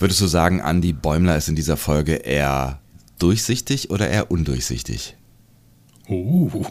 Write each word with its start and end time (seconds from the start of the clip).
Würdest 0.00 0.22
du 0.22 0.26
sagen, 0.26 0.60
Andy 0.60 0.94
Bäumler 0.94 1.36
ist 1.36 1.50
in 1.50 1.56
dieser 1.56 1.76
Folge 1.76 2.14
eher 2.14 2.80
durchsichtig 3.18 3.90
oder 3.90 4.08
eher 4.08 4.30
undurchsichtig? 4.30 5.14
Oh. 6.08 6.64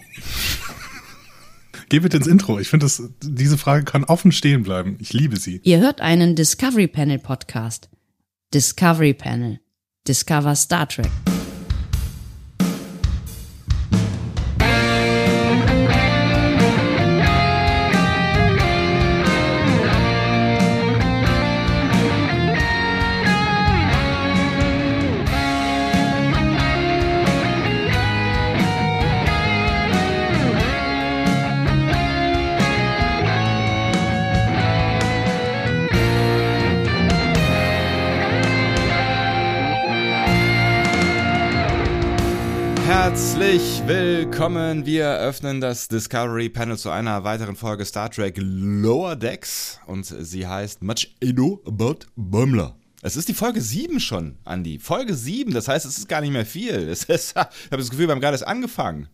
Geh 1.89 1.99
bitte 1.99 2.17
ins 2.17 2.25
Intro. 2.25 2.59
Ich 2.59 2.69
finde, 2.69 2.87
diese 3.21 3.59
Frage 3.59 3.85
kann 3.85 4.03
offen 4.03 4.31
stehen 4.31 4.63
bleiben. 4.63 4.97
Ich 4.99 5.13
liebe 5.13 5.37
sie. 5.37 5.61
Ihr 5.63 5.79
hört 5.79 6.01
einen 6.01 6.35
Discovery 6.35 6.87
Panel 6.87 7.19
Podcast. 7.19 7.89
Discovery 8.51 9.13
Panel. 9.13 9.59
Discover 10.07 10.55
Star 10.55 10.89
Trek. 10.89 11.11
Herzlich 43.39 43.87
willkommen. 43.87 44.85
Wir 44.85 45.17
öffnen 45.17 45.61
das 45.61 45.87
Discovery 45.87 46.49
Panel 46.49 46.77
zu 46.77 46.89
einer 46.89 47.23
weiteren 47.23 47.55
Folge 47.55 47.85
Star 47.85 48.11
Trek 48.11 48.35
Lower 48.37 49.15
Decks 49.15 49.79
und 49.87 50.05
sie 50.05 50.45
heißt 50.45 50.83
Much 50.83 51.15
Ado 51.23 51.63
About 51.65 51.99
Bäumler. 52.17 52.75
Es 53.01 53.15
ist 53.15 53.29
die 53.29 53.33
Folge 53.33 53.61
7 53.61 54.01
schon, 54.01 54.37
Andy. 54.45 54.77
Folge 54.77 55.15
7, 55.15 55.53
das 55.53 55.69
heißt, 55.69 55.85
es 55.85 55.97
ist 55.97 56.09
gar 56.09 56.19
nicht 56.19 56.33
mehr 56.33 56.45
viel. 56.45 56.89
Ist, 56.89 57.09
ich 57.09 57.33
habe 57.33 57.49
das 57.69 57.89
Gefühl, 57.89 58.07
wir 58.07 58.11
haben 58.11 58.19
gerade 58.19 58.35
erst 58.35 58.45
angefangen. 58.45 59.07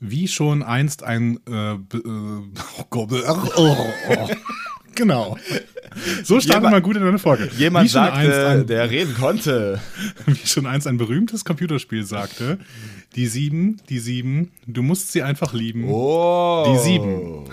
Wie 0.00 0.26
schon 0.26 0.64
einst 0.64 1.04
ein 1.04 1.38
äh, 1.48 1.74
äh, 1.74 1.78
oh 2.04 2.84
Gott, 2.90 3.12
oh, 3.12 3.48
oh, 3.56 3.76
oh. 4.08 4.28
Genau. 4.96 5.36
So 6.24 6.40
startet 6.40 6.70
man 6.70 6.82
gut 6.82 6.96
in 6.96 7.02
eine 7.02 7.18
Folge. 7.18 7.48
Jemand 7.56 7.90
sagte, 7.90 8.48
ein, 8.48 8.66
der 8.66 8.90
reden 8.90 9.14
konnte. 9.14 9.80
Wie 10.26 10.46
schon 10.46 10.66
einst 10.66 10.86
ein 10.86 10.98
berühmtes 10.98 11.44
Computerspiel 11.44 12.04
sagte, 12.04 12.58
die 13.14 13.26
sieben, 13.26 13.80
die 13.88 13.98
sieben, 13.98 14.52
du 14.66 14.82
musst 14.82 15.12
sie 15.12 15.22
einfach 15.22 15.54
lieben. 15.54 15.84
Oh. 15.88 16.64
Die 16.68 16.78
sieben. 16.78 17.44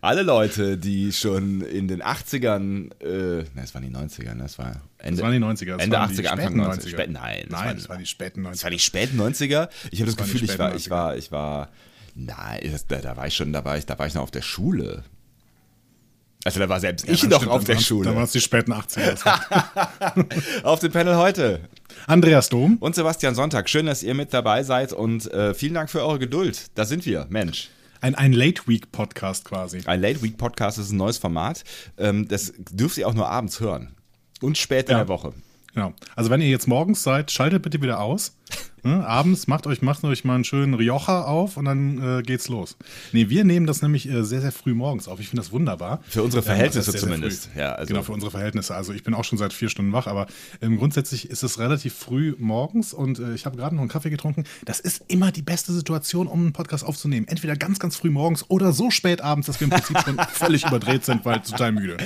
Alle 0.00 0.22
Leute, 0.22 0.76
die 0.76 1.12
schon 1.12 1.60
in 1.60 1.86
den 1.86 2.02
80ern, 2.02 2.90
äh, 3.00 3.06
ne, 3.06 3.46
es 3.62 3.74
waren 3.74 3.84
die 3.84 3.94
90er, 3.94 4.34
ne, 4.34 4.44
es 4.44 4.58
war 4.58 4.82
Ende, 4.98 5.20
das 5.20 5.22
waren 5.22 5.32
die 5.32 5.38
90er. 5.38 5.76
Das 5.76 5.84
Ende 5.84 6.00
80er, 6.00 6.26
Anfang 6.26 6.60
90er. 6.60 6.80
90er. 6.80 6.88
Spät, 6.88 7.10
nein, 7.10 7.42
das, 7.42 7.50
nein 7.50 7.66
waren, 7.66 7.76
das 7.76 7.88
waren 7.88 7.98
die 8.00 8.06
späten 8.06 8.40
90er. 8.46 8.50
Das 8.50 8.64
waren 8.64 8.72
die 8.72 8.78
späten 8.80 9.20
90er. 9.20 9.68
Ich 9.92 10.00
habe 10.00 10.06
das, 10.06 10.16
das 10.16 10.26
Gefühl, 10.26 10.44
ich 10.44 10.58
war, 10.58 10.74
ich 10.74 10.90
war, 10.90 11.16
ich 11.16 11.30
war, 11.30 11.68
nein, 12.16 12.60
da, 12.88 12.96
da 12.96 13.16
war 13.16 13.28
ich 13.28 13.34
schon, 13.34 13.52
da 13.52 13.64
war 13.64 13.78
ich, 13.78 13.86
da 13.86 13.96
war 13.98 14.06
ich 14.08 14.14
noch 14.14 14.22
auf 14.22 14.32
der 14.32 14.42
Schule. 14.42 15.04
Also 16.44 16.60
da 16.60 16.68
war 16.68 16.80
selbst 16.80 17.06
ja, 17.06 17.12
ich 17.12 17.22
noch 17.24 17.38
stimmt, 17.38 17.52
auf 17.52 17.64
der 17.64 17.78
Schule. 17.78 18.08
Da 18.08 18.14
waren 18.14 18.24
es 18.24 18.32
die 18.32 18.40
späten 18.40 18.72
80er. 18.72 20.62
auf 20.62 20.80
dem 20.80 20.92
Panel 20.92 21.16
heute. 21.16 21.60
Andreas 22.06 22.48
Dom. 22.48 22.76
Und 22.78 22.94
Sebastian 22.94 23.34
Sonntag. 23.34 23.68
Schön, 23.68 23.86
dass 23.86 24.02
ihr 24.02 24.14
mit 24.14 24.32
dabei 24.32 24.62
seid 24.62 24.92
und 24.92 25.30
äh, 25.32 25.52
vielen 25.52 25.74
Dank 25.74 25.90
für 25.90 26.00
eure 26.02 26.18
Geduld. 26.18 26.66
Da 26.74 26.84
sind 26.84 27.04
wir, 27.06 27.26
Mensch. 27.28 27.70
Ein, 28.00 28.14
ein 28.14 28.32
Late 28.32 28.62
Week 28.66 28.92
Podcast 28.92 29.44
quasi. 29.44 29.82
Ein 29.86 30.00
Late 30.00 30.22
Week 30.22 30.38
Podcast 30.38 30.78
ist 30.78 30.92
ein 30.92 30.96
neues 30.96 31.18
Format. 31.18 31.64
Ähm, 31.96 32.28
das 32.28 32.52
dürft 32.56 32.96
ihr 32.98 33.08
auch 33.08 33.14
nur 33.14 33.28
abends 33.28 33.58
hören. 33.58 33.94
Und 34.40 34.56
spät 34.56 34.88
in 34.88 34.92
ja. 34.92 34.98
der 34.98 35.08
Woche. 35.08 35.32
Genau. 35.74 35.92
Also 36.14 36.30
wenn 36.30 36.40
ihr 36.40 36.48
jetzt 36.48 36.68
morgens 36.68 37.02
seid, 37.02 37.32
schaltet 37.32 37.62
bitte 37.62 37.82
wieder 37.82 38.00
aus. 38.00 38.36
Ne? 38.88 39.06
Abends 39.06 39.46
macht 39.46 39.66
euch, 39.66 39.82
macht 39.82 40.02
euch 40.04 40.24
mal 40.24 40.34
einen 40.34 40.44
schönen 40.44 40.72
Rioja 40.72 41.24
auf 41.24 41.56
und 41.58 41.66
dann 41.66 42.20
äh, 42.20 42.22
geht's 42.22 42.48
los. 42.48 42.76
Nee, 43.12 43.28
wir 43.28 43.44
nehmen 43.44 43.66
das 43.66 43.82
nämlich 43.82 44.08
äh, 44.08 44.24
sehr, 44.24 44.40
sehr 44.40 44.52
früh 44.52 44.72
morgens 44.72 45.08
auf. 45.08 45.20
Ich 45.20 45.28
finde 45.28 45.42
das 45.42 45.52
wunderbar. 45.52 46.00
Für 46.08 46.22
unsere 46.22 46.42
Verhältnisse 46.42 46.90
sehr, 46.92 47.00
zumindest. 47.00 47.50
Sehr 47.54 47.64
ja, 47.64 47.72
also 47.72 47.88
genau, 47.88 48.02
für 48.02 48.12
unsere 48.12 48.30
Verhältnisse. 48.30 48.74
Also 48.74 48.94
ich 48.94 49.02
bin 49.02 49.12
auch 49.12 49.24
schon 49.24 49.36
seit 49.36 49.52
vier 49.52 49.68
Stunden 49.68 49.92
wach, 49.92 50.06
aber 50.06 50.26
ähm, 50.62 50.78
grundsätzlich 50.78 51.28
ist 51.28 51.42
es 51.42 51.58
relativ 51.58 51.94
früh 51.94 52.34
morgens 52.38 52.94
und 52.94 53.18
äh, 53.18 53.34
ich 53.34 53.44
habe 53.44 53.56
gerade 53.56 53.74
noch 53.74 53.82
einen 53.82 53.90
Kaffee 53.90 54.10
getrunken. 54.10 54.44
Das 54.64 54.80
ist 54.80 55.04
immer 55.08 55.32
die 55.32 55.42
beste 55.42 55.72
Situation, 55.72 56.26
um 56.26 56.40
einen 56.40 56.52
Podcast 56.54 56.84
aufzunehmen. 56.84 57.28
Entweder 57.28 57.56
ganz, 57.56 57.78
ganz 57.78 57.96
früh 57.96 58.10
morgens 58.10 58.46
oder 58.48 58.72
so 58.72 58.90
spät 58.90 59.20
abends, 59.20 59.48
dass 59.48 59.60
wir 59.60 59.66
im 59.66 59.70
Prinzip 59.70 59.98
schon 60.00 60.18
völlig 60.32 60.66
überdreht 60.66 61.04
sind, 61.04 61.26
weil 61.26 61.40
total 61.40 61.72
müde. 61.72 61.98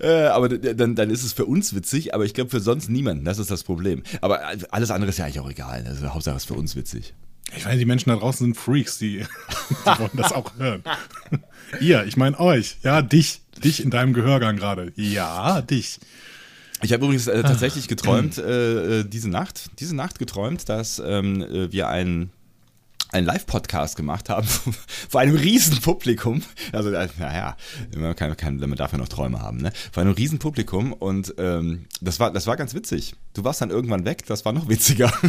Äh, 0.00 0.28
aber 0.28 0.48
dann, 0.48 0.94
dann 0.94 1.10
ist 1.10 1.24
es 1.24 1.34
für 1.34 1.44
uns 1.44 1.74
witzig, 1.74 2.14
aber 2.14 2.24
ich 2.24 2.32
glaube 2.32 2.50
für 2.50 2.60
sonst 2.60 2.88
niemanden. 2.88 3.24
Das 3.24 3.38
ist 3.38 3.50
das 3.50 3.64
Problem. 3.64 4.02
Aber 4.22 4.40
äh, 4.40 4.58
alles 4.70 4.90
andere 4.90 5.10
ist 5.10 5.18
ja 5.18 5.26
eigentlich 5.26 5.40
auch 5.40 5.50
egal. 5.50 5.84
Also 5.86 6.05
also 6.06 6.14
Hauptsache 6.14 6.36
ist 6.36 6.44
für 6.46 6.54
uns 6.54 6.76
witzig. 6.76 7.14
Ich 7.56 7.64
meine, 7.64 7.78
die 7.78 7.84
Menschen 7.84 8.10
da 8.10 8.16
draußen 8.16 8.46
sind 8.46 8.56
Freaks, 8.56 8.98
die, 8.98 9.18
die 9.70 9.98
wollen 9.98 10.10
das 10.14 10.32
auch 10.32 10.56
hören. 10.58 10.82
Ihr, 11.80 12.04
ich 12.04 12.16
meine 12.16 12.38
euch, 12.40 12.76
ja, 12.82 13.02
dich, 13.02 13.40
dich 13.62 13.82
in 13.82 13.90
deinem 13.90 14.12
Gehörgang 14.12 14.56
gerade. 14.56 14.92
Ja, 14.96 15.62
dich. 15.62 15.98
Ich 16.82 16.92
habe 16.92 17.04
übrigens 17.04 17.26
äh, 17.26 17.42
tatsächlich 17.42 17.88
geträumt, 17.88 18.36
äh, 18.38 19.00
äh, 19.00 19.04
diese 19.04 19.30
Nacht, 19.30 19.70
diese 19.78 19.96
Nacht 19.96 20.18
geträumt, 20.18 20.68
dass 20.68 21.00
ähm, 21.04 21.40
äh, 21.40 21.72
wir 21.72 21.88
einen 21.88 22.30
einen 23.16 23.26
Live-Podcast 23.26 23.96
gemacht 23.96 24.28
haben 24.28 24.46
vor 25.08 25.20
einem 25.20 25.36
riesen 25.36 25.80
Publikum. 25.80 26.42
Also, 26.72 26.90
äh, 26.90 27.08
naja, 27.18 27.56
man, 27.96 28.14
kann, 28.14 28.36
kann, 28.36 28.56
man 28.58 28.74
darf 28.74 28.92
ja 28.92 28.98
noch 28.98 29.08
Träume 29.08 29.40
haben, 29.40 29.58
ne? 29.58 29.72
Vor 29.92 30.02
einem 30.02 30.12
riesen 30.12 30.38
Publikum 30.38 30.92
und 30.92 31.34
ähm, 31.38 31.86
das, 32.00 32.20
war, 32.20 32.32
das 32.32 32.46
war 32.46 32.56
ganz 32.56 32.74
witzig. 32.74 33.14
Du 33.34 33.44
warst 33.44 33.60
dann 33.60 33.70
irgendwann 33.70 34.04
weg, 34.04 34.24
das 34.26 34.44
war 34.44 34.52
noch 34.52 34.68
witziger. 34.68 35.12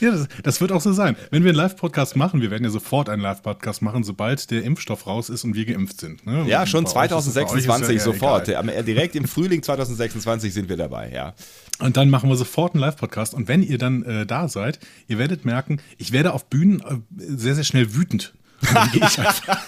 Ja, 0.00 0.10
das, 0.10 0.28
das, 0.42 0.60
wird 0.60 0.72
auch 0.72 0.80
so 0.80 0.92
sein. 0.92 1.16
Wenn 1.30 1.44
wir 1.44 1.50
einen 1.50 1.56
Live-Podcast 1.56 2.16
machen, 2.16 2.40
wir 2.40 2.50
werden 2.50 2.64
ja 2.64 2.70
sofort 2.70 3.08
einen 3.08 3.22
Live-Podcast 3.22 3.82
machen, 3.82 4.04
sobald 4.04 4.50
der 4.50 4.62
Impfstoff 4.62 5.06
raus 5.06 5.30
ist 5.30 5.44
und 5.44 5.54
wir 5.54 5.64
geimpft 5.64 6.00
sind. 6.00 6.26
Ne? 6.26 6.44
Ja, 6.46 6.66
schon 6.66 6.86
2026 6.86 7.96
ja 7.96 8.02
sofort. 8.02 8.48
Egal. 8.48 8.82
Direkt 8.84 9.16
im 9.16 9.26
Frühling 9.26 9.62
2026 9.62 10.52
sind 10.52 10.68
wir 10.68 10.76
dabei, 10.76 11.10
ja. 11.12 11.34
Und 11.78 11.96
dann 11.96 12.10
machen 12.10 12.28
wir 12.28 12.36
sofort 12.36 12.74
einen 12.74 12.80
Live-Podcast. 12.80 13.34
Und 13.34 13.48
wenn 13.48 13.62
ihr 13.62 13.78
dann 13.78 14.02
äh, 14.02 14.26
da 14.26 14.48
seid, 14.48 14.78
ihr 15.08 15.18
werdet 15.18 15.44
merken, 15.44 15.80
ich 15.98 16.12
werde 16.12 16.32
auf 16.32 16.46
Bühnen 16.46 16.80
äh, 16.80 16.96
sehr, 17.18 17.54
sehr 17.54 17.64
schnell 17.64 17.94
wütend. 17.94 18.34
Und 18.60 18.74
dann 18.74 18.90
gehe 18.92 19.06
ich 19.06 19.18
einfach. 19.18 19.58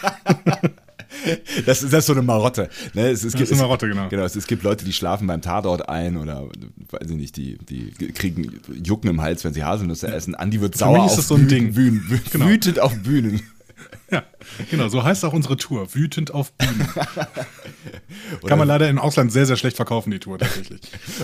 Das 1.67 1.83
ist, 1.83 1.93
das 1.93 2.01
ist 2.01 2.07
so 2.07 2.13
eine 2.13 2.23
Marotte. 2.23 2.69
Ne? 2.95 3.09
Es, 3.09 3.25
es 3.25 3.33
das 3.33 3.43
ist 3.43 3.53
eine 3.53 3.63
Marotte, 3.63 3.89
genau. 3.89 4.09
genau 4.09 4.25
es, 4.25 4.35
es, 4.37 4.47
gibt 4.47 4.63
Leute, 4.63 4.85
die 4.85 4.93
schlafen 4.93 5.27
beim 5.27 5.43
Tatort 5.43 5.89
ein 5.89 6.17
oder 6.17 6.49
weiß 6.91 7.11
ich 7.11 7.17
nicht, 7.17 7.37
die, 7.37 7.59
die 7.59 7.91
kriegen 8.13 8.61
Jucken 8.83 9.11
im 9.11 9.21
Hals, 9.21 9.45
wenn 9.45 9.53
sie 9.53 9.65
Haselnüsse 9.65 10.09
essen. 10.09 10.35
Andi 10.35 10.61
wird 10.61 10.77
sauer 10.77 11.03
auf 11.03 11.21
so 11.21 11.37
Bühnen, 11.37 11.73
Bühnen, 11.75 12.07
Bühnen, 12.07 12.23
genau. 12.33 12.47
wütend 12.47 12.81
auf 12.81 12.95
Bühnen. 13.03 13.43
Ja, 14.11 14.25
genau, 14.71 14.89
so 14.89 15.03
heißt 15.03 15.25
auch 15.25 15.33
unsere 15.33 15.57
Tour. 15.57 15.95
Wütend 15.95 16.33
auf 16.33 16.53
Bühnen. 16.53 16.89
Kann 18.47 18.59
man 18.59 18.69
leider 18.69 18.89
im 18.89 18.99
Ausland 18.99 19.33
sehr, 19.33 19.47
sehr 19.47 19.57
schlecht 19.57 19.77
verkaufen, 19.77 20.11
die 20.11 20.19
Tour 20.19 20.39
tatsächlich. 20.39 20.81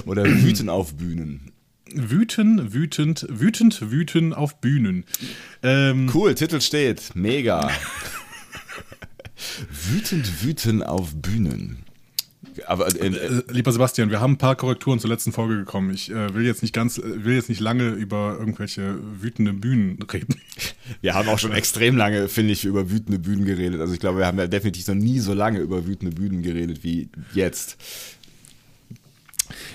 Oder 0.06 0.24
wütend 0.24 0.70
auf 0.70 0.94
Bühnen. 0.94 1.52
Wüten, 1.94 2.74
wütend, 2.74 3.26
wütend, 3.30 3.90
wüten 3.90 4.34
auf 4.34 4.60
Bühnen. 4.60 5.04
Ähm, 5.62 6.10
cool, 6.14 6.34
Titel 6.34 6.60
steht. 6.60 7.14
Mega. 7.14 7.70
Wütend, 9.70 10.44
wüten 10.44 10.82
auf 10.82 11.14
Bühnen. 11.14 11.84
Aber 12.66 12.88
äh, 12.88 13.08
äh, 13.08 13.42
lieber 13.50 13.72
Sebastian, 13.72 14.10
wir 14.10 14.20
haben 14.20 14.32
ein 14.32 14.38
paar 14.38 14.56
Korrekturen 14.56 14.98
zur 14.98 15.10
letzten 15.10 15.32
Folge 15.32 15.56
gekommen. 15.56 15.92
Ich 15.92 16.10
äh, 16.10 16.34
will 16.34 16.44
jetzt 16.44 16.62
nicht 16.62 16.74
ganz, 16.74 16.98
äh, 16.98 17.24
will 17.24 17.34
jetzt 17.34 17.48
nicht 17.48 17.60
lange 17.60 17.90
über 17.90 18.36
irgendwelche 18.38 18.98
wütenden 19.20 19.60
Bühnen 19.60 19.98
reden. 20.12 20.40
Wir 21.00 21.14
haben 21.14 21.28
auch 21.28 21.38
schon 21.38 21.52
extrem 21.52 21.96
lange, 21.96 22.28
finde 22.28 22.52
ich, 22.52 22.64
über 22.64 22.90
wütende 22.90 23.18
Bühnen 23.18 23.44
geredet. 23.44 23.80
Also 23.80 23.92
ich 23.92 24.00
glaube, 24.00 24.20
wir 24.20 24.26
haben 24.26 24.38
ja 24.38 24.46
definitiv 24.46 24.88
noch 24.88 24.94
nie 24.94 25.18
so 25.18 25.34
lange 25.34 25.58
über 25.58 25.86
wütende 25.86 26.14
Bühnen 26.14 26.42
geredet 26.42 26.82
wie 26.82 27.10
jetzt. 27.34 27.76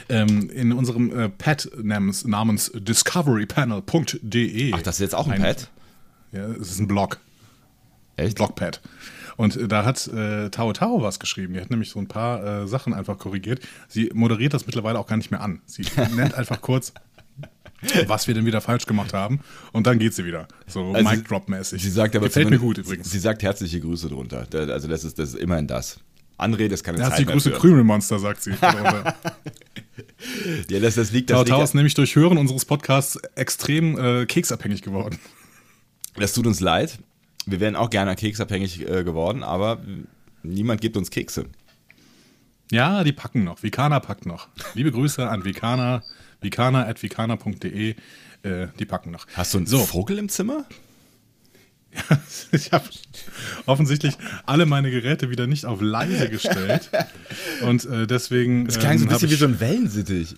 Ähm, 0.10 0.50
in 0.50 0.74
unserem 0.74 1.18
äh, 1.18 1.30
Pad 1.30 1.70
namens, 1.82 2.26
namens 2.26 2.72
discoverypanel.de. 2.74 4.74
Ach, 4.74 4.82
das 4.82 4.96
ist 4.96 5.02
jetzt 5.02 5.16
auch 5.16 5.28
ein, 5.28 5.34
ein 5.34 5.42
Pad? 5.42 5.70
Ja, 6.32 6.48
es 6.48 6.72
ist 6.72 6.80
ein 6.80 6.88
Blog. 6.88 7.20
Echt? 8.16 8.36
Blogpad. 8.36 8.82
Und 9.38 9.56
äh, 9.56 9.68
da 9.68 9.86
hat 9.86 10.08
äh, 10.08 10.50
Tao 10.50 10.74
Tao 10.74 11.02
was 11.02 11.20
geschrieben. 11.20 11.54
Die 11.54 11.62
hat 11.62 11.70
nämlich 11.70 11.90
so 11.90 12.00
ein 12.00 12.08
paar 12.08 12.64
äh, 12.64 12.68
Sachen 12.68 12.94
einfach 12.94 13.18
korrigiert. 13.18 13.62
Sie 13.88 14.10
moderiert 14.14 14.54
das 14.54 14.66
mittlerweile 14.66 15.00
auch 15.00 15.08
gar 15.08 15.18
nicht 15.18 15.32
mehr 15.32 15.42
an. 15.42 15.62
Sie 15.66 15.86
nennt 16.16 16.36
einfach 16.36 16.62
kurz, 16.62 16.94
was 18.08 18.28
wir 18.28 18.34
denn 18.34 18.46
wieder 18.46 18.62
falsch 18.62 18.86
gemacht 18.86 19.14
haben. 19.14 19.40
Und 19.72 19.88
dann 19.88 20.00
geht 20.00 20.14
sie 20.14 20.26
wieder. 20.26 20.48
So 20.68 20.92
also 20.94 21.10
Mic 21.10 21.24
Drop 21.24 21.50
mäßig. 21.50 21.82
Sie 21.82 21.90
sagt 21.90 22.16
aber 22.16 22.28
Gefällt 22.28 22.50
mir 22.50 22.60
gut 22.60 22.78
übrigens. 22.78 23.10
Sie 23.12 23.20
sagt 23.20 23.44
herzliche 23.44 23.80
Grüße 23.80 24.10
drunter. 24.10 24.48
Also 24.54 24.88
das 24.88 25.04
ist, 25.04 25.20
das 25.20 25.30
ist 25.30 25.36
immerhin 25.36 25.68
das. 25.68 26.00
Das 26.38 26.84
kann 26.84 26.96
keine 26.96 27.10
Zeit 27.10 27.20
Herzliche 27.20 27.32
Grüße 27.32 27.52
Krümelmonster, 27.52 28.20
sagt 28.20 28.42
sie. 28.42 28.52
ja, 30.70 30.80
das, 30.80 30.96
das 30.96 31.12
liegt. 31.12 31.30
Das 31.30 31.38
Tao 31.38 31.44
Tao 31.46 31.64
ist 31.64 31.74
nämlich 31.74 31.94
durch 31.94 32.16
Hören 32.16 32.38
unseres 32.38 32.66
Podcasts 32.66 33.18
extrem 33.36 33.98
äh, 33.98 34.26
keksabhängig 34.26 34.82
geworden. 34.82 35.20
Das 36.16 36.34
tut 36.34 36.48
uns 36.48 36.60
leid 36.60 36.98
wir 37.46 37.60
wären 37.60 37.76
auch 37.76 37.90
gerne 37.90 38.16
keksabhängig 38.16 38.88
äh, 38.90 39.04
geworden, 39.04 39.44
aber 39.44 39.82
niemand 40.44 40.82
gibt 40.82 40.98
uns 40.98 41.10
Kekse. 41.12 41.46
Ja, 42.72 43.04
die 43.04 43.12
packen 43.14 43.44
noch. 43.44 43.62
Vikana 43.62 44.00
packt 44.00 44.26
noch. 44.26 44.48
Liebe 44.74 44.92
Grüße 44.92 45.28
an 45.30 45.44
Vikana, 45.46 46.02
vikana.vikana.de. 46.42 47.96
Äh, 48.44 48.68
die 48.80 48.86
packen 48.86 49.12
noch. 49.12 49.28
Hast 49.36 49.54
du 49.54 49.60
einen 49.60 49.68
So. 49.68 49.80
Vogel 49.80 50.18
im 50.18 50.30
Zimmer? 50.30 50.66
Ich 52.52 52.72
habe 52.72 52.86
offensichtlich 53.68 54.16
alle 54.48 54.66
meine 54.66 54.90
Geräte 54.90 55.30
wieder 55.30 55.46
nicht 55.46 55.66
auf 55.66 55.80
leise 55.82 56.28
gestellt. 56.30 56.90
Und 57.62 57.86
äh, 57.86 58.08
deswegen. 58.08 58.66
Das 58.66 58.80
klang 58.80 58.98
so 58.98 59.06
ein 59.06 59.10
ähm, 59.10 59.14
bisschen 59.14 59.30
wie 59.30 59.36
so 59.36 59.46
ein 59.46 59.60
Wellensitticht. 59.60 60.36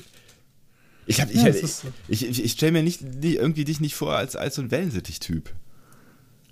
Ich, 1.05 1.21
hab- 1.21 1.29
ich, 1.29 1.41
Ja, 1.43 1.47
ich, 1.47 2.25
ich, 2.27 2.43
ich, 2.43 2.51
stelle 2.51 2.73
mir 2.73 2.83
nicht, 2.83 3.01
irgendwie 3.21 3.63
dich 3.63 3.79
nicht 3.79 3.95
vor 3.95 4.15
als, 4.17 4.35
als 4.35 4.55
so 4.55 4.61
ein 4.63 4.71
Wellensittich-Typ. 4.71 5.49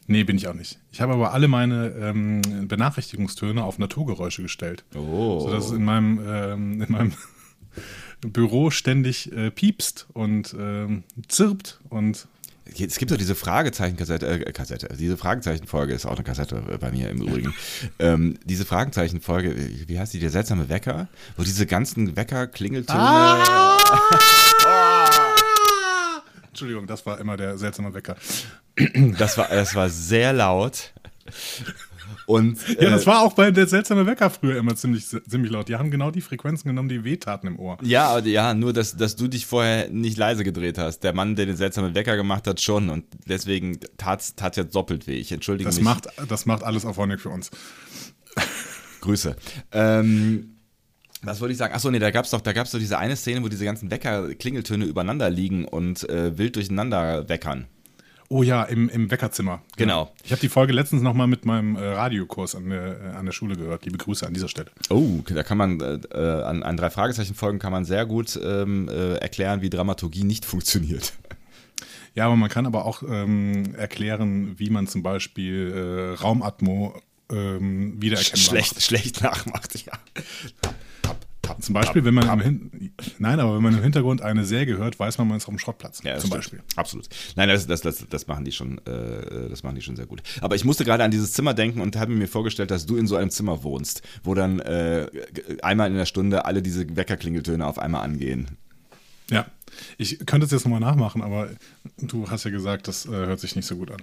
Nee, 0.08 0.24
bin 0.24 0.36
ich 0.38 0.48
auch 0.48 0.54
nicht. 0.54 0.80
Ich 0.92 1.00
habe 1.02 1.14
aber 1.14 1.34
alle 1.34 1.48
meine 1.48 1.88
ähm, 2.00 2.42
Benachrichtigungstöne 2.68 3.64
auf 3.64 3.80
Naturgeräusche 3.80 4.42
gestellt. 4.42 4.84
Oh. 4.96 5.40
Sodass 5.42 5.68
es 5.68 5.72
in 5.72 5.84
meinem, 5.86 6.20
ähm, 6.28 6.82
in 6.82 6.92
meinem 6.92 7.14
Büro 8.22 8.70
ständig 8.70 9.32
äh, 9.32 9.50
piepst 9.52 10.08
und 10.14 10.56
ähm, 10.60 11.04
zirpt 11.28 11.80
und 11.90 12.28
Es 12.66 12.98
gibt 12.98 13.12
doch 13.12 13.18
diese 13.18 13.36
Fragezeichen-Kassette, 13.36 14.28
äh, 14.46 14.52
Kassette, 14.52 14.90
diese 14.98 15.18
Fragezeichen-Folge 15.18 15.94
ist 15.94 16.06
auch 16.06 16.16
eine 16.16 16.24
Kassette 16.24 16.62
bei 16.80 16.92
mir 16.92 17.10
im 17.10 17.22
Übrigen. 17.22 17.54
ähm, 18.00 18.38
diese 18.46 18.64
Fragezeichen-Folge, 18.66 19.56
wie- 19.58 19.88
wie 19.90 20.00
heißt 20.00 20.14
die, 20.14 20.20
der 20.20 20.30
seltsame 20.30 20.70
Wecker, 20.70 21.08
wo 21.38 21.44
diese 21.44 21.66
ganzen 21.66 22.16
Wecker-Klingeltöne. 22.16 23.00
Ah! 23.00 23.80
Entschuldigung, 26.64 26.88
das 26.88 27.06
war 27.06 27.20
immer 27.20 27.36
der 27.36 27.58
seltsame 27.58 27.94
Wecker. 27.94 28.16
Das 29.18 29.38
war, 29.38 29.50
das 29.50 29.76
war 29.76 29.90
sehr 29.90 30.32
laut. 30.32 30.94
Und 32.26 32.58
Ja, 32.70 32.88
äh, 32.88 32.90
das 32.90 33.06
war 33.06 33.22
auch 33.22 33.34
bei 33.34 33.52
der 33.52 33.68
seltsame 33.68 34.06
Wecker 34.06 34.30
früher 34.30 34.58
immer 34.58 34.76
ziemlich, 34.76 35.06
ziemlich 35.08 35.52
laut. 35.52 35.68
Die 35.68 35.76
haben 35.76 35.92
genau 35.92 36.10
die 36.10 36.22
Frequenzen 36.22 36.70
genommen, 36.70 36.88
die 36.88 37.04
wehtaten 37.04 37.48
im 37.48 37.60
Ohr. 37.60 37.78
Ja, 37.82 38.18
ja, 38.20 38.54
nur 38.54 38.72
dass, 38.72 38.96
dass 38.96 39.18
du 39.18 39.28
dich 39.28 39.46
vorher 39.46 39.90
nicht 39.90 40.18
leise 40.18 40.46
gedreht 40.46 40.78
hast. 40.78 41.00
Der 41.04 41.14
Mann, 41.14 41.36
der 41.36 41.46
den 41.48 41.58
seltsamen 41.58 41.96
Wecker 41.96 42.16
gemacht 42.16 42.48
hat, 42.48 42.62
schon. 42.62 42.90
Und 42.90 43.06
deswegen 43.28 43.78
tat 43.98 44.56
jetzt 44.56 44.74
doppelt 44.74 45.06
weh. 45.06 45.16
Ich 45.16 45.34
entschuldige 45.34 45.68
Das 45.68 45.76
mich. 45.76 45.84
macht, 45.84 46.08
das 46.30 46.46
macht 46.46 46.64
alles 46.64 46.86
auf 46.86 46.96
Honig 46.98 47.20
für 47.20 47.30
uns. 47.30 47.52
Grüße. 49.02 49.36
Ähm, 49.74 50.53
was 51.24 51.42
wollte 51.42 51.54
ich 51.54 51.58
sagen? 51.58 51.74
Achso, 51.74 51.90
nee, 51.90 52.00
da 52.00 52.12
gab's 52.12 52.32
doch, 52.32 52.42
da 52.42 52.54
gab's 52.54 52.72
doch 52.72 52.80
diese 52.80 52.98
eine 52.98 53.16
Szene, 53.16 53.44
wo 53.44 53.48
diese 53.48 53.66
ganzen 53.66 53.90
Wecker-Klingeltöne 53.92 54.86
übereinander 54.86 55.30
liegen 55.30 55.66
und 55.66 56.08
äh, 56.10 56.38
wild 56.38 56.56
durcheinander 56.56 57.30
weckern. 57.30 57.68
Oh 58.30 58.42
ja, 58.42 58.64
im, 58.64 58.90
im 58.90 59.12
Weckerzimmer. 59.12 59.62
Genau. 59.78 60.12
Ich 60.24 60.32
habe 60.32 60.42
die 60.42 60.50
Folge 60.50 60.74
letztens 60.74 61.02
nochmal 61.04 61.28
mit 61.28 61.46
meinem 61.46 61.76
äh, 61.76 61.86
Radiokurs 61.86 62.56
an 62.56 62.70
der, 62.70 63.02
äh, 63.02 63.16
an 63.16 63.26
der 63.26 63.32
Schule 63.32 63.56
gehört. 63.56 63.86
Liebe 63.86 63.98
Grüße 63.98 64.26
an 64.26 64.34
dieser 64.34 64.48
Stelle. 64.48 64.72
Oh, 64.90 65.20
da 65.26 65.44
kann 65.44 65.58
man 65.58 65.80
äh, 65.80 66.00
äh, 66.12 66.44
an, 66.44 66.64
an 66.64 66.76
drei 66.76 66.90
Fragezeichen-Folgen 66.90 67.60
kann 67.60 67.72
man 67.72 67.86
sehr 67.86 68.06
gut 68.06 68.40
ähm, 68.44 68.90
äh, 68.90 69.18
erklären, 69.18 69.62
wie 69.62 69.70
Dramaturgie 69.70 70.24
nicht 70.24 70.46
funktioniert. 70.46 71.14
Ja, 72.16 72.28
aber 72.28 72.36
man 72.36 72.48
kann 72.48 72.68
aber 72.68 72.86
auch 72.86 73.02
ähm, 73.02 73.74
erklären, 73.74 74.54
wie 74.60 74.70
man 74.70 74.86
zum 74.86 75.02
Beispiel 75.02 76.14
äh, 76.16 76.22
Raumatmo 76.22 76.94
ähm, 77.32 78.00
wiedererkennbar 78.00 78.38
Schlecht, 78.38 78.76
macht. 78.76 78.84
schlecht 78.84 79.22
nachmacht, 79.24 79.84
ja. 79.84 79.94
Zum 81.60 81.74
Beispiel, 81.74 82.06
wenn 82.06 82.14
man 82.14 82.30
im 82.30 82.42
Hin 82.42 82.94
Nein, 83.20 83.40
aber 83.40 83.56
wenn 83.56 83.64
man 83.64 83.76
im 83.76 83.84
Hintergrund 83.84 84.22
eine 84.22 84.46
Säge 84.46 84.78
hört, 84.78 85.00
weiß 85.00 85.18
man, 85.18 85.28
man 85.28 85.38
ist 85.38 85.44
auf 85.44 85.54
dem 85.54 85.60
Schrottplatz. 85.60 86.02
Ja, 86.04 86.14
zum 86.14 86.28
stimmt. 86.28 86.34
Beispiel. 86.34 86.64
Absolut. 86.76 87.10
Nein, 87.36 87.50
das, 87.50 87.68
das, 87.68 87.82
das, 87.82 88.06
das 88.10 88.28
machen 88.28 88.46
die 88.46 88.52
schon, 88.52 88.78
äh, 88.86 89.50
das 89.50 89.64
machen 89.64 89.76
die 89.76 89.82
schon 89.82 89.96
sehr 89.96 90.06
gut. 90.06 90.24
Aber 90.42 90.56
ich 90.56 90.64
musste 90.64 90.86
gerade 90.86 91.04
an 91.04 91.12
dieses 91.12 91.34
Zimmer 91.34 91.54
denken 91.54 91.82
und 91.82 91.96
habe 91.98 92.14
mir 92.14 92.28
vorgestellt, 92.28 92.72
dass 92.72 92.86
du 92.86 92.96
in 92.96 93.08
so 93.08 93.16
einem 93.16 93.30
Zimmer 93.30 93.64
wohnst, 93.64 94.04
wo 94.24 94.34
dann 94.34 94.60
äh, 94.60 95.08
einmal 95.62 95.90
in 95.90 95.98
der 95.98 96.06
Stunde 96.06 96.46
alle 96.46 96.62
diese 96.62 96.96
Weckerklingeltöne 96.96 97.66
auf 97.66 97.78
einmal 97.78 98.04
angehen. 98.04 98.58
Ja. 99.30 99.46
Ich 99.98 100.26
könnte 100.26 100.46
es 100.46 100.52
jetzt 100.52 100.66
nochmal 100.66 100.80
nachmachen, 100.80 101.22
aber 101.22 101.50
du 101.98 102.30
hast 102.30 102.44
ja 102.44 102.52
gesagt, 102.52 102.88
das 102.88 103.06
äh, 103.06 103.10
hört 103.10 103.40
sich 103.40 103.56
nicht 103.56 103.66
so 103.66 103.76
gut 103.76 103.92
an. 103.92 104.02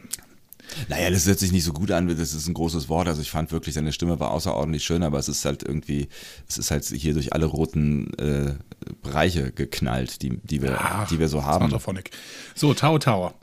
Naja, 0.88 1.10
das 1.10 1.26
hört 1.26 1.38
sich 1.38 1.52
nicht 1.52 1.64
so 1.64 1.72
gut 1.72 1.90
an, 1.90 2.08
das 2.08 2.34
ist 2.34 2.46
ein 2.46 2.54
großes 2.54 2.88
Wort. 2.88 3.08
Also 3.08 3.22
ich 3.22 3.30
fand 3.30 3.52
wirklich, 3.52 3.74
seine 3.74 3.92
Stimme 3.92 4.20
war 4.20 4.30
außerordentlich 4.30 4.84
schön, 4.84 5.02
aber 5.02 5.18
es 5.18 5.28
ist 5.28 5.44
halt 5.44 5.62
irgendwie, 5.62 6.08
es 6.48 6.58
ist 6.58 6.70
halt 6.70 6.84
hier 6.84 7.14
durch 7.14 7.32
alle 7.32 7.46
roten 7.46 8.12
äh, 8.14 8.54
Bereiche 9.02 9.52
geknallt, 9.52 10.22
die, 10.22 10.38
die, 10.42 10.62
wir, 10.62 10.78
Ach, 10.80 11.08
die 11.08 11.18
wir 11.18 11.28
so 11.28 11.44
haben. 11.44 11.64
So, 12.54 12.74
Tower 12.74 13.00
Tower. 13.00 13.34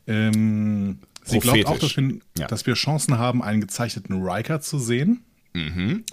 Ähm, 0.06 0.98
sie 1.24 1.38
glaubt 1.38 1.66
auch, 1.66 1.78
dass 1.78 1.96
wir, 1.96 2.18
Ja. 2.38 2.46
dass 2.46 2.66
wir 2.66 2.74
Chancen 2.74 3.18
haben, 3.18 3.42
einen 3.42 3.60
gezeichneten 3.60 4.22
Riker 4.26 4.60
zu 4.60 4.78
sehen. 4.78 5.22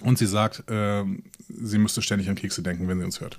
Und 0.02 0.16
sie 0.16 0.24
sagt, 0.24 0.64
ähm, 0.68 1.22
sie 1.48 1.76
müsste 1.76 2.00
ständig 2.00 2.30
an 2.30 2.34
Kekse 2.34 2.62
denken, 2.62 2.88
wenn 2.88 2.98
sie 3.00 3.04
uns 3.04 3.20
hört. 3.20 3.38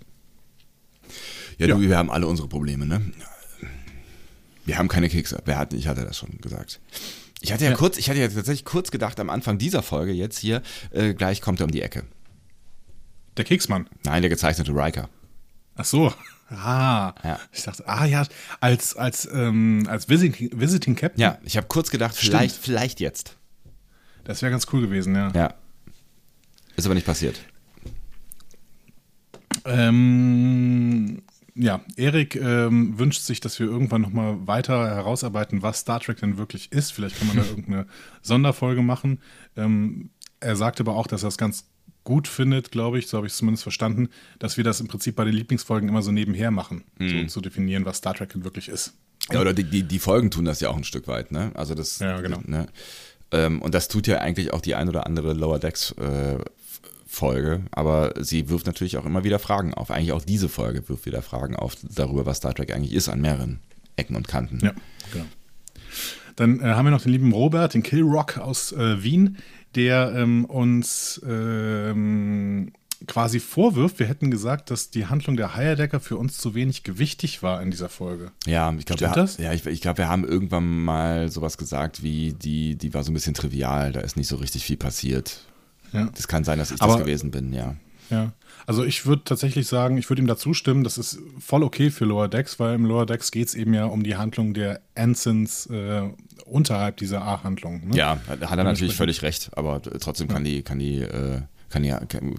Ja, 1.58 1.68
Ja. 1.68 1.76
du, 1.76 1.82
wir 1.82 1.98
haben 1.98 2.12
alle 2.12 2.28
unsere 2.28 2.48
Probleme, 2.48 2.86
ne? 2.86 3.02
Wir 4.66 4.78
haben 4.78 4.88
keine 4.88 5.10
Kekse. 5.10 5.42
Wer 5.46 5.58
hat, 5.58 5.74
ich 5.74 5.88
hatte 5.88 6.04
das 6.06 6.18
schon 6.18 6.38
gesagt. 6.42 6.80
Ich 7.42 7.54
hatte 7.54 7.66
ja, 7.66 7.74
kurz, 7.74 7.98
ich 7.98 8.10
hatte 8.10 8.20
ja 8.20 8.28
tatsächlich 8.28 8.66
kurz 8.66 8.90
gedacht 8.90 9.20
am 9.20 9.30
Anfang 9.30 9.58
dieser 9.60 9.84
Folge 9.84 10.12
jetzt 10.12 10.40
hier, 10.40 10.64
äh, 10.92 11.14
gleich 11.14 11.42
kommt 11.42 11.60
er 11.60 11.66
um 11.66 11.72
die 11.72 11.82
Ecke. 11.82 12.04
Der 13.38 13.46
Keksmann. 13.46 13.88
Nein, 14.04 14.22
der 14.24 14.30
gezeichnete 14.30 14.72
Riker. 14.72 15.10
Ach 15.76 15.86
so. 15.86 16.14
Ah. 16.50 17.14
Ja. 17.24 17.40
Ich 17.52 17.64
dachte, 17.64 17.88
ah 17.88 18.06
ja, 18.06 18.26
als, 18.62 18.96
als, 18.96 19.28
ähm, 19.32 19.86
als 19.90 20.10
Visiting, 20.10 20.52
Visiting 20.60 20.96
Captain. 20.96 21.22
Ja, 21.22 21.38
ich 21.44 21.58
habe 21.58 21.68
kurz 21.68 21.92
gedacht, 21.92 22.16
vielleicht, 22.16 22.56
vielleicht 22.56 23.00
jetzt. 23.00 23.36
Das 24.24 24.42
wäre 24.42 24.52
ganz 24.52 24.66
cool 24.72 24.82
gewesen, 24.82 25.16
ja. 25.16 25.32
Ja. 25.36 25.54
Ist 26.76 26.86
aber 26.86 26.96
nicht 26.96 27.06
passiert. 27.06 27.40
Ähm, 29.65 31.22
ja, 31.55 31.81
Erik 31.95 32.36
ähm, 32.36 33.00
wünscht 33.00 33.22
sich, 33.22 33.39
dass 33.39 33.60
wir 33.60 33.67
irgendwann 33.67 34.01
nochmal 34.01 34.45
weiter 34.45 34.88
herausarbeiten, 34.88 35.62
was 35.62 35.79
Star 35.79 36.00
Trek 36.00 36.17
denn 36.19 36.38
wirklich 36.38 36.72
ist. 36.72 36.91
Vielleicht 36.91 37.17
kann 37.17 37.27
man 37.27 37.38
da 37.38 37.43
irgendeine 37.50 37.88
Sonderfolge 38.22 38.81
machen. 38.81 39.19
Ähm, 39.55 40.10
er 40.39 40.55
sagt 40.55 40.79
aber 40.79 40.95
auch, 40.95 41.07
dass 41.07 41.24
er 41.24 41.29
es 41.29 41.38
ganz 41.38 41.65
gut 42.03 42.27
findet, 42.27 42.72
glaube 42.72 43.00
ich, 43.00 43.07
so 43.07 43.17
habe 43.17 43.25
ich 43.25 43.34
es 43.34 43.38
zumindest 43.39 43.63
verstanden, 43.63 44.10
dass 44.38 44.57
wir 44.57 44.63
das 44.63 44.79
im 44.79 44.88
Prinzip 44.88 45.15
bei 45.15 45.25
den 45.25 45.34
Lieblingsfolgen 45.34 45.89
immer 45.89 46.03
so 46.03 46.12
nebenher 46.12 46.51
machen, 46.51 46.84
so 47.00 47.25
zu 47.25 47.41
definieren, 47.41 47.84
was 47.84 47.98
Star 47.98 48.13
Trek 48.13 48.29
denn 48.29 48.43
wirklich 48.43 48.69
ist. 48.69 48.93
Ja, 49.31 49.41
oder 49.41 49.53
die, 49.53 49.63
die, 49.63 49.84
die 49.84 50.00
Folgen 50.00 50.29
tun 50.29 50.45
das 50.45 50.60
ja 50.60 50.69
auch 50.69 50.77
ein 50.77 50.84
Stück 50.84 51.07
weit, 51.07 51.31
ne? 51.31 51.51
Also 51.55 51.74
das. 51.74 52.00
Ja, 52.00 52.22
genau. 52.22 52.41
Ne? 52.45 52.67
Ähm, 53.31 53.62
und 53.62 53.74
das 53.74 53.88
tut 53.88 54.05
ja 54.07 54.19
eigentlich 54.19 54.53
auch 54.53 54.62
die 54.62 54.75
ein 54.75 54.88
oder 54.88 55.07
andere 55.07 55.34
Lower 55.34 55.57
Decks 55.57 55.91
äh, 55.93 56.38
Folge, 57.15 57.63
aber 57.72 58.13
sie 58.19 58.50
wirft 58.50 58.67
natürlich 58.67 58.98
auch 58.98 59.05
immer 59.05 59.24
wieder 59.24 59.39
Fragen 59.39 59.74
auf. 59.74 59.89
Eigentlich 59.89 60.12
auch 60.12 60.24
diese 60.24 60.50
Folge 60.50 60.88
wirft 60.88 61.05
wieder 61.05 61.22
Fragen 61.22 61.55
auf 61.55 61.75
darüber, 61.81 62.25
was 62.25 62.38
Star 62.38 62.53
Trek 62.53 62.74
eigentlich 62.74 62.93
ist 62.93 63.10
an 63.10 63.22
mehreren 63.22 63.60
Ecken 63.95 64.15
und 64.15 64.27
Kanten. 64.27 64.60
Ja, 64.62 64.74
genau. 65.12 65.25
Dann 66.36 66.60
äh, 66.60 66.63
haben 66.63 66.86
wir 66.86 66.91
noch 66.91 67.01
den 67.01 67.13
lieben 67.13 67.31
Robert, 67.31 67.74
den 67.74 67.84
Killrock 67.84 68.38
aus 68.38 68.74
äh, 68.74 69.01
Wien, 69.01 69.38
der 69.75 70.13
ähm, 70.15 70.45
uns 70.45 71.22
ähm, 71.25 72.74
quasi 73.07 73.39
vorwirft, 73.39 74.00
wir 74.00 74.07
hätten 74.07 74.31
gesagt, 74.31 74.72
dass 74.72 74.89
die 74.89 75.05
Handlung 75.05 75.38
der 75.38 75.55
Heierdecker 75.55 76.00
für 76.00 76.17
uns 76.17 76.38
zu 76.38 76.55
wenig 76.55 76.84
gewichtig 76.84 77.43
war 77.43 77.62
in 77.62 77.72
dieser 77.72 77.89
Folge. 77.89 78.31
Ja, 78.45 78.74
ich 78.77 78.86
glaube, 78.86 79.29
ja, 79.38 79.53
ich, 79.53 79.65
ich 79.65 79.81
glaub, 79.81 79.98
wir 79.98 80.10
haben 80.10 80.25
irgendwann 80.25 80.84
mal 80.84 81.29
sowas 81.29 81.57
gesagt, 81.57 82.03
wie 82.03 82.34
die, 82.34 82.75
die 82.75 82.93
war 82.93 83.03
so 83.03 83.12
ein 83.12 83.13
bisschen 83.13 83.34
trivial, 83.34 83.91
da 83.91 84.01
ist 84.01 84.17
nicht 84.17 84.27
so 84.27 84.38
richtig 84.38 84.65
viel 84.65 84.77
passiert. 84.77 85.41
Ja. 85.94 86.10
Das 86.13 86.27
kann 86.27 86.44
sein, 86.44 86.60
dass 86.60 86.72
ich 86.72 86.82
Aber- 86.82 86.94
das 86.94 87.04
gewesen 87.04 87.32
bin, 87.32 87.54
ja. 87.54 87.75
Ja, 88.12 88.34
also 88.68 88.84
ich 88.84 89.08
würde 89.08 89.24
tatsächlich 89.25 89.65
sagen, 89.68 89.98
ich 89.98 90.10
würde 90.12 90.22
ihm 90.22 90.27
dazu 90.27 90.54
stimmen, 90.54 90.84
das 90.84 91.00
ist 91.00 91.18
voll 91.39 91.63
okay 91.63 91.89
für 91.89 92.06
Lower 92.06 92.27
Decks, 92.27 92.60
weil 92.60 92.75
im 92.75 92.86
Lower 92.86 93.08
Decks 93.08 93.32
geht 93.32 93.48
es 93.48 93.56
eben 93.56 93.74
ja 93.74 93.86
um 93.86 94.04
die 94.04 94.15
Handlung 94.15 94.54
der 94.54 94.82
Ensigns 94.94 95.65
äh, 95.68 96.04
unterhalb 96.46 96.98
dieser 96.98 97.24
A-Handlung. 97.24 97.88
Ne? 97.88 97.98
Ja, 97.98 98.20
hat 98.27 98.42
er 98.42 98.63
natürlich 98.63 98.96
völlig 98.96 99.24
recht, 99.24 99.50
aber 99.56 99.82
trotzdem 99.82 100.27
kann 100.27 100.44
die, 100.44 100.62
kann 100.62 100.77
die, 100.77 101.00
äh, 101.00 101.42
kann 101.70 101.82
die, 101.82 101.89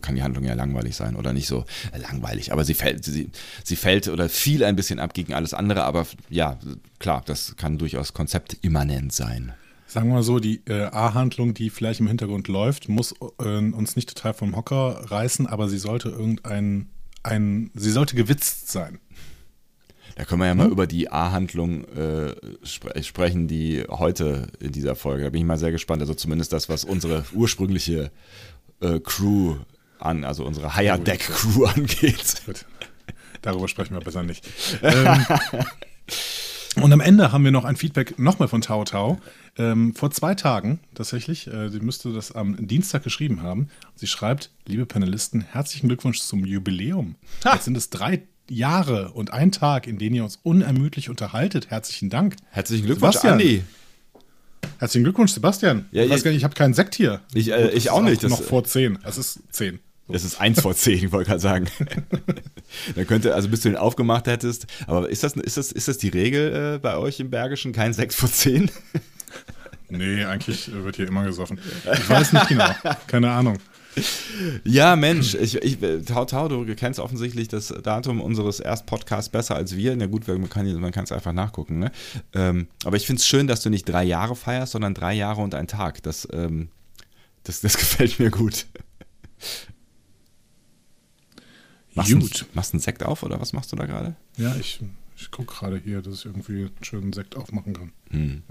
kann 0.01 0.15
die 0.15 0.23
Handlung 0.23 0.45
ja 0.45 0.55
langweilig 0.55 0.95
sein 0.95 1.17
oder 1.17 1.33
nicht 1.33 1.49
so 1.49 1.65
äh, 1.93 1.99
langweilig, 1.99 2.53
aber 2.53 2.65
sie 2.65 2.75
fällt, 2.75 3.05
sie, 3.05 3.31
sie 3.65 3.77
fällt 3.77 4.07
oder 4.07 4.29
fiel 4.29 4.63
ein 4.63 4.77
bisschen 4.77 5.01
ab 5.01 5.15
gegen 5.15 5.35
alles 5.35 5.53
andere, 5.53 5.83
aber 5.83 6.07
ja, 6.31 6.59
klar, 7.01 7.23
das 7.27 7.57
kann 7.57 7.77
durchaus 7.79 8.15
konzeptimmanent 8.15 9.13
sein. 9.13 9.53
Sagen 9.97 10.09
wir 10.09 10.17
mal 10.17 10.23
so, 10.23 10.41
die 10.41 10.61
äh, 10.67 10.91
A-Handlung, 10.93 11.55
die 11.55 11.71
vielleicht 11.71 12.01
im 12.01 12.07
Hintergrund 12.07 12.49
läuft, 12.49 12.91
muss 12.91 13.15
äh, 13.39 13.57
uns 13.57 13.97
nicht 13.97 14.15
total 14.15 14.35
vom 14.35 14.55
Hocker 14.55 15.01
reißen, 15.11 15.47
aber 15.47 15.71
sie 15.71 15.79
sollte 15.79 16.11
irgendein, 16.11 16.91
ein, 17.23 17.71
sie 17.73 17.91
sollte 17.91 18.15
gewitzt 18.15 18.71
sein. 18.71 18.99
Da 20.17 20.27
können 20.27 20.43
wir 20.43 20.49
ja 20.49 20.55
mal 20.55 20.69
über 20.69 20.87
die 20.87 21.11
A-Handlung 21.11 21.85
äh, 21.95 22.35
spre 22.63 23.03
sprechen, 23.03 23.49
die 23.49 23.85
heute 23.89 24.49
in 24.61 24.73
dieser 24.73 24.97
Folge. 24.97 25.25
Da 25.25 25.31
bin 25.31 25.41
ich 25.41 25.47
mal 25.47 25.57
sehr 25.57 25.73
gespannt. 25.73 26.03
Also 26.03 26.13
zumindest 26.13 26.53
das, 26.53 26.69
was 26.69 26.85
unsere 26.85 27.25
ursprüngliche 27.33 28.11
äh, 28.83 29.01
Crew 29.01 29.57
an, 29.99 30.25
also 30.25 30.45
unsere 30.45 30.77
Higher 30.77 30.99
Deck 30.99 31.21
Crew 31.21 31.65
angeht. 31.65 32.43
Gut. 32.45 32.67
Darüber 33.41 33.67
sprechen 33.67 33.95
wir 33.95 34.01
besser 34.01 34.23
nicht. 34.23 34.47
ähm, 34.83 35.25
und 36.83 36.93
am 36.93 37.01
Ende 37.01 37.33
haben 37.33 37.45
wir 37.45 37.51
noch 37.51 37.65
ein 37.65 37.77
Feedback 37.77 38.19
nochmal 38.19 38.49
von 38.49 38.61
Tao 38.61 38.85
Tao. 38.85 39.23
Ähm, 39.59 39.95
vor 39.95 40.11
zwei 40.11 40.35
Tagen 40.35 40.81
tatsächlich. 40.95 41.47
Äh, 41.47 41.71
sie 41.71 41.81
müsste 41.81 42.13
das 42.13 42.33
am 42.33 42.67
Dienstag 42.67 43.03
geschrieben 43.05 43.43
haben. 43.43 43.69
Sie 43.95 44.07
schreibt, 44.07 44.51
liebe 44.67 44.85
Panelisten, 44.87 45.41
herzlichen 45.41 45.89
Glückwunsch 45.89 46.21
zum 46.21 46.45
Jubiläum. 46.45 47.15
Jetzt 47.45 47.65
sind 47.65 47.77
es 47.77 47.89
drei 47.91 48.23
Jahre 48.51 49.13
und 49.13 49.33
ein 49.33 49.53
Tag, 49.53 49.87
in 49.87 49.99
denen 49.99 50.17
ihr 50.17 50.25
uns 50.25 50.39
unermüdlich 50.43 51.09
unterhaltet. 51.09 51.71
Herzlichen 51.71 52.11
Dank. 52.11 52.37
Herzlichen 52.51 52.85
Glückwunsch, 52.87 53.15
Sebastian. 53.17 53.33
Andi. 53.35 53.65
Herzlichen 54.79 55.05
Glückwunsch, 55.05 55.33
Sebastian. 55.33 55.87
Ja, 55.91 56.05
ich 56.05 56.11
weiß 56.11 56.23
gar 56.23 56.31
nicht, 56.31 56.39
ich 56.39 56.45
habe 56.45 56.55
keinen 56.55 56.75
Sekt 56.75 56.95
hier. 56.95 57.21
Ich, 57.33 57.51
äh, 57.51 57.71
ich 57.71 57.91
auch 57.91 58.01
ist 58.01 58.05
nicht, 58.11 58.23
das- 58.25 58.31
noch 58.31 58.43
vor 58.43 58.65
zehn. 58.65 58.99
Es 59.05 59.17
ist 59.17 59.41
zehn. 59.51 59.79
Das 60.09 60.23
ist 60.23 60.41
eins 60.41 60.61
vor 60.61 60.75
zehn, 60.77 61.05
ich 61.05 61.11
wollte 61.11 61.29
gerade 61.31 61.41
sagen. 61.41 61.67
da 62.95 63.05
könnte, 63.05 63.35
also 63.35 63.49
bis 63.49 63.63
du 63.63 63.71
den 63.71 63.77
aufgemacht 63.77 64.27
hättest, 64.29 64.67
aber 64.87 65.09
ist 65.09 65.25
das, 65.25 65.33
ist 65.33 65.57
das, 65.57 65.73
ist 65.73 65.89
das 65.89 65.99
die 65.99 66.09
Regel 66.11 66.75
äh, 66.77 66.79
bei 66.79 66.97
euch 66.97 67.19
im 67.19 67.31
Bergischen? 67.31 67.73
Kein 67.73 67.93
sechs 67.93 68.15
vor 68.15 68.31
zehn? 68.31 68.71
Nee, 69.89 70.25
eigentlich 70.25 70.71
wird 70.73 70.97
hier 70.97 71.09
immer 71.09 71.25
gesoffen. 71.25 71.59
Ich 71.93 72.09
weiß 72.09 72.33
nicht 72.33 72.49
genau. 72.49 72.71
Keine 73.07 73.31
Ahnung. 73.31 73.59
Ja, 74.65 74.95
Mensch, 74.95 75.35
ich, 75.35 75.55
ich, 75.57 75.79
Tau 76.05 76.27
Tau, 76.27 76.49
du 76.49 76.75
kennst 76.75 77.01
offensichtlich 77.01 77.49
das 77.49 77.69
Datum 77.83 78.21
unseres 78.21 78.61
Erstpodcasts 78.61 79.31
besser 79.31 79.57
als 79.57 79.75
wir. 79.77 79.97
Na 79.97 80.07
gut, 80.07 80.29
man 80.29 80.51
kann 80.51 80.67
es 80.67 81.13
einfach 81.13 81.33
nachgucken. 81.33 81.79
Ne? 81.79 81.93
Ähm, 82.35 82.69
aber 82.85 82.97
ich 82.97 83.07
finde 83.07 83.21
es 83.21 83.27
schön, 83.27 83.47
dass 83.47 83.63
du 83.63 83.71
nicht 83.71 83.89
drei 83.89 84.05
Jahre 84.05 84.37
feierst, 84.37 84.73
sondern 84.73 84.93
drei 84.93 85.15
Jahre 85.15 85.41
und 85.41 85.55
ein 85.55 85.67
Tag. 85.67 86.03
Das, 86.03 86.29
ähm, 86.33 86.69
das, 87.45 87.61
das 87.63 87.77
gefällt 87.79 88.19
mir 88.19 88.31
gut. 88.31 88.67
Machst 91.95 92.13
du 92.13 92.19
Gut. 92.19 92.47
machst 92.53 92.73
du 92.73 92.77
einen 92.77 92.83
Sekt 92.83 93.03
auf 93.03 93.23
oder 93.23 93.41
was 93.41 93.55
machst 93.55 93.73
du 93.73 93.77
da 93.77 93.87
gerade? 93.87 94.17
Ja, 94.37 94.55
ich, 94.57 94.81
ich 95.17 95.31
gucke 95.31 95.55
gerade 95.55 95.79
hier, 95.83 96.03
dass 96.03 96.19
ich 96.19 96.25
irgendwie 96.27 96.65
einen 96.65 96.85
schönen 96.85 97.13
Sekt 97.15 97.37
aufmachen 97.37 97.73
kann. 97.73 98.43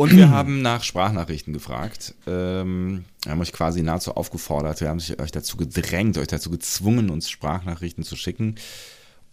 Und 0.00 0.16
wir 0.16 0.30
haben 0.30 0.62
nach 0.62 0.82
Sprachnachrichten 0.82 1.52
gefragt. 1.52 2.14
Ähm, 2.26 3.04
wir 3.22 3.32
haben 3.32 3.40
euch 3.42 3.52
quasi 3.52 3.82
nahezu 3.82 4.14
aufgefordert. 4.14 4.80
Wir 4.80 4.88
haben 4.88 4.98
euch 5.18 5.30
dazu 5.30 5.58
gedrängt, 5.58 6.16
euch 6.16 6.26
dazu 6.26 6.48
gezwungen, 6.48 7.10
uns 7.10 7.28
Sprachnachrichten 7.28 8.02
zu 8.02 8.16
schicken. 8.16 8.54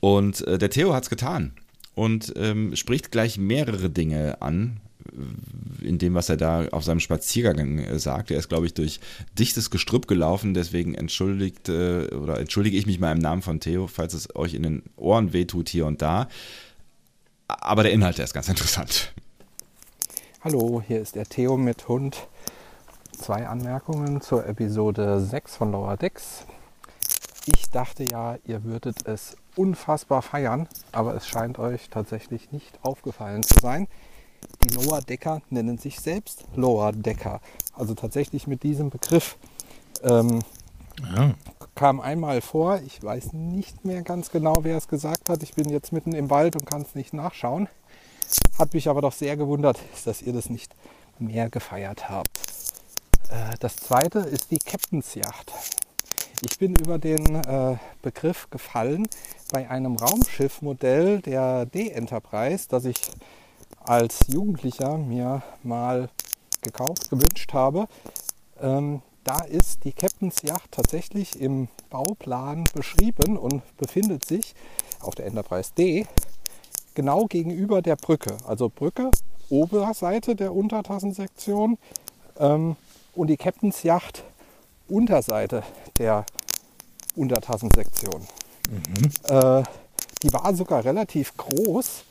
Und 0.01 0.45
äh, 0.45 0.57
der 0.57 0.69
Theo 0.69 0.93
hat 0.93 1.03
es 1.03 1.09
getan 1.09 1.53
und 1.95 2.33
ähm, 2.35 2.75
spricht 2.75 3.13
gleich 3.13 3.37
mehrere 3.37 3.89
Dinge 3.89 4.41
an, 4.41 4.81
in 5.81 5.99
dem, 5.99 6.15
was 6.15 6.27
er 6.27 6.35
da 6.35 6.67
auf 6.73 6.83
seinem 6.83 6.99
Spaziergang 6.99 7.79
äh, 7.79 7.97
sagt. 7.97 8.29
Er 8.29 8.37
ist, 8.37 8.49
glaube 8.49 8.65
ich, 8.65 8.73
durch 8.73 8.99
dichtes 9.39 9.69
Gestrüpp 9.69 10.05
gelaufen, 10.05 10.53
deswegen 10.53 10.95
entschuldigt 10.95 11.69
äh, 11.69 12.07
oder 12.07 12.41
entschuldige 12.41 12.75
ich 12.75 12.85
mich 12.85 12.99
mal 12.99 13.13
im 13.13 13.19
Namen 13.19 13.41
von 13.41 13.61
Theo, 13.61 13.87
falls 13.87 14.13
es 14.13 14.35
euch 14.35 14.53
in 14.53 14.63
den 14.63 14.83
Ohren 14.97 15.31
wehtut 15.31 15.69
hier 15.69 15.85
und 15.85 16.01
da. 16.01 16.27
Aber 17.47 17.83
der 17.83 17.93
Inhalt, 17.93 18.17
der 18.17 18.25
ist 18.25 18.33
ganz 18.33 18.49
interessant. 18.49 19.13
Hallo, 20.49 20.81
hier 20.81 21.01
ist 21.01 21.15
der 21.15 21.25
Theo 21.25 21.57
mit 21.57 21.89
Hund. 21.89 22.29
Zwei 23.11 23.49
Anmerkungen 23.49 24.21
zur 24.21 24.45
Episode 24.45 25.19
6 25.19 25.57
von 25.57 25.73
Lower 25.73 25.97
Decks. 25.97 26.45
Ich 27.47 27.69
dachte 27.69 28.05
ja, 28.09 28.37
ihr 28.45 28.63
würdet 28.63 29.05
es 29.05 29.35
unfassbar 29.57 30.21
feiern, 30.21 30.69
aber 30.93 31.15
es 31.15 31.27
scheint 31.27 31.59
euch 31.59 31.89
tatsächlich 31.89 32.53
nicht 32.53 32.79
aufgefallen 32.81 33.43
zu 33.43 33.59
sein. 33.59 33.89
Die 34.63 34.73
Lower 34.73 35.01
Decker 35.01 35.41
nennen 35.49 35.79
sich 35.79 35.99
selbst 35.99 36.45
Lower 36.55 36.93
Decker. 36.93 37.41
Also 37.73 37.93
tatsächlich 37.93 38.47
mit 38.47 38.63
diesem 38.63 38.89
Begriff. 38.89 39.37
Ähm, 40.01 40.43
Ja. 41.13 41.33
kam 41.75 41.99
einmal 41.99 42.39
vor. 42.39 42.79
Ich 42.85 43.03
weiß 43.03 43.33
nicht 43.33 43.83
mehr 43.83 44.01
ganz 44.01 44.31
genau, 44.31 44.59
wer 44.61 44.77
es 44.77 44.87
gesagt 44.87 45.29
hat. 45.29 45.43
Ich 45.43 45.55
bin 45.55 45.67
jetzt 45.67 45.91
mitten 45.91 46.13
im 46.13 46.29
Wald 46.29 46.55
und 46.55 46.65
kann 46.65 46.83
es 46.83 46.95
nicht 46.95 47.13
nachschauen. 47.13 47.67
Hat 48.57 48.73
mich 48.73 48.89
aber 48.89 49.01
doch 49.01 49.13
sehr 49.13 49.37
gewundert, 49.37 49.79
dass 50.05 50.21
ihr 50.21 50.33
das 50.33 50.49
nicht 50.49 50.73
mehr 51.19 51.49
gefeiert 51.49 52.09
habt. 52.09 52.37
Äh, 53.29 53.55
Das 53.59 53.75
zweite 53.75 54.19
ist 54.19 54.51
die 54.51 54.59
Captain's 54.59 55.15
Yacht. 55.15 55.51
Ich 56.41 56.59
bin 56.59 56.75
über 56.75 56.99
den 56.99 57.35
äh, 57.35 57.77
Begriff 58.01 58.49
gefallen 58.49 59.07
bei 59.51 59.69
einem 59.69 59.95
Raumschiffmodell 59.95 61.21
der 61.21 61.65
D-Enterprise, 61.65 62.67
das 62.69 62.85
ich 62.85 63.01
als 63.79 64.27
Jugendlicher 64.27 64.97
mir 64.97 65.41
mal 65.63 66.09
gekauft, 66.61 67.09
gewünscht 67.09 67.53
habe. 67.53 67.87
Ähm, 68.61 69.01
da 69.23 69.39
ist 69.39 69.83
die 69.83 69.93
Captain's 69.93 70.41
Yacht 70.43 70.71
tatsächlich 70.71 71.41
im 71.41 71.69
Bauplan 71.89 72.65
beschrieben 72.73 73.37
und 73.37 73.61
befindet 73.77 74.25
sich 74.25 74.53
auf 74.99 75.15
der 75.15 75.25
Enterprise 75.25 75.71
D 75.77 76.05
genau 76.97 77.25
gegenüber 77.25 77.83
der 77.83 77.95
Brücke. 77.95 78.35
Also 78.47 78.69
Brücke, 78.69 79.11
Oberseite 79.49 80.35
der 80.35 80.53
Untertassensektion 80.53 81.77
ähm, 82.39 82.75
und 83.13 83.27
die 83.27 83.37
Captain's 83.37 83.83
Yacht 83.83 84.23
Unterseite 84.89 85.61
der 85.99 86.25
Untertassensektion. 87.15 88.27
Äh, 89.29 89.63
die 90.23 90.33
war 90.33 90.55
sogar 90.55 90.83
relativ 90.85 91.37
groß 91.37 92.03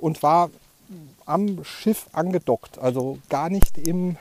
und 0.00 0.22
war 0.22 0.50
am 1.26 1.64
Schiff 1.64 2.06
angedockt, 2.12 2.78
also 2.78 3.18
gar 3.28 3.50
nicht 3.50 3.76
im, 3.76 4.16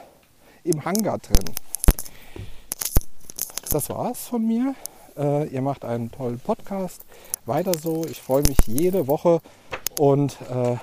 im 0.64 0.84
Hangar 0.84 1.20
drin. 1.20 1.54
Das 3.70 3.90
war's 3.90 4.28
von 4.28 4.48
mir. 4.48 4.74
Äh, 5.16 5.48
ihr 5.50 5.62
macht 5.62 5.86
einen 5.86 6.12
tollen 6.12 6.40
Podcast. 6.40 7.06
Weiter 7.46 7.78
so. 7.78 8.06
Ich 8.06 8.22
freue 8.22 8.42
mich 8.44 8.58
jede 8.66 9.08
Woche 9.08 9.42
und 9.98 10.38
äh, 10.50 10.76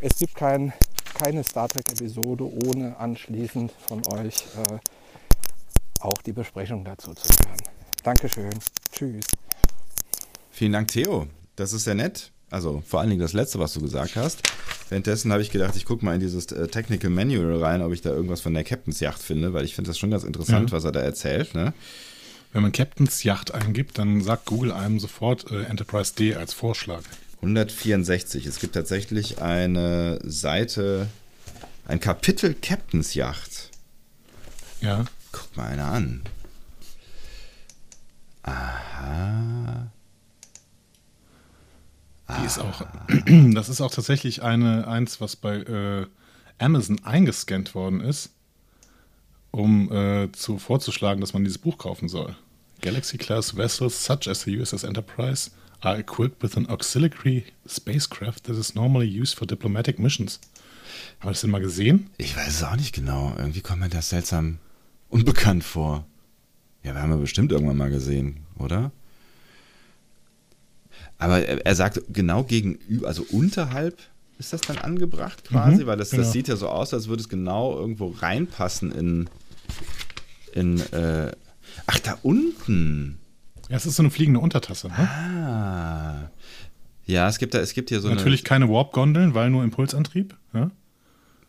es 0.00 0.18
gibt 0.18 0.34
kein, 0.34 0.72
keine 1.14 1.44
Star 1.44 1.68
Trek-Episode 1.68 2.44
ohne 2.66 2.96
anschließend 2.98 3.72
von 3.86 4.02
euch 4.12 4.36
äh, 4.56 4.78
auch 6.00 6.20
die 6.22 6.32
Besprechung 6.32 6.84
dazu 6.84 7.14
zu 7.14 7.28
hören. 7.28 7.56
Dankeschön. 8.02 8.50
Tschüss. 8.90 9.24
Vielen 10.50 10.72
Dank, 10.72 10.88
Theo. 10.88 11.26
Das 11.56 11.72
ist 11.72 11.84
sehr 11.84 11.94
nett. 11.94 12.32
Also 12.50 12.82
vor 12.86 13.00
allen 13.00 13.08
Dingen 13.10 13.22
das 13.22 13.32
Letzte, 13.32 13.58
was 13.58 13.72
du 13.72 13.80
gesagt 13.80 14.16
hast. 14.16 14.42
Währenddessen 14.90 15.32
habe 15.32 15.40
ich 15.40 15.50
gedacht, 15.50 15.74
ich 15.76 15.86
gucke 15.86 16.04
mal 16.04 16.14
in 16.14 16.20
dieses 16.20 16.46
äh, 16.52 16.68
Technical 16.68 17.08
Manual 17.10 17.62
rein, 17.62 17.80
ob 17.80 17.92
ich 17.92 18.02
da 18.02 18.10
irgendwas 18.10 18.42
von 18.42 18.52
der 18.52 18.64
Captain's 18.64 19.00
Yacht 19.00 19.22
finde, 19.22 19.54
weil 19.54 19.64
ich 19.64 19.74
finde 19.74 19.88
das 19.88 19.98
schon 19.98 20.10
ganz 20.10 20.24
interessant, 20.24 20.70
Ja. 20.70 20.76
was 20.76 20.84
er 20.84 20.92
da 20.92 21.00
erzählt. 21.00 21.54
Ne? 21.54 21.72
Wenn 22.52 22.60
man 22.62 22.72
Captain's 22.72 23.22
Yacht 23.22 23.54
eingibt, 23.54 23.96
dann 23.98 24.20
sagt 24.20 24.44
Google 24.46 24.72
einem 24.72 25.00
sofort 25.00 25.50
äh, 25.50 25.62
Enterprise 25.62 26.12
D 26.14 26.34
als 26.34 26.52
Vorschlag. 26.52 27.02
164. 27.42 28.46
Es 28.46 28.60
gibt 28.60 28.74
tatsächlich 28.74 29.42
eine 29.42 30.20
Seite, 30.24 31.08
ein 31.86 32.00
Kapitel 32.00 32.54
Captain's 32.54 33.14
Yacht. 33.14 33.70
Ja. 34.80 35.04
Guck 35.32 35.56
mal 35.56 35.66
einer 35.68 35.86
an. 35.86 36.22
Aha. 38.44 39.88
Die 42.40 42.46
ist 42.46 42.58
auch, 42.58 42.86
das 43.54 43.68
ist 43.68 43.80
auch 43.80 43.90
tatsächlich 43.90 44.42
eine, 44.42 44.86
eins, 44.88 45.20
was 45.20 45.36
bei 45.36 45.56
äh, 45.56 46.06
Amazon 46.58 47.04
eingescannt 47.04 47.74
worden 47.74 48.00
ist, 48.00 48.30
um 49.50 49.92
äh, 49.92 50.30
zu, 50.32 50.58
vorzuschlagen, 50.58 51.20
dass 51.20 51.34
man 51.34 51.44
dieses 51.44 51.58
Buch 51.58 51.76
kaufen 51.76 52.08
soll. 52.08 52.36
Galaxy-class 52.80 53.56
vessels 53.56 54.04
such 54.04 54.28
as 54.28 54.42
the 54.42 54.58
USS 54.58 54.84
Enterprise 54.84 55.50
are 55.82 55.98
equipped 55.98 56.42
with 56.42 56.56
an 56.56 56.68
auxiliary 56.68 57.44
spacecraft 57.66 58.44
that 58.44 58.56
is 58.56 58.74
normally 58.74 59.06
used 59.06 59.36
for 59.36 59.46
diplomatic 59.46 59.98
missions. 59.98 60.40
Haben 61.20 61.28
wir 61.28 61.32
das 61.32 61.40
denn 61.40 61.50
mal 61.50 61.60
gesehen? 61.60 62.10
Ich 62.18 62.36
weiß 62.36 62.48
es 62.48 62.62
auch 62.64 62.76
nicht 62.76 62.94
genau. 62.94 63.34
Irgendwie 63.38 63.60
kommt 63.60 63.80
mir 63.80 63.88
das 63.88 64.10
seltsam 64.10 64.58
unbekannt 65.08 65.64
vor. 65.64 66.06
Ja, 66.82 66.94
wir 66.94 67.02
haben 67.02 67.10
ja 67.10 67.16
bestimmt 67.16 67.52
irgendwann 67.52 67.76
mal 67.76 67.90
gesehen, 67.90 68.38
oder? 68.58 68.90
Aber 71.18 71.44
er, 71.46 71.64
er 71.64 71.74
sagt 71.76 72.00
genau 72.08 72.42
gegenüber, 72.42 73.06
also 73.08 73.24
unterhalb 73.30 73.98
ist 74.38 74.52
das 74.52 74.60
dann 74.62 74.78
angebracht 74.78 75.44
quasi, 75.44 75.82
Mhm, 75.82 75.86
weil 75.86 75.96
das, 75.96 76.10
genau. 76.10 76.22
das 76.24 76.32
sieht 76.32 76.48
ja 76.48 76.56
so 76.56 76.68
aus, 76.68 76.92
als 76.92 77.06
würde 77.06 77.22
es 77.22 77.28
genau 77.28 77.78
irgendwo 77.78 78.08
reinpassen 78.08 78.90
in, 78.90 79.30
in 80.52 80.80
äh, 80.92 81.30
ach, 81.86 81.98
da 82.00 82.18
unten. 82.22 83.18
Ja, 83.72 83.78
es 83.78 83.86
ist 83.86 83.96
so 83.96 84.02
eine 84.02 84.10
fliegende 84.10 84.38
Untertasse. 84.38 84.88
Ne? 84.88 84.98
Ah. 84.98 86.30
Ja, 87.06 87.26
es 87.26 87.38
gibt 87.38 87.54
da, 87.54 87.58
es 87.58 87.72
gibt 87.72 87.88
hier 87.88 88.02
so 88.02 88.08
Natürlich 88.10 88.44
keine 88.44 88.68
Warp-Gondeln, 88.68 89.32
weil 89.32 89.48
nur 89.48 89.64
Impulsantrieb. 89.64 90.36
Ja? 90.52 90.60
eine. 90.60 90.70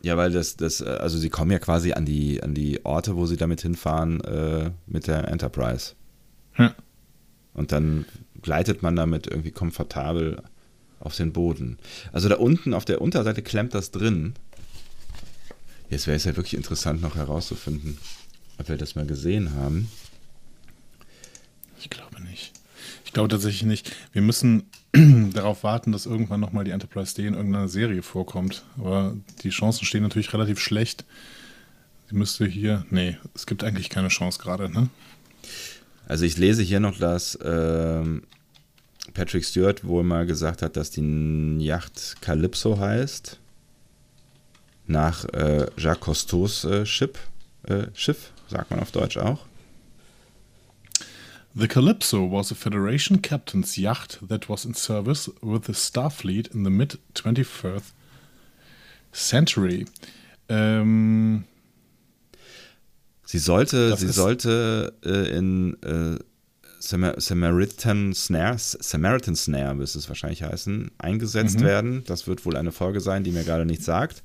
Ja, 0.03 0.15
weil 0.15 0.31
das, 0.31 0.55
das, 0.55 0.79
äh, 0.79 0.85
also 0.85 1.17
sie 1.17 1.29
kommen 1.29 1.51
ja 1.51 1.59
quasi 1.59 1.91
an 1.91 2.05
die, 2.05 2.41
an 2.41 2.53
die 2.53 2.85
Orte, 2.85 3.17
wo 3.17 3.25
sie 3.25 3.35
damit 3.35 3.61
hinfahren, 3.61 4.21
äh, 4.21 4.71
mit 4.87 5.07
der 5.07 5.27
Enterprise. 5.27 5.95
Ja. 6.57 6.73
Und 7.53 7.73
dann 7.73 8.05
gleitet 8.41 8.83
man 8.83 8.95
damit 8.95 9.27
irgendwie 9.27 9.51
komfortabel 9.51 10.41
auf 11.01 11.17
den 11.17 11.33
Boden. 11.33 11.77
Also 12.13 12.29
da 12.29 12.35
unten 12.35 12.73
auf 12.73 12.85
der 12.85 13.01
Unterseite 13.01 13.41
klemmt 13.41 13.73
das 13.73 13.91
drin. 13.91 14.33
Jetzt 15.89 16.07
wäre 16.07 16.15
es 16.15 16.23
ja 16.23 16.37
wirklich 16.37 16.53
interessant 16.53 17.01
noch 17.01 17.15
herauszufinden, 17.15 17.97
ob 18.59 18.69
wir 18.69 18.77
das 18.77 18.95
mal 18.95 19.05
gesehen 19.05 19.55
haben. 19.55 19.89
Ich 21.83 21.89
glaube 21.89 22.21
nicht. 22.23 22.53
Ich 23.13 23.15
glaube 23.15 23.29
tatsächlich 23.29 23.61
nicht. 23.61 23.95
Wir 24.11 24.23
müssen 24.23 24.63
darauf 25.33 25.63
warten, 25.63 25.91
dass 25.91 26.07
irgendwann 26.07 26.39
nochmal 26.39 26.63
die 26.63 26.71
Enterprise 26.71 27.13
D 27.13 27.27
in 27.27 27.35
irgendeiner 27.35 27.67
Serie 27.67 28.01
vorkommt. 28.01 28.63
Aber 28.79 29.15
die 29.43 29.51
Chancen 29.51 29.85
stehen 29.85 30.01
natürlich 30.01 30.33
relativ 30.33 30.59
schlecht. 30.59 31.05
Sie 32.09 32.15
müsste 32.15 32.47
hier. 32.47 32.87
Nee, 32.89 33.19
es 33.35 33.45
gibt 33.45 33.63
eigentlich 33.63 33.91
keine 33.91 34.07
Chance 34.07 34.39
gerade, 34.41 34.67
ne? 34.67 34.89
Also 36.07 36.25
ich 36.25 36.39
lese 36.39 36.63
hier 36.63 36.79
noch, 36.79 36.97
dass 36.97 37.37
ähm, 37.45 38.23
Patrick 39.13 39.45
Stewart 39.45 39.85
wohl 39.85 40.03
mal 40.03 40.25
gesagt 40.25 40.63
hat, 40.63 40.75
dass 40.75 40.89
die 40.89 41.57
Yacht 41.59 42.15
Calypso 42.19 42.79
heißt. 42.79 43.39
Nach 44.87 45.23
äh, 45.25 45.67
Jacques 45.77 46.03
Cousteaus 46.03 46.63
äh, 46.63 46.87
Schiff, 46.87 47.11
äh, 47.67 47.83
Schiff, 47.93 48.31
sagt 48.47 48.71
man 48.71 48.79
auf 48.79 48.89
Deutsch 48.89 49.17
auch. 49.17 49.45
The 51.55 51.67
Calypso 51.67 52.23
was 52.23 52.49
a 52.49 52.55
Federation 52.55 53.19
captain's 53.19 53.77
yacht 53.77 54.17
that 54.21 54.49
was 54.49 54.65
in 54.65 54.73
service 54.73 55.29
with 55.41 55.65
the 55.65 55.73
Starfleet 55.73 56.53
in 56.53 56.63
the 56.63 56.71
mid 56.71 56.97
21st 57.13 57.91
century. 59.11 59.85
Ähm, 60.49 61.45
Sie 63.25 63.39
sollte, 63.39 63.95
sie 63.97 64.09
sollte 64.09 64.93
äh, 65.03 65.35
in 65.35 65.81
äh, 65.81 66.19
Samar 66.85 67.19
Samaritan 67.21 68.13
Snare, 68.13 68.57
Samaritan 68.57 69.37
Snare 69.37 69.73
müsste 69.73 69.99
es 69.99 70.09
wahrscheinlich 70.09 70.43
heißen, 70.43 70.91
eingesetzt 70.97 71.59
Mhm. 71.61 71.63
werden. 71.63 72.03
Das 72.07 72.27
wird 72.27 72.45
wohl 72.45 72.57
eine 72.57 72.73
Folge 72.73 72.99
sein, 72.99 73.23
die 73.23 73.31
mir 73.31 73.45
gerade 73.45 73.65
nichts 73.65 73.85
sagt. 73.85 74.21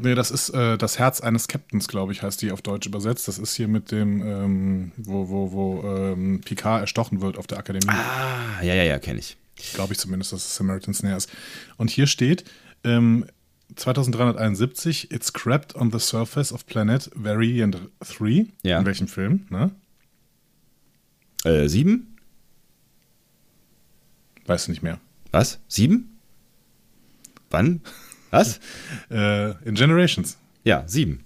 nee, 0.00 0.14
das 0.14 0.30
ist 0.30 0.50
äh, 0.50 0.78
das 0.78 1.00
Herz 1.00 1.20
eines 1.20 1.48
Captains, 1.48 1.88
glaube 1.88 2.12
ich, 2.12 2.22
heißt 2.22 2.40
die 2.40 2.52
auf 2.52 2.62
Deutsch 2.62 2.86
übersetzt. 2.86 3.26
Das 3.26 3.38
ist 3.38 3.54
hier 3.54 3.66
mit 3.66 3.90
dem, 3.90 4.22
ähm, 4.22 4.92
wo, 4.96 5.28
wo, 5.28 5.50
wo 5.50 5.82
ähm, 5.96 6.40
Picard 6.44 6.82
erstochen 6.82 7.20
wird 7.20 7.36
auf 7.36 7.48
der 7.48 7.58
Akademie. 7.58 7.88
Ah, 7.92 8.62
ja, 8.62 8.74
ja, 8.74 8.84
ja, 8.84 8.98
kenne 9.00 9.18
ich. 9.18 9.36
Glaube 9.74 9.92
ich 9.94 9.98
zumindest, 9.98 10.32
dass 10.32 10.44
es 10.44 10.54
Samaritan 10.54 10.94
Snare 10.94 11.16
ist. 11.16 11.28
Und 11.78 11.90
hier 11.90 12.06
steht, 12.06 12.44
ähm, 12.84 13.24
2371, 13.74 15.10
it's 15.10 15.26
scrapped 15.28 15.74
on 15.74 15.90
the 15.90 15.98
surface 15.98 16.52
of 16.52 16.64
planet 16.66 17.10
Variant 17.14 17.76
3. 18.00 18.46
Ja. 18.62 18.78
In 18.78 18.86
welchem 18.86 19.08
Film? 19.08 19.46
Ne? 19.50 19.72
Äh, 21.44 21.68
sieben? 21.68 22.16
Weiß 24.46 24.68
nicht 24.68 24.82
mehr. 24.82 24.98
Was? 25.30 25.60
Sieben? 25.68 26.18
Wann? 27.50 27.80
Was? 28.30 28.60
Äh, 29.10 29.52
in 29.64 29.74
Generations. 29.74 30.36
Ja, 30.64 30.84
sieben. 30.86 31.24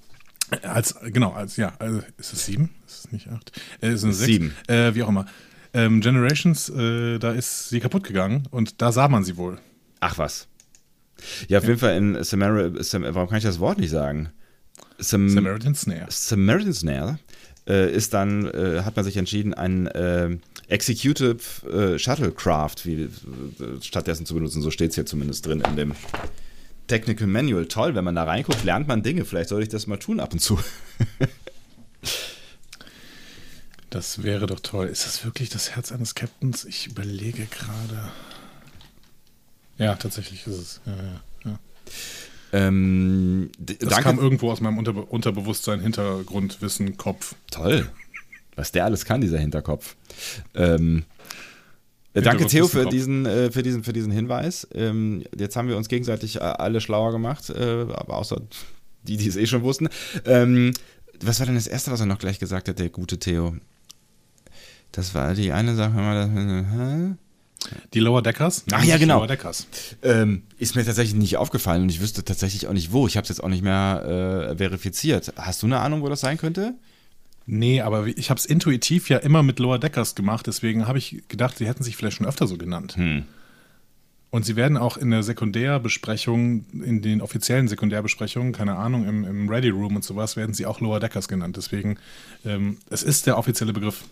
Als, 0.62 0.94
genau, 1.02 1.32
als, 1.32 1.56
ja, 1.56 1.72
also, 1.78 2.00
ist 2.16 2.32
es 2.32 2.46
sieben? 2.46 2.70
Ist 2.86 3.06
es 3.06 3.12
nicht 3.12 3.28
acht? 3.28 3.50
Äh, 3.80 3.92
ist 3.92 4.04
es 4.04 4.18
sechs? 4.18 4.26
Sieben. 4.26 4.54
Äh, 4.68 4.94
wie 4.94 5.02
auch 5.02 5.08
immer. 5.08 5.26
Ähm, 5.74 6.00
Generations, 6.00 6.68
äh, 6.68 7.18
da 7.18 7.32
ist 7.32 7.70
sie 7.70 7.80
kaputt 7.80 8.04
gegangen 8.04 8.46
und 8.50 8.82
da 8.82 8.92
sah 8.92 9.08
man 9.08 9.24
sie 9.24 9.36
wohl. 9.36 9.58
Ach 10.00 10.18
was. 10.18 10.46
Ja, 11.48 11.58
auf 11.58 11.64
jeden 11.64 11.78
Fall 11.78 11.96
in 11.96 12.22
Samar 12.24 12.82
Sam 12.82 13.02
warum 13.02 13.28
kann 13.28 13.38
ich 13.38 13.44
das 13.44 13.58
Wort 13.58 13.78
nicht 13.78 13.90
sagen? 13.90 14.30
Sam 14.98 15.28
Samaritan 15.28 15.74
Snare. 15.74 16.06
Samaritan 16.10 16.74
Snare 16.74 17.18
äh, 17.68 17.92
ist 17.92 18.14
dann, 18.14 18.46
äh, 18.46 18.82
hat 18.84 18.96
man 18.96 19.04
sich 19.04 19.16
entschieden, 19.16 19.54
ein 19.54 19.86
äh, 19.86 20.36
Executive 20.68 21.36
äh, 21.66 21.98
Shuttlecraft 21.98 22.84
wie, 22.84 23.02
äh, 23.02 23.08
stattdessen 23.80 24.26
zu 24.26 24.34
benutzen. 24.34 24.62
So 24.62 24.70
steht 24.70 24.90
es 24.90 24.94
hier 24.94 25.06
zumindest 25.06 25.46
drin 25.46 25.60
in 25.60 25.76
dem 25.76 25.94
Technical 26.86 27.26
Manual. 27.26 27.66
Toll, 27.66 27.94
wenn 27.94 28.04
man 28.04 28.14
da 28.14 28.24
reinguckt, 28.24 28.64
lernt 28.64 28.88
man 28.88 29.02
Dinge. 29.02 29.24
Vielleicht 29.24 29.48
sollte 29.48 29.64
ich 29.64 29.68
das 29.68 29.86
mal 29.86 29.98
tun 29.98 30.20
ab 30.20 30.32
und 30.32 30.40
zu. 30.40 30.58
Das 33.90 34.22
wäre 34.22 34.46
doch 34.46 34.60
toll. 34.60 34.86
Ist 34.86 35.04
das 35.04 35.22
wirklich 35.22 35.50
das 35.50 35.76
Herz 35.76 35.92
eines 35.92 36.14
Captains? 36.14 36.64
Ich 36.64 36.86
überlege 36.86 37.44
gerade. 37.44 38.10
Ja, 39.76 39.96
tatsächlich 39.96 40.46
ist 40.46 40.58
es. 40.58 40.80
Ja, 40.86 40.96
ja, 40.96 41.20
ja. 41.44 41.58
Ähm, 42.52 43.50
Das 43.58 43.78
danke. 43.78 44.02
kam 44.02 44.18
irgendwo 44.18 44.50
aus 44.50 44.60
meinem 44.60 44.78
Unterbe 44.78 45.02
Unterbewusstsein, 45.02 45.80
Hintergrundwissen, 45.80 46.96
Kopf. 46.96 47.34
Toll. 47.50 47.88
Was 48.56 48.72
der 48.72 48.84
alles 48.84 49.04
kann, 49.04 49.20
dieser 49.22 49.38
Hinterkopf. 49.38 49.96
Ähm, 50.54 51.04
äh, 52.14 52.20
danke, 52.20 52.46
Theo, 52.46 52.68
für 52.68 52.84
diesen, 52.86 53.24
äh, 53.24 53.50
für, 53.50 53.62
diesen, 53.62 53.84
für 53.84 53.94
diesen 53.94 54.12
Hinweis. 54.12 54.68
Ähm, 54.74 55.24
jetzt 55.36 55.56
haben 55.56 55.68
wir 55.68 55.78
uns 55.78 55.88
gegenseitig 55.88 56.36
äh, 56.36 56.40
alle 56.40 56.80
schlauer 56.82 57.12
gemacht, 57.12 57.50
aber 57.50 58.18
außer 58.18 58.42
die, 59.04 59.16
die 59.16 59.28
es 59.28 59.36
eh 59.36 59.46
schon 59.46 59.62
wussten. 59.62 59.88
Ähm, 60.26 60.72
was 61.24 61.38
war 61.40 61.46
denn 61.46 61.54
das 61.54 61.66
Erste, 61.66 61.90
was 61.90 62.00
er 62.00 62.06
noch 62.06 62.18
gleich 62.18 62.38
gesagt 62.38 62.68
hat, 62.68 62.78
der 62.78 62.90
gute 62.90 63.18
Theo? 63.18 63.56
Das 64.92 65.14
war 65.14 65.34
die 65.34 65.52
eine 65.52 65.74
Sache, 65.74 65.96
wenn 65.96 66.04
man 66.04 66.68
das? 67.08 67.18
Die 67.94 68.00
Lower 68.00 68.22
Deckers? 68.22 68.64
Ach 68.72 68.84
ja, 68.84 68.96
genau. 68.96 69.18
Lower 69.18 69.26
Deckers. 69.26 69.66
Ähm, 70.02 70.42
ist 70.58 70.74
mir 70.74 70.84
tatsächlich 70.84 71.14
nicht 71.14 71.36
aufgefallen 71.36 71.82
und 71.82 71.90
ich 71.90 72.00
wüsste 72.00 72.24
tatsächlich 72.24 72.66
auch 72.66 72.72
nicht 72.72 72.92
wo. 72.92 73.06
Ich 73.06 73.16
habe 73.16 73.22
es 73.22 73.28
jetzt 73.28 73.42
auch 73.42 73.48
nicht 73.48 73.62
mehr 73.62 74.50
äh, 74.52 74.56
verifiziert. 74.56 75.32
Hast 75.36 75.62
du 75.62 75.66
eine 75.66 75.80
Ahnung, 75.80 76.02
wo 76.02 76.08
das 76.08 76.20
sein 76.20 76.38
könnte? 76.38 76.74
Nee, 77.46 77.80
aber 77.80 78.06
ich 78.06 78.30
habe 78.30 78.38
es 78.38 78.46
intuitiv 78.46 79.08
ja 79.08 79.18
immer 79.18 79.42
mit 79.42 79.58
Lower 79.58 79.78
Deckers 79.78 80.14
gemacht, 80.14 80.46
deswegen 80.46 80.86
habe 80.86 80.98
ich 80.98 81.24
gedacht, 81.28 81.58
sie 81.58 81.66
hätten 81.66 81.82
sich 81.82 81.96
vielleicht 81.96 82.18
schon 82.18 82.26
öfter 82.26 82.46
so 82.46 82.56
genannt. 82.56 82.96
Hm. 82.96 83.24
Und 84.30 84.46
sie 84.46 84.56
werden 84.56 84.78
auch 84.78 84.96
in 84.96 85.10
der 85.10 85.22
Sekundärbesprechung, 85.22 86.64
in 86.72 87.02
den 87.02 87.20
offiziellen 87.20 87.68
Sekundärbesprechungen, 87.68 88.52
keine 88.52 88.76
Ahnung, 88.76 89.06
im, 89.06 89.24
im 89.24 89.48
Ready 89.48 89.68
Room 89.68 89.96
und 89.96 90.04
sowas, 90.04 90.36
werden 90.36 90.54
sie 90.54 90.64
auch 90.64 90.80
Lower 90.80 91.00
Deckers 91.00 91.28
genannt. 91.28 91.58
Deswegen, 91.58 91.98
ähm, 92.46 92.78
es 92.88 93.02
ist 93.02 93.26
der 93.26 93.36
offizielle 93.36 93.74
Begriff. 93.74 94.04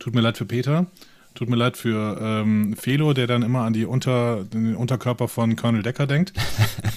Tut 0.00 0.14
mir 0.14 0.22
leid 0.22 0.38
für 0.38 0.44
Peter, 0.44 0.86
tut 1.34 1.48
mir 1.48 1.56
leid 1.56 1.76
für 1.76 2.18
ähm, 2.20 2.76
Felo, 2.76 3.12
der 3.12 3.26
dann 3.26 3.42
immer 3.42 3.62
an 3.62 3.72
die 3.72 3.84
Unter, 3.84 4.44
den 4.44 4.76
Unterkörper 4.76 5.28
von 5.28 5.56
Colonel 5.56 5.82
Decker 5.82 6.06
denkt. 6.06 6.32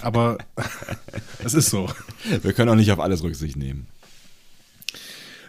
Aber 0.01 0.37
es 1.43 1.53
ist 1.53 1.69
so. 1.69 1.89
Wir 2.41 2.53
können 2.53 2.69
auch 2.69 2.75
nicht 2.75 2.91
auf 2.91 2.99
alles 2.99 3.23
Rücksicht 3.23 3.57
nehmen. 3.57 3.87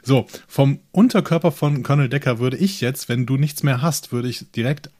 So, 0.02 0.26
vom 0.46 0.80
Unterkörper 0.90 1.52
von 1.52 1.82
Colonel 1.82 2.08
Decker 2.08 2.38
würde 2.38 2.56
ich 2.56 2.80
jetzt, 2.80 3.08
wenn 3.08 3.26
du 3.26 3.36
nichts 3.36 3.62
mehr 3.62 3.82
hast, 3.82 4.10
würde 4.10 4.28
ich 4.28 4.50
direkt 4.52 4.90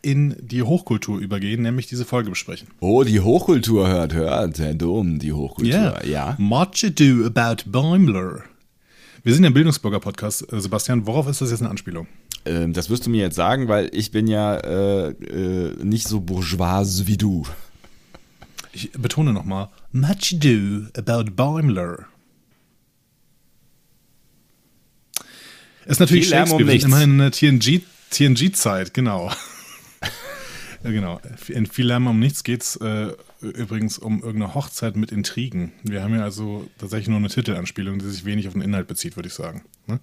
in 0.00 0.36
die 0.38 0.62
Hochkultur 0.62 1.18
übergehen, 1.18 1.62
nämlich 1.62 1.86
diese 1.86 2.04
Folge 2.04 2.30
besprechen. 2.30 2.68
Oh, 2.80 3.02
die 3.04 3.20
Hochkultur 3.20 3.88
hört, 3.88 4.12
hört, 4.12 4.58
Herr 4.58 4.74
Dom, 4.74 5.18
die 5.18 5.32
Hochkultur. 5.32 6.04
Ja. 6.04 6.36
Much 6.38 6.84
ado 6.84 7.24
about 7.24 7.68
Boimler. 7.68 8.44
Wir 9.22 9.32
sind 9.32 9.42
ja 9.42 9.50
ein 9.50 9.54
Bildungsbürger-Podcast, 9.54 10.52
äh, 10.52 10.60
Sebastian. 10.60 11.06
Worauf 11.06 11.26
ist 11.26 11.40
das 11.40 11.50
jetzt 11.50 11.62
eine 11.62 11.70
Anspielung? 11.70 12.06
Ähm, 12.46 12.72
das 12.72 12.90
wirst 12.90 13.06
du 13.06 13.10
mir 13.10 13.22
jetzt 13.22 13.36
sagen, 13.36 13.68
weil 13.68 13.90
ich 13.92 14.10
bin 14.10 14.26
ja 14.26 14.56
äh, 14.56 15.08
äh, 15.10 15.84
nicht 15.84 16.08
so 16.08 16.20
bourgeois 16.20 17.06
wie 17.06 17.16
du. 17.16 17.46
Ich 18.72 18.90
betone 18.92 19.32
nochmal. 19.32 19.68
Much 19.92 20.34
ado 20.34 20.86
about 20.96 21.30
Boimler. 21.30 22.06
Ist 25.86 26.00
natürlich 26.00 26.26
um 26.26 26.38
Shakespeare, 26.38 26.64
nichts. 26.64 26.84
immerhin 26.84 27.10
in 27.12 27.18
der 27.18 27.30
TNG 27.30 27.82
TNG-Zeit, 28.10 28.94
genau. 28.94 29.30
Genau. 30.84 31.18
In 31.48 31.66
viel 31.66 31.86
Lärm 31.86 32.06
um 32.06 32.18
nichts 32.18 32.44
geht 32.44 32.62
es 32.62 32.76
äh, 32.76 33.12
übrigens 33.40 33.96
um 33.96 34.22
irgendeine 34.22 34.54
Hochzeit 34.54 34.96
mit 34.96 35.12
Intrigen. 35.12 35.72
Wir 35.82 36.02
haben 36.02 36.14
ja 36.14 36.22
also 36.22 36.68
tatsächlich 36.78 37.08
nur 37.08 37.16
eine 37.18 37.28
Titelanspielung, 37.28 37.98
die 37.98 38.06
sich 38.06 38.26
wenig 38.26 38.46
auf 38.46 38.52
den 38.52 38.60
Inhalt 38.62 38.86
bezieht, 38.86 39.16
würde 39.16 39.28
ich 39.28 39.34
sagen. 39.34 39.64
Ne? 39.86 39.98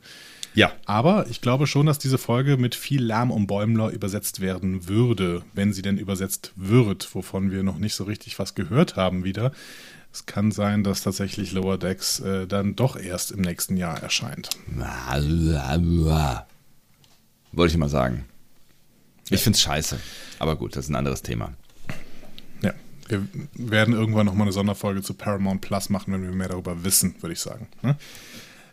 Ja. 0.56 0.72
Aber 0.86 1.28
ich 1.30 1.40
glaube 1.40 1.68
schon, 1.68 1.86
dass 1.86 2.00
diese 2.00 2.18
Folge 2.18 2.58
mit 2.58 2.74
viel 2.74 3.04
Lärm 3.04 3.30
um 3.30 3.46
Bäumler 3.46 3.92
übersetzt 3.92 4.42
werden 4.42 4.88
würde, 4.88 5.44
wenn 5.54 5.72
sie 5.72 5.84
denn 5.84 6.00
übersetzt 6.00 6.52
wird, 6.56 7.14
wovon 7.14 7.52
wir 7.52 7.62
noch 7.62 7.78
nicht 7.78 7.94
so 7.94 8.04
richtig 8.04 8.40
was 8.40 8.56
gehört 8.56 8.96
haben 8.96 9.24
wieder. 9.24 9.52
Es 10.12 10.26
kann 10.26 10.52
sein, 10.52 10.84
dass 10.84 11.04
tatsächlich 11.04 11.52
Lower 11.54 11.78
Decks 11.78 12.20
äh, 12.20 12.48
dann 12.48 12.76
doch 12.76 12.98
erst 12.98 13.32
im 13.32 13.42
nächsten 13.42 13.78
Jahr 13.78 14.02
erscheint. 14.02 14.50
Wollte 17.52 17.74
ich 17.74 17.78
mal 17.78 17.88
sagen. 17.88 18.26
Ich 19.32 19.42
finde 19.42 19.56
es 19.56 19.62
scheiße. 19.62 20.00
Aber 20.40 20.56
gut, 20.56 20.76
das 20.76 20.86
ist 20.86 20.90
ein 20.90 20.96
anderes 20.96 21.22
Thema. 21.22 21.54
Ja, 22.62 22.74
wir 23.08 23.28
werden 23.54 23.94
irgendwann 23.94 24.26
nochmal 24.26 24.44
eine 24.44 24.52
Sonderfolge 24.54 25.02
zu 25.02 25.14
Paramount 25.14 25.62
Plus 25.62 25.90
machen, 25.90 26.14
wenn 26.14 26.24
wir 26.24 26.32
mehr 26.32 26.50
darüber 26.50 26.84
wissen, 26.84 27.16
würde 27.22 27.34
ich 27.34 27.40
sagen. 27.40 27.68
Ne? 27.82 27.96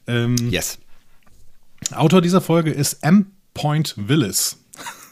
Ähm, 0.06 0.36
Yes. 0.50 0.78
Autor 1.92 2.20
dieser 2.20 2.40
Folge 2.40 2.70
ist 2.70 2.94
M. 3.04 3.32
Point 3.54 3.94
Willis. 3.96 4.56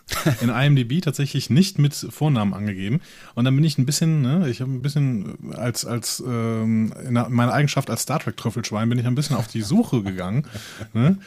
In 0.40 0.50
IMDb 0.50 1.02
tatsächlich 1.02 1.50
nicht 1.50 1.80
mit 1.80 1.94
Vornamen 1.94 2.54
angegeben. 2.54 3.00
Und 3.34 3.44
dann 3.44 3.56
bin 3.56 3.64
ich 3.64 3.76
ein 3.76 3.86
bisschen, 3.86 4.22
ne, 4.22 4.48
ich 4.48 4.60
habe 4.60 4.70
ein 4.70 4.80
bisschen 4.80 5.52
als, 5.54 5.84
als 5.84 6.22
ähm, 6.24 6.92
in 7.04 7.14
meiner 7.14 7.52
Eigenschaft 7.52 7.90
als 7.90 8.02
Star 8.02 8.20
Trek-Trüffelschwein 8.20 8.88
bin 8.88 9.00
ich 9.00 9.06
ein 9.06 9.16
bisschen 9.16 9.36
auf 9.36 9.48
die 9.48 9.62
Suche 9.62 10.02
gegangen. 10.02 10.46
ne? 10.94 11.18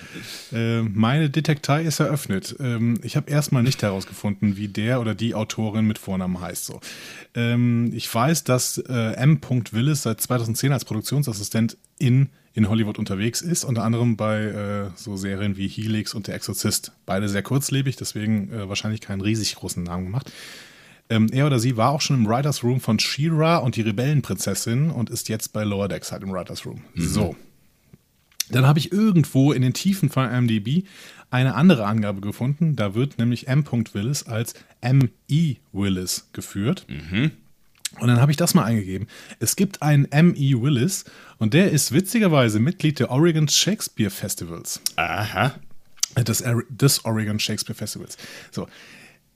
äh, 0.53 0.81
meine 0.81 1.29
Detektei 1.29 1.83
ist 1.83 1.99
eröffnet. 1.99 2.55
Ähm, 2.61 2.99
ich 3.03 3.17
habe 3.17 3.29
erstmal 3.29 3.63
nicht 3.63 3.81
herausgefunden, 3.81 4.55
wie 4.55 4.69
der 4.69 5.01
oder 5.01 5.13
die 5.13 5.35
Autorin 5.35 5.85
mit 5.85 5.97
Vornamen 5.97 6.39
heißt. 6.39 6.65
So. 6.65 6.79
Ähm, 7.35 7.91
ich 7.93 8.13
weiß, 8.13 8.45
dass 8.45 8.77
äh, 8.77 9.13
M. 9.15 9.41
Willis 9.71 10.03
seit 10.03 10.21
2010 10.21 10.71
als 10.71 10.85
Produktionsassistent 10.85 11.77
in 11.97 12.29
in 12.59 12.67
Hollywood 12.67 12.99
unterwegs 12.99 13.41
ist, 13.41 13.63
unter 13.63 13.83
anderem 13.83 14.17
bei 14.17 14.41
äh, 14.41 14.89
so 14.95 15.15
Serien 15.15 15.55
wie 15.55 15.69
Helix 15.69 16.13
und 16.13 16.27
Der 16.27 16.35
Exorzist. 16.35 16.91
Beide 17.05 17.29
sehr 17.29 17.41
kurzlebig, 17.41 17.95
deswegen 17.95 18.51
äh, 18.51 18.67
wahrscheinlich 18.67 18.99
keinen 18.99 19.21
riesig 19.21 19.55
großen 19.55 19.81
Namen 19.81 20.03
gemacht. 20.03 20.31
Ähm, 21.09 21.27
er 21.31 21.47
oder 21.47 21.57
sie 21.57 21.77
war 21.77 21.91
auch 21.91 22.01
schon 22.01 22.17
im 22.17 22.27
Writers 22.27 22.61
Room 22.61 22.81
von 22.81 22.99
She-Ra 22.99 23.57
und 23.57 23.77
die 23.77 23.81
Rebellenprinzessin 23.81 24.91
und 24.91 25.09
ist 25.09 25.29
jetzt 25.29 25.53
bei 25.53 25.63
Lower 25.63 25.87
Decks 25.87 26.11
halt 26.11 26.21
im 26.21 26.31
Writers 26.31 26.65
Room. 26.65 26.81
Mhm. 26.93 27.07
So. 27.07 27.35
Dann 28.51 28.67
habe 28.67 28.79
ich 28.79 28.91
irgendwo 28.91 29.53
in 29.53 29.61
den 29.61 29.73
Tiefen 29.73 30.09
von 30.09 30.29
IMDb 30.29 30.85
eine 31.31 31.55
andere 31.55 31.85
Angabe 31.85 32.19
gefunden. 32.19 32.75
Da 32.75 32.93
wird 32.93 33.19
nämlich 33.19 33.47
M. 33.47 33.63
Willis 33.93 34.23
als 34.23 34.53
M.E. 34.81 35.55
Willis 35.71 36.29
geführt. 36.33 36.85
Mhm. 36.89 37.31
Und 37.99 38.07
dann 38.07 38.21
habe 38.21 38.31
ich 38.31 38.37
das 38.37 38.53
mal 38.53 38.63
eingegeben. 38.63 39.07
Es 39.39 39.55
gibt 39.55 39.81
einen 39.81 40.05
M.E. 40.11 40.61
Willis 40.61 41.05
und 41.37 41.53
der 41.53 41.71
ist 41.71 41.91
witzigerweise 41.91 42.59
Mitglied 42.59 42.99
der 42.99 43.11
Oregon 43.11 43.47
Shakespeare 43.47 44.09
Festivals. 44.09 44.81
Aha. 44.95 45.53
Des, 46.17 46.43
des 46.69 47.05
Oregon 47.05 47.39
Shakespeare 47.39 47.77
Festivals. 47.77 48.17
So. 48.51 48.67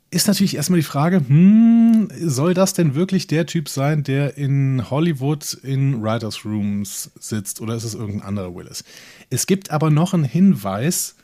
Ist 0.09 0.27
natürlich 0.27 0.55
erstmal 0.55 0.79
die 0.79 0.85
Frage, 0.85 1.23
hm, 1.27 2.09
soll 2.21 2.53
das 2.53 2.73
denn 2.73 2.93
wirklich 2.93 3.25
der 3.25 3.47
Typ 3.47 3.67
sein, 3.67 4.03
der 4.03 4.37
in 4.37 4.91
Hollywood 4.91 5.57
in 5.63 6.03
Writers 6.03 6.45
Rooms 6.45 7.09
sitzt 7.19 7.61
oder 7.61 7.73
ist 7.73 7.83
es 7.83 7.95
irgendein 7.95 8.21
anderer 8.21 8.53
Willis? 8.53 8.83
Es 9.31 9.47
gibt 9.47 9.71
aber 9.71 9.89
noch 9.89 10.13
einen 10.13 10.23
Hinweis, 10.23 11.15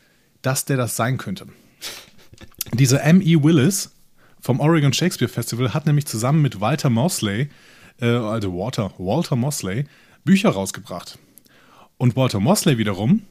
dass 0.42 0.66
der 0.66 0.78
das 0.78 0.96
sein 0.96 1.20
könnte. 1.20 1.46
Dieser 2.74 3.04
M.E. 3.04 3.44
Willis 3.44 3.92
vom 4.42 4.60
Oregon 4.60 4.94
Shakespeare 4.94 5.32
Festival 5.32 5.74
hat 5.74 5.86
nämlich 5.86 6.06
zusammen 6.06 6.42
mit 6.42 6.62
Walter 6.62 6.90
Mosley, 6.90 7.50
äh, 8.00 8.08
also 8.08 8.54
Walter, 8.54 8.94
Walter 8.98 9.36
Mosley, 9.36 9.86
Bücher 10.24 10.50
rausgebracht. 10.50 11.20
Und 11.98 12.16
Walter 12.16 12.40
Mosley 12.40 12.78
wiederum 12.78 13.24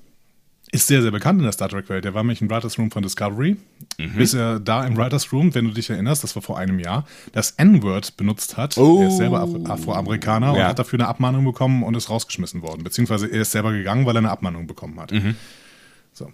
ist 0.70 0.86
sehr, 0.86 1.00
sehr 1.00 1.10
bekannt 1.10 1.38
in 1.38 1.44
der 1.44 1.52
Star 1.52 1.68
Trek-Welt. 1.68 2.04
Der 2.04 2.12
war 2.12 2.22
nämlich 2.22 2.42
im 2.42 2.50
Writers 2.50 2.78
Room 2.78 2.90
von 2.90 3.02
Discovery. 3.02 3.56
Mhm. 3.96 4.12
Bis 4.16 4.34
er 4.34 4.60
da 4.60 4.84
im 4.84 4.96
Writers 4.96 5.32
Room, 5.32 5.54
wenn 5.54 5.64
du 5.64 5.70
dich 5.70 5.88
erinnerst, 5.88 6.22
das 6.22 6.34
war 6.36 6.42
vor 6.42 6.58
einem 6.58 6.78
Jahr, 6.78 7.06
das 7.32 7.52
N-Word 7.52 8.16
benutzt 8.16 8.56
hat. 8.56 8.76
Oh. 8.76 9.00
Er 9.00 9.08
ist 9.08 9.16
selber 9.16 9.40
Afro 9.40 9.64
Afroamerikaner 9.64 10.48
ja. 10.48 10.52
und 10.52 10.68
hat 10.68 10.78
dafür 10.78 10.98
eine 10.98 11.08
Abmahnung 11.08 11.44
bekommen 11.44 11.82
und 11.82 11.94
ist 11.94 12.10
rausgeschmissen 12.10 12.60
worden. 12.62 12.84
Beziehungsweise 12.84 13.26
er 13.28 13.42
ist 13.42 13.52
selber 13.52 13.72
gegangen, 13.72 14.04
weil 14.04 14.16
er 14.16 14.18
eine 14.18 14.30
Abmahnung 14.30 14.66
bekommen 14.66 15.00
hat. 15.00 15.12
Mhm. 15.12 15.36
So. 16.12 16.30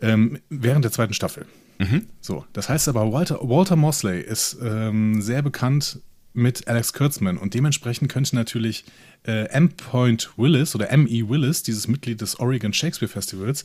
Ähm, 0.00 0.38
während 0.48 0.84
der 0.84 0.92
zweiten 0.92 1.14
Staffel. 1.14 1.46
Mhm. 1.78 2.06
So, 2.20 2.44
das 2.52 2.68
heißt 2.68 2.88
aber, 2.88 3.12
Walter, 3.12 3.38
Walter 3.42 3.76
Mosley 3.76 4.20
ist 4.20 4.58
ähm, 4.62 5.20
sehr 5.20 5.42
bekannt 5.42 6.00
mit 6.32 6.68
Alex 6.68 6.92
Kurtzman 6.92 7.38
und 7.38 7.54
dementsprechend 7.54 8.12
könnte 8.12 8.36
natürlich 8.36 8.84
äh, 9.26 9.48
M. 9.48 9.70
Point 9.70 10.30
Willis 10.36 10.74
oder 10.74 10.90
M.E. 10.90 11.28
Willis, 11.28 11.62
dieses 11.62 11.88
Mitglied 11.88 12.20
des 12.20 12.38
Oregon 12.38 12.72
Shakespeare 12.72 13.10
Festivals, 13.10 13.64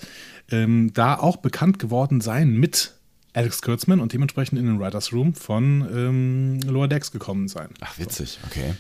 ähm, 0.49 0.91
da 0.93 1.15
auch 1.15 1.37
bekannt 1.37 1.79
geworden 1.79 2.21
sein 2.21 2.53
mit 2.53 2.93
Alex 3.33 3.61
Kurtzman 3.61 3.99
und 3.99 4.13
dementsprechend 4.13 4.57
in 4.57 4.65
den 4.65 4.79
Writers 4.79 5.11
Room 5.13 5.33
von 5.33 5.87
ähm, 5.93 6.59
Lower 6.61 6.87
Decks 6.87 7.11
gekommen 7.11 7.47
sein. 7.47 7.69
Ach, 7.81 7.97
witzig, 7.99 8.39
okay. 8.45 8.73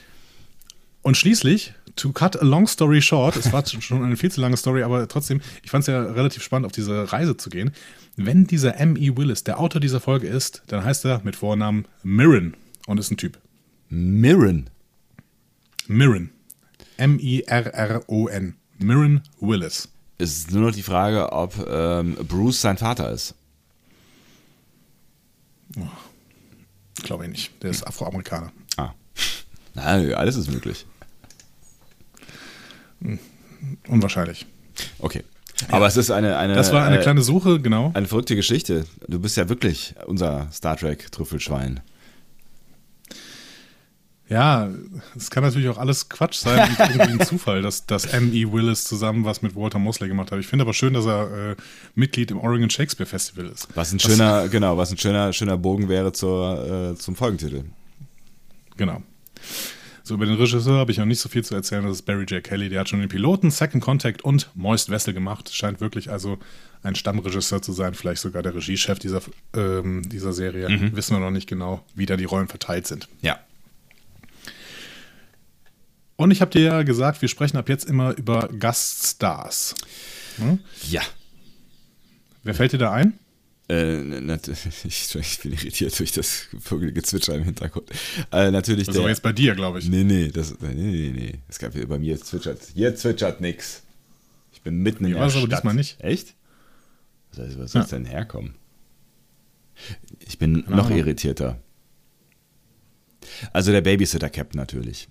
Und 1.01 1.17
schließlich, 1.17 1.73
to 2.01 2.11
cut 2.11 2.35
a 2.35 2.43
long 2.43 2.67
story 2.67 3.01
short, 3.01 3.35
es 3.35 3.53
war 3.53 3.63
schon 3.81 4.03
eine 4.03 4.17
viel 4.17 4.31
zu 4.31 4.41
lange 4.41 4.57
Story, 4.57 4.81
aber 4.81 5.07
trotzdem, 5.07 5.39
ich 5.61 5.69
fand 5.69 5.83
es 5.83 5.87
ja 5.87 6.01
relativ 6.01 6.41
spannend, 6.41 6.65
auf 6.65 6.71
diese 6.71 7.11
Reise 7.13 7.37
zu 7.37 7.49
gehen. 7.49 7.71
Wenn 8.15 8.47
dieser 8.47 8.77
M.E. 8.79 9.15
Willis 9.15 9.43
der 9.43 9.59
Autor 9.59 9.79
dieser 9.79 9.99
Folge 9.99 10.27
ist, 10.27 10.63
dann 10.67 10.83
heißt 10.83 11.05
er 11.05 11.21
mit 11.23 11.35
Vornamen 11.35 11.85
Mirren 12.03 12.55
und 12.87 12.97
ist 12.97 13.11
ein 13.11 13.17
Typ. 13.17 13.37
Mirren? 13.89 14.69
Mirren. 15.87 16.31
M-I-R-R-O-N. 16.97 18.55
Mirren 18.79 19.21
Willis. 19.39 19.87
Es 20.17 20.37
ist 20.37 20.51
nur 20.51 20.63
noch 20.63 20.71
die 20.71 20.83
Frage, 20.83 21.31
ob 21.31 21.55
ähm, 21.69 22.15
Bruce 22.27 22.61
sein 22.61 22.77
Vater 22.77 23.11
ist. 23.11 23.35
Oh, 25.77 25.87
Glaube 27.03 27.25
ich 27.25 27.31
nicht. 27.31 27.63
Der 27.63 27.69
ist 27.69 27.85
Afroamerikaner. 27.85 28.51
Ah. 28.77 28.93
Na, 29.73 29.83
alles 29.83 30.35
ist 30.35 30.51
möglich. 30.51 30.85
Unwahrscheinlich. 33.87 34.45
Okay. 34.99 35.23
Aber 35.69 35.85
es 35.85 35.97
ist 35.97 36.09
eine, 36.11 36.37
eine. 36.37 36.55
Das 36.55 36.73
war 36.73 36.85
eine 36.85 36.99
äh, 36.99 37.01
kleine 37.01 37.21
Suche, 37.21 37.59
genau. 37.59 37.91
Eine 37.93 38.07
verrückte 38.07 38.35
Geschichte. 38.35 38.85
Du 39.07 39.19
bist 39.19 39.37
ja 39.37 39.47
wirklich 39.49 39.93
unser 40.07 40.47
Star 40.51 40.75
Trek-Trüffelschwein. 40.75 41.81
Ja, 44.31 44.69
es 45.13 45.29
kann 45.29 45.43
natürlich 45.43 45.67
auch 45.67 45.77
alles 45.77 46.07
Quatsch 46.07 46.35
sein 46.35 46.69
und 46.69 46.79
irgendwie 46.95 47.19
ein 47.19 47.25
Zufall, 47.25 47.61
dass, 47.61 47.85
dass 47.85 48.05
M.E. 48.05 48.49
Willis 48.49 48.85
zusammen 48.85 49.25
was 49.25 49.41
mit 49.41 49.57
Walter 49.57 49.77
Mosley 49.77 50.07
gemacht 50.07 50.31
hat. 50.31 50.39
Ich 50.39 50.47
finde 50.47 50.63
aber 50.63 50.73
schön, 50.73 50.93
dass 50.93 51.05
er 51.05 51.51
äh, 51.51 51.55
Mitglied 51.95 52.31
im 52.31 52.39
Oregon 52.39 52.69
Shakespeare 52.69 53.09
Festival 53.09 53.47
ist. 53.47 53.67
Was 53.75 53.91
ein 53.91 53.99
schöner, 53.99 54.43
das, 54.43 54.51
genau, 54.51 54.77
was 54.77 54.89
ein 54.89 54.97
schöner, 54.97 55.33
schöner 55.33 55.57
Bogen 55.57 55.89
wäre 55.89 56.13
zur, 56.13 56.93
äh, 56.93 56.97
zum 56.97 57.17
Folgentitel. 57.17 57.65
Genau. 58.77 59.03
So, 60.11 60.15
über 60.15 60.25
den 60.25 60.35
Regisseur 60.35 60.77
habe 60.77 60.91
ich 60.91 60.97
noch 60.97 61.05
nicht 61.05 61.21
so 61.21 61.29
viel 61.29 61.41
zu 61.41 61.55
erzählen. 61.55 61.85
Das 61.85 61.93
ist 61.93 62.01
Barry 62.01 62.25
J. 62.25 62.43
Kelly. 62.43 62.67
Der 62.67 62.81
hat 62.81 62.89
schon 62.89 62.99
den 62.99 63.07
Piloten, 63.07 63.49
Second 63.49 63.81
Contact 63.81 64.23
und 64.23 64.49
Moist 64.55 64.89
Vessel 64.89 65.13
gemacht. 65.13 65.55
Scheint 65.55 65.79
wirklich 65.79 66.11
also 66.11 66.37
ein 66.83 66.95
Stammregisseur 66.95 67.61
zu 67.61 67.71
sein. 67.71 67.93
Vielleicht 67.93 68.21
sogar 68.21 68.43
der 68.43 68.53
Regiechef 68.53 68.99
dieser, 68.99 69.21
ähm, 69.55 70.01
dieser 70.09 70.33
Serie. 70.33 70.67
Mhm. 70.67 70.97
Wissen 70.97 71.15
wir 71.15 71.21
noch 71.21 71.31
nicht 71.31 71.47
genau, 71.47 71.85
wie 71.95 72.05
da 72.05 72.17
die 72.17 72.25
Rollen 72.25 72.49
verteilt 72.49 72.87
sind. 72.87 73.07
Ja. 73.21 73.39
Und 76.17 76.31
ich 76.31 76.41
habe 76.41 76.51
dir 76.51 76.61
ja 76.61 76.83
gesagt, 76.83 77.21
wir 77.21 77.29
sprechen 77.29 77.55
ab 77.55 77.69
jetzt 77.69 77.85
immer 77.85 78.13
über 78.17 78.49
Gaststars. 78.49 79.75
Hm? 80.39 80.59
Ja. 80.89 81.03
Wer 82.43 82.53
fällt 82.53 82.73
dir 82.73 82.79
da 82.79 82.91
ein? 82.91 83.13
Äh, 83.69 84.01
ich, 84.83 85.15
ich, 85.15 85.39
bin 85.39 85.53
irritiert 85.53 85.97
durch 85.97 86.11
das 86.11 86.47
Vogelgezwitscher 86.59 87.35
im 87.35 87.43
Hintergrund. 87.43 87.89
Äh, 88.31 88.51
natürlich 88.51 88.87
das 88.87 88.95
ist 88.95 88.99
aber 88.99 89.09
jetzt 89.09 89.23
bei 89.23 89.33
dir, 89.33 89.55
glaube 89.55 89.79
ich. 89.79 89.87
Nee, 89.87 90.03
nee, 90.03 90.29
das, 90.29 90.59
nee, 90.59 90.73
nee, 90.73 91.11
nee. 91.15 91.33
Es 91.47 91.59
gab 91.59 91.73
bei 91.73 91.97
mir 91.97 92.19
zwitschert. 92.19 92.59
Hier 92.73 92.95
zwitschert 92.95 93.39
nix. 93.41 93.83
Ich 94.51 94.61
bin 94.61 94.77
mitten 94.83 95.05
in 95.05 95.13
der 95.13 95.29
Stadt. 95.29 95.43
aber 95.43 95.55
diesmal 95.55 95.73
nicht. 95.73 96.01
Echt? 96.01 96.35
Was, 97.31 97.39
heißt, 97.39 97.59
was 97.59 97.71
soll 97.71 97.81
ja. 97.81 97.87
denn 97.87 98.05
herkommen? 98.05 98.55
Ich 100.19 100.37
bin 100.37 100.63
Keine 100.63 100.75
noch 100.75 100.85
Ahnung. 100.87 100.99
irritierter. 100.99 101.57
Also 103.53 103.71
der 103.71 103.81
Babysitter-Cap 103.81 104.55
natürlich. 104.55 105.07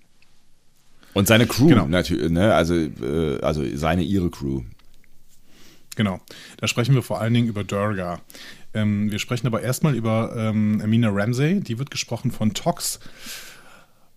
Und 1.13 1.27
seine 1.27 1.45
Crew 1.47 1.67
genau. 1.67 1.87
natürlich, 1.87 2.31
ne? 2.31 2.53
also, 2.53 2.75
äh, 2.75 3.39
also 3.41 3.63
seine, 3.75 4.03
ihre 4.03 4.29
Crew. 4.29 4.61
Genau. 5.95 6.19
Da 6.57 6.67
sprechen 6.67 6.95
wir 6.95 7.01
vor 7.01 7.21
allen 7.21 7.33
Dingen 7.33 7.47
über 7.47 7.63
Durga. 7.63 8.21
Ähm, 8.73 9.11
wir 9.11 9.19
sprechen 9.19 9.47
aber 9.47 9.61
erstmal 9.61 9.95
über 9.95 10.33
ähm, 10.37 10.81
Amina 10.83 11.09
Ramsey. 11.09 11.59
Die 11.59 11.79
wird 11.79 11.91
gesprochen 11.91 12.31
von 12.31 12.53
Tox 12.53 12.99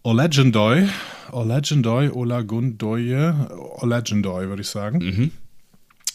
Olegendoy. 0.02 0.86
Olegendoy, 1.32 2.10
Olagundoye, 2.10 3.32
Olegendoy, 3.80 4.48
würde 4.48 4.62
ich 4.62 4.68
sagen. 4.68 4.98
Mhm. 4.98 5.30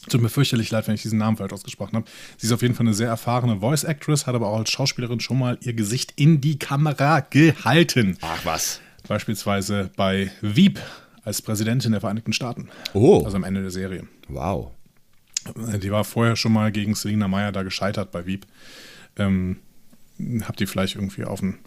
Tut 0.07 0.21
mir 0.21 0.29
fürchterlich 0.29 0.71
leid, 0.71 0.87
wenn 0.87 0.95
ich 0.95 1.01
diesen 1.01 1.19
Namen 1.19 1.37
falsch 1.37 1.51
ausgesprochen 1.51 1.95
habe. 1.97 2.05
Sie 2.37 2.47
ist 2.47 2.53
auf 2.53 2.61
jeden 2.61 2.73
Fall 2.73 2.85
eine 2.85 2.93
sehr 2.93 3.09
erfahrene 3.09 3.59
Voice 3.59 3.83
Actress, 3.83 4.27
hat 4.27 4.35
aber 4.35 4.47
auch 4.47 4.59
als 4.59 4.71
Schauspielerin 4.71 5.19
schon 5.19 5.37
mal 5.37 5.57
ihr 5.61 5.73
Gesicht 5.73 6.13
in 6.15 6.39
die 6.39 6.57
Kamera 6.57 7.19
gehalten. 7.19 8.17
Ach 8.21 8.45
was. 8.45 8.79
Beispielsweise 9.07 9.91
bei 9.97 10.31
Wieb 10.41 10.79
als 11.23 11.41
Präsidentin 11.41 11.91
der 11.91 12.01
Vereinigten 12.01 12.33
Staaten. 12.33 12.69
Oh. 12.93 13.23
Also 13.25 13.37
am 13.37 13.43
Ende 13.43 13.61
der 13.61 13.71
Serie. 13.71 14.07
Wow. 14.29 14.71
Die 15.81 15.91
war 15.91 16.03
vorher 16.03 16.35
schon 16.35 16.53
mal 16.53 16.71
gegen 16.71 16.95
Selina 16.95 17.27
Meyer 17.27 17.51
da 17.51 17.63
gescheitert 17.63 18.11
bei 18.11 18.25
Wieb. 18.25 18.45
Ähm, 19.17 19.57
habt 20.43 20.61
ihr 20.61 20.67
vielleicht 20.67 20.95
irgendwie 20.95 21.23
auf 21.25 21.39
dem 21.39 21.59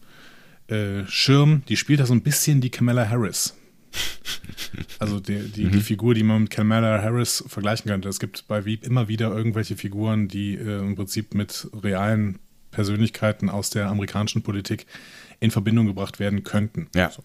äh, 0.69 1.07
Schirm. 1.07 1.63
Die 1.69 1.77
spielt 1.77 2.01
da 2.01 2.07
so 2.07 2.15
ein 2.15 2.23
bisschen 2.23 2.61
die 2.61 2.71
Kamala 2.71 3.09
Harris. 3.09 3.57
Also 4.99 5.21
die, 5.21 5.51
die, 5.51 5.69
die 5.69 5.81
Figur, 5.81 6.15
die 6.15 6.23
man 6.23 6.43
mit 6.43 6.51
Kamala 6.51 7.03
Harris 7.03 7.45
vergleichen 7.47 7.91
könnte. 7.91 8.09
Es 8.09 8.21
gibt 8.21 8.47
bei 8.49 8.65
Wieb 8.65 8.85
immer 8.85 9.09
wieder 9.09 9.35
irgendwelche 9.35 9.77
Figuren, 9.77 10.29
die 10.29 10.55
äh, 10.55 10.79
im 10.79 10.95
Prinzip 10.95 11.35
mit 11.35 11.69
realen 11.83 12.39
Persönlichkeiten 12.71 13.51
aus 13.51 13.71
der 13.71 13.89
amerikanischen 13.89 14.43
Politik 14.43 14.87
in 15.41 15.51
Verbindung 15.51 15.87
gebracht 15.87 16.21
werden 16.21 16.45
könnten. 16.45 16.89
Ja. 16.95 17.11
So. 17.11 17.23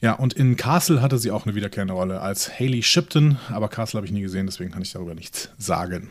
Ja. 0.00 0.10
Ja, 0.10 0.12
und 0.14 0.34
in 0.34 0.56
Castle 0.56 1.00
hatte 1.00 1.18
sie 1.18 1.30
auch 1.30 1.46
eine 1.46 1.54
wiederkehrende 1.54 1.94
Rolle 1.94 2.20
als 2.20 2.60
Haley 2.60 2.82
Shipton, 2.82 3.38
aber 3.48 3.68
Castle 3.68 3.98
habe 3.98 4.06
ich 4.06 4.12
nie 4.12 4.20
gesehen, 4.20 4.46
deswegen 4.46 4.70
kann 4.70 4.82
ich 4.82 4.92
darüber 4.92 5.14
nichts 5.14 5.48
sagen. 5.58 6.10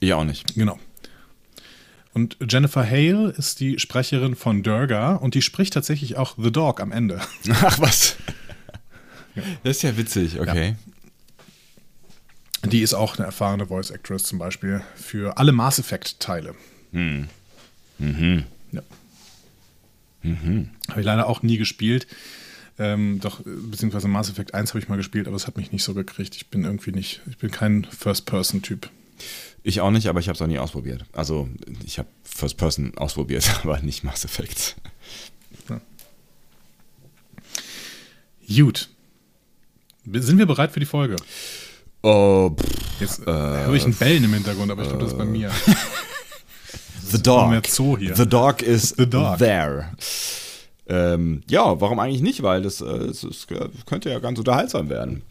Ich 0.00 0.12
auch 0.14 0.24
nicht. 0.24 0.54
Genau. 0.54 0.78
Und 2.14 2.36
Jennifer 2.48 2.88
Hale 2.88 3.34
ist 3.36 3.60
die 3.60 3.78
Sprecherin 3.78 4.36
von 4.36 4.62
Durga 4.62 5.16
und 5.16 5.34
die 5.34 5.42
spricht 5.42 5.74
tatsächlich 5.74 6.16
auch 6.16 6.36
The 6.38 6.52
Dog 6.52 6.80
am 6.80 6.92
Ende. 6.92 7.20
Ach 7.62 7.78
was. 7.80 8.16
Das 9.64 9.76
ist 9.78 9.82
ja 9.82 9.96
witzig, 9.96 10.40
okay. 10.40 10.76
Die 12.64 12.80
ist 12.80 12.94
auch 12.94 13.18
eine 13.18 13.26
erfahrene 13.26 13.66
Voice 13.66 13.90
Actress 13.90 14.22
zum 14.22 14.38
Beispiel 14.38 14.80
für 14.94 15.36
alle 15.36 15.52
Mass 15.52 15.78
Effect-Teile. 15.78 16.54
Hm. 16.92 17.28
Mhm. 17.98 18.44
Ja. 18.72 18.82
Habe 20.22 21.00
ich 21.00 21.04
leider 21.04 21.26
auch 21.28 21.42
nie 21.42 21.58
gespielt. 21.58 22.06
Ähm, 22.78 23.20
doch, 23.20 23.40
beziehungsweise 23.44 24.08
Mass 24.08 24.30
Effect 24.30 24.52
1 24.54 24.70
habe 24.70 24.80
ich 24.80 24.88
mal 24.88 24.96
gespielt, 24.96 25.28
aber 25.28 25.36
es 25.36 25.46
hat 25.46 25.56
mich 25.56 25.70
nicht 25.70 25.84
so 25.84 25.94
gekriegt. 25.94 26.34
Ich 26.34 26.48
bin 26.48 26.64
irgendwie 26.64 26.90
nicht, 26.92 27.20
ich 27.30 27.38
bin 27.38 27.50
kein 27.50 27.84
First-Person-Typ. 27.84 28.90
Ich 29.62 29.80
auch 29.80 29.90
nicht, 29.90 30.08
aber 30.08 30.20
ich 30.20 30.28
habe 30.28 30.34
es 30.36 30.42
auch 30.42 30.46
nie 30.46 30.58
ausprobiert. 30.58 31.04
Also 31.12 31.48
ich 31.84 31.98
habe 31.98 32.08
First 32.24 32.56
Person 32.56 32.92
ausprobiert, 32.96 33.48
aber 33.62 33.80
nicht 33.80 34.04
Mass 34.04 34.24
Effect. 34.24 34.76
Gut. 38.46 38.90
Sind 40.12 40.36
wir 40.38 40.44
bereit 40.46 40.70
für 40.72 40.80
die 40.80 40.86
Folge? 40.86 41.16
Oh, 42.02 42.50
pff, 42.50 43.00
Jetzt 43.00 43.20
äh, 43.22 43.24
höre 43.30 43.72
ich 43.74 43.86
ein 43.86 43.94
Bellen 43.94 44.24
im 44.24 44.34
Hintergrund, 44.34 44.70
aber 44.70 44.82
ich 44.82 44.88
glaube, 44.88 45.02
das 45.04 45.12
ist 45.12 45.18
bei 45.18 45.24
mir. 45.24 45.50
The 47.10 47.22
Dog. 47.22 47.50
mehr 47.50 47.62
Zoo 47.66 47.96
hier. 47.96 48.14
The 48.14 48.26
Dog 48.28 48.60
is 48.62 48.90
The 48.98 49.08
Dog. 49.08 49.38
there. 49.38 49.90
Ähm, 50.86 51.42
ja, 51.48 51.80
warum 51.80 51.98
eigentlich 51.98 52.22
nicht? 52.22 52.42
Weil 52.42 52.62
das, 52.62 52.80
äh, 52.80 52.84
es, 52.84 53.22
es 53.24 53.46
könnte 53.86 54.10
ja 54.10 54.18
ganz 54.18 54.38
unterhaltsam 54.38 54.88
werden. 54.90 55.22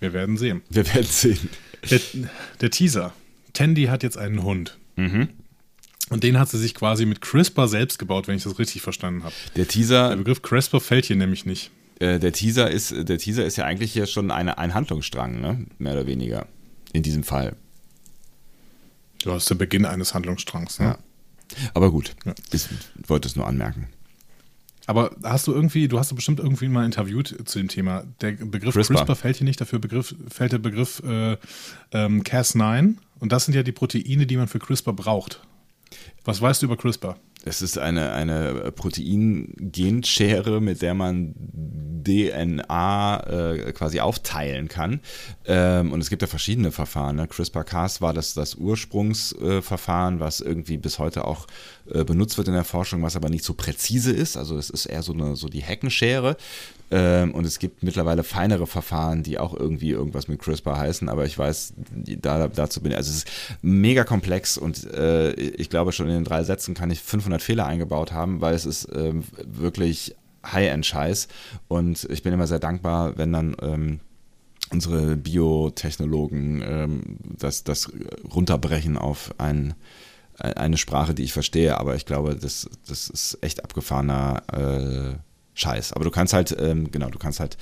Wir 0.00 0.12
werden 0.12 0.36
sehen. 0.36 0.62
Wir 0.70 0.86
werden 0.94 1.06
sehen. 1.06 1.48
Der, 1.90 2.00
der 2.60 2.70
Teaser. 2.70 3.12
Tandy 3.52 3.84
hat 3.86 4.02
jetzt 4.02 4.16
einen 4.18 4.42
Hund. 4.42 4.78
Mhm. 4.96 5.28
Und 6.10 6.24
den 6.24 6.38
hat 6.38 6.48
sie 6.48 6.58
sich 6.58 6.74
quasi 6.74 7.06
mit 7.06 7.20
CRISPR 7.20 7.68
selbst 7.68 7.98
gebaut, 7.98 8.26
wenn 8.28 8.36
ich 8.36 8.42
das 8.42 8.58
richtig 8.58 8.82
verstanden 8.82 9.22
habe. 9.22 9.34
Der 9.56 9.64
Der 9.64 9.68
Teaser, 9.68 10.16
Begriff 10.16 10.42
CRISPR 10.42 10.80
fällt 10.80 11.06
hier 11.06 11.16
nämlich 11.16 11.46
nicht. 11.46 11.70
äh, 12.00 12.18
der 12.18 12.32
Teaser 12.32 12.70
ist, 12.70 12.92
der 12.96 13.18
Teaser 13.18 13.44
ist 13.46 13.56
ja 13.56 13.64
eigentlich 13.64 13.94
ja 13.94 14.06
schon 14.06 14.30
eine, 14.30 14.58
ein 14.58 14.74
Handlungsstrang, 14.74 15.40
ne? 15.40 15.66
Mehr 15.78 15.92
oder 15.92 16.06
weniger. 16.06 16.46
In 16.92 17.02
diesem 17.02 17.22
Fall. 17.22 17.54
Du 19.22 19.32
hast 19.32 19.48
der 19.50 19.54
Beginn 19.54 19.84
eines 19.86 20.14
Handlungsstrangs. 20.14 20.80
Ne? 20.80 20.86
Ja. 20.86 20.98
Aber 21.74 21.90
gut, 21.90 22.14
Ja. 22.24 22.34
ich 22.52 22.68
wollte 23.06 23.28
es 23.28 23.36
nur 23.36 23.46
anmerken. 23.46 23.88
Aber 24.86 25.14
hast 25.22 25.46
du 25.46 25.52
irgendwie, 25.52 25.86
du 25.86 25.98
hast 25.98 26.10
doch 26.10 26.16
bestimmt 26.16 26.40
irgendwie 26.40 26.66
mal 26.68 26.84
interviewt 26.84 27.36
zu 27.44 27.58
dem 27.58 27.68
Thema. 27.68 28.04
Der 28.20 28.32
Begriff 28.32 28.74
CRISPR. 28.74 28.94
CRISPR, 28.94 29.14
fällt 29.14 29.36
hier 29.36 29.44
nicht, 29.44 29.60
dafür 29.60 29.78
Begriff, 29.78 30.14
fällt 30.28 30.52
der 30.52 30.58
Begriff 30.58 31.00
äh, 31.06 31.36
ähm, 31.92 32.22
Cas9. 32.22 32.94
Und 33.20 33.32
das 33.32 33.44
sind 33.44 33.54
ja 33.54 33.62
die 33.62 33.72
Proteine, 33.72 34.26
die 34.26 34.36
man 34.36 34.48
für 34.48 34.58
CRISPR 34.58 34.92
braucht. 34.92 35.40
Was 36.24 36.40
weißt 36.40 36.62
du 36.62 36.66
über 36.66 36.76
CRISPR? 36.76 37.16
Es 37.44 37.62
ist 37.62 37.78
eine, 37.78 38.12
eine 38.12 38.70
Protein-Genschere, 38.72 40.60
mit 40.60 40.82
der 40.82 40.94
man 40.94 41.34
DNA 42.04 43.20
äh, 43.20 43.72
quasi 43.72 44.00
aufteilen 44.00 44.68
kann. 44.68 45.00
Ähm, 45.46 45.92
und 45.92 46.00
es 46.00 46.10
gibt 46.10 46.22
ja 46.22 46.28
verschiedene 46.28 46.72
Verfahren. 46.72 47.16
Ne? 47.16 47.26
CRISPR-Cas 47.26 48.00
war 48.00 48.12
das, 48.12 48.34
das 48.34 48.54
Ursprungsverfahren, 48.56 50.16
äh, 50.18 50.20
was 50.20 50.40
irgendwie 50.40 50.76
bis 50.76 50.98
heute 50.98 51.24
auch 51.24 51.46
äh, 51.90 52.04
benutzt 52.04 52.36
wird 52.38 52.48
in 52.48 52.54
der 52.54 52.64
Forschung, 52.64 53.02
was 53.02 53.16
aber 53.16 53.30
nicht 53.30 53.44
so 53.44 53.54
präzise 53.54 54.12
ist. 54.12 54.36
Also 54.36 54.56
es 54.58 54.70
ist 54.70 54.86
eher 54.86 55.02
so, 55.02 55.12
eine, 55.12 55.36
so 55.36 55.48
die 55.48 55.62
Heckenschere. 55.62 56.36
Ähm, 56.90 57.32
und 57.34 57.46
es 57.46 57.58
gibt 57.58 57.82
mittlerweile 57.82 58.24
feinere 58.24 58.66
Verfahren, 58.66 59.22
die 59.22 59.38
auch 59.38 59.54
irgendwie 59.54 59.90
irgendwas 59.90 60.26
mit 60.26 60.40
CRISPR 60.40 60.76
heißen, 60.76 61.08
aber 61.08 61.24
ich 61.24 61.38
weiß, 61.38 61.74
da, 62.20 62.48
dazu 62.48 62.80
bin 62.80 62.92
ich, 62.92 62.96
also 62.98 63.10
es 63.10 63.18
ist 63.18 63.30
mega 63.62 64.04
komplex 64.04 64.58
und 64.58 64.84
äh, 64.92 65.32
ich 65.32 65.70
glaube 65.70 65.92
schon 65.92 66.08
in 66.08 66.14
den 66.14 66.24
drei 66.24 66.42
Sätzen 66.42 66.74
kann 66.74 66.90
ich 66.90 67.00
500 67.00 67.40
Fehler 67.40 67.66
eingebaut 67.66 68.12
haben, 68.12 68.40
weil 68.40 68.54
es 68.54 68.66
ist 68.66 68.88
ähm, 68.94 69.22
wirklich 69.44 70.16
High-End-Scheiß. 70.44 71.28
Und 71.68 72.04
ich 72.10 72.22
bin 72.22 72.32
immer 72.32 72.46
sehr 72.46 72.58
dankbar, 72.58 73.16
wenn 73.18 73.32
dann 73.32 73.56
ähm, 73.62 74.00
unsere 74.70 75.16
Biotechnologen 75.16 76.62
ähm, 76.64 77.02
das, 77.38 77.64
das 77.64 77.92
runterbrechen 78.34 78.96
auf 78.96 79.34
ein, 79.38 79.74
eine 80.38 80.78
Sprache, 80.78 81.14
die 81.14 81.24
ich 81.24 81.32
verstehe, 81.32 81.78
aber 81.78 81.96
ich 81.96 82.06
glaube, 82.06 82.36
das, 82.36 82.68
das 82.88 83.10
ist 83.10 83.38
echt 83.42 83.62
abgefahrener 83.62 84.42
äh, 84.52 85.29
Scheiß. 85.60 85.92
Aber 85.92 86.04
du 86.04 86.10
kannst 86.10 86.32
halt, 86.32 86.56
ähm, 86.58 86.90
genau, 86.90 87.10
du 87.10 87.18
kannst 87.18 87.38
halt 87.40 87.56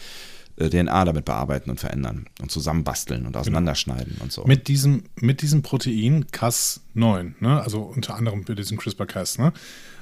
äh, 0.56 0.68
DNA 0.70 1.04
damit 1.04 1.24
bearbeiten 1.24 1.70
und 1.70 1.80
verändern 1.80 2.26
und 2.40 2.50
zusammenbasteln 2.50 3.26
und 3.26 3.36
auseinanderschneiden 3.36 4.16
und 4.20 4.32
so. 4.32 4.44
Mit 4.44 4.68
diesem, 4.68 5.04
mit 5.20 5.42
diesem 5.42 5.62
Protein 5.62 6.24
Cas9, 6.26 7.34
ne? 7.40 7.60
also 7.60 7.82
unter 7.82 8.14
anderem 8.14 8.44
mit 8.46 8.58
diesem 8.58 8.78
CRISPR-Cas. 8.78 9.38
Ne? 9.38 9.52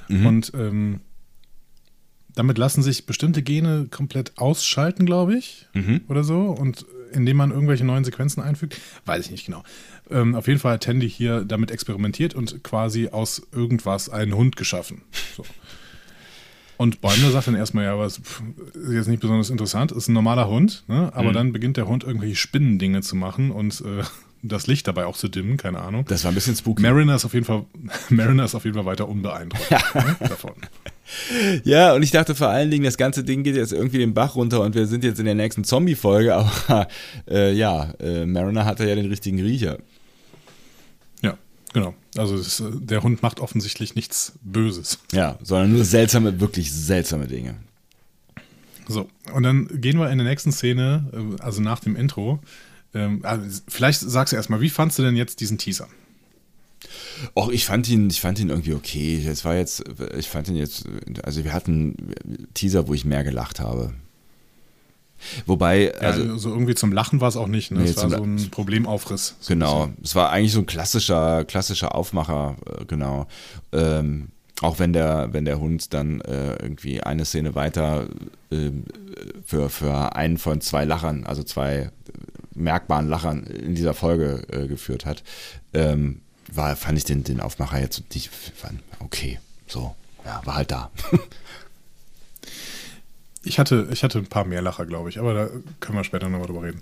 Und 0.09 0.51
ähm, 0.55 1.01
damit 2.33 2.57
lassen 2.57 2.81
sich 2.83 3.05
bestimmte 3.05 3.41
Gene 3.41 3.87
komplett 3.89 4.37
ausschalten, 4.37 5.05
glaube 5.05 5.35
ich, 5.37 5.67
Mhm. 5.73 6.01
oder 6.07 6.23
so. 6.23 6.51
Und 6.51 6.85
indem 7.11 7.37
man 7.37 7.51
irgendwelche 7.51 7.83
neuen 7.83 8.03
Sequenzen 8.03 8.41
einfügt, 8.43 8.77
weiß 9.05 9.25
ich 9.25 9.31
nicht 9.31 9.45
genau. 9.47 9.63
Ähm, 10.09 10.35
auf 10.35 10.47
jeden 10.47 10.59
Fall 10.59 10.73
hat 10.73 10.83
Tandy 10.83 11.09
hier 11.09 11.43
damit 11.45 11.71
experimentiert 11.71 12.35
und 12.35 12.63
quasi 12.63 13.09
aus 13.09 13.41
irgendwas 13.51 14.09
einen 14.09 14.35
Hund 14.35 14.55
geschaffen. 14.55 15.01
So. 15.35 15.45
Und 16.77 17.01
Bäumler 17.01 17.31
sagt 17.31 17.47
dann 17.47 17.55
erstmal, 17.55 17.85
ja, 17.85 17.97
was 17.97 18.19
pff, 18.19 18.41
ist 18.75 18.93
jetzt 18.93 19.07
nicht 19.07 19.19
besonders 19.19 19.49
interessant, 19.49 19.91
ist 19.91 20.07
ein 20.07 20.13
normaler 20.13 20.47
Hund, 20.47 20.83
ne? 20.87 21.11
aber 21.13 21.33
dann 21.33 21.51
beginnt 21.51 21.77
der 21.77 21.87
Hund 21.87 22.03
irgendwelche 22.03 22.35
Spinnendinge 22.35 23.01
zu 23.01 23.15
machen 23.15 23.51
und 23.51 23.81
äh, 23.81 24.03
das 24.43 24.67
Licht 24.67 24.87
dabei 24.87 25.05
auch 25.05 25.17
zu 25.17 25.27
dimmen, 25.27 25.57
keine 25.57 25.79
Ahnung. 25.79 26.05
Das 26.07 26.23
war 26.23 26.31
ein 26.31 26.35
bisschen 26.35 26.55
spooky. 26.55 26.81
Mariner 26.81 27.15
ist 27.15 27.25
auf 27.25 27.33
jeden 27.33 27.45
Fall, 27.45 27.65
Mariner 28.09 28.45
ist 28.45 28.55
auf 28.55 28.63
jeden 28.63 28.75
Fall 28.75 28.85
weiter 28.85 29.07
unbeeindruckt 29.09 29.71
ne, 29.71 30.15
davon. 30.19 30.53
Ja, 31.63 31.93
und 31.93 32.03
ich 32.03 32.11
dachte 32.11 32.35
vor 32.35 32.49
allen 32.49 32.69
Dingen, 32.69 32.83
das 32.83 32.97
ganze 32.97 33.23
Ding 33.23 33.43
geht 33.43 33.55
jetzt 33.55 33.71
irgendwie 33.71 33.97
den 33.97 34.13
Bach 34.13 34.35
runter 34.35 34.59
und 34.59 34.75
wir 34.75 34.87
sind 34.87 35.05
jetzt 35.05 35.19
in 35.19 35.25
der 35.25 35.35
nächsten 35.35 35.63
Zombie-Folge, 35.63 36.35
aber 36.35 36.89
äh, 37.31 37.53
ja, 37.53 37.93
äh, 38.01 38.25
Mariner 38.25 38.65
hatte 38.65 38.85
ja 38.85 38.93
den 38.93 39.05
richtigen 39.05 39.39
Riecher. 39.39 39.77
Genau. 41.77 41.93
Also 42.17 42.37
das, 42.37 42.59
äh, 42.59 42.71
der 42.73 43.03
Hund 43.03 43.21
macht 43.21 43.39
offensichtlich 43.39 43.93
nichts 43.93 44.33
Böses. 44.41 44.97
Ja, 45.11 45.37
sondern 45.43 45.73
nur 45.73 45.85
seltsame, 45.85 46.39
wirklich 46.39 46.73
seltsame 46.73 47.27
Dinge. 47.27 47.53
So, 48.87 49.07
und 49.31 49.43
dann 49.43 49.67
gehen 49.79 49.99
wir 49.99 50.09
in 50.09 50.17
der 50.17 50.25
nächsten 50.25 50.51
Szene, 50.51 51.07
äh, 51.13 51.43
also 51.43 51.61
nach 51.61 51.79
dem 51.79 51.95
Intro. 51.95 52.39
Ähm, 52.95 53.19
also 53.21 53.61
vielleicht 53.67 53.99
sagst 53.99 54.31
du 54.31 54.37
erstmal, 54.37 54.59
wie 54.59 54.71
fandst 54.71 54.97
du 54.97 55.03
denn 55.03 55.15
jetzt 55.15 55.39
diesen 55.39 55.59
Teaser? 55.59 55.87
Och, 57.35 57.51
ich 57.51 57.65
fand 57.65 57.87
ihn, 57.89 58.09
ich 58.09 58.21
fand 58.21 58.39
ihn 58.39 58.49
irgendwie 58.49 58.73
okay. 58.73 59.23
Es 59.27 59.45
war 59.45 59.55
jetzt, 59.55 59.83
ich 60.17 60.29
fand 60.29 60.47
ihn 60.47 60.55
jetzt, 60.55 60.85
also 61.21 61.43
wir 61.43 61.53
hatten 61.53 61.95
Teaser, 62.55 62.87
wo 62.87 62.95
ich 62.95 63.05
mehr 63.05 63.23
gelacht 63.23 63.59
habe. 63.59 63.93
Wobei, 65.45 65.93
Also, 65.99 66.21
also 66.21 66.37
so 66.37 66.49
irgendwie 66.49 66.75
zum 66.75 66.91
Lachen 66.91 67.21
war 67.21 67.29
es 67.29 67.35
auch 67.37 67.47
nicht. 67.47 67.71
Ne? 67.71 67.79
Nee, 67.79 67.89
es 67.89 67.97
war 67.97 68.09
so 68.09 68.23
ein 68.23 68.49
Problemaufriss. 68.51 69.35
So 69.39 69.53
Genau, 69.53 69.87
bisschen. 69.87 70.03
es 70.03 70.15
war 70.15 70.31
eigentlich 70.31 70.53
so 70.53 70.59
ein 70.59 70.65
klassischer, 70.65 71.45
klassischer 71.45 71.95
Aufmacher, 71.95 72.55
äh, 72.65 72.85
genau. 72.85 73.27
Ähm, 73.71 74.29
auch 74.61 74.79
wenn 74.79 74.91
der, 74.93 75.33
wenn 75.33 75.45
der 75.45 75.59
Hund 75.59 75.93
dann 75.93 76.21
äh, 76.21 76.53
irgendwie 76.53 77.01
eine 77.01 77.25
Szene 77.25 77.53
weiter 77.55 78.07
äh, 78.51 78.71
für, 79.45 79.69
für 79.69 80.15
einen 80.15 80.37
von 80.37 80.61
zwei 80.61 80.83
Lachern, 80.85 81.25
also 81.25 81.43
zwei 81.43 81.91
merkbaren 82.55 83.07
Lachern 83.07 83.43
in 83.43 83.75
dieser 83.75 83.93
Folge 83.93 84.43
äh, 84.51 84.67
geführt 84.67 85.05
hat, 85.05 85.23
ähm, 85.73 86.21
war, 86.51 86.75
fand 86.75 86.97
ich 86.97 87.03
den, 87.03 87.23
den 87.23 87.39
Aufmacher 87.39 87.79
jetzt 87.79 88.03
nicht, 88.15 88.31
okay, 88.99 89.39
so, 89.67 89.95
ja, 90.25 90.41
war 90.45 90.55
halt 90.55 90.71
da. 90.71 90.89
Ich 93.47 93.59
hatte, 93.59 93.87
ich 93.91 94.03
hatte 94.03 94.19
ein 94.19 94.27
paar 94.27 94.45
mehr 94.45 94.61
Lacher, 94.61 94.85
glaube 94.85 95.09
ich, 95.09 95.19
aber 95.19 95.33
da 95.33 95.49
können 95.79 95.97
wir 95.97 96.03
später 96.03 96.29
nochmal 96.29 96.47
drüber 96.47 96.63
reden. 96.63 96.81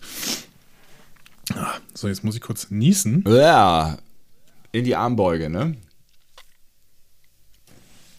So, 1.93 2.08
jetzt 2.08 2.23
muss 2.23 2.36
ich 2.36 2.41
kurz 2.41 2.71
niesen. 2.71 3.23
Ja, 3.28 3.97
in 4.71 4.84
die 4.84 4.95
Armbeuge, 4.95 5.49
ne? 5.49 5.75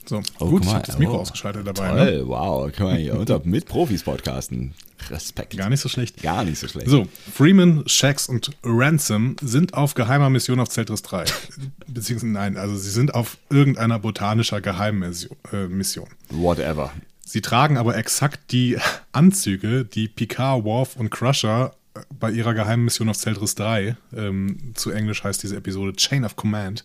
So, 0.09 0.23
Oh, 0.39 0.51
gut, 0.51 0.65
ich 0.65 0.73
habe 0.73 0.87
das 0.87 0.99
Mikro 0.99 1.17
oh, 1.17 1.21
ausgeschaltet 1.21 1.67
dabei. 1.67 1.89
Toll, 1.89 2.19
Ne? 2.19 2.29
wow, 2.29 2.71
kann 2.73 2.87
man 2.87 2.97
hier 2.99 3.19
unter 3.19 3.41
mit 3.45 3.67
Profis 3.67 4.05
podcasten. 4.05 4.73
Respekt. 5.11 5.57
Gar 5.57 5.69
nicht 5.69 5.81
so 5.81 5.89
schlecht. 5.89 6.23
Gar 6.23 6.45
nicht 6.45 6.61
so 6.61 6.69
schlecht. 6.69 6.89
So, 6.89 7.07
Freeman, 7.35 7.83
Shax 7.87 8.29
und 8.29 8.51
Ransom 8.63 9.37
sind 9.43 9.75
auf 9.75 9.95
geheimer 9.95 10.31
Mission 10.31 10.61
auf 10.61 10.69
Zeltris 10.69 11.03
3. 11.03 11.25
Beziehungsweise, 11.89 12.33
nein, 12.33 12.57
also 12.57 12.77
sie 12.77 12.91
sind 12.91 13.15
auf 13.15 13.37
irgendeiner 13.51 13.99
botanischer 13.99 14.61
Geheimmission. 14.61 15.37
Äh, 15.53 15.67
Mission. 15.67 16.09
Whatever. 16.31 16.93
Sie 17.27 17.41
tragen 17.41 17.77
aber 17.77 17.97
exakt 17.97 18.53
die 18.53 18.79
Anzüge, 19.13 19.85
die 19.85 20.09
Picard, 20.09 20.65
Worf 20.65 20.97
und 20.97 21.11
Crusher 21.11 21.75
äh, 21.95 22.01
bei 22.19 22.31
ihrer 22.31 22.55
geheimen 22.55 22.85
Mission 22.85 23.09
auf 23.09 23.19
Zeltris 23.19 23.57
3, 23.57 23.97
ähm, 24.17 24.73
zu 24.75 24.93
Englisch 24.93 25.25
heißt 25.25 25.43
diese 25.43 25.57
Episode 25.57 25.95
Chain 25.97 26.25
of 26.25 26.37
Command, 26.37 26.85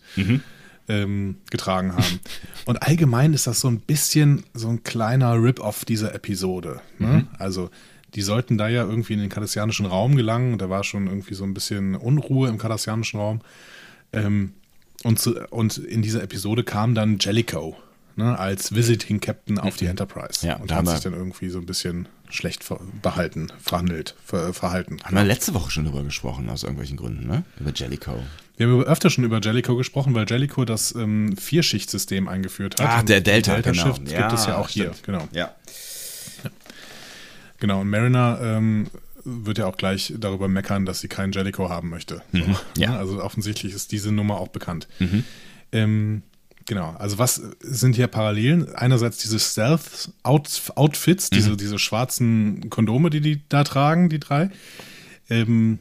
ähm, 0.88 1.36
getragen 1.48 1.92
haben. 1.92 2.20
Und 2.66 2.82
allgemein 2.82 3.32
ist 3.34 3.46
das 3.46 3.60
so 3.60 3.68
ein 3.68 3.78
bisschen 3.78 4.42
so 4.52 4.68
ein 4.68 4.82
kleiner 4.82 5.40
Rip-Off 5.40 5.84
dieser 5.84 6.12
Episode. 6.12 6.80
Ne? 6.98 7.26
Also 7.38 7.70
die 8.14 8.22
sollten 8.22 8.58
da 8.58 8.68
ja 8.68 8.82
irgendwie 8.82 9.12
in 9.12 9.20
den 9.20 9.28
kardassianischen 9.28 9.86
Raum 9.86 10.16
gelangen. 10.16 10.58
Da 10.58 10.68
war 10.68 10.82
schon 10.82 11.06
irgendwie 11.06 11.34
so 11.34 11.44
ein 11.44 11.54
bisschen 11.54 11.94
Unruhe 11.94 12.48
im 12.48 12.58
kardassianischen 12.58 13.20
Raum. 13.20 13.40
Ähm, 14.12 14.54
und, 15.04 15.20
zu, 15.20 15.34
und 15.50 15.78
in 15.78 16.02
dieser 16.02 16.22
Episode 16.22 16.64
kam 16.64 16.96
dann 16.96 17.18
Jellicoe 17.20 17.76
ne, 18.16 18.38
als 18.38 18.74
Visiting 18.74 19.20
Captain 19.20 19.58
auf 19.58 19.76
die 19.76 19.86
Enterprise. 19.86 20.46
Ja, 20.46 20.56
und 20.56 20.70
da 20.70 20.76
hat 20.76 20.88
sich 20.88 21.00
dann 21.00 21.14
irgendwie 21.14 21.48
so 21.48 21.58
ein 21.58 21.66
bisschen 21.66 22.08
schlecht 22.30 22.64
behalten, 23.02 23.48
verhandelt, 23.60 24.14
ver 24.24 24.54
verhalten. 24.54 24.98
Haben 25.04 25.16
wir 25.16 25.24
letzte 25.24 25.54
Woche 25.54 25.70
schon 25.70 25.84
drüber 25.84 26.02
gesprochen, 26.02 26.48
aus 26.48 26.62
irgendwelchen 26.62 26.96
Gründen, 26.96 27.26
ne? 27.26 27.44
Über 27.60 27.72
Jellicoe. 27.74 28.22
Wir 28.56 28.68
haben 28.68 28.82
öfter 28.84 29.10
schon 29.10 29.24
über 29.24 29.40
Jellicoe 29.40 29.76
gesprochen, 29.76 30.14
weil 30.14 30.26
Jellicoe 30.28 30.64
das 30.64 30.94
ähm, 30.94 31.36
Vierschichtsystem 31.36 32.28
eingeführt 32.28 32.80
hat. 32.80 32.88
Ah, 32.88 33.00
Und 33.00 33.08
der 33.08 33.20
Delta, 33.20 33.54
Delta 33.54 33.70
genau. 33.72 33.84
Shift 33.84 34.04
gibt 34.04 34.32
es 34.32 34.46
ja 34.46 34.56
auch 34.56 34.68
stimmt. 34.68 34.94
hier. 34.94 35.02
Genau. 35.04 35.28
Ja. 35.32 35.54
Genau, 37.60 37.80
und 37.80 37.90
Mariner 37.90 38.40
ähm, 38.42 38.88
wird 39.24 39.58
ja 39.58 39.66
auch 39.66 39.76
gleich 39.76 40.12
darüber 40.18 40.48
meckern, 40.48 40.84
dass 40.84 41.00
sie 41.00 41.06
keinen 41.06 41.32
Jellicoe 41.32 41.68
haben 41.68 41.90
möchte. 41.90 42.22
So, 42.32 42.38
ja. 42.76 42.90
ne? 42.90 42.98
Also 42.98 43.22
offensichtlich 43.22 43.72
ist 43.72 43.92
diese 43.92 44.10
Nummer 44.10 44.38
auch 44.38 44.48
bekannt. 44.48 44.88
Ähm, 45.70 46.22
genau, 46.66 46.94
also 46.98 47.18
was 47.18 47.40
sind 47.60 47.96
hier 47.96 48.06
Parallelen? 48.06 48.74
Einerseits 48.74 49.18
diese 49.18 49.38
Stealth-Outfits, 49.38 51.30
diese, 51.30 51.56
diese 51.56 51.78
schwarzen 51.78 52.70
Kondome, 52.70 53.10
die 53.10 53.20
die 53.20 53.42
da 53.48 53.64
tragen, 53.64 54.08
die 54.08 54.20
drei. 54.20 54.50
Ähm, 55.28 55.78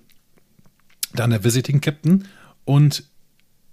dann 1.14 1.32
der 1.32 1.44
Visiting 1.44 1.82
Captain 1.82 2.26
und 2.66 3.04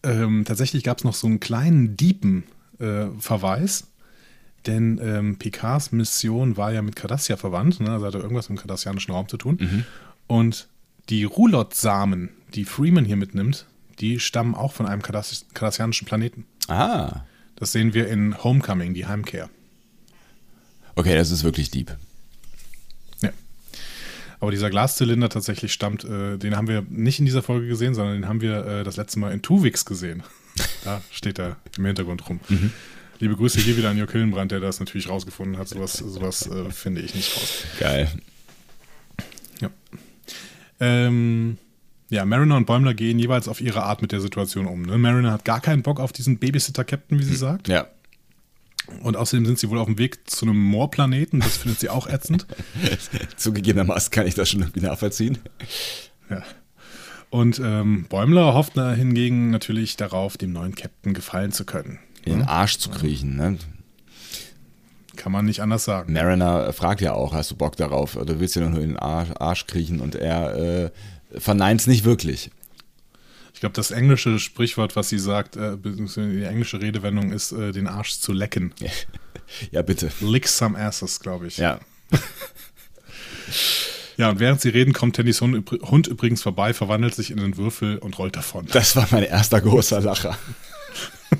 ähm, 0.02 0.44
tatsächlich 0.44 0.84
gab 0.84 0.98
es 0.98 1.04
noch 1.04 1.14
so 1.14 1.26
einen 1.26 1.40
kleinen 1.40 1.96
Diepen-Verweis, 1.96 3.88
denn 4.66 5.00
ähm, 5.02 5.38
Picards 5.38 5.92
Mission 5.92 6.56
war 6.56 6.72
ja 6.72 6.82
mit 6.82 6.96
Cardassia 6.96 7.36
verwandt, 7.36 7.80
ne? 7.80 7.90
also 7.90 8.06
hatte 8.06 8.18
irgendwas 8.18 8.48
mit 8.48 8.58
dem 8.58 8.60
kardassianischen 8.60 9.14
Raum 9.14 9.28
zu 9.28 9.36
tun. 9.36 9.58
Und 10.26 10.68
die 11.08 11.24
Rulot-Samen, 11.24 12.30
die 12.54 12.64
Freeman 12.64 13.04
hier 13.04 13.16
mitnimmt, 13.16 13.66
die 14.00 14.20
stammen 14.20 14.54
auch 14.54 14.72
von 14.72 14.86
einem 14.86 15.02
Kardass 15.02 15.46
kardassianischen 15.54 16.06
Planeten. 16.06 16.46
Ah. 16.68 17.22
Das 17.56 17.72
sehen 17.72 17.94
wir 17.94 18.08
in 18.08 18.42
Homecoming, 18.42 18.94
die 18.94 19.06
Heimkehr. 19.06 19.50
Okay, 20.94 21.14
das 21.14 21.30
ist 21.30 21.44
wirklich 21.44 21.70
deep. 21.70 21.96
Ja. 23.20 23.30
Aber 24.40 24.50
dieser 24.50 24.70
Glaszylinder 24.70 25.28
tatsächlich 25.28 25.72
stammt, 25.72 26.04
äh, 26.04 26.38
den 26.38 26.56
haben 26.56 26.68
wir 26.68 26.84
nicht 26.88 27.18
in 27.18 27.24
dieser 27.24 27.42
Folge 27.42 27.66
gesehen, 27.66 27.94
sondern 27.94 28.14
den 28.14 28.28
haben 28.28 28.40
wir 28.40 28.64
äh, 28.66 28.84
das 28.84 28.96
letzte 28.96 29.18
Mal 29.18 29.32
in 29.32 29.42
Tuvix 29.42 29.84
gesehen. 29.84 30.22
da 30.84 31.02
steht 31.10 31.38
er 31.38 31.56
im 31.76 31.84
Hintergrund 31.84 32.28
rum. 32.28 32.40
Liebe 33.20 33.36
Grüße 33.36 33.60
hier 33.60 33.76
wieder 33.76 33.90
an 33.90 33.96
Jörg 33.96 34.12
Hillenbrand, 34.12 34.52
der 34.52 34.60
das 34.60 34.78
natürlich 34.78 35.08
rausgefunden 35.08 35.58
hat. 35.58 35.68
Sowas, 35.68 35.94
sowas 35.94 36.46
äh, 36.46 36.70
finde 36.70 37.00
ich 37.00 37.14
nicht 37.16 37.36
raus. 37.36 37.64
Geil. 37.80 38.08
Ja. 39.60 39.70
Ähm, 40.78 41.58
ja, 42.10 42.24
Mariner 42.24 42.56
und 42.56 42.66
Bäumler 42.66 42.94
gehen 42.94 43.18
jeweils 43.18 43.48
auf 43.48 43.60
ihre 43.60 43.82
Art 43.82 44.00
mit 44.02 44.12
der 44.12 44.20
Situation 44.20 44.66
um. 44.66 44.82
Ne? 44.82 44.96
Mariner 44.98 45.32
hat 45.32 45.44
gar 45.44 45.60
keinen 45.60 45.82
Bock 45.82 46.00
auf 46.00 46.12
diesen 46.12 46.38
Babysitter-Captain, 46.38 47.18
wie 47.18 47.24
sie 47.24 47.36
sagt. 47.36 47.68
Ja. 47.68 47.86
Und 49.02 49.16
außerdem 49.18 49.44
sind 49.44 49.58
sie 49.58 49.68
wohl 49.68 49.78
auf 49.78 49.86
dem 49.86 49.98
Weg 49.98 50.30
zu 50.30 50.46
einem 50.46 50.58
Moorplaneten. 50.58 51.40
Das 51.40 51.58
findet 51.58 51.80
sie 51.80 51.90
auch 51.90 52.06
ätzend. 52.06 52.46
Zugegebenermaßen 53.36 54.10
kann 54.10 54.26
ich 54.26 54.34
das 54.34 54.48
schon 54.48 54.60
irgendwie 54.60 54.80
nachvollziehen. 54.80 55.38
Ja. 56.30 56.42
Und 57.30 57.60
ähm, 57.62 58.06
Bäumler 58.08 58.54
hofft 58.54 58.72
na- 58.76 58.92
hingegen 58.92 59.50
natürlich 59.50 59.96
darauf, 59.96 60.38
dem 60.38 60.52
neuen 60.52 60.74
Captain 60.74 61.12
gefallen 61.12 61.52
zu 61.52 61.66
können. 61.66 61.98
In 62.24 62.38
den 62.38 62.48
Arsch 62.48 62.78
zu 62.78 62.88
kriechen, 62.90 63.36
ne? 63.36 63.58
Kann 65.16 65.32
man 65.32 65.44
nicht 65.44 65.60
anders 65.60 65.84
sagen. 65.84 66.12
Mariner 66.12 66.72
fragt 66.72 67.00
ja 67.00 67.12
auch, 67.12 67.34
hast 67.34 67.50
du 67.50 67.56
Bock 67.56 67.76
darauf? 67.76 68.16
Oder 68.16 68.40
willst 68.40 68.56
du 68.56 68.60
nur 68.60 68.80
in 68.80 68.90
den 68.90 68.98
Arsch, 68.98 69.30
Arsch 69.38 69.66
kriechen? 69.66 70.00
Und 70.00 70.14
er 70.14 70.56
äh, 70.56 70.90
verneint 71.36 71.80
es 71.80 71.86
nicht 71.86 72.04
wirklich. 72.04 72.50
Ich 73.54 73.60
glaube, 73.60 73.74
das 73.74 73.90
englische 73.90 74.38
Sprichwort, 74.38 74.94
was 74.94 75.08
sie 75.08 75.18
sagt, 75.18 75.56
äh, 75.56 75.76
beziehungsweise 75.76 76.30
die 76.30 76.44
englische 76.44 76.80
Redewendung 76.80 77.32
ist, 77.32 77.52
äh, 77.52 77.72
den 77.72 77.86
Arsch 77.86 78.18
zu 78.18 78.32
lecken. 78.32 78.72
Ja, 79.70 79.80
bitte. 79.80 80.12
Lick 80.20 80.46
some 80.46 80.78
asses, 80.78 81.20
glaube 81.20 81.46
ich. 81.46 81.56
Ja. 81.56 81.80
Ja, 84.18 84.30
und 84.30 84.40
während 84.40 84.60
sie 84.60 84.70
reden, 84.70 84.92
kommt 84.92 85.14
Tennys 85.14 85.40
Hund, 85.40 85.70
Hund 85.70 86.08
übrigens 86.08 86.42
vorbei, 86.42 86.74
verwandelt 86.74 87.14
sich 87.14 87.30
in 87.30 87.38
einen 87.38 87.56
Würfel 87.56 87.98
und 87.98 88.18
rollt 88.18 88.34
davon. 88.34 88.66
Das 88.72 88.96
war 88.96 89.06
mein 89.12 89.22
erster 89.22 89.60
großer 89.60 90.00
Lacher. 90.00 90.36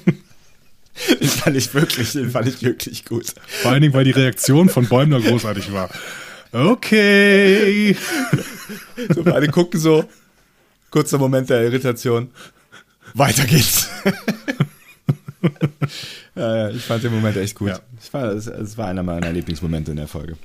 Den 1.21 1.29
fand 1.29 1.57
ich 1.57 1.75
wirklich, 1.75 2.13
den 2.13 2.31
fand 2.31 2.49
ich 2.49 2.63
wirklich 2.63 3.05
gut. 3.05 3.35
Vor 3.47 3.71
allen 3.71 3.83
Dingen, 3.83 3.95
weil 3.95 4.05
die 4.05 4.11
Reaktion 4.11 4.69
von 4.69 4.89
Bäumler 4.89 5.21
großartig 5.21 5.73
war. 5.73 5.91
Okay. 6.53 7.97
So, 9.15 9.23
beide 9.23 9.49
gucken 9.49 9.79
so. 9.79 10.05
Kurzer 10.91 11.19
Moment 11.19 11.49
der 11.49 11.63
Irritation. 11.63 12.31
Weiter 13.15 13.45
geht's. 13.45 13.89
ja, 16.35 16.69
ich 16.71 16.83
fand 16.83 17.05
den 17.05 17.15
Moment 17.15 17.37
echt 17.37 17.55
gut. 17.55 17.69
Ja. 17.69 17.79
Ich 18.03 18.13
war, 18.13 18.33
es, 18.33 18.49
es 18.49 18.77
war 18.77 18.89
einer 18.89 19.05
meiner 19.05 19.33
Lieblingsmomente 19.33 19.93
in 19.93 19.97
der 19.97 20.09
Folge. 20.09 20.37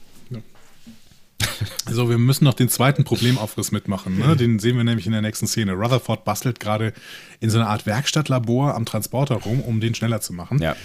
So, 1.90 2.10
wir 2.10 2.18
müssen 2.18 2.46
noch 2.46 2.54
den 2.54 2.70
zweiten 2.70 3.04
Problemaufriss 3.04 3.72
mitmachen. 3.72 4.18
Ne? 4.18 4.36
Den 4.36 4.60
sehen 4.60 4.78
wir 4.78 4.84
nämlich 4.84 5.06
in 5.06 5.12
der 5.12 5.22
nächsten 5.22 5.48
Szene. 5.48 5.74
Rutherford 5.74 6.24
bastelt 6.24 6.60
gerade 6.60 6.94
in 7.40 7.50
so 7.50 7.60
einer 7.60 7.70
Art 7.70 7.86
Werkstattlabor 7.86 8.76
am 8.76 8.86
Transporter 8.86 9.36
rum, 9.36 9.62
um 9.62 9.82
den 9.82 9.96
schneller 9.96 10.22
zu 10.22 10.32
machen. 10.32 10.62
Ja. 10.62 10.76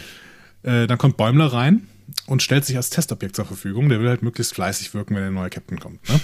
Äh, 0.62 0.86
dann 0.86 0.98
kommt 0.98 1.16
Bäumler 1.16 1.52
rein 1.52 1.86
und 2.26 2.42
stellt 2.42 2.64
sich 2.64 2.76
als 2.76 2.90
Testobjekt 2.90 3.36
zur 3.36 3.44
Verfügung. 3.44 3.88
Der 3.88 4.00
will 4.00 4.08
halt 4.08 4.22
möglichst 4.22 4.54
fleißig 4.54 4.94
wirken, 4.94 5.14
wenn 5.14 5.22
der 5.22 5.30
neue 5.30 5.50
Captain 5.50 5.78
kommt. 5.78 6.06
Ne? 6.08 6.20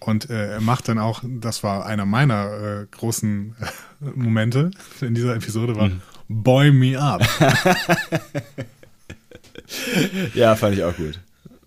Und 0.00 0.28
äh, 0.28 0.52
er 0.52 0.60
macht 0.60 0.88
dann 0.88 0.98
auch, 0.98 1.22
das 1.24 1.62
war 1.62 1.86
einer 1.86 2.04
meiner 2.04 2.82
äh, 2.82 2.86
großen 2.90 3.56
äh, 3.58 4.04
Momente 4.14 4.70
in 5.00 5.14
dieser 5.14 5.34
Episode, 5.34 5.76
war 5.76 5.90
Boy 6.28 6.72
Me 6.72 6.98
Up. 6.98 7.22
ja, 10.34 10.54
fand 10.56 10.76
ich 10.76 10.84
auch 10.84 10.96
gut. 10.96 11.20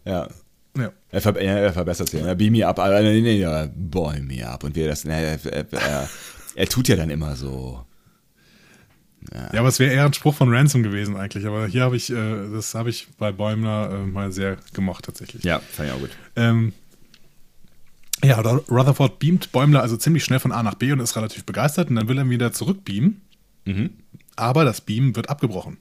Ja. 0.05 0.27
ja. 0.77 0.91
Er, 1.10 1.21
ver 1.21 1.36
er, 1.36 1.57
er 1.57 1.73
verbessert 1.73 2.10
sich. 2.10 2.21
Ja, 2.21 2.33
beam 2.33 2.53
me 2.53 2.67
up. 2.67 2.79
Aber 2.79 3.01
nee, 3.01 3.21
nee, 3.21 3.39
ja, 3.39 3.67
boy 3.75 4.21
me 4.21 4.47
up. 4.47 4.63
Und 4.63 4.75
wir 4.75 4.88
das. 4.88 5.05
Na, 5.05 5.13
er, 5.13 5.45
er, 5.45 5.73
er, 5.73 6.10
er 6.55 6.67
tut 6.67 6.88
ja 6.88 6.95
dann 6.95 7.10
immer 7.10 7.36
so. 7.36 7.86
Ja, 9.34 9.60
aber 9.60 9.68
es 9.70 9.80
wäre 9.80 9.94
eher 9.94 10.06
ein 10.06 10.13
Spruch 10.13 10.36
von 10.36 10.54
Ransom 10.54 10.84
gewesen 10.84 11.18
eigentlich. 11.18 11.46
Aber 11.46 11.68
hier 11.68 11.84
habe 11.84 11.98
ich, 11.98 12.10
äh, 12.12 12.50
das 12.52 12.74
habe 12.76 12.90
ich 12.90 13.08
bei 13.18 13.32
Bäumler 13.32 13.92
äh, 13.92 14.06
mal 14.06 14.32
sehr 14.32 14.58
gemocht 14.74 15.06
tatsächlich. 15.06 15.44
Ja, 15.44 15.60
fand 15.60 15.90
ich 15.90 15.96
auch 15.96 16.00
gut. 16.00 16.12
Ähm, 16.36 16.74
ja, 18.24 18.40
Ru- 18.40 18.63
Rutherford 18.70 19.20
beamt 19.20 19.52
Bäumler 19.52 19.82
also 19.82 19.98
ziemlich 19.98 20.24
schnell 20.24 20.40
von 20.40 20.52
A 20.52 20.63
nach 20.63 20.76
B 20.76 20.92
und 20.92 21.00
ist 21.02 21.16
relativ 21.16 21.44
begeistert. 21.46 21.90
Und 21.90 21.98
dann 21.98 22.08
will 22.08 22.18
er 22.18 22.30
wieder 22.30 22.52
zurückbeamen. 22.54 23.22
Aber 24.38 24.63
das 24.63 24.80
Beam 24.82 25.16
wird 25.16 25.30
abgebrochen. 25.30 25.78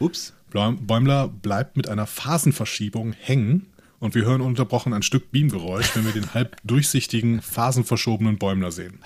Ups. 0.00 0.32
Bäumler 0.50 1.28
bleibt 1.28 1.76
mit 1.76 1.88
einer 1.88 2.06
Phasenverschiebung 2.06 3.12
hängen. 3.12 3.66
Und 3.98 4.14
wir 4.14 4.24
hören 4.24 4.40
unterbrochen 4.40 4.92
ein 4.92 5.02
Stück 5.02 5.30
Beamgeräusch, 5.30 5.94
wenn 5.94 6.04
wir 6.04 6.12
den 6.12 6.34
halb 6.34 6.56
durchsichtigen, 6.64 7.40
phasenverschobenen 7.40 8.36
Bäumler 8.36 8.72
sehen. 8.72 8.98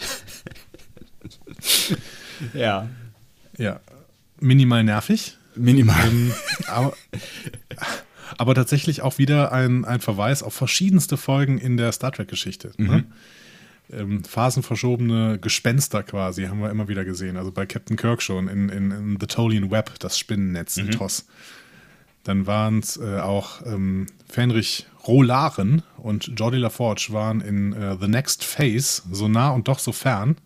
Ja. 2.55 2.89
Ja, 3.61 3.81
minimal 4.41 4.83
nervig. 4.85 5.37
Minimal. 5.55 6.09
Ähm, 6.09 6.33
aber, 6.67 6.95
aber 8.39 8.55
tatsächlich 8.55 9.03
auch 9.03 9.19
wieder 9.19 9.53
ein, 9.53 9.85
ein 9.85 10.01
Verweis 10.01 10.43
auf 10.43 10.55
verschiedenste 10.55 11.17
Folgen 11.17 11.59
in 11.59 11.77
der 11.77 11.93
Star 11.93 12.11
Trek-Geschichte. 12.11 12.73
Ne? 12.79 13.05
Ähm, 13.93 14.25
phasenverschobene 14.25 15.39
Gespenster 15.39 16.03
quasi 16.03 16.45
haben 16.45 16.61
wir 16.61 16.71
immer 16.71 16.89
wieder 16.89 17.05
gesehen. 17.05 17.37
Also 17.37 17.53
bei 17.53 17.67
Captain 17.67 17.97
Kirk 17.97 18.23
schon 18.23 18.49
in, 18.49 18.71
in, 18.71 18.91
in 18.93 19.19
The 19.21 19.27
Tolian 19.27 19.71
Web, 19.71 19.99
das 19.99 20.19
Spinnennetz 20.19 20.79
in 20.79 20.91
TOS. 20.91 21.27
Dann 22.25 22.47
waren 22.47 22.79
es 22.79 22.97
äh, 22.97 23.19
auch 23.19 23.67
ähm, 23.67 24.07
Fenrich 24.27 24.87
Rolaren 25.07 25.83
und 25.97 26.33
Jordi 26.39 26.59
LaForge 26.59 27.09
waren 27.11 27.41
in 27.41 27.73
äh, 27.73 27.97
The 28.01 28.09
Next 28.09 28.45
Phase 28.45 29.03
so 29.11 29.29
nah 29.29 29.51
und 29.51 29.69
doch 29.69 29.79
so 29.79 29.93
fern, 29.93 30.37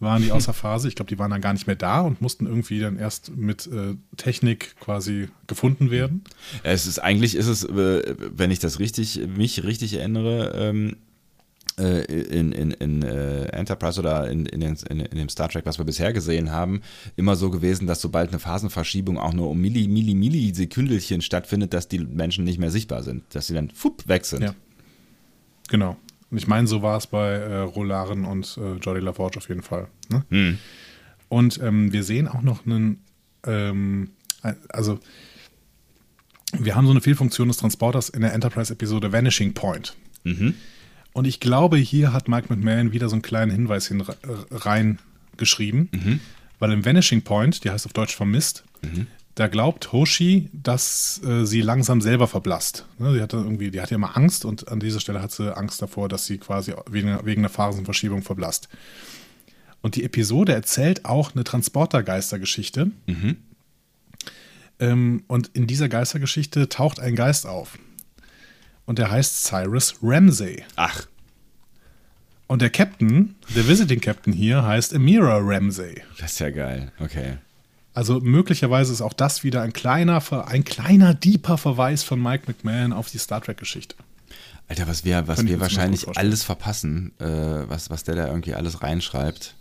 waren 0.00 0.22
die 0.22 0.32
außer 0.32 0.52
Phase. 0.52 0.88
Ich 0.88 0.94
glaube, 0.94 1.08
die 1.08 1.18
waren 1.18 1.30
dann 1.30 1.40
gar 1.40 1.52
nicht 1.52 1.66
mehr 1.66 1.76
da 1.76 2.00
und 2.00 2.20
mussten 2.20 2.46
irgendwie 2.46 2.80
dann 2.80 2.98
erst 2.98 3.34
mit 3.36 3.66
äh, 3.66 3.94
Technik 4.16 4.76
quasi 4.78 5.28
gefunden 5.46 5.90
werden. 5.90 6.24
Es 6.62 6.86
ist 6.86 6.98
eigentlich 6.98 7.34
ist 7.34 7.46
es, 7.46 7.64
äh, 7.64 8.14
wenn 8.18 8.50
ich 8.50 8.58
das 8.58 8.78
richtig, 8.78 9.20
mich 9.36 9.64
richtig 9.64 9.94
erinnere, 9.94 10.52
ähm, 10.54 10.96
äh, 11.78 12.04
in, 12.04 12.52
in, 12.52 12.70
in 12.70 13.02
äh, 13.02 13.44
Enterprise 13.46 14.00
oder 14.00 14.30
in, 14.30 14.46
in, 14.46 14.60
den, 14.60 14.76
in, 14.88 15.00
in, 15.00 15.18
dem 15.18 15.28
Star 15.28 15.48
Trek, 15.48 15.66
was 15.66 15.78
wir 15.78 15.84
bisher 15.84 16.12
gesehen 16.14 16.50
haben, 16.50 16.80
immer 17.16 17.36
so 17.36 17.50
gewesen, 17.50 17.86
dass 17.86 18.00
sobald 18.00 18.30
eine 18.30 18.38
Phasenverschiebung 18.38 19.18
auch 19.18 19.34
nur 19.34 19.50
um 19.50 19.60
Milli, 19.60 19.86
Milli, 19.86 20.14
Millisekündelchen 20.14 21.20
stattfindet, 21.20 21.74
dass 21.74 21.88
die 21.88 21.98
Menschen 21.98 22.44
nicht 22.44 22.58
mehr 22.58 22.70
sichtbar 22.70 23.02
sind, 23.02 23.24
dass 23.34 23.48
sie 23.48 23.54
dann 23.54 23.70
fupp, 23.70 24.08
weg 24.08 24.24
sind. 24.24 24.42
Ja. 24.42 24.54
Genau. 25.68 25.96
Und 26.30 26.38
ich 26.38 26.46
meine, 26.46 26.66
so 26.66 26.82
war 26.82 26.98
es 26.98 27.06
bei 27.06 27.32
äh, 27.34 27.58
Rolaren 27.58 28.24
und 28.24 28.58
äh, 28.60 28.74
Jolly 28.76 29.00
LaForge 29.00 29.38
auf 29.38 29.48
jeden 29.48 29.62
Fall. 29.62 29.88
Ne? 30.08 30.24
Hm. 30.30 30.58
Und 31.28 31.60
ähm, 31.62 31.92
wir 31.92 32.02
sehen 32.02 32.28
auch 32.28 32.42
noch 32.42 32.66
einen, 32.66 33.02
ähm, 33.44 34.10
also 34.68 35.00
wir 36.52 36.74
haben 36.74 36.86
so 36.86 36.92
eine 36.92 37.00
Fehlfunktion 37.00 37.48
des 37.48 37.56
Transporters 37.58 38.08
in 38.08 38.22
der 38.22 38.32
Enterprise-Episode 38.32 39.12
Vanishing 39.12 39.54
Point. 39.54 39.96
Mhm. 40.24 40.54
Und 41.12 41.26
ich 41.26 41.40
glaube, 41.40 41.76
hier 41.76 42.12
hat 42.12 42.28
Mike 42.28 42.46
McMahon 42.54 42.92
wieder 42.92 43.08
so 43.08 43.14
einen 43.14 43.22
kleinen 43.22 43.50
Hinweis 43.50 43.88
hin, 43.88 44.04
reingeschrieben, 44.50 45.88
mhm. 45.92 46.20
weil 46.58 46.72
im 46.72 46.84
Vanishing 46.84 47.22
Point, 47.22 47.64
die 47.64 47.70
heißt 47.70 47.86
auf 47.86 47.92
Deutsch 47.92 48.14
vermisst, 48.14 48.64
mhm. 48.82 49.06
Da 49.36 49.48
glaubt 49.48 49.92
Hoshi, 49.92 50.48
dass 50.54 51.20
äh, 51.22 51.44
sie 51.44 51.60
langsam 51.60 52.00
selber 52.00 52.26
verblasst. 52.26 52.86
Ne, 52.98 53.12
sie 53.12 53.20
hatte 53.20 53.36
irgendwie, 53.36 53.70
die 53.70 53.82
hatte 53.82 53.94
immer 53.94 54.16
Angst 54.16 54.46
und 54.46 54.68
an 54.68 54.80
dieser 54.80 54.98
Stelle 54.98 55.20
hat 55.20 55.30
sie 55.30 55.54
Angst 55.54 55.80
davor, 55.80 56.08
dass 56.08 56.24
sie 56.24 56.38
quasi 56.38 56.74
wegen, 56.90 57.18
wegen 57.24 57.42
einer 57.42 57.50
Phasenverschiebung 57.50 58.22
verblasst. 58.22 58.70
Und 59.82 59.94
die 59.94 60.04
Episode 60.04 60.54
erzählt 60.54 61.04
auch 61.04 61.34
eine 61.34 61.44
Transportergeistergeschichte. 61.44 62.90
Mhm. 63.04 63.36
Ähm, 64.80 65.24
und 65.26 65.48
in 65.48 65.66
dieser 65.66 65.90
Geistergeschichte 65.90 66.70
taucht 66.70 66.98
ein 66.98 67.14
Geist 67.14 67.46
auf 67.46 67.78
und 68.86 68.98
der 68.98 69.10
heißt 69.10 69.44
Cyrus 69.44 69.96
Ramsey. 70.02 70.64
Ach. 70.76 71.06
Und 72.46 72.62
der 72.62 72.70
Captain, 72.70 73.34
der 73.54 73.68
Visiting 73.68 74.00
Captain 74.00 74.32
hier, 74.32 74.62
heißt 74.62 74.94
Amira 74.94 75.40
Ramsey. 75.42 76.02
Das 76.18 76.32
ist 76.32 76.38
ja 76.38 76.48
geil, 76.48 76.90
okay. 77.00 77.36
Also 77.96 78.20
möglicherweise 78.20 78.92
ist 78.92 79.00
auch 79.00 79.14
das 79.14 79.42
wieder 79.42 79.62
ein 79.62 79.72
kleiner, 79.72 80.22
ein 80.48 80.64
kleiner, 80.64 81.14
deeper 81.14 81.56
Verweis 81.56 82.02
von 82.02 82.22
Mike 82.22 82.44
McMahon 82.46 82.92
auf 82.92 83.10
die 83.10 83.16
Star 83.16 83.40
Trek-Geschichte. 83.40 83.96
Alter, 84.68 84.86
was 84.86 85.06
wir, 85.06 85.26
was 85.28 85.46
wir 85.46 85.60
wahrscheinlich 85.60 86.06
alles 86.14 86.42
verpassen, 86.42 87.18
äh, 87.18 87.24
was, 87.24 87.88
was 87.88 88.04
der 88.04 88.16
da 88.16 88.26
irgendwie 88.26 88.52
alles 88.52 88.82
reinschreibt. 88.82 89.54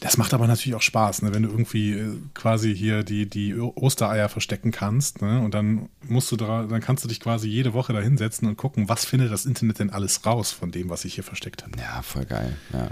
Das 0.00 0.16
macht 0.16 0.34
aber 0.34 0.48
natürlich 0.48 0.74
auch 0.74 0.82
Spaß, 0.82 1.22
ne? 1.22 1.32
wenn 1.32 1.44
du 1.44 1.50
irgendwie 1.50 1.92
äh, 1.92 2.16
quasi 2.34 2.74
hier 2.74 3.04
die, 3.04 3.30
die 3.30 3.54
Ostereier 3.54 4.28
verstecken 4.28 4.72
kannst. 4.72 5.22
Ne? 5.22 5.40
Und 5.42 5.54
dann 5.54 5.90
musst 6.08 6.32
du 6.32 6.36
da, 6.36 6.64
dann 6.64 6.80
kannst 6.80 7.04
du 7.04 7.08
dich 7.08 7.20
quasi 7.20 7.46
jede 7.46 7.72
Woche 7.72 7.92
da 7.92 8.00
hinsetzen 8.00 8.48
und 8.48 8.56
gucken, 8.56 8.88
was 8.88 9.04
findet 9.04 9.30
das 9.30 9.46
Internet 9.46 9.78
denn 9.78 9.90
alles 9.90 10.26
raus 10.26 10.50
von 10.50 10.72
dem, 10.72 10.88
was 10.88 11.02
sich 11.02 11.14
hier 11.14 11.24
versteckt 11.24 11.62
hat. 11.62 11.70
Ja, 11.78 12.02
voll 12.02 12.24
geil, 12.24 12.56
ja. 12.72 12.90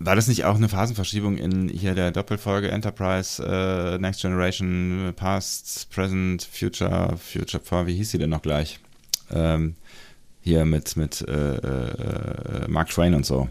War 0.00 0.14
das 0.14 0.28
nicht 0.28 0.44
auch 0.44 0.54
eine 0.54 0.68
Phasenverschiebung 0.68 1.38
in 1.38 1.68
hier 1.68 1.94
der 1.94 2.12
Doppelfolge 2.12 2.70
Enterprise, 2.70 3.42
uh, 3.42 3.98
Next 3.98 4.22
Generation, 4.22 5.12
Past, 5.16 5.90
Present, 5.90 6.44
Future, 6.44 7.16
Future, 7.16 7.86
wie 7.86 7.96
hieß 7.96 8.10
sie 8.12 8.18
denn 8.18 8.30
noch 8.30 8.42
gleich? 8.42 8.78
Ähm, 9.30 9.74
hier 10.40 10.64
mit, 10.64 10.96
mit 10.96 11.20
äh, 11.22 11.56
äh, 11.56 12.68
Mark 12.68 12.90
Twain 12.90 13.14
und 13.14 13.26
so 13.26 13.48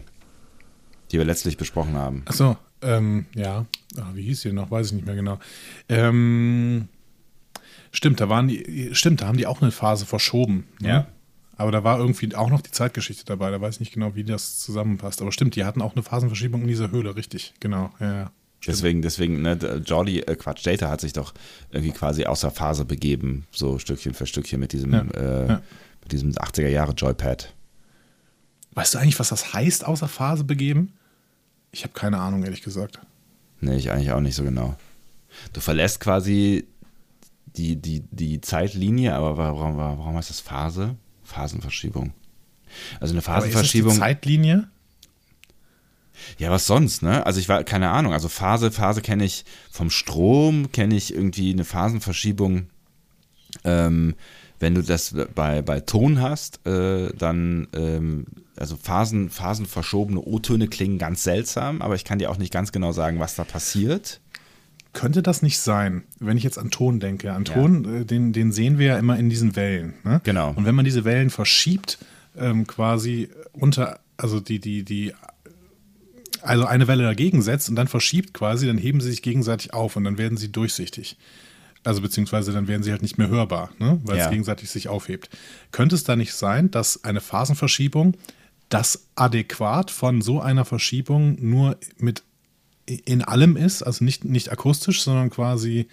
die 1.10 1.18
wir 1.18 1.24
letztlich 1.24 1.56
besprochen 1.56 1.94
haben. 1.94 2.22
Achso, 2.26 2.56
ähm, 2.82 3.26
ja. 3.34 3.66
Ach, 4.00 4.14
wie 4.14 4.22
hieß 4.22 4.42
die 4.42 4.52
noch? 4.52 4.70
Weiß 4.70 4.88
ich 4.88 4.92
nicht 4.92 5.06
mehr 5.06 5.14
genau. 5.14 5.38
Ähm, 5.88 6.88
stimmt, 7.92 8.20
da 8.20 8.28
waren 8.28 8.48
die, 8.48 8.90
stimmt, 8.92 9.22
da 9.22 9.26
haben 9.26 9.38
die 9.38 9.46
auch 9.46 9.62
eine 9.62 9.70
Phase 9.70 10.06
verschoben. 10.06 10.68
Ne? 10.80 10.88
Ja. 10.88 11.06
Aber 11.58 11.72
da 11.72 11.82
war 11.82 11.98
irgendwie 11.98 12.34
auch 12.36 12.50
noch 12.50 12.62
die 12.62 12.70
Zeitgeschichte 12.70 13.24
dabei. 13.24 13.50
Da 13.50 13.60
weiß 13.60 13.74
ich 13.74 13.80
nicht 13.80 13.92
genau, 13.92 14.14
wie 14.14 14.22
das 14.22 14.60
zusammenpasst. 14.60 15.20
Aber 15.20 15.32
stimmt, 15.32 15.56
die 15.56 15.64
hatten 15.64 15.82
auch 15.82 15.94
eine 15.94 16.04
Phasenverschiebung 16.04 16.62
in 16.62 16.68
dieser 16.68 16.92
Höhle, 16.92 17.16
richtig. 17.16 17.52
Genau, 17.60 17.90
ja, 18.00 18.14
ja. 18.14 18.30
Deswegen, 18.66 19.02
deswegen, 19.02 19.42
ne, 19.42 19.82
Jordi, 19.84 20.20
äh, 20.20 20.34
Quatsch, 20.36 20.66
Data 20.66 20.88
hat 20.88 21.00
sich 21.00 21.12
doch 21.12 21.34
irgendwie 21.70 21.92
quasi 21.92 22.24
außer 22.24 22.50
Phase 22.50 22.84
begeben, 22.84 23.46
so 23.50 23.78
Stückchen 23.78 24.14
für 24.14 24.26
Stückchen 24.26 24.58
mit 24.58 24.72
diesem, 24.72 24.92
ja, 24.92 25.00
äh, 25.14 25.48
ja. 25.48 25.62
mit 26.02 26.12
diesem 26.12 26.32
80er 26.32 26.68
Jahre 26.68 26.92
Joypad. 26.92 27.54
Weißt 28.74 28.94
du 28.94 28.98
eigentlich, 28.98 29.18
was 29.18 29.28
das 29.28 29.52
heißt, 29.52 29.84
außer 29.84 30.08
Phase 30.08 30.44
begeben? 30.44 30.92
Ich 31.72 31.82
habe 31.82 31.92
keine 31.92 32.18
Ahnung, 32.18 32.44
ehrlich 32.44 32.62
gesagt. 32.62 33.00
Nee, 33.60 33.76
ich 33.76 33.90
eigentlich 33.90 34.12
auch 34.12 34.20
nicht 34.20 34.34
so 34.34 34.44
genau. 34.44 34.76
Du 35.52 35.60
verlässt 35.60 36.00
quasi 36.00 36.66
die, 37.46 37.76
die, 37.76 38.02
die 38.10 38.40
Zeitlinie, 38.40 39.14
aber 39.14 39.36
warum, 39.36 39.76
warum 39.76 40.16
heißt 40.16 40.30
das 40.30 40.40
Phase? 40.40 40.96
Phasenverschiebung. 41.28 42.12
Also 43.00 43.14
eine 43.14 43.22
Phasenverschiebung. 43.22 43.92
Aber 43.92 43.94
ist 43.94 44.00
das 44.00 44.08
die 44.08 44.14
Zeitlinie? 44.14 44.68
Ja, 46.38 46.50
was 46.50 46.66
sonst, 46.66 47.02
ne? 47.02 47.24
Also 47.24 47.38
ich 47.38 47.48
war, 47.48 47.62
keine 47.64 47.90
Ahnung, 47.90 48.12
also 48.12 48.28
Phase, 48.28 48.72
Phase 48.72 49.02
kenne 49.02 49.24
ich 49.24 49.44
vom 49.70 49.90
Strom, 49.90 50.72
kenne 50.72 50.96
ich 50.96 51.14
irgendwie 51.14 51.52
eine 51.52 51.64
Phasenverschiebung. 51.64 52.66
Ähm, 53.64 54.14
wenn 54.58 54.74
du 54.74 54.82
das 54.82 55.14
bei, 55.34 55.62
bei 55.62 55.80
Ton 55.80 56.20
hast, 56.20 56.66
äh, 56.66 57.12
dann 57.16 57.68
ähm, 57.72 58.26
also 58.56 58.76
Phasen, 58.76 59.30
phasenverschobene 59.30 60.20
O-Töne 60.20 60.66
klingen 60.66 60.98
ganz 60.98 61.22
seltsam, 61.22 61.80
aber 61.80 61.94
ich 61.94 62.04
kann 62.04 62.18
dir 62.18 62.30
auch 62.30 62.38
nicht 62.38 62.52
ganz 62.52 62.72
genau 62.72 62.90
sagen, 62.92 63.20
was 63.20 63.36
da 63.36 63.44
passiert. 63.44 64.20
Könnte 64.92 65.22
das 65.22 65.42
nicht 65.42 65.58
sein, 65.58 66.04
wenn 66.18 66.36
ich 66.36 66.44
jetzt 66.44 66.58
an 66.58 66.70
Ton 66.70 66.98
denke? 66.98 67.32
An 67.32 67.44
Ton, 67.44 67.84
ja. 67.84 68.00
äh, 68.00 68.04
den, 68.04 68.32
den 68.32 68.52
sehen 68.52 68.78
wir 68.78 68.86
ja 68.86 68.98
immer 68.98 69.18
in 69.18 69.28
diesen 69.28 69.54
Wellen. 69.54 69.94
Ne? 70.04 70.20
Genau. 70.24 70.52
Und 70.54 70.64
wenn 70.64 70.74
man 70.74 70.84
diese 70.84 71.04
Wellen 71.04 71.30
verschiebt, 71.30 71.98
ähm, 72.36 72.66
quasi 72.66 73.28
unter, 73.52 74.00
also 74.16 74.40
die, 74.40 74.60
die, 74.60 74.84
die, 74.84 75.12
also 76.42 76.64
eine 76.64 76.88
Welle 76.88 77.04
dagegen 77.04 77.42
setzt 77.42 77.68
und 77.68 77.76
dann 77.76 77.88
verschiebt 77.88 78.32
quasi, 78.34 78.66
dann 78.66 78.78
heben 78.78 79.00
sie 79.00 79.10
sich 79.10 79.22
gegenseitig 79.22 79.74
auf 79.74 79.96
und 79.96 80.04
dann 80.04 80.18
werden 80.18 80.38
sie 80.38 80.50
durchsichtig. 80.50 81.16
Also 81.84 82.00
beziehungsweise 82.00 82.52
dann 82.52 82.66
werden 82.66 82.82
sie 82.82 82.90
halt 82.90 83.02
nicht 83.02 83.18
mehr 83.18 83.28
hörbar, 83.28 83.70
ne? 83.78 84.00
weil 84.04 84.18
ja. 84.18 84.24
es 84.24 84.30
gegenseitig 84.30 84.70
sich 84.70 84.88
aufhebt. 84.88 85.30
Könnte 85.70 85.94
es 85.94 86.04
da 86.04 86.16
nicht 86.16 86.34
sein, 86.34 86.70
dass 86.70 87.04
eine 87.04 87.20
Phasenverschiebung 87.20 88.16
das 88.68 89.06
adäquat 89.14 89.90
von 89.90 90.20
so 90.20 90.40
einer 90.40 90.64
Verschiebung 90.64 91.38
nur 91.40 91.78
mit 91.96 92.22
in 92.88 93.22
allem 93.22 93.56
ist, 93.56 93.82
also 93.82 94.04
nicht, 94.04 94.24
nicht 94.24 94.50
akustisch, 94.50 95.02
sondern 95.02 95.30
quasi 95.30 95.88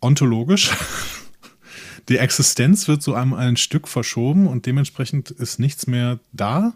ontologisch. 0.00 0.70
Die 2.08 2.18
Existenz 2.18 2.88
wird 2.88 3.02
so 3.02 3.14
einem 3.14 3.34
ein 3.34 3.56
Stück 3.56 3.86
verschoben 3.88 4.46
und 4.46 4.66
dementsprechend 4.66 5.30
ist 5.30 5.58
nichts 5.58 5.86
mehr 5.86 6.20
da. 6.32 6.74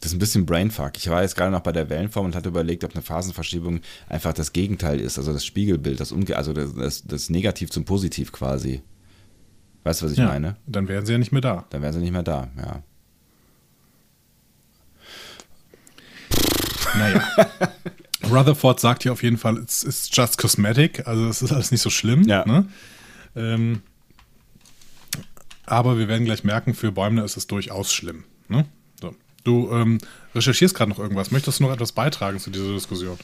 Das 0.00 0.12
ist 0.12 0.16
ein 0.16 0.18
bisschen 0.18 0.46
Brainfuck. 0.46 0.92
Ich 0.96 1.10
war 1.10 1.20
jetzt 1.20 1.36
gerade 1.36 1.50
noch 1.50 1.60
bei 1.60 1.72
der 1.72 1.90
Wellenform 1.90 2.26
und 2.26 2.34
hatte 2.34 2.48
überlegt, 2.48 2.84
ob 2.84 2.94
eine 2.94 3.02
Phasenverschiebung 3.02 3.80
einfach 4.08 4.32
das 4.32 4.54
Gegenteil 4.54 4.98
ist, 4.98 5.18
also 5.18 5.34
das 5.34 5.44
Spiegelbild, 5.44 6.00
das 6.00 6.12
Umge 6.12 6.36
also 6.36 6.54
das, 6.54 6.74
das, 6.74 7.02
das 7.02 7.28
Negativ 7.28 7.70
zum 7.70 7.84
Positiv 7.84 8.32
quasi. 8.32 8.82
Weißt 9.84 10.00
du, 10.00 10.06
was 10.06 10.12
ich 10.12 10.18
ja, 10.18 10.26
meine? 10.26 10.56
Dann 10.66 10.88
wären 10.88 11.04
sie 11.04 11.12
ja 11.12 11.18
nicht 11.18 11.32
mehr 11.32 11.42
da. 11.42 11.66
Dann 11.68 11.82
wären 11.82 11.92
sie 11.92 12.00
nicht 12.00 12.12
mehr 12.12 12.22
da, 12.22 12.48
ja. 12.56 12.82
Naja. 16.98 17.22
Rutherford 18.30 18.80
sagt 18.80 19.04
ja 19.04 19.12
auf 19.12 19.22
jeden 19.22 19.38
Fall, 19.38 19.56
it's, 19.58 19.82
it's 19.82 20.10
just 20.12 20.38
cosmetic, 20.38 21.06
also 21.06 21.26
es 21.28 21.42
ist 21.42 21.52
alles 21.52 21.70
nicht 21.70 21.80
so 21.80 21.90
schlimm. 21.90 22.22
Ja. 22.24 22.44
Ne? 22.46 22.68
Ähm, 23.34 23.82
aber 25.66 25.98
wir 25.98 26.08
werden 26.08 26.24
gleich 26.24 26.44
merken, 26.44 26.74
für 26.74 26.92
Bäumler 26.92 27.24
ist 27.24 27.36
es 27.36 27.46
durchaus 27.46 27.92
schlimm. 27.92 28.24
Ne? 28.48 28.66
So. 29.00 29.14
Du 29.44 29.70
ähm, 29.72 29.98
recherchierst 30.34 30.74
gerade 30.74 30.90
noch 30.90 30.98
irgendwas. 30.98 31.30
Möchtest 31.30 31.60
du 31.60 31.64
noch 31.64 31.72
etwas 31.72 31.92
beitragen 31.92 32.38
zu 32.40 32.50
dieser 32.50 32.72
Diskussion? 32.72 33.18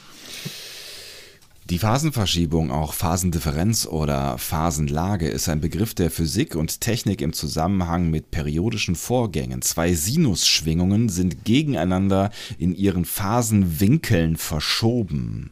Die 1.69 1.79
Phasenverschiebung, 1.79 2.71
auch 2.71 2.93
Phasendifferenz 2.93 3.85
oder 3.85 4.37
Phasenlage, 4.37 5.27
ist 5.27 5.49
ein 5.49 5.59
Begriff 5.59 5.93
der 5.93 6.09
Physik 6.09 6.55
und 6.55 6.79
Technik 6.79 7.21
im 7.21 7.33
Zusammenhang 7.33 8.09
mit 8.09 8.31
periodischen 8.31 8.95
Vorgängen. 8.95 9.61
Zwei 9.61 9.93
Sinusschwingungen 9.93 11.09
sind 11.09 11.43
gegeneinander 11.43 12.31
in 12.57 12.73
ihren 12.73 13.03
Phasenwinkeln 13.03 14.37
verschoben. 14.37 15.51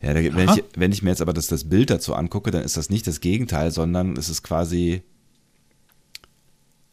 Ja, 0.00 0.14
da, 0.14 0.20
wenn, 0.22 0.48
ich, 0.50 0.64
wenn, 0.76 0.92
ich, 0.92 1.02
mir 1.02 1.10
jetzt 1.10 1.22
aber 1.22 1.32
das, 1.32 1.48
das 1.48 1.68
Bild 1.68 1.90
dazu 1.90 2.14
angucke, 2.14 2.52
dann 2.52 2.62
ist 2.62 2.76
das 2.76 2.88
nicht 2.88 3.08
das 3.08 3.18
Gegenteil, 3.20 3.72
sondern 3.72 4.16
es 4.16 4.28
ist 4.28 4.44
quasi 4.44 5.02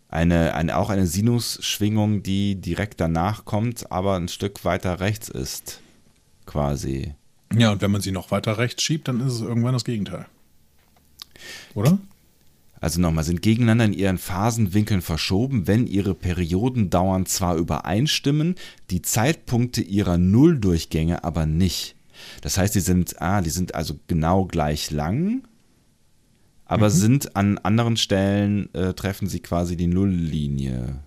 eine, 0.08 0.56
eine, 0.56 0.76
auch 0.76 0.90
eine 0.90 1.06
Sinusschwingung, 1.06 2.24
die 2.24 2.60
direkt 2.60 3.00
danach 3.00 3.46
kommt, 3.46 3.92
aber 3.92 4.16
ein 4.16 4.28
Stück 4.28 4.66
weiter 4.66 5.00
rechts 5.00 5.30
ist. 5.30 5.82
Quasi. 6.48 7.14
Ja, 7.56 7.72
und 7.72 7.82
wenn 7.82 7.92
man 7.92 8.02
sie 8.02 8.12
noch 8.12 8.32
weiter 8.32 8.58
rechts 8.58 8.84
schiebt, 8.84 9.08
dann 9.08 9.22
ist 9.22 9.34
es 9.34 9.42
irgendwann 9.42 9.74
das 9.74 9.86
Gegenteil. 9.86 10.26
Oder? 11.74 11.98
Also 12.82 13.02
nochmal, 13.02 13.24
sind 13.24 13.42
gegeneinander 13.42 13.86
in 13.86 13.94
ihren 13.94 14.18
Phasenwinkeln 14.18 15.02
verschoben, 15.02 15.68
wenn 15.68 15.86
ihre 15.86 16.16
Periodendauern 16.16 17.26
zwar 17.26 17.58
übereinstimmen, 17.58 18.56
die 18.90 19.02
Zeitpunkte 19.02 19.82
ihrer 19.82 20.18
Nulldurchgänge 20.18 21.24
aber 21.24 21.46
nicht. 21.46 21.96
Das 22.42 22.58
heißt, 22.58 22.76
die 22.76 22.80
sind, 22.80 23.22
ah, 23.22 23.42
die 23.42 23.50
sind 23.50 23.76
also 23.76 24.00
genau 24.08 24.46
gleich 24.46 24.92
lang, 24.92 25.44
aber 26.66 26.86
mhm. 26.86 26.94
sind 26.94 27.36
an 27.36 27.58
anderen 27.58 27.98
Stellen, 27.98 28.74
äh, 28.74 28.94
treffen 28.94 29.28
sie 29.28 29.42
quasi 29.42 29.76
die 29.76 29.88
Nulllinie. 29.88 31.00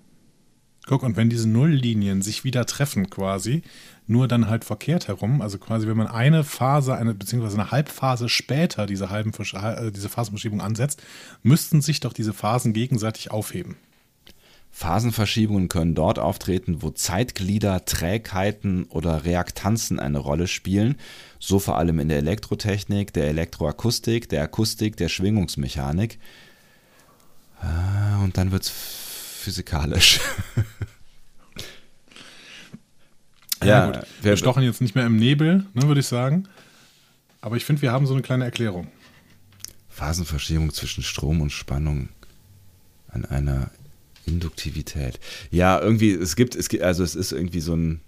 Guck, 0.86 1.04
und 1.04 1.16
wenn 1.16 1.30
diese 1.30 1.48
Nulllinien 1.48 2.22
sich 2.22 2.42
wieder 2.42 2.66
treffen 2.66 3.08
quasi, 3.08 3.62
nur 4.08 4.26
dann 4.26 4.48
halt 4.48 4.64
verkehrt 4.64 5.06
herum, 5.06 5.40
also 5.40 5.58
quasi 5.58 5.86
wenn 5.86 5.96
man 5.96 6.08
eine 6.08 6.42
Phase, 6.42 6.96
eine, 6.96 7.14
beziehungsweise 7.14 7.60
eine 7.60 7.70
Halbphase 7.70 8.28
später 8.28 8.86
diese, 8.86 9.10
halben, 9.10 9.32
äh, 9.32 9.92
diese 9.92 10.08
Phasenverschiebung 10.08 10.60
ansetzt, 10.60 11.02
müssten 11.42 11.80
sich 11.82 12.00
doch 12.00 12.12
diese 12.12 12.32
Phasen 12.32 12.72
gegenseitig 12.72 13.30
aufheben. 13.30 13.76
Phasenverschiebungen 14.72 15.68
können 15.68 15.94
dort 15.94 16.18
auftreten, 16.18 16.80
wo 16.80 16.90
Zeitglieder, 16.90 17.84
Trägheiten 17.84 18.84
oder 18.84 19.24
Reaktanzen 19.24 20.00
eine 20.00 20.18
Rolle 20.18 20.48
spielen, 20.48 20.96
so 21.38 21.58
vor 21.58 21.76
allem 21.76 22.00
in 22.00 22.08
der 22.08 22.18
Elektrotechnik, 22.18 23.12
der 23.12 23.28
Elektroakustik, 23.28 24.30
der 24.30 24.42
Akustik, 24.42 24.96
der 24.96 25.10
Schwingungsmechanik. 25.10 26.18
Ah, 27.60 28.24
und 28.24 28.38
dann 28.38 28.50
wird 28.50 28.62
es 28.62 29.01
physikalisch. 29.42 30.20
ja, 33.64 33.86
gut. 33.86 33.98
Wir 34.22 34.36
stochen 34.36 34.62
jetzt 34.62 34.80
nicht 34.80 34.94
mehr 34.94 35.06
im 35.06 35.16
Nebel, 35.16 35.66
ne, 35.74 35.82
würde 35.82 36.00
ich 36.00 36.06
sagen. 36.06 36.48
Aber 37.40 37.56
ich 37.56 37.64
finde, 37.64 37.82
wir 37.82 37.92
haben 37.92 38.06
so 38.06 38.14
eine 38.14 38.22
kleine 38.22 38.44
Erklärung. 38.44 38.88
Phasenverschiebung 39.88 40.72
zwischen 40.72 41.02
Strom 41.02 41.40
und 41.40 41.50
Spannung 41.50 42.08
an 43.08 43.24
einer 43.24 43.70
Induktivität. 44.26 45.18
Ja, 45.50 45.80
irgendwie, 45.80 46.12
es 46.12 46.36
gibt, 46.36 46.54
es 46.54 46.68
gibt, 46.68 46.82
also 46.82 47.02
es 47.02 47.14
ist 47.14 47.32
irgendwie 47.32 47.60
so 47.60 47.74
ein. 47.74 48.00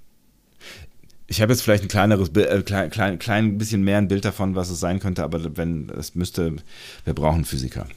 Ich 1.27 1.41
habe 1.41 1.53
jetzt 1.53 1.63
vielleicht 1.63 1.83
ein 1.83 1.89
kleineres, 1.89 2.29
äh, 2.31 2.63
klein, 2.63 2.91
klein, 2.91 3.19
klein 3.19 3.59
bisschen 3.59 3.83
mehr 3.83 3.99
ein 3.99 4.09
Bild 4.09 4.25
davon, 4.25 4.55
was 4.55 4.71
es 4.71 4.79
sein 4.79 5.01
könnte, 5.01 5.25
aber 5.25 5.57
wenn 5.57 5.91
es 5.91 6.15
müsste, 6.15 6.57
wir 7.05 7.15
brauchen 7.15 7.45
Physiker. 7.45 7.89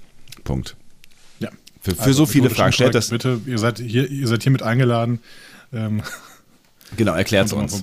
Punkt. 0.43 0.77
Für, 1.87 1.95
für 1.95 2.01
also, 2.01 2.13
so 2.13 2.25
viele 2.25 2.49
Fragen. 2.49 2.73
Stellt 2.73 2.95
das. 2.95 3.09
Bitte, 3.09 3.39
ihr 3.45 3.57
seid 3.57 3.79
hier, 3.79 4.09
ihr 4.09 4.27
seid 4.27 4.43
hiermit 4.43 4.61
eingeladen. 4.61 5.19
Ähm, 5.71 6.01
genau, 6.97 7.13
erklärt 7.13 7.45
es 7.45 7.53
uns. 7.53 7.81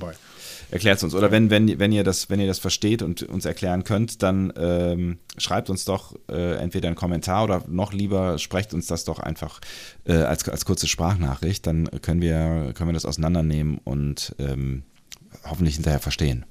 Erklärt 0.71 0.99
es 0.99 1.05
uns. 1.05 1.15
Oder 1.15 1.31
wenn, 1.31 1.49
wenn, 1.49 1.79
wenn, 1.79 1.91
ihr 1.91 2.05
das, 2.05 2.29
wenn 2.29 2.39
ihr 2.39 2.47
das 2.47 2.59
versteht 2.59 3.01
und 3.01 3.23
uns 3.23 3.47
erklären 3.47 3.83
könnt, 3.85 4.23
dann 4.23 4.53
ähm, 4.57 5.19
schreibt 5.39 5.71
uns 5.71 5.87
doch 5.87 6.15
äh, 6.29 6.57
entweder 6.57 6.89
einen 6.89 6.97
Kommentar 6.97 7.45
oder 7.45 7.65
noch 7.67 7.95
lieber 7.95 8.39
sprecht 8.39 8.75
uns 8.75 8.87
das 8.87 9.05
doch 9.05 9.21
einfach 9.21 9.61
äh, 10.05 10.15
als, 10.15 10.47
als 10.49 10.67
kurze 10.67 10.87
Sprachnachricht. 10.87 11.67
Dann 11.67 11.89
können 12.03 12.21
wir, 12.21 12.73
können 12.75 12.91
wir 12.91 12.95
das 12.95 13.07
auseinandernehmen 13.07 13.79
und 13.85 14.35
ähm, 14.39 14.83
hoffentlich 15.45 15.77
hinterher 15.77 16.01
verstehen. 16.01 16.45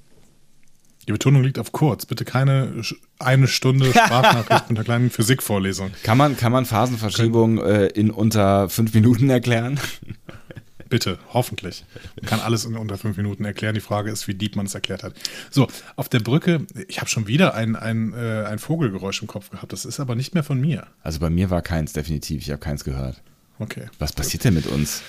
Die 1.07 1.11
Betonung 1.11 1.43
liegt 1.43 1.59
auf 1.59 1.71
kurz. 1.71 2.05
Bitte 2.05 2.25
keine 2.25 2.83
eine 3.19 3.47
Stunde 3.47 3.87
Sprachnachricht 3.87 4.49
mit 4.69 4.77
einer 4.77 4.83
kleinen 4.83 5.09
Physikvorlesung. 5.09 5.91
Kann 6.03 6.17
man, 6.17 6.37
kann 6.37 6.51
man 6.51 6.65
Phasenverschiebung 6.65 7.59
äh, 7.59 7.87
in 7.87 8.11
unter 8.11 8.69
fünf 8.69 8.93
Minuten 8.93 9.29
erklären? 9.29 9.79
Bitte, 10.89 11.17
hoffentlich. 11.33 11.85
Man 12.21 12.29
kann 12.29 12.39
alles 12.39 12.65
in 12.65 12.77
unter 12.77 12.99
fünf 12.99 13.17
Minuten 13.17 13.45
erklären. 13.45 13.73
Die 13.73 13.81
Frage 13.81 14.11
ist, 14.11 14.27
wie 14.27 14.35
deep 14.35 14.55
man 14.55 14.67
es 14.67 14.75
erklärt 14.75 15.01
hat. 15.01 15.13
So, 15.49 15.67
auf 15.95 16.07
der 16.07 16.19
Brücke, 16.19 16.67
ich 16.87 16.99
habe 16.99 17.09
schon 17.09 17.27
wieder 17.27 17.55
ein, 17.55 17.75
ein, 17.75 18.13
äh, 18.13 18.43
ein 18.45 18.59
Vogelgeräusch 18.59 19.21
im 19.23 19.27
Kopf 19.27 19.49
gehabt. 19.49 19.73
Das 19.73 19.85
ist 19.85 19.99
aber 19.99 20.13
nicht 20.13 20.35
mehr 20.35 20.43
von 20.43 20.61
mir. 20.61 20.85
Also 21.01 21.19
bei 21.19 21.31
mir 21.31 21.49
war 21.49 21.63
keins, 21.63 21.93
definitiv. 21.93 22.43
Ich 22.43 22.51
habe 22.51 22.59
keins 22.59 22.83
gehört. 22.83 23.23
Okay. 23.57 23.87
Was 23.97 24.13
passiert 24.13 24.43
denn 24.43 24.53
mit 24.53 24.67
uns? 24.67 25.01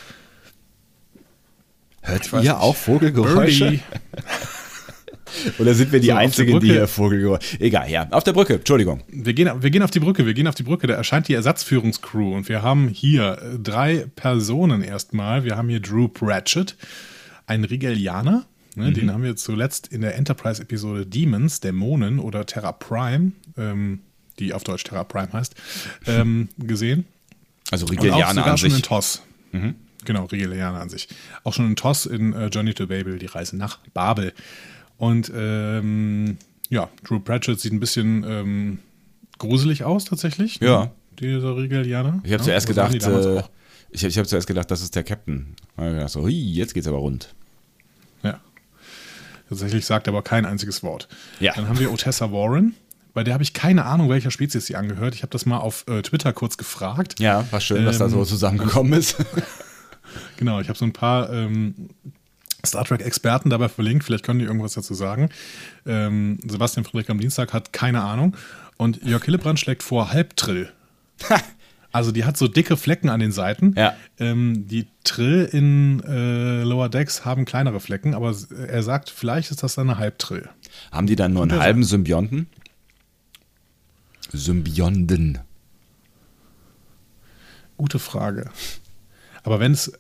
Hört 2.01 2.33
ihr 2.43 2.61
auch 2.61 2.77
Vogelgeräusche? 2.77 3.81
Oder 5.59 5.75
sind 5.75 5.93
wir 5.93 6.01
die 6.01 6.09
so, 6.09 6.15
Einzigen, 6.15 6.61
die 6.61 6.73
hier 6.73 6.87
Vogelgeräusche. 6.87 7.61
Egal, 7.61 7.91
ja. 7.91 8.09
Auf 8.11 8.25
der 8.25 8.33
Brücke, 8.33 8.55
Entschuldigung. 8.55 9.03
Wir 9.09 9.35
gehen, 9.35 9.51
wir 9.63 9.71
gehen 9.71 9.83
auf 9.83 9.91
die 9.91 10.01
Brücke, 10.01 10.27
wir 10.27 10.35
gehen 10.35 10.47
auf 10.47 10.55
die 10.55 10.63
Brücke. 10.63 10.87
Da 10.87 10.95
erscheint 10.95 11.29
die 11.29 11.35
Ersatzführungscrew 11.35 12.35
und 12.35 12.49
wir 12.49 12.63
haben 12.63 12.89
hier 12.89 13.39
äh, 13.41 13.59
drei 13.59 14.07
Personen 14.17 14.83
erstmal. 14.83 15.45
Wir 15.45 15.57
haben 15.57 15.69
hier 15.69 15.81
Drew 15.81 16.09
Pratchett, 16.09 16.77
ein 17.47 17.65
Rigelianer. 17.65 18.47
Ne, 18.77 18.91
mhm. 18.91 18.95
Den 18.95 19.13
haben 19.13 19.23
wir 19.23 19.37
zuletzt 19.37 19.89
in 19.89 20.01
der 20.01 20.17
Enterprise-Episode 20.17 21.07
Demons, 21.07 21.61
Dämonen 21.61 22.19
oder 22.19 22.45
Terra 22.45 22.73
Prime, 22.73 23.33
ähm, 23.57 24.01
die 24.39 24.53
auf 24.53 24.65
Deutsch 24.65 24.85
Terra 24.85 25.05
Prime 25.05 25.33
heißt, 25.33 25.55
ähm, 26.07 26.49
gesehen. 26.59 27.07
Also 27.71 27.87
Rigelianer 27.87 28.19
und 28.19 28.25
auch 28.25 28.35
sogar 28.35 28.59
schon 28.59 28.73
in 28.73 28.83
TOS. 28.83 29.23
Mhm. 29.53 29.75
Genau, 30.05 30.25
Rigelianer 30.25 30.81
an 30.81 30.89
sich. 30.89 31.09
Auch 31.45 31.55
schon 31.55 31.67
in 31.67 31.77
TOS 31.77 32.07
in 32.07 32.33
äh, 32.33 32.49
Journey 32.49 32.75
to 32.75 32.87
Babel, 32.87 33.19
die 33.19 33.27
Reise 33.27 33.57
nach 33.57 33.79
Babel. 33.95 34.33
Und 34.97 35.33
ähm, 35.35 36.39
ja, 36.71 36.89
Drew 37.05 37.21
Pratchett 37.21 37.61
sieht 37.61 37.73
ein 37.73 37.81
bisschen 37.81 38.25
ähm, 38.27 38.79
gruselig 39.39 39.85
aus 39.85 40.05
tatsächlich. 40.05 40.61
Ja. 40.61 40.91
Dieser 41.19 41.57
Rigelianer. 41.57 42.21
Ich 42.25 42.33
habe 42.33 42.43
ja, 42.43 42.47
zuerst 42.47 42.67
gedacht, 42.67 42.95
äh, 42.95 43.43
ich, 43.91 44.03
ich 44.03 44.19
habe 44.19 44.27
zuerst 44.27 44.47
gedacht, 44.47 44.71
das 44.71 44.83
ist 44.83 44.97
der 44.97 45.05
Captain. 45.05 45.55
Ich 45.79 46.09
so, 46.11 46.23
hui, 46.23 46.33
jetzt 46.33 46.75
geht's 46.75 46.89
aber 46.89 46.99
rund. 46.99 47.35
Ja. 48.23 48.41
Tatsächlich 49.49 49.87
sagt 49.87 50.09
er 50.09 50.13
aber 50.13 50.23
kein 50.23 50.47
einziges 50.47 50.83
Wort. 50.83 51.09
Ja. 51.39 51.53
Dann 51.55 51.69
haben 51.69 51.79
wir 51.79 51.93
Otessa 51.93 52.33
Warren. 52.33 52.75
Bei 53.13 53.23
der 53.23 53.35
habe 53.35 53.45
ich 53.45 53.53
keine 53.53 53.85
Ahnung, 53.85 54.09
welcher 54.09 54.33
Spezies 54.33 54.67
sie 54.67 54.75
angehört. 54.75 55.15
Ich 55.15 55.23
habe 55.23 55.31
das 55.31 55.47
mal 55.47 55.59
auf 55.59 55.85
äh, 55.87 56.03
Twitter 56.03 56.33
kurz 56.33 56.57
gefragt. 56.57 57.21
Ja, 57.21 57.47
war 57.53 57.61
schön, 57.61 57.79
ähm, 57.79 57.85
dass 57.85 57.99
da 57.99 58.09
so 58.09 58.19
ähm, 58.19 58.25
zusammengekommen 58.25 58.93
ist. 58.93 59.17
genau, 60.37 60.61
ich 60.61 60.69
habe 60.69 60.77
so 60.77 60.85
ein 60.85 60.93
paar 60.93 61.33
ähm, 61.33 61.91
Star 62.67 62.85
Trek-Experten 62.85 63.51
dabei 63.51 63.69
verlinkt. 63.69 64.05
Vielleicht 64.05 64.25
können 64.25 64.39
die 64.39 64.45
irgendwas 64.45 64.75
dazu 64.75 64.95
sagen. 64.95 65.31
Ähm, 65.87 66.39
Sebastian 66.47 66.85
Friedrich 66.85 67.11
am 67.11 67.21
Dienstag 67.21 67.53
hat 67.53 67.73
keine 67.73 68.03
Ahnung. 68.03 68.37
Und 68.77 69.03
Jörg 69.05 69.25
Hillebrand 69.25 69.61
schlägt 69.61 69.83
vor 69.83 70.13
Halbtrill. 70.13 70.71
also 71.93 72.11
die 72.11 72.25
hat 72.25 72.37
so 72.37 72.49
dicke 72.49 72.77
Flecken 72.77 73.09
an 73.09 73.21
den 73.21 73.33
Seiten. 73.33 73.75
Ja. 73.77 73.95
Ähm, 74.19 74.67
die 74.67 74.87
Trill 75.05 75.49
in 75.53 76.03
äh, 76.05 76.63
Lower 76.63 76.89
Decks 76.89 77.25
haben 77.25 77.45
kleinere 77.45 77.81
Flecken, 77.81 78.15
aber 78.15 78.35
er 78.67 78.83
sagt, 78.83 79.11
vielleicht 79.11 79.51
ist 79.51 79.63
das 79.63 79.77
dann 79.77 79.89
eine 79.89 79.99
Halbtrill. 79.99 80.49
Haben 80.91 81.07
die 81.07 81.17
dann 81.17 81.33
nur 81.33 81.43
einen 81.43 81.61
halben 81.61 81.85
Symbionten? 81.85 82.49
Symbionten. 84.33 85.39
Gute 87.77 87.99
Frage. 87.99 88.51
Aber 89.43 89.61
wenn 89.61 89.73
es 89.73 89.93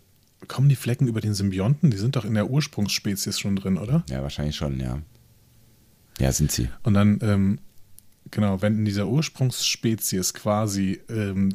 Kommen 0.49 0.69
die 0.69 0.77
Flecken 0.77 1.07
über 1.07 1.21
den 1.21 1.35
Symbionten? 1.35 1.91
Die 1.91 1.97
sind 1.97 2.17
doch 2.17 2.25
in 2.25 2.35
der 2.35 2.51
Ursprungsspezies 2.51 3.39
schon 3.39 3.57
drin, 3.57 3.79
oder? 3.79 4.05
Ja, 4.09 4.23
wahrscheinlich 4.23 4.57
schon, 4.57 4.81
ja. 4.81 5.01
Ja, 6.19 6.33
sind 6.33 6.53
sie. 6.53 6.69
Und 6.83 6.95
dann, 6.95 7.19
ähm, 7.23 7.59
genau, 8.31 8.63
wenn 8.63 8.79
in 8.79 8.85
dieser 8.85 9.09
Ursprungsspezies 9.09 10.35
quasi 10.35 11.01
ähm, 11.09 11.53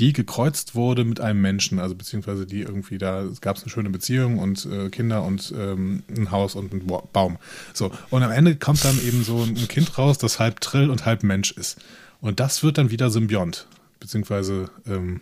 die 0.00 0.14
gekreuzt 0.14 0.74
wurde 0.74 1.04
mit 1.04 1.20
einem 1.20 1.42
Menschen, 1.42 1.78
also 1.78 1.94
beziehungsweise 1.94 2.46
die 2.46 2.62
irgendwie 2.62 2.96
da 2.96 3.26
gab 3.42 3.56
es 3.56 3.62
eine 3.62 3.70
schöne 3.70 3.90
Beziehung 3.90 4.38
und 4.38 4.64
äh, 4.64 4.88
Kinder 4.88 5.22
und 5.22 5.52
ähm, 5.56 6.02
ein 6.08 6.30
Haus 6.30 6.54
und 6.54 6.72
ein 6.72 6.86
Baum. 7.12 7.36
So, 7.74 7.92
und 8.08 8.22
am 8.22 8.30
Ende 8.30 8.56
kommt 8.56 8.82
dann 8.84 8.98
eben 9.06 9.22
so 9.22 9.42
ein 9.42 9.68
Kind 9.68 9.98
raus, 9.98 10.16
das 10.16 10.38
halb 10.38 10.60
Trill 10.60 10.88
und 10.88 11.04
halb 11.04 11.22
Mensch 11.22 11.52
ist. 11.52 11.78
Und 12.22 12.40
das 12.40 12.62
wird 12.62 12.78
dann 12.78 12.90
wieder 12.90 13.10
Symbiont, 13.10 13.66
beziehungsweise 14.00 14.70
ähm, 14.86 15.20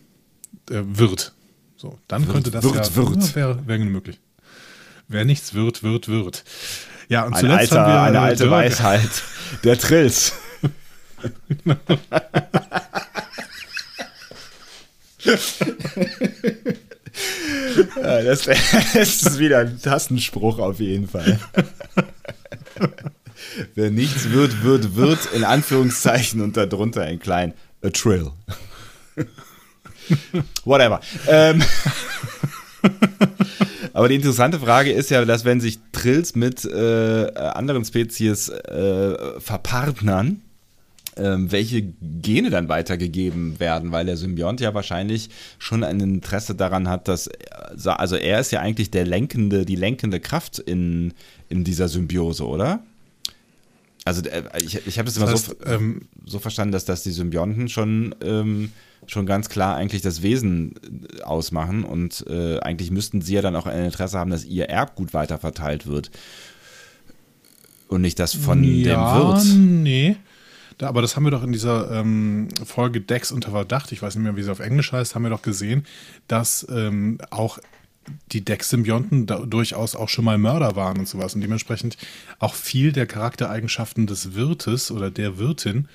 äh, 0.70 0.82
wird. 0.84 1.32
So, 1.78 1.96
dann 2.08 2.26
wird, 2.26 2.34
könnte 2.34 2.50
das 2.50 2.64
wird, 2.64 2.74
ja 2.74 2.96
wird. 2.96 3.36
wäre 3.36 3.66
wär 3.68 3.78
möglich. 3.78 4.18
Wer 5.06 5.24
nichts 5.24 5.54
wird, 5.54 5.84
wird, 5.84 6.08
wird. 6.08 6.42
Ja, 7.08 7.24
und 7.24 7.34
ein 7.34 7.40
zuletzt 7.40 7.72
alter, 7.72 7.80
haben 7.80 7.92
wir 7.92 8.02
eine 8.02 8.20
alte 8.20 8.42
Dirk. 8.42 8.50
Weisheit. 8.50 9.22
Der 9.62 9.78
Trills. 9.78 10.32
ja, 18.02 18.22
das, 18.22 18.42
das, 18.94 19.22
ist 19.22 19.38
wieder 19.38 19.58
ein 19.60 19.80
Tastenspruch 19.80 20.58
auf 20.58 20.80
jeden 20.80 21.06
Fall. 21.06 21.38
Wer 23.76 23.90
nichts 23.92 24.30
wird, 24.30 24.64
wird, 24.64 24.96
wird, 24.96 25.26
in 25.26 25.44
Anführungszeichen 25.44 26.40
und 26.40 26.56
darunter 26.56 27.02
ein 27.02 27.20
klein 27.20 27.54
a 27.82 27.90
trill. 27.90 28.32
Whatever. 30.64 31.00
Ähm, 31.28 31.62
aber 33.92 34.08
die 34.08 34.16
interessante 34.16 34.58
Frage 34.58 34.92
ist 34.92 35.10
ja, 35.10 35.24
dass 35.24 35.44
wenn 35.44 35.60
sich 35.60 35.78
Trills 35.92 36.34
mit 36.34 36.64
äh, 36.64 37.32
anderen 37.34 37.84
Spezies 37.84 38.48
äh, 38.48 39.40
verpartnern, 39.40 40.42
ähm, 41.18 41.50
welche 41.50 41.82
Gene 41.82 42.50
dann 42.50 42.68
weitergegeben 42.68 43.58
werden, 43.58 43.92
weil 43.92 44.06
der 44.06 44.16
Symbiont 44.16 44.60
ja 44.60 44.74
wahrscheinlich 44.74 45.30
schon 45.58 45.82
ein 45.82 46.00
Interesse 46.00 46.54
daran 46.54 46.88
hat, 46.88 47.08
dass, 47.08 47.28
also 47.84 48.16
er 48.16 48.40
ist 48.40 48.52
ja 48.52 48.60
eigentlich 48.60 48.90
der 48.90 49.04
lenkende, 49.04 49.64
die 49.64 49.76
lenkende 49.76 50.20
Kraft 50.20 50.58
in, 50.58 51.12
in 51.48 51.64
dieser 51.64 51.88
Symbiose, 51.88 52.46
oder? 52.46 52.84
Also 54.04 54.22
äh, 54.28 54.42
ich, 54.62 54.86
ich 54.86 54.98
habe 54.98 55.06
das, 55.06 55.14
das 55.14 55.22
immer 55.22 55.32
heißt, 55.32 55.46
so, 55.46 55.66
ähm, 55.66 56.02
so 56.24 56.38
verstanden, 56.38 56.72
dass, 56.72 56.84
dass 56.84 57.02
die 57.02 57.10
Symbionten 57.10 57.68
schon, 57.68 58.14
ähm, 58.22 58.72
schon 59.06 59.26
ganz 59.26 59.48
klar 59.48 59.76
eigentlich 59.76 60.02
das 60.02 60.22
Wesen 60.22 60.74
äh, 61.18 61.22
ausmachen 61.22 61.84
und 61.84 62.24
äh, 62.28 62.58
eigentlich 62.60 62.90
müssten 62.90 63.20
sie 63.20 63.34
ja 63.34 63.42
dann 63.42 63.56
auch 63.56 63.66
ein 63.66 63.84
Interesse 63.84 64.18
haben, 64.18 64.30
dass 64.30 64.44
ihr 64.44 64.68
Erbgut 64.68 65.14
weiterverteilt 65.14 65.86
wird 65.86 66.10
und 67.88 68.02
nicht 68.02 68.18
das 68.18 68.34
von 68.34 68.62
ja, 68.62 69.14
dem 69.14 69.22
Wirt. 69.22 69.44
Nee. 69.56 70.16
Da, 70.76 70.88
aber 70.88 71.02
das 71.02 71.16
haben 71.16 71.24
wir 71.24 71.30
doch 71.30 71.42
in 71.42 71.52
dieser 71.52 71.90
ähm, 71.90 72.48
Folge 72.64 73.00
Dex 73.00 73.32
unter 73.32 73.50
Verdacht, 73.50 73.90
ich 73.90 74.00
weiß 74.00 74.14
nicht 74.14 74.22
mehr, 74.22 74.36
wie 74.36 74.42
sie 74.42 74.52
auf 74.52 74.60
Englisch 74.60 74.92
heißt, 74.92 75.14
haben 75.14 75.22
wir 75.22 75.30
doch 75.30 75.42
gesehen, 75.42 75.84
dass 76.28 76.66
ähm, 76.70 77.18
auch 77.30 77.58
die 78.32 78.44
Dex-Symbionten 78.44 79.26
durchaus 79.26 79.94
auch 79.94 80.08
schon 80.08 80.24
mal 80.24 80.38
Mörder 80.38 80.76
waren 80.76 80.98
und 80.98 81.08
sowas 81.08 81.34
und 81.34 81.40
dementsprechend 81.40 81.98
auch 82.38 82.54
viel 82.54 82.92
der 82.92 83.06
Charaktereigenschaften 83.06 84.06
des 84.06 84.34
Wirtes 84.34 84.90
oder 84.90 85.10
der 85.10 85.36
Wirtin 85.36 85.88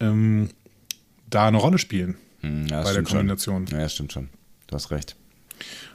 ähm, 0.00 0.50
da 1.30 1.46
eine 1.46 1.56
Rolle 1.56 1.78
spielen 1.78 2.16
ja, 2.68 2.82
bei 2.82 2.92
der 2.92 3.02
Kombination. 3.02 3.66
Schon. 3.66 3.80
Ja, 3.80 3.88
stimmt 3.88 4.12
schon. 4.12 4.28
Du 4.66 4.74
hast 4.74 4.90
recht. 4.90 5.16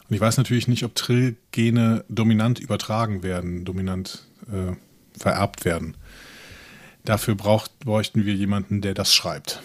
Und 0.09 0.15
ich 0.15 0.21
weiß 0.21 0.37
natürlich 0.37 0.67
nicht, 0.67 0.83
ob 0.83 0.95
Trill-Gene 0.95 2.03
dominant 2.09 2.59
übertragen 2.59 3.23
werden, 3.23 3.63
dominant 3.63 4.23
äh, 4.47 4.75
vererbt 5.17 5.65
werden. 5.65 5.95
Dafür 7.05 7.35
braucht, 7.35 7.79
bräuchten 7.79 8.25
wir 8.25 8.35
jemanden, 8.35 8.81
der 8.81 8.93
das 8.93 9.13
schreibt. 9.13 9.61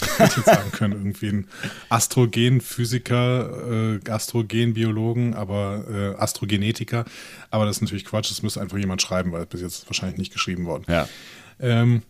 Hätte 0.16 0.42
sagen 0.42 0.72
können, 0.72 0.94
irgendwie 0.94 1.28
ein 1.28 1.48
Astrogenphysiker, 1.88 4.00
äh, 4.06 4.10
Astrogenbiologen, 4.10 5.34
aber 5.34 5.84
äh, 5.90 6.20
Astrogenetiker. 6.20 7.04
Aber 7.50 7.66
das 7.66 7.76
ist 7.76 7.82
natürlich 7.82 8.04
Quatsch, 8.04 8.30
das 8.30 8.42
müsste 8.42 8.60
einfach 8.60 8.78
jemand 8.78 9.02
schreiben, 9.02 9.32
weil 9.32 9.46
bis 9.46 9.60
jetzt 9.60 9.88
wahrscheinlich 9.88 10.18
nicht 10.18 10.32
geschrieben 10.32 10.66
worden. 10.66 10.84
Ja. 10.88 11.08
Ähm, 11.60 12.02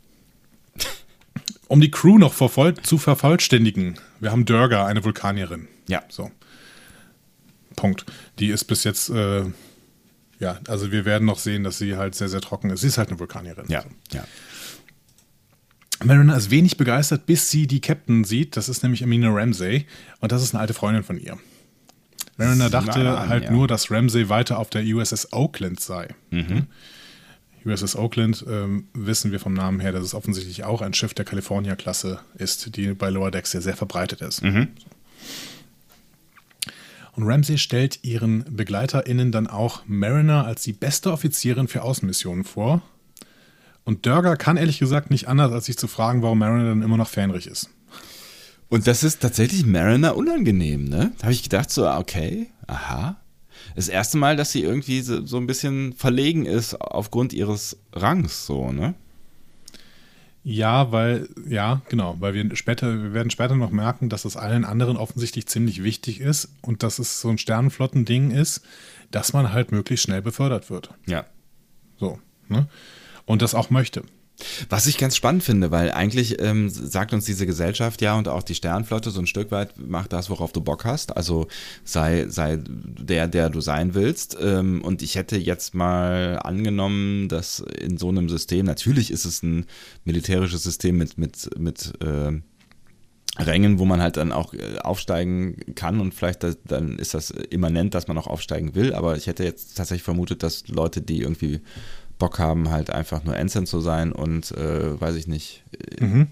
um 1.68 1.80
die 1.80 1.90
Crew 1.90 2.18
noch 2.18 2.34
zu 2.34 2.98
vervollständigen, 2.98 3.98
wir 4.20 4.32
haben 4.32 4.44
Durga, 4.44 4.86
eine 4.86 5.04
Vulkanierin. 5.04 5.68
Ja. 5.86 6.02
So. 6.08 6.30
Punkt. 7.76 8.04
Die 8.38 8.48
ist 8.48 8.64
bis 8.64 8.84
jetzt 8.84 9.10
äh, 9.10 9.44
ja, 10.40 10.60
also 10.68 10.92
wir 10.92 11.04
werden 11.04 11.24
noch 11.24 11.38
sehen, 11.38 11.64
dass 11.64 11.78
sie 11.78 11.96
halt 11.96 12.14
sehr, 12.14 12.28
sehr 12.28 12.40
trocken 12.40 12.70
ist. 12.70 12.82
Sie 12.82 12.86
ist 12.86 12.98
halt 12.98 13.08
eine 13.08 13.18
Vulkanierin. 13.18 13.66
Ja, 13.68 13.84
ja. 14.12 14.24
Mariner 16.04 16.36
ist 16.36 16.50
wenig 16.50 16.76
begeistert, 16.76 17.26
bis 17.26 17.50
sie 17.50 17.66
die 17.66 17.80
Captain 17.80 18.22
sieht. 18.22 18.56
Das 18.56 18.68
ist 18.68 18.84
nämlich 18.84 19.02
Amina 19.02 19.30
Ramsey. 19.30 19.86
Und 20.20 20.30
das 20.30 20.42
ist 20.42 20.54
eine 20.54 20.60
alte 20.60 20.74
Freundin 20.74 21.02
von 21.02 21.18
ihr. 21.18 21.36
Mariner 22.36 22.70
dachte 22.70 23.18
an, 23.18 23.28
halt 23.28 23.44
ja. 23.44 23.50
nur, 23.50 23.66
dass 23.66 23.90
Ramsey 23.90 24.28
weiter 24.28 24.60
auf 24.60 24.70
der 24.70 24.84
USS 24.84 25.32
Oakland 25.32 25.80
sei. 25.80 26.08
Mhm. 26.30 26.68
USS 27.68 27.96
Oakland 27.96 28.44
ähm, 28.48 28.88
wissen 28.94 29.32
wir 29.32 29.40
vom 29.40 29.54
Namen 29.54 29.80
her, 29.80 29.92
dass 29.92 30.04
es 30.04 30.14
offensichtlich 30.14 30.64
auch 30.64 30.80
ein 30.80 30.94
Schiff 30.94 31.14
der 31.14 31.24
California-Klasse 31.24 32.20
ist, 32.36 32.76
die 32.76 32.94
bei 32.94 33.10
Lower 33.10 33.30
Decks 33.30 33.50
sehr, 33.50 33.62
sehr 33.62 33.76
verbreitet 33.76 34.20
ist. 34.20 34.42
Mhm. 34.42 34.68
Und 37.14 37.24
Ramsey 37.26 37.58
stellt 37.58 38.04
ihren 38.04 38.44
BegleiterInnen 38.44 39.32
dann 39.32 39.48
auch 39.48 39.82
Mariner 39.86 40.46
als 40.46 40.62
die 40.62 40.72
beste 40.72 41.10
Offizierin 41.10 41.66
für 41.66 41.82
Außenmissionen 41.82 42.44
vor. 42.44 42.82
Und 43.84 44.06
Dörger 44.06 44.36
kann 44.36 44.56
ehrlich 44.56 44.78
gesagt 44.78 45.10
nicht 45.10 45.26
anders, 45.26 45.50
als 45.50 45.64
sich 45.64 45.76
zu 45.76 45.88
fragen, 45.88 46.22
warum 46.22 46.38
Mariner 46.38 46.68
dann 46.68 46.82
immer 46.82 46.96
noch 46.96 47.08
Fähnrich 47.08 47.46
ist. 47.46 47.70
Und 48.68 48.86
das 48.86 49.02
ist 49.02 49.20
tatsächlich 49.20 49.64
Mariner 49.64 50.16
unangenehm, 50.16 50.84
ne? 50.84 51.12
Da 51.18 51.24
habe 51.24 51.32
ich 51.32 51.42
gedacht, 51.42 51.70
so, 51.70 51.88
okay, 51.88 52.50
aha. 52.66 53.16
Das 53.74 53.88
erste 53.88 54.18
Mal, 54.18 54.36
dass 54.36 54.52
sie 54.52 54.62
irgendwie 54.62 55.00
so, 55.00 55.24
so 55.24 55.36
ein 55.36 55.46
bisschen 55.46 55.92
verlegen 55.92 56.46
ist 56.46 56.80
aufgrund 56.80 57.32
ihres 57.32 57.78
Rangs, 57.92 58.46
so, 58.46 58.72
ne? 58.72 58.94
Ja, 60.44 60.92
weil, 60.92 61.28
ja, 61.46 61.82
genau, 61.90 62.16
weil 62.20 62.32
wir 62.32 62.56
später, 62.56 63.02
wir 63.02 63.12
werden 63.12 63.30
später 63.30 63.54
noch 63.54 63.70
merken, 63.70 64.08
dass 64.08 64.24
es 64.24 64.36
allen 64.36 64.64
anderen 64.64 64.96
offensichtlich 64.96 65.46
ziemlich 65.46 65.82
wichtig 65.82 66.20
ist 66.20 66.48
und 66.62 66.82
dass 66.82 66.98
es 66.98 67.20
so 67.20 67.28
ein 67.28 67.38
Sternenflotten-Ding 67.38 68.30
ist, 68.30 68.62
dass 69.10 69.32
man 69.32 69.52
halt 69.52 69.72
möglichst 69.72 70.04
schnell 70.04 70.22
befördert 70.22 70.70
wird. 70.70 70.90
Ja. 71.06 71.26
So, 71.98 72.18
ne? 72.48 72.66
Und 73.26 73.42
das 73.42 73.54
auch 73.54 73.68
möchte. 73.68 74.04
Was 74.68 74.86
ich 74.86 74.98
ganz 74.98 75.16
spannend 75.16 75.42
finde, 75.42 75.72
weil 75.72 75.90
eigentlich 75.90 76.40
ähm, 76.40 76.70
sagt 76.70 77.12
uns 77.12 77.24
diese 77.24 77.44
Gesellschaft 77.44 78.00
ja 78.02 78.16
und 78.16 78.28
auch 78.28 78.44
die 78.44 78.54
Sternflotte 78.54 79.10
so 79.10 79.20
ein 79.20 79.26
Stück 79.26 79.50
weit, 79.50 79.74
mach 79.76 80.06
das, 80.06 80.30
worauf 80.30 80.52
du 80.52 80.60
Bock 80.60 80.84
hast. 80.84 81.16
Also 81.16 81.48
sei, 81.84 82.26
sei 82.28 82.60
der, 82.64 83.26
der 83.26 83.50
du 83.50 83.60
sein 83.60 83.94
willst. 83.94 84.36
Ähm, 84.40 84.82
und 84.82 85.02
ich 85.02 85.16
hätte 85.16 85.36
jetzt 85.36 85.74
mal 85.74 86.38
angenommen, 86.42 87.28
dass 87.28 87.58
in 87.60 87.98
so 87.98 88.10
einem 88.10 88.28
System, 88.28 88.64
natürlich 88.64 89.10
ist 89.10 89.24
es 89.24 89.42
ein 89.42 89.66
militärisches 90.04 90.62
System 90.62 90.98
mit, 90.98 91.18
mit, 91.18 91.50
mit 91.58 91.92
äh, 92.00 92.40
Rängen, 93.38 93.78
wo 93.78 93.84
man 93.84 94.00
halt 94.00 94.16
dann 94.16 94.32
auch 94.32 94.54
äh, 94.54 94.78
aufsteigen 94.78 95.74
kann 95.74 96.00
und 96.00 96.14
vielleicht 96.14 96.42
das, 96.42 96.58
dann 96.64 96.98
ist 96.98 97.14
das 97.14 97.30
immanent, 97.30 97.94
dass 97.94 98.06
man 98.06 98.18
auch 98.18 98.26
aufsteigen 98.28 98.74
will. 98.76 98.94
Aber 98.94 99.16
ich 99.16 99.26
hätte 99.26 99.42
jetzt 99.42 99.76
tatsächlich 99.76 100.04
vermutet, 100.04 100.44
dass 100.44 100.68
Leute, 100.68 101.00
die 101.02 101.22
irgendwie 101.22 101.60
Bock 102.18 102.38
haben, 102.38 102.70
halt 102.70 102.90
einfach 102.90 103.24
nur 103.24 103.36
Ensign 103.36 103.66
zu 103.66 103.80
sein 103.80 104.12
und, 104.12 104.52
äh, 104.52 105.00
weiß 105.00 105.14
ich 105.14 105.26
nicht, 105.26 105.62
äh, 105.98 106.04
mhm. 106.04 106.26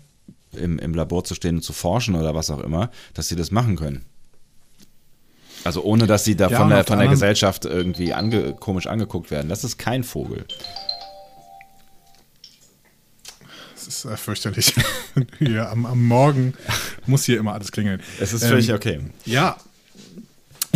im, 0.53 0.78
im 0.78 0.95
Labor 0.95 1.24
zu 1.24 1.34
stehen 1.34 1.57
und 1.57 1.62
zu 1.62 1.72
forschen 1.72 2.14
oder 2.14 2.34
was 2.34 2.51
auch 2.51 2.61
immer, 2.61 2.91
dass 3.14 3.28
sie 3.28 3.37
das 3.37 3.51
machen 3.51 3.76
können. 3.76 4.05
Also 5.64 5.82
ohne, 5.82 6.07
dass 6.07 6.24
sie 6.24 6.37
da 6.37 6.49
ja, 6.49 6.59
von 6.59 6.68
der, 6.68 6.84
von 6.84 6.99
der 6.99 7.09
Gesellschaft 7.09 7.64
irgendwie 7.64 8.12
ange, 8.12 8.55
komisch 8.55 8.87
angeguckt 8.87 9.30
werden. 9.30 9.49
Das 9.49 9.64
ist 9.64 9.78
kein 9.78 10.05
Vogel. 10.05 10.45
Das 13.74 13.89
ist 13.89 14.05
äh, 14.05 14.16
fürchterlich. 14.16 14.74
hier 15.39 15.70
am, 15.70 15.87
am 15.87 16.05
Morgen 16.05 16.55
muss 17.07 17.24
hier 17.24 17.39
immer 17.39 17.55
alles 17.55 17.72
klingeln. 17.72 18.01
Es 18.20 18.32
ist 18.32 18.45
völlig 18.45 18.68
ähm, 18.68 18.76
okay. 18.76 19.01
Ja, 19.24 19.57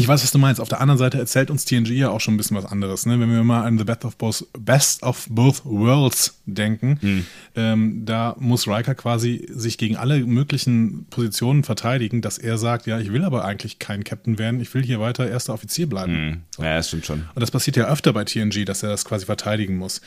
ich 0.00 0.08
weiß, 0.08 0.22
was 0.22 0.30
du 0.32 0.38
meinst. 0.38 0.60
Auf 0.60 0.68
der 0.68 0.80
anderen 0.80 0.98
Seite 0.98 1.18
erzählt 1.18 1.50
uns 1.50 1.64
TNG 1.66 1.90
ja 1.90 2.08
auch 2.08 2.20
schon 2.20 2.34
ein 2.34 2.36
bisschen 2.38 2.56
was 2.56 2.64
anderes. 2.64 3.04
Ne? 3.04 3.20
Wenn 3.20 3.30
wir 3.30 3.44
mal 3.44 3.64
an 3.64 3.78
The 3.78 3.84
Best 3.84 4.04
of 4.04 4.16
Both, 4.16 4.46
Best 4.58 5.02
of 5.02 5.26
Both 5.28 5.62
Worlds 5.64 6.40
denken, 6.46 6.98
hm. 7.00 7.26
ähm, 7.54 8.02
da 8.06 8.34
muss 8.38 8.66
Riker 8.66 8.94
quasi 8.94 9.46
sich 9.50 9.76
gegen 9.78 9.96
alle 9.96 10.24
möglichen 10.24 11.06
Positionen 11.10 11.64
verteidigen, 11.64 12.22
dass 12.22 12.38
er 12.38 12.56
sagt, 12.56 12.86
ja, 12.86 12.98
ich 12.98 13.12
will 13.12 13.24
aber 13.24 13.44
eigentlich 13.44 13.78
kein 13.78 14.02
Captain 14.02 14.38
werden, 14.38 14.60
ich 14.60 14.72
will 14.72 14.82
hier 14.82 15.00
weiter 15.00 15.28
erster 15.28 15.52
Offizier 15.52 15.86
bleiben. 15.86 16.12
Hm. 16.12 16.42
So. 16.56 16.62
Ja, 16.62 16.76
das 16.76 16.88
stimmt 16.88 17.04
schon. 17.06 17.28
Und 17.34 17.40
das 17.40 17.50
passiert 17.50 17.76
ja 17.76 17.86
öfter 17.88 18.12
bei 18.12 18.24
TNG, 18.24 18.64
dass 18.64 18.82
er 18.82 18.88
das 18.88 19.04
quasi 19.04 19.26
verteidigen 19.26 19.76
muss. 19.76 20.00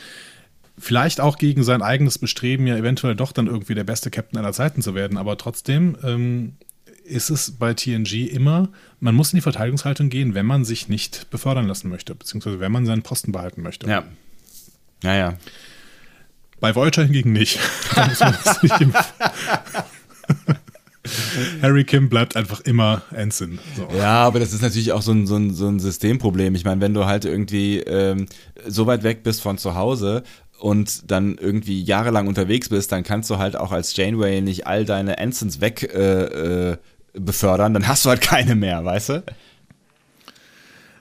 Vielleicht 0.76 1.20
auch 1.20 1.38
gegen 1.38 1.62
sein 1.62 1.82
eigenes 1.82 2.18
Bestreben, 2.18 2.66
ja 2.66 2.76
eventuell 2.76 3.14
doch 3.14 3.30
dann 3.30 3.46
irgendwie 3.46 3.76
der 3.76 3.84
beste 3.84 4.10
Captain 4.10 4.40
aller 4.40 4.52
Zeiten 4.52 4.82
zu 4.82 4.96
werden, 4.96 5.18
aber 5.18 5.38
trotzdem 5.38 5.96
ähm, 6.02 6.54
ist 7.04 7.30
es 7.30 7.52
bei 7.52 7.74
TNG 7.74 8.26
immer, 8.26 8.68
man 9.00 9.14
muss 9.14 9.32
in 9.32 9.36
die 9.36 9.42
Verteidigungshaltung 9.42 10.08
gehen, 10.08 10.34
wenn 10.34 10.46
man 10.46 10.64
sich 10.64 10.88
nicht 10.88 11.30
befördern 11.30 11.66
lassen 11.68 11.88
möchte, 11.88 12.14
beziehungsweise 12.14 12.60
wenn 12.60 12.72
man 12.72 12.86
seinen 12.86 13.02
Posten 13.02 13.32
behalten 13.32 13.62
möchte. 13.62 13.88
Ja. 13.88 14.04
Naja. 15.02 15.34
Bei 16.60 16.74
Voyager 16.74 17.04
hingegen 17.04 17.32
nicht. 17.32 17.58
Harry 21.62 21.84
Kim 21.84 22.08
bleibt 22.08 22.36
einfach 22.36 22.60
immer 22.60 23.02
Ensign. 23.10 23.58
So. 23.76 23.88
Ja, 23.96 24.22
aber 24.24 24.40
das 24.40 24.52
ist 24.52 24.62
natürlich 24.62 24.92
auch 24.92 25.02
so 25.02 25.12
ein, 25.12 25.26
so 25.26 25.36
ein, 25.36 25.52
so 25.52 25.68
ein 25.68 25.78
Systemproblem. 25.78 26.54
Ich 26.54 26.64
meine, 26.64 26.80
wenn 26.80 26.94
du 26.94 27.04
halt 27.04 27.24
irgendwie 27.24 27.80
ähm, 27.80 28.26
so 28.66 28.86
weit 28.86 29.02
weg 29.02 29.22
bist 29.22 29.42
von 29.42 29.58
zu 29.58 29.74
Hause 29.74 30.22
und 30.58 31.10
dann 31.10 31.36
irgendwie 31.36 31.82
jahrelang 31.82 32.26
unterwegs 32.26 32.68
bist, 32.68 32.92
dann 32.92 33.02
kannst 33.02 33.28
du 33.28 33.38
halt 33.38 33.56
auch 33.56 33.72
als 33.72 33.94
Janeway 33.96 34.40
nicht 34.40 34.66
all 34.66 34.84
deine 34.84 35.18
Ensigns 35.18 35.60
weg 35.60 35.82
äh, 35.94 36.70
äh, 36.70 36.76
befördern, 37.14 37.74
dann 37.74 37.88
hast 37.88 38.04
du 38.04 38.10
halt 38.10 38.20
keine 38.20 38.54
mehr, 38.54 38.84
weißt 38.84 39.08
du? 39.10 39.24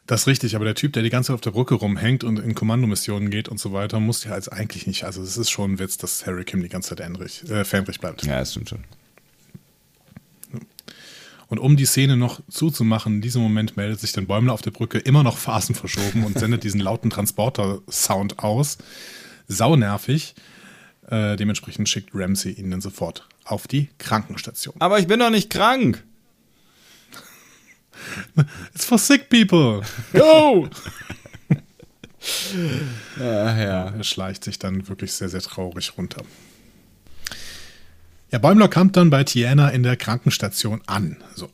Das 0.05 0.22
ist 0.22 0.28
richtig, 0.28 0.55
aber 0.55 0.66
der 0.66 0.76
Typ, 0.76 0.93
der 0.93 1.01
die 1.01 1.09
ganze 1.09 1.28
Zeit 1.28 1.36
auf 1.36 1.41
der 1.41 1.51
Brücke 1.51 1.76
rumhängt 1.76 2.24
und 2.24 2.38
in 2.38 2.55
Kommandomissionen 2.55 3.30
geht 3.30 3.47
und 3.47 3.59
so 3.59 3.72
weiter, 3.72 3.99
muss 3.99 4.24
ja 4.26 4.32
als 4.32 4.49
eigentlich 4.49 4.86
nicht. 4.86 5.05
Also 5.05 5.22
es 5.22 5.38
ist 5.38 5.49
schon 5.49 5.74
ein 5.74 5.80
Witz, 5.80 5.97
dass 5.97 6.26
Harry 6.26 6.43
Kim 6.43 6.61
die 6.61 6.70
ganze 6.70 6.89
Zeit 6.89 6.99
Enrich, 6.99 7.49
äh, 7.49 7.64
Fähnrich 7.64 7.99
bleibt. 7.99 8.26
Ja, 8.26 8.39
das 8.39 8.51
stimmt 8.51 8.70
schon. 8.70 8.84
Und 11.47 11.59
um 11.59 11.78
die 11.78 11.86
Szene 11.86 12.18
noch 12.18 12.41
zuzumachen, 12.49 13.16
in 13.16 13.22
diesem 13.22 13.41
Moment 13.41 13.78
meldet 13.78 13.99
sich 13.99 14.11
dann 14.11 14.26
Bäumler 14.26 14.53
auf 14.53 14.61
der 14.61 14.72
Brücke 14.72 14.97
immer 14.97 15.24
noch 15.24 15.38
Phasen 15.38 15.76
verschoben 15.76 16.26
und 16.26 16.38
sendet 16.38 16.64
diesen 16.64 16.80
lauten 16.82 17.09
Transporter-Sound 17.09 18.39
aus. 18.39 18.80
Saunervig. 19.47 20.36
Äh, 21.07 21.36
dementsprechend 21.36 21.88
schickt 21.88 22.09
Ramsey 22.14 22.53
ihn 22.53 22.72
dann 22.72 22.82
sofort 22.82 23.28
auf 23.46 23.68
die 23.68 23.89
Krankenstation. 23.98 24.76
Aber 24.80 25.00
ich 25.00 25.08
bin 25.08 25.20
doch 25.20 25.30
nicht 25.30 25.50
krank. 25.50 26.04
It's 28.74 28.86
for 28.86 28.98
sick 28.98 29.30
people. 29.30 29.82
Go! 30.14 30.70
ja, 33.20 33.58
ja. 33.58 33.89
Er 33.89 34.04
schleicht 34.04 34.44
sich 34.44 34.60
dann 34.60 34.88
wirklich 34.88 35.14
sehr, 35.14 35.30
sehr 35.30 35.41
traurig 35.41 35.94
runter. 35.98 36.24
Ja, 38.32 38.39
Bäumler 38.39 38.68
kommt 38.68 38.98
dann 38.98 39.10
bei 39.10 39.24
Tiana 39.24 39.70
in 39.70 39.84
der 39.84 39.96
Krankenstation 39.96 40.82
an. 40.88 41.18
So. 41.36 41.50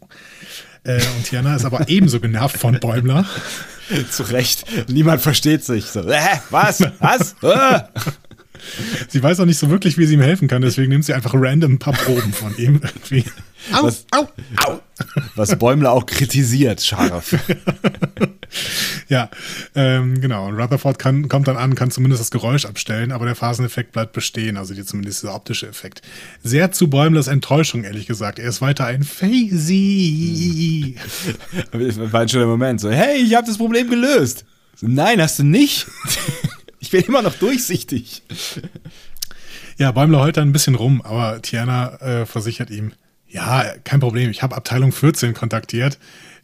Äh, 0.84 1.02
und 1.18 1.26
Tiana 1.26 1.56
ist 1.56 1.66
aber 1.66 1.90
ebenso 1.90 2.20
genervt 2.20 2.58
von 2.58 2.80
Bäumler. 2.80 3.26
Zu 4.12 4.24
Recht. 4.24 4.66
Niemand 4.88 5.22
versteht 5.22 5.64
sich. 5.66 5.86
So, 5.86 6.02
äh, 6.02 6.40
was? 6.52 6.82
Was? 7.00 7.36
Äh. 7.42 7.82
Sie 9.10 9.22
weiß 9.22 9.40
auch 9.40 9.46
nicht 9.46 9.58
so 9.58 9.70
wirklich, 9.70 9.98
wie 9.98 10.06
sie 10.06 10.16
ihm 10.16 10.22
helfen 10.22 10.48
kann, 10.48 10.62
deswegen 10.62 10.90
nimmt 10.90 11.06
sie 11.06 11.14
einfach 11.14 11.34
random 11.34 11.74
ein 11.74 11.80
paar 11.80 11.94
Proben 11.94 12.34
von 12.34 12.56
ihm 12.58 12.82
irgendwie. 12.84 13.26
Au, 13.74 13.84
was, 13.84 14.06
au, 14.12 14.28
au. 14.66 14.80
Was 15.36 15.58
Bäumler 15.58 15.92
auch 15.92 16.06
kritisiert, 16.06 16.82
scharf. 16.82 17.36
ja, 19.10 19.30
ähm, 19.76 20.20
genau. 20.22 20.48
Und 20.48 20.56
Rutherford 20.56 20.98
kann, 20.98 21.28
kommt 21.28 21.48
dann 21.48 21.58
an, 21.58 21.76
kann 21.76 21.92
zumindest 21.92 22.22
das 22.22 22.32
Geräusch 22.32 22.66
abstellen, 22.66 23.12
aber 23.12 23.26
der 23.26 23.36
Phaseneffekt 23.36 23.92
bleibt 23.92 24.14
bestehen, 24.14 24.58
also 24.58 24.74
die, 24.74 24.86
zumindest 24.86 25.24
dieser 25.24 25.36
optische 25.36 25.68
Effekt. 25.68 26.02
Sehr 26.44 26.72
zu 26.72 26.90
Bäumlers 26.90 27.28
Enttäuschung, 27.28 27.84
ehrlich 27.84 28.08
gesagt. 28.08 28.40
Er 28.40 28.50
ist 28.50 28.62
weiter 28.62 28.86
ein 28.86 29.04
Phasey. 29.04 30.96
War 32.12 32.22
ein 32.22 32.30
schöner 32.30 32.48
Moment. 32.48 32.82
So, 32.82 32.90
hey, 32.90 33.18
ich 33.22 33.36
habe 33.36 33.46
das 33.46 33.58
Problem 33.58 33.90
gelöst. 33.90 34.46
So, 34.76 34.88
Nein, 34.88 35.22
hast 35.22 35.40
du 35.40 35.44
nicht. 35.44 35.88
Ich 36.80 36.92
bin 36.92 37.02
immer 37.02 37.22
noch 37.22 37.36
durchsichtig. 37.36 38.24
Ja, 39.78 39.94
Bäumler 39.94 40.20
heult 40.20 40.36
dann 40.36 40.50
ein 40.50 40.52
bisschen 40.52 40.76
rum, 40.76 41.02
aber 41.02 41.42
Tiana 41.42 41.96
äh, 42.02 42.26
versichert 42.26 42.70
ihm, 42.70 42.92
ja, 43.30 43.64
kein 43.86 44.02
Problem, 44.02 44.30
ich 44.30 44.44
habe 44.44 44.58
Abteilung 44.58 44.92
14 44.92 45.34
kontaktiert. 45.34 45.98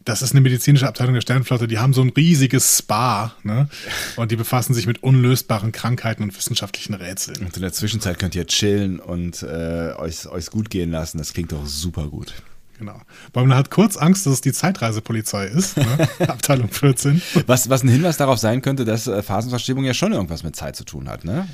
Das 0.04 0.22
ist 0.22 0.32
eine 0.32 0.40
medizinische 0.40 0.86
Abteilung 0.86 1.14
der 1.14 1.20
Sternflotte, 1.20 1.66
die 1.66 1.78
haben 1.78 1.92
so 1.92 2.00
ein 2.00 2.10
riesiges 2.10 2.78
Spa, 2.78 3.34
ne? 3.42 3.68
Und 4.14 4.30
die 4.30 4.36
befassen 4.36 4.72
sich 4.72 4.86
mit 4.86 5.02
unlösbaren 5.02 5.72
Krankheiten 5.72 6.22
und 6.22 6.34
wissenschaftlichen 6.34 6.94
Rätseln. 6.94 7.44
Und 7.44 7.56
in 7.56 7.62
der 7.62 7.72
Zwischenzeit 7.72 8.18
könnt 8.18 8.34
ihr 8.36 8.46
chillen 8.46 9.00
und 9.00 9.42
äh, 9.42 9.92
euch, 9.98 10.26
euch 10.28 10.46
gut 10.46 10.70
gehen 10.70 10.92
lassen. 10.92 11.18
Das 11.18 11.32
klingt 11.32 11.50
doch 11.50 11.66
super 11.66 12.06
gut. 12.06 12.32
Genau. 12.78 13.00
Bäumler 13.32 13.56
hat 13.56 13.70
kurz 13.70 13.96
Angst, 13.96 14.26
dass 14.26 14.34
es 14.34 14.40
die 14.40 14.52
Zeitreisepolizei 14.52 15.46
ist, 15.46 15.76
ne? 15.76 16.08
Abteilung 16.28 16.68
14. 16.68 17.22
Was, 17.46 17.70
was 17.70 17.82
ein 17.82 17.88
Hinweis 17.88 18.16
darauf 18.16 18.38
sein 18.38 18.62
könnte, 18.62 18.84
dass 18.84 19.06
äh, 19.06 19.22
Phasenverschiebung 19.22 19.84
ja 19.84 19.94
schon 19.94 20.12
irgendwas 20.12 20.42
mit 20.42 20.56
Zeit 20.56 20.76
zu 20.76 20.84
tun 20.84 21.08
hat, 21.08 21.24
ne? 21.24 21.48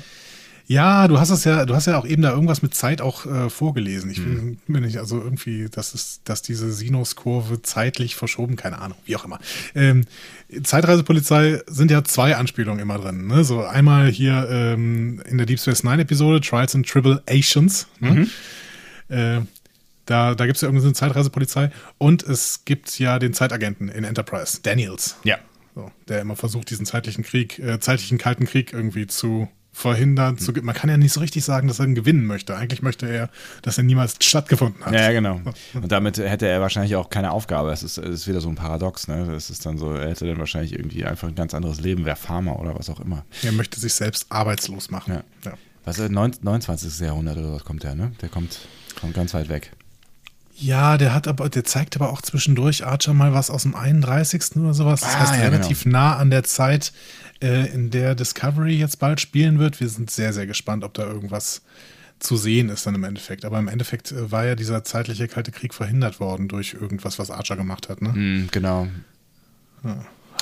Ja, 0.65 1.09
du 1.09 1.19
hast 1.19 1.29
es 1.29 1.43
ja, 1.43 1.65
du 1.65 1.75
hast 1.75 1.87
ja 1.87 1.97
auch 1.97 2.05
eben 2.05 2.21
da 2.21 2.31
irgendwas 2.31 2.61
mit 2.61 2.73
Zeit 2.73 3.01
auch 3.01 3.25
äh, 3.25 3.49
vorgelesen. 3.49 4.09
Ich 4.09 4.23
bin, 4.23 4.59
bin 4.65 4.83
nicht, 4.83 4.97
also 4.97 5.19
irgendwie, 5.19 5.67
das 5.69 5.93
ist, 5.93 6.21
dass 6.23 6.41
diese 6.41 6.71
Sinuskurve 6.71 7.61
zeitlich 7.61 8.15
verschoben, 8.15 8.55
keine 8.55 8.79
Ahnung, 8.79 8.97
wie 9.05 9.17
auch 9.17 9.25
immer. 9.25 9.39
Ähm, 9.75 10.05
Zeitreisepolizei 10.63 11.61
sind 11.67 11.91
ja 11.91 12.05
zwei 12.05 12.37
Anspielungen 12.37 12.79
immer 12.79 12.97
drin. 12.97 13.27
Ne? 13.27 13.43
So 13.43 13.61
einmal 13.63 14.07
hier 14.07 14.47
ähm, 14.49 15.21
in 15.29 15.37
der 15.37 15.45
Deep 15.45 15.59
Space 15.59 15.83
Nine 15.83 16.03
Episode 16.03 16.39
Trials 16.39 16.75
and 16.75 16.87
Tribulations. 16.87 17.87
Ne? 17.99 18.27
Äh, 19.09 19.41
da, 20.05 20.35
da 20.35 20.45
gibt 20.45 20.57
es 20.57 20.61
ja 20.61 20.67
irgendwie 20.67 20.81
so 20.81 20.87
eine 20.87 20.95
Zeitreisepolizei. 20.95 21.71
Und 21.97 22.23
es 22.23 22.65
gibt 22.65 22.97
ja 22.99 23.19
den 23.19 23.33
Zeitagenten 23.33 23.89
in 23.89 24.03
Enterprise, 24.03 24.59
Daniels. 24.61 25.17
Ja. 25.23 25.37
So, 25.75 25.91
der 26.07 26.21
immer 26.21 26.35
versucht, 26.35 26.69
diesen 26.69 26.85
zeitlichen 26.85 27.23
Krieg, 27.23 27.57
äh, 27.59 27.79
zeitlichen 27.79 28.17
Kalten 28.17 28.45
Krieg 28.45 28.73
irgendwie 28.73 29.07
zu 29.07 29.47
verhindern. 29.75 30.37
Zu, 30.37 30.51
man 30.61 30.75
kann 30.75 30.87
ja 30.89 30.97
nicht 30.97 31.13
so 31.13 31.19
richtig 31.19 31.43
sagen, 31.43 31.67
dass 31.67 31.79
er 31.79 31.85
ihn 31.85 31.95
gewinnen 31.95 32.27
möchte. 32.27 32.55
Eigentlich 32.55 32.83
möchte 32.83 33.09
er, 33.09 33.31
dass 33.63 33.79
er 33.79 33.83
niemals 33.83 34.17
stattgefunden 34.21 34.85
hat. 34.85 34.93
Ja, 34.93 35.11
genau. 35.11 35.41
Und 35.73 35.91
damit 35.91 36.19
hätte 36.19 36.47
er 36.47 36.61
wahrscheinlich 36.61 36.95
auch 36.95 37.09
keine 37.09 37.31
Aufgabe. 37.31 37.71
Es 37.71 37.81
ist, 37.81 37.97
es 37.97 38.07
ist 38.21 38.27
wieder 38.27 38.39
so 38.39 38.49
ein 38.49 38.55
Paradox, 38.55 39.07
ne? 39.07 39.33
Es 39.33 39.49
ist 39.49 39.65
dann 39.65 39.79
so, 39.79 39.91
er 39.93 40.09
hätte 40.11 40.27
dann 40.27 40.37
wahrscheinlich 40.37 40.73
irgendwie 40.73 41.05
einfach 41.05 41.27
ein 41.27 41.33
ganz 41.33 41.55
anderes 41.55 41.81
Leben, 41.81 42.05
wäre 42.05 42.15
Farmer 42.15 42.59
oder 42.59 42.77
was 42.77 42.87
auch 42.91 42.99
immer. 42.99 43.25
Er 43.41 43.51
möchte 43.51 43.79
sich 43.79 43.95
selbst 43.95 44.27
arbeitslos 44.29 44.91
machen. 44.91 45.15
Ja. 45.15 45.23
Ja. 45.51 45.57
Was, 45.85 45.97
äh, 45.97 46.07
neun- 46.07 46.35
29. 46.39 46.99
Jahrhundert 46.99 47.37
oder 47.37 47.53
was 47.53 47.63
kommt 47.65 47.81
der, 47.83 47.95
ne? 47.95 48.11
Der 48.21 48.29
kommt, 48.29 48.59
kommt 49.01 49.15
ganz 49.15 49.33
weit 49.33 49.49
weg. 49.49 49.71
Ja, 50.55 50.97
der 50.97 51.13
hat 51.13 51.27
aber, 51.27 51.49
der 51.49 51.63
zeigt 51.63 51.95
aber 51.95 52.09
auch 52.11 52.21
zwischendurch 52.21 52.85
Archer 52.85 53.13
mal 53.13 53.33
was 53.33 53.49
aus 53.49 53.63
dem 53.63 53.75
31. 53.75 54.57
oder 54.57 54.73
sowas. 54.73 55.01
Das 55.01 55.15
Ah, 55.15 55.19
heißt, 55.21 55.33
ja, 55.35 55.39
relativ 55.41 55.85
nah 55.85 56.15
an 56.17 56.29
der 56.29 56.43
Zeit, 56.43 56.93
äh, 57.41 57.73
in 57.73 57.89
der 57.89 58.15
Discovery 58.15 58.75
jetzt 58.77 58.99
bald 58.99 59.19
spielen 59.19 59.59
wird. 59.59 59.79
Wir 59.79 59.89
sind 59.89 60.11
sehr, 60.11 60.31
sehr 60.31 60.45
gespannt, 60.45 60.83
ob 60.83 60.93
da 60.93 61.03
irgendwas 61.05 61.61
zu 62.19 62.37
sehen 62.37 62.69
ist 62.69 62.85
dann 62.85 62.95
im 62.95 63.03
Endeffekt. 63.03 63.43
Aber 63.45 63.57
im 63.59 63.67
Endeffekt 63.67 64.11
äh, 64.11 64.31
war 64.31 64.45
ja 64.45 64.55
dieser 64.55 64.83
zeitliche 64.83 65.27
Kalte 65.27 65.51
Krieg 65.51 65.73
verhindert 65.73 66.19
worden 66.19 66.47
durch 66.47 66.73
irgendwas, 66.79 67.19
was 67.19 67.31
Archer 67.31 67.55
gemacht 67.57 67.89
hat. 67.89 68.01
Ne? 68.01 68.09
Mhm, 68.09 68.49
genau. 68.51 68.87
Ah, 69.83 69.95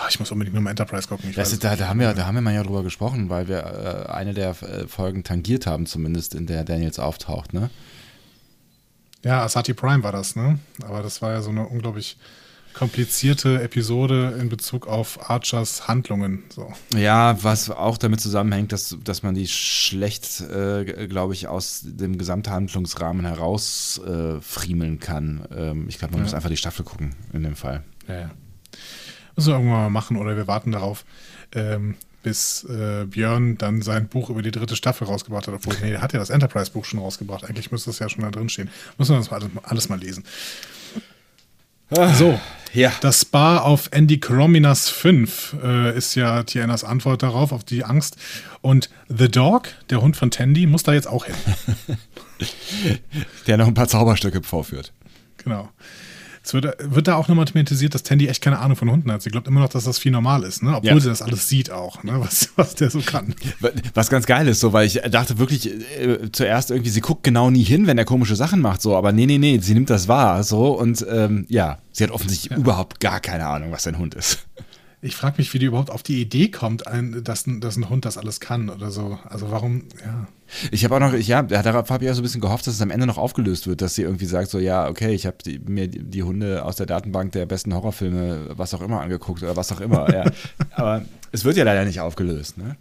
Ich 0.10 0.20
muss 0.20 0.30
unbedingt 0.32 0.54
nur 0.54 0.62
mal 0.64 0.70
Enterprise 0.72 1.08
gucken. 1.08 1.30
Ich 1.30 1.36
Das 1.36 1.58
da, 1.60 1.76
da, 1.76 1.88
haben 1.88 2.00
wir, 2.00 2.14
da 2.14 2.26
haben 2.28 2.36
wir 2.36 2.42
mal 2.42 2.54
ja 2.54 2.64
drüber 2.64 2.84
gesprochen, 2.84 3.30
weil 3.30 3.48
wir 3.48 4.06
äh, 4.08 4.12
eine 4.12 4.34
der 4.34 4.50
äh, 4.62 4.88
Folgen 4.88 5.24
tangiert 5.24 5.66
haben, 5.66 5.86
zumindest 5.86 6.36
in 6.36 6.46
der 6.48 6.64
Daniels 6.64 7.00
auftaucht, 7.00 7.54
ne? 7.54 7.70
Ja, 9.24 9.44
Asati 9.44 9.74
Prime 9.74 10.04
war 10.04 10.12
das, 10.12 10.36
ne? 10.36 10.60
Aber 10.84 11.02
das 11.04 11.22
war 11.22 11.32
ja 11.34 11.42
so 11.42 11.50
eine 11.52 11.68
unglaublich 11.68 12.18
komplizierte 12.74 13.62
Episode 13.62 14.38
in 14.40 14.48
Bezug 14.50 14.88
auf 14.88 15.30
Archers 15.30 15.88
Handlungen. 15.90 16.44
So. 16.50 16.72
Ja, 16.96 17.42
was 17.44 17.70
auch 17.70 17.98
damit 17.98 18.22
zusammenhängt, 18.22 18.72
dass, 18.72 18.98
dass 19.04 19.24
man 19.24 19.36
die 19.36 19.48
schlecht, 19.48 20.40
äh, 20.42 21.08
glaube 21.08 21.34
ich, 21.34 21.48
aus 21.50 21.82
dem 21.84 22.18
Gesamthandlungsrahmen 22.18 23.26
herausfriemeln 23.26 24.96
äh, 24.96 24.98
kann. 25.00 25.46
Ähm, 25.54 25.86
ich 25.90 25.98
glaube, 26.00 26.14
man 26.14 26.22
Ja. 26.22 26.24
muss 26.24 26.34
einfach 26.34 26.50
die 26.50 26.58
Staffel 26.58 26.86
gucken 26.86 27.14
in 27.34 27.44
dem 27.44 27.56
Fall. 27.58 27.84
Ja, 28.08 28.20
ja. 28.22 28.32
Müssen 29.36 29.50
wir 29.50 29.56
irgendwann 29.56 29.82
mal 29.82 29.90
machen 29.90 30.18
oder 30.18 30.36
wir 30.38 30.48
warten 30.48 30.72
darauf, 30.72 31.04
ähm, 31.54 31.96
bis 32.24 32.64
äh, 32.66 33.06
Björn 33.06 33.58
dann 33.58 33.82
sein 33.82 34.08
Buch 34.08 34.30
über 34.30 34.42
die 34.42 34.52
dritte 34.52 34.76
Staffel 34.76 35.06
rausgebracht 35.08 35.48
hat. 35.48 35.54
Obwohl, 35.54 35.76
nee, 35.82 35.90
der 35.92 36.02
hat 36.02 36.14
ja 36.14 36.20
das 36.20 36.30
Enterprise-Buch 36.30 36.86
schon 36.86 37.00
rausgebracht. 37.00 37.44
Eigentlich 37.46 37.72
müsste 37.72 37.90
das 37.90 38.00
ja 38.00 38.10
schon 38.10 38.24
da 38.24 38.32
drin 38.32 38.50
stehen. 38.50 38.70
Müssen 38.98 39.14
wir 39.14 39.18
das 39.20 39.32
mal 39.32 39.38
alles, 39.42 39.50
alles 39.64 39.90
mal 39.90 40.00
lesen. 40.00 40.24
So, 42.14 42.40
Ja. 42.72 42.94
das 43.02 43.20
Spa 43.22 43.58
auf 43.58 43.90
Andy 43.92 44.18
Chrominas 44.18 44.88
5 44.90 45.58
äh, 45.62 45.98
ist 45.98 46.16
ja 46.16 46.44
Tianas 46.44 46.86
Antwort 46.86 47.22
darauf, 47.22 47.52
auf 47.52 47.66
die 47.66 47.84
Angst. 47.84 48.16
Und 48.62 48.90
The 49.10 49.28
Dog, 49.30 49.68
der 49.90 50.02
Hund 50.02 50.16
von 50.16 50.32
Tandy, 50.32 50.68
muss 50.68 50.84
da 50.84 50.94
jetzt 50.94 51.08
auch 51.08 51.26
hin. 51.26 51.36
Der 53.48 53.58
noch 53.58 53.68
ein 53.68 53.74
paar 53.74 53.90
Zauberstücke 53.90 54.42
vorführt. 54.42 54.94
Genau. 55.44 55.70
Es 56.44 56.56
wird, 56.56 56.76
wird 56.80 57.08
da 57.08 57.16
auch 57.16 57.28
nochmal 57.28 57.46
thematisiert, 57.46 57.94
dass 57.94 58.02
Tandy 58.02 58.28
echt 58.28 58.42
keine 58.42 58.58
Ahnung 58.60 58.76
von 58.76 58.90
Hunden 58.90 59.12
hat. 59.12 59.22
Sie 59.22 59.30
glaubt 59.30 59.48
immer 59.48 59.60
noch, 59.60 59.70
dass 59.70 59.84
das 59.84 60.00
viel 60.00 60.12
normal 60.12 60.44
ist, 60.44 60.64
ne? 60.64 60.76
obwohl 60.76 60.90
Ja. 60.92 61.00
sie 61.00 61.10
das 61.10 61.22
alles 61.22 61.48
sieht 61.48 61.70
auch, 61.70 62.04
ne? 62.04 62.14
was, 62.20 62.50
was 62.56 62.74
der 62.74 62.90
so 62.90 63.00
kann. 63.02 63.36
Was 63.94 64.10
ganz 64.10 64.26
geil 64.26 64.48
ist, 64.48 64.60
so, 64.60 64.74
weil 64.74 64.88
ich 64.88 65.00
dachte 65.12 65.38
wirklich 65.38 65.68
äh, 66.00 66.32
zuerst 66.32 66.72
irgendwie, 66.72 66.90
sie 66.90 67.02
guckt 67.02 67.24
genau 67.24 67.52
nie 67.52 67.64
hin, 67.64 67.86
wenn 67.86 67.98
er 68.00 68.06
komische 68.06 68.36
Sachen 68.36 68.60
macht, 68.60 68.82
so, 68.82 68.96
aber 68.96 69.12
nee, 69.12 69.28
nee, 69.28 69.38
nee, 69.38 69.60
sie 69.62 69.76
nimmt 69.76 69.92
das 69.92 70.08
wahr, 70.08 70.44
so, 70.44 70.72
und 70.72 71.06
ähm, 71.10 71.46
ja, 71.48 71.78
sie 71.92 72.04
hat 72.04 72.12
offensichtlich 72.12 72.58
überhaupt 72.58 73.00
gar 73.00 73.20
keine 73.20 73.46
Ahnung, 73.46 73.72
was 73.72 73.86
ein 73.86 74.00
Hund 74.00 74.16
ist. 74.16 74.40
Ich 75.04 75.16
frage 75.16 75.36
mich, 75.40 75.52
wie 75.54 75.58
die 75.60 75.66
überhaupt 75.66 75.90
auf 75.90 76.04
die 76.04 76.22
Idee 76.22 76.50
kommt, 76.50 76.86
ein, 76.86 77.24
dass, 77.24 77.48
ein- 77.48 77.60
dass 77.60 77.76
ein 77.76 77.90
Hund 77.90 78.06
das 78.06 78.18
alles 78.20 78.40
kann 78.40 78.70
oder 78.70 78.92
so. 78.92 79.18
Also 79.24 79.50
warum, 79.50 79.86
ja. 80.06 80.28
Ich 80.72 80.84
habe 80.84 80.96
auch 80.96 81.00
noch, 81.00 81.14
ich, 81.14 81.28
ja, 81.28 81.42
darauf 81.42 81.90
habe 81.90 82.04
ich 82.06 82.12
auch 82.12 82.14
so 82.14 82.22
ein 82.22 82.24
bisschen 82.24 82.42
gehofft, 82.42 82.68
dass 82.68 82.76
es 82.76 82.82
am 82.82 82.92
Ende 82.92 83.08
noch 83.08 83.18
aufgelöst 83.18 83.66
wird, 83.68 83.82
dass 83.82 83.96
sie 83.96 84.04
irgendwie 84.04 84.26
sagt, 84.26 84.50
so, 84.52 84.60
ja, 84.60 84.88
okay, 84.88 85.14
ich 85.14 85.26
habe 85.26 85.38
mir 85.66 85.88
die, 85.88 86.04
die 86.04 86.22
Hunde 86.24 86.64
aus 86.64 86.76
der 86.76 86.86
Datenbank 86.86 87.32
der 87.32 87.48
besten 87.48 87.74
Horrorfilme, 87.74 88.50
was 88.58 88.74
auch 88.76 88.82
immer, 88.82 89.02
angeguckt 89.02 89.42
oder 89.42 89.56
was 89.56 89.72
auch 89.72 89.82
immer, 89.82 90.14
ja. 90.14 90.26
Aber 90.76 91.04
es 91.32 91.46
wird 91.46 91.58
ja 91.58 91.64
leider 91.64 91.84
nicht 91.86 92.00
aufgelöst, 92.00 92.58
ne? 92.60 92.76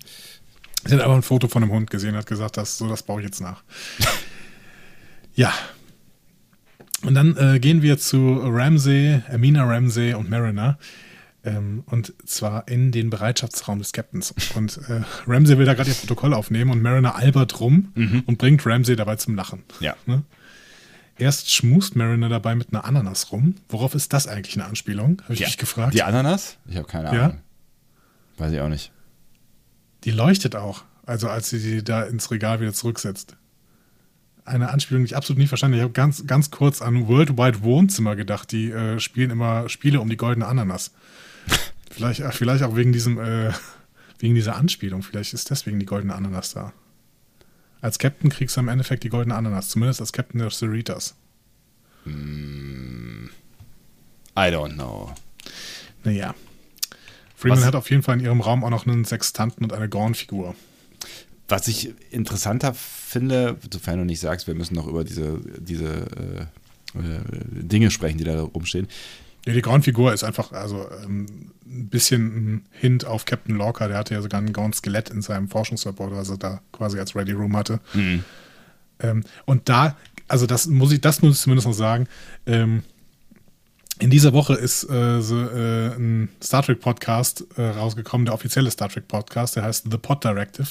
Sie 0.84 0.94
hat 0.94 1.02
aber 1.02 1.14
ein 1.14 1.22
Foto 1.22 1.46
von 1.48 1.62
einem 1.62 1.72
Hund 1.72 1.90
gesehen, 1.90 2.16
hat 2.16 2.26
gesagt, 2.26 2.56
das, 2.56 2.76
so, 2.78 2.88
das 2.88 3.02
baue 3.02 3.20
ich 3.20 3.26
jetzt 3.26 3.40
nach. 3.40 3.62
ja. 5.34 5.52
Und 7.02 7.14
dann 7.14 7.36
äh, 7.36 7.58
gehen 7.60 7.82
wir 7.82 7.98
zu 7.98 8.40
Ramsey, 8.42 9.20
Amina 9.32 9.64
Ramsey 9.64 10.14
und 10.14 10.28
Mariner. 10.28 10.78
Ähm, 11.42 11.84
und 11.86 12.12
zwar 12.26 12.68
in 12.68 12.92
den 12.92 13.08
Bereitschaftsraum 13.08 13.78
des 13.78 13.92
Captains. 13.92 14.34
Und 14.54 14.78
äh, 14.88 15.00
Ramsey 15.26 15.56
will 15.56 15.64
da 15.64 15.72
gerade 15.74 15.88
ihr 15.88 15.94
Protokoll 15.96 16.34
aufnehmen 16.34 16.70
und 16.70 16.82
Mariner 16.82 17.14
albert 17.16 17.60
rum 17.60 17.92
und 18.26 18.36
bringt 18.36 18.66
Ramsey 18.66 18.94
dabei 18.94 19.16
zum 19.16 19.34
Lachen. 19.36 19.62
Ja. 19.80 19.96
Ne? 20.06 20.22
Erst 21.16 21.50
schmust 21.52 21.96
Mariner 21.96 22.28
dabei 22.28 22.54
mit 22.54 22.72
einer 22.72 22.84
Ananas 22.84 23.32
rum. 23.32 23.54
Worauf 23.68 23.94
ist 23.94 24.12
das 24.12 24.26
eigentlich 24.26 24.56
eine 24.56 24.66
Anspielung? 24.66 25.20
Habe 25.24 25.34
ich 25.34 25.40
mich 25.40 25.56
gefragt. 25.58 25.94
Die 25.94 26.02
Ananas? 26.02 26.56
Ich 26.66 26.76
habe 26.76 26.86
keine 26.86 27.14
Ja? 27.14 27.24
Ahnung. 27.26 27.40
Weiß 28.38 28.52
ich 28.52 28.60
auch 28.60 28.68
nicht. 28.68 28.92
Die 30.04 30.10
leuchtet 30.12 30.56
auch, 30.56 30.84
also 31.04 31.28
als 31.28 31.50
sie 31.50 31.58
die 31.60 31.84
da 31.84 32.02
ins 32.02 32.30
Regal 32.30 32.60
wieder 32.60 32.72
zurücksetzt. 32.72 33.36
Eine 34.46 34.70
Anspielung, 34.70 35.04
die 35.04 35.08
ich 35.08 35.16
absolut 35.16 35.38
nicht 35.38 35.48
verstanden 35.50 35.74
habe. 35.74 35.80
Ich 35.80 35.84
habe 35.84 35.92
ganz, 35.92 36.26
ganz 36.26 36.50
kurz 36.50 36.80
an 36.80 37.06
Worldwide 37.06 37.62
Wohnzimmer 37.62 38.16
gedacht. 38.16 38.50
Die 38.52 38.70
äh, 38.70 38.98
spielen 38.98 39.30
immer 39.30 39.68
Spiele 39.68 40.00
um 40.00 40.08
die 40.08 40.16
goldene 40.16 40.46
Ananas. 40.46 40.92
Vielleicht, 42.00 42.34
vielleicht 42.34 42.64
auch 42.64 42.76
wegen 42.76 42.92
diesem, 42.92 43.18
äh, 43.18 43.52
wegen 44.18 44.34
dieser 44.34 44.56
Anspielung. 44.56 45.02
Vielleicht 45.02 45.34
ist 45.34 45.50
deswegen 45.50 45.78
die 45.78 45.86
goldene 45.86 46.14
Ananas 46.14 46.52
da. 46.54 46.72
Als 47.80 47.98
Captain 47.98 48.30
kriegst 48.30 48.56
du 48.56 48.60
im 48.60 48.68
Endeffekt 48.68 49.04
die 49.04 49.08
goldene 49.08 49.34
Ananas, 49.34 49.70
zumindest 49.70 50.00
als 50.00 50.12
Captain 50.12 50.40
der 50.40 50.50
Cerritas. 50.50 51.14
I 52.06 52.10
don't 54.36 54.74
know. 54.74 55.12
Naja. 56.04 56.34
Freeman 57.36 57.58
Was- 57.58 57.64
hat 57.66 57.74
auf 57.74 57.90
jeden 57.90 58.02
Fall 58.02 58.18
in 58.18 58.24
ihrem 58.24 58.40
Raum 58.40 58.64
auch 58.64 58.70
noch 58.70 58.86
einen 58.86 59.04
Sextanten 59.04 59.64
und 59.64 59.72
eine 59.72 59.88
Gorn-Figur. 59.88 60.54
was 61.48 61.66
ich 61.68 61.92
interessanter 62.10 62.74
finde, 62.74 63.56
sofern 63.72 63.98
du 63.98 64.04
nicht 64.04 64.20
sagst, 64.20 64.46
wir 64.46 64.54
müssen 64.54 64.74
noch 64.76 64.86
über 64.86 65.02
diese, 65.02 65.40
diese 65.58 66.06
äh, 66.94 66.98
äh, 66.98 67.20
Dinge 67.50 67.90
sprechen, 67.90 68.18
die 68.18 68.24
da 68.24 68.40
rumstehen. 68.42 68.86
Ja, 69.46 69.52
die 69.54 69.62
Groundfigur 69.62 70.12
ist 70.12 70.22
einfach 70.22 70.52
also 70.52 70.86
ähm, 71.04 71.50
ein 71.66 71.88
bisschen 71.88 72.26
ein 72.26 72.66
Hint 72.72 73.04
auf 73.06 73.24
Captain 73.24 73.56
Lorca. 73.56 73.88
Der 73.88 73.96
hatte 73.98 74.14
ja 74.14 74.20
sogar 74.22 74.40
ein 74.40 74.52
Ground-Skelett 74.52 75.10
in 75.10 75.22
seinem 75.22 75.48
Forschungslabor, 75.48 76.10
was 76.12 76.28
er 76.30 76.36
da 76.36 76.60
quasi 76.72 76.98
als 76.98 77.14
Ready 77.16 77.32
Room 77.32 77.56
hatte. 77.56 77.80
Mhm. 77.94 78.24
Ähm, 79.00 79.24
und 79.46 79.68
da, 79.68 79.96
also 80.28 80.46
das 80.46 80.66
muss 80.66 80.92
ich, 80.92 81.00
das 81.00 81.22
muss 81.22 81.36
ich 81.36 81.40
zumindest 81.40 81.66
noch 81.66 81.74
sagen. 81.74 82.06
Ähm, 82.46 82.82
in 83.98 84.10
dieser 84.10 84.32
Woche 84.32 84.54
ist 84.54 84.88
äh, 84.90 85.20
so, 85.20 85.38
äh, 85.38 85.94
ein 85.94 86.28
Star 86.42 86.62
Trek 86.62 86.80
Podcast 86.80 87.44
äh, 87.56 87.62
rausgekommen, 87.62 88.24
der 88.24 88.34
offizielle 88.34 88.70
Star 88.70 88.88
Trek 88.88 89.08
Podcast, 89.08 89.56
der 89.56 89.62
heißt 89.62 89.86
The 89.90 89.98
Pod 89.98 90.24
Directive. 90.24 90.68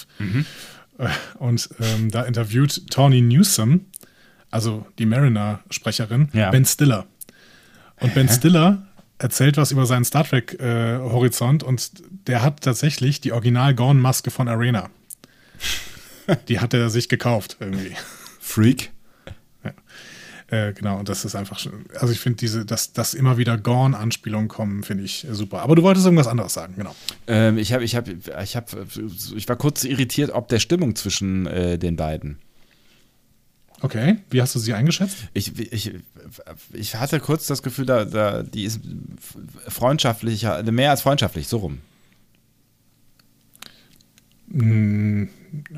Äh, 0.98 1.08
und 1.38 1.70
ähm, 1.80 2.10
da 2.12 2.24
interviewt 2.24 2.90
Tawny 2.90 3.22
Newsom, 3.22 3.86
also 4.52 4.86
die 4.98 5.06
Mariner-Sprecherin, 5.06 6.30
Ja. 6.34 6.50
Ben 6.52 6.66
Stiller. 6.66 7.06
Und 8.00 8.14
Ben 8.14 8.30
Stiller 8.30 8.86
erzählt 9.18 9.58
was 9.58 9.72
über 9.72 9.86
seinen 9.86 10.06
Star 10.06 10.24
Trek-Horizont 10.24 11.64
und 11.64 11.92
der 12.28 12.42
hat 12.42 12.62
tatsächlich 12.62 13.22
die 13.22 13.34
Original-Gorn-Maske 13.34 14.32
von 14.32 14.48
Arena. 14.48 14.90
die 16.48 16.60
hat 16.60 16.74
er 16.74 16.90
sich 16.90 17.10
gekauft 17.10 17.58
irgendwie. 17.60 17.96
Freak. 18.40 18.92
Äh, 20.52 20.74
genau, 20.74 20.98
und 20.98 21.08
das 21.10 21.26
ist 21.26 21.36
einfach 21.36 21.60
schon, 21.60 21.86
also 22.00 22.12
ich 22.12 22.20
finde 22.20 22.38
diese, 22.38 22.66
dass, 22.66 22.92
dass 22.92 23.14
immer 23.14 23.38
wieder 23.38 23.56
Gorn-Anspielungen 23.58 24.48
kommen, 24.48 24.82
finde 24.82 25.04
ich 25.04 25.28
äh, 25.28 25.36
super. 25.36 25.62
Aber 25.62 25.76
du 25.76 25.84
wolltest 25.84 26.08
irgendwas 26.08 26.26
anderes 26.26 26.54
sagen, 26.54 26.74
genau. 26.76 26.96
Ähm, 27.28 27.60
ich 27.60 27.72
habe, 27.72 27.84
ich 27.84 27.96
habe, 27.96 28.16
ich 28.44 28.56
habe, 28.56 28.88
ich 29.36 29.48
war 29.48 29.56
kurz 29.58 29.84
irritiert, 29.84 30.32
ob 30.32 30.48
der 30.48 30.58
Stimmung 30.60 30.96
zwischen 30.96 31.46
äh, 31.46 31.78
den 31.78 31.96
beiden. 31.96 32.40
Okay, 33.82 34.18
wie 34.30 34.42
hast 34.42 34.56
du 34.56 34.60
sie 34.60 34.74
eingeschätzt? 34.74 35.18
Ich, 35.34 35.58
ich, 35.58 35.94
ich 36.74 36.96
hatte 36.96 37.20
kurz 37.20 37.48
das 37.48 37.64
Gefühl, 37.64 37.86
da, 37.86 38.04
da, 38.06 38.44
die 38.44 38.64
ist 38.66 38.82
freundschaftlicher, 39.68 40.64
mehr 40.72 40.92
als 40.92 41.02
freundschaftlich, 41.02 41.48
so 41.48 41.58
rum. 41.58 41.80
Hm, 44.52 45.30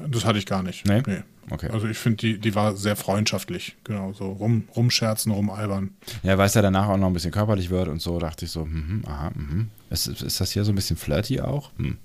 Das 0.09 0.25
hatte 0.25 0.39
ich 0.39 0.45
gar 0.45 0.63
nicht. 0.63 0.85
Nee? 0.87 1.03
Okay. 1.49 1.69
Also 1.71 1.87
ich 1.87 1.97
finde, 1.97 2.17
die, 2.17 2.39
die 2.39 2.55
war 2.55 2.77
sehr 2.77 2.95
freundschaftlich, 2.95 3.75
genau, 3.83 4.13
so 4.13 4.31
rum, 4.31 4.63
rumscherzen, 4.75 5.31
rumalbern. 5.31 5.91
Ja, 6.23 6.37
weil 6.37 6.45
es 6.45 6.53
ja 6.53 6.61
danach 6.61 6.87
auch 6.87 6.97
noch 6.97 7.07
ein 7.07 7.13
bisschen 7.13 7.31
körperlich 7.31 7.69
wird 7.69 7.87
und 7.89 8.01
so, 8.01 8.19
dachte 8.19 8.45
ich 8.45 8.51
so, 8.51 8.65
mhm, 8.65 9.03
aha, 9.05 9.31
mhm. 9.35 9.69
Ist, 9.89 10.07
ist 10.07 10.39
das 10.39 10.51
hier 10.51 10.63
so 10.63 10.71
ein 10.71 10.75
bisschen 10.75 10.95
flirty 10.97 11.41
auch? 11.41 11.71
Hm. 11.77 11.97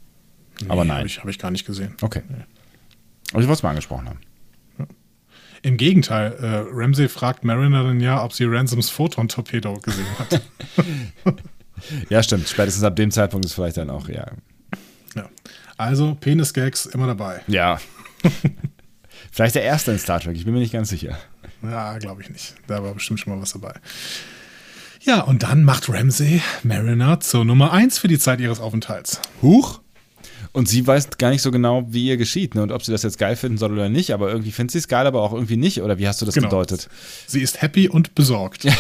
Aber 0.68 0.82
Nee, 0.84 0.88
nein. 0.88 0.98
Habe 0.98 1.06
ich, 1.06 1.18
hab 1.20 1.28
ich 1.28 1.38
gar 1.38 1.50
nicht 1.50 1.66
gesehen. 1.66 1.94
Okay. 2.02 2.22
Aber 3.32 3.40
ich 3.42 3.46
wollte 3.46 3.52
es 3.52 3.62
mal 3.62 3.70
angesprochen 3.70 4.08
haben. 4.08 4.18
Im 5.66 5.76
Gegenteil, 5.76 6.32
äh, 6.40 6.64
Ramsey 6.70 7.08
fragt 7.08 7.42
Mariner 7.42 7.82
dann 7.82 7.98
ja, 7.98 8.22
ob 8.22 8.32
sie 8.32 8.44
Ransoms 8.44 8.88
Photon-Torpedo 8.88 9.74
gesehen 9.80 10.06
hat. 10.18 10.40
Ja, 12.08 12.22
stimmt. 12.22 12.48
Spätestens 12.48 12.84
ab 12.84 12.96
dem 12.96 13.10
Zeitpunkt 13.10 13.44
ist 13.44 13.52
vielleicht 13.52 13.76
dann 13.76 13.90
auch, 13.90 14.08
ja. 14.08 14.26
ja. 15.14 15.28
Also, 15.76 16.14
Penis-Gags 16.14 16.86
immer 16.86 17.06
dabei. 17.06 17.42
Ja. 17.48 17.78
vielleicht 19.30 19.56
der 19.56 19.62
erste 19.62 19.92
in 19.92 19.98
Star 19.98 20.20
Trek, 20.20 20.36
ich 20.36 20.46
bin 20.46 20.54
mir 20.54 20.60
nicht 20.60 20.72
ganz 20.72 20.88
sicher. 20.88 21.18
Ja, 21.62 21.98
glaube 21.98 22.22
ich 22.22 22.30
nicht. 22.30 22.54
Da 22.66 22.82
war 22.82 22.94
bestimmt 22.94 23.20
schon 23.20 23.34
mal 23.34 23.42
was 23.42 23.52
dabei. 23.52 23.74
Ja, 25.02 25.20
und 25.20 25.42
dann 25.42 25.64
macht 25.64 25.90
Ramsey 25.90 26.40
Mariner 26.62 27.20
zur 27.20 27.44
Nummer 27.44 27.72
1 27.72 27.98
für 27.98 28.08
die 28.08 28.18
Zeit 28.18 28.40
ihres 28.40 28.58
Aufenthalts. 28.58 29.20
Huch. 29.42 29.80
Und 30.56 30.70
sie 30.70 30.86
weiß 30.86 31.18
gar 31.18 31.28
nicht 31.28 31.42
so 31.42 31.50
genau, 31.50 31.84
wie 31.90 32.06
ihr 32.06 32.16
geschieht 32.16 32.54
ne? 32.54 32.62
und 32.62 32.72
ob 32.72 32.82
sie 32.82 32.90
das 32.90 33.02
jetzt 33.02 33.18
geil 33.18 33.36
finden 33.36 33.58
soll 33.58 33.74
oder 33.74 33.90
nicht. 33.90 34.14
Aber 34.14 34.30
irgendwie 34.30 34.52
findet 34.52 34.72
sie 34.72 34.78
es 34.78 34.88
geil, 34.88 35.06
aber 35.06 35.20
auch 35.20 35.34
irgendwie 35.34 35.58
nicht. 35.58 35.82
Oder 35.82 35.98
wie 35.98 36.08
hast 36.08 36.22
du 36.22 36.24
das 36.24 36.34
Genau. 36.34 36.48
gedeutet? 36.48 36.88
Sie 37.26 37.42
ist 37.42 37.60
happy 37.60 37.90
und 37.90 38.14
besorgt. 38.14 38.66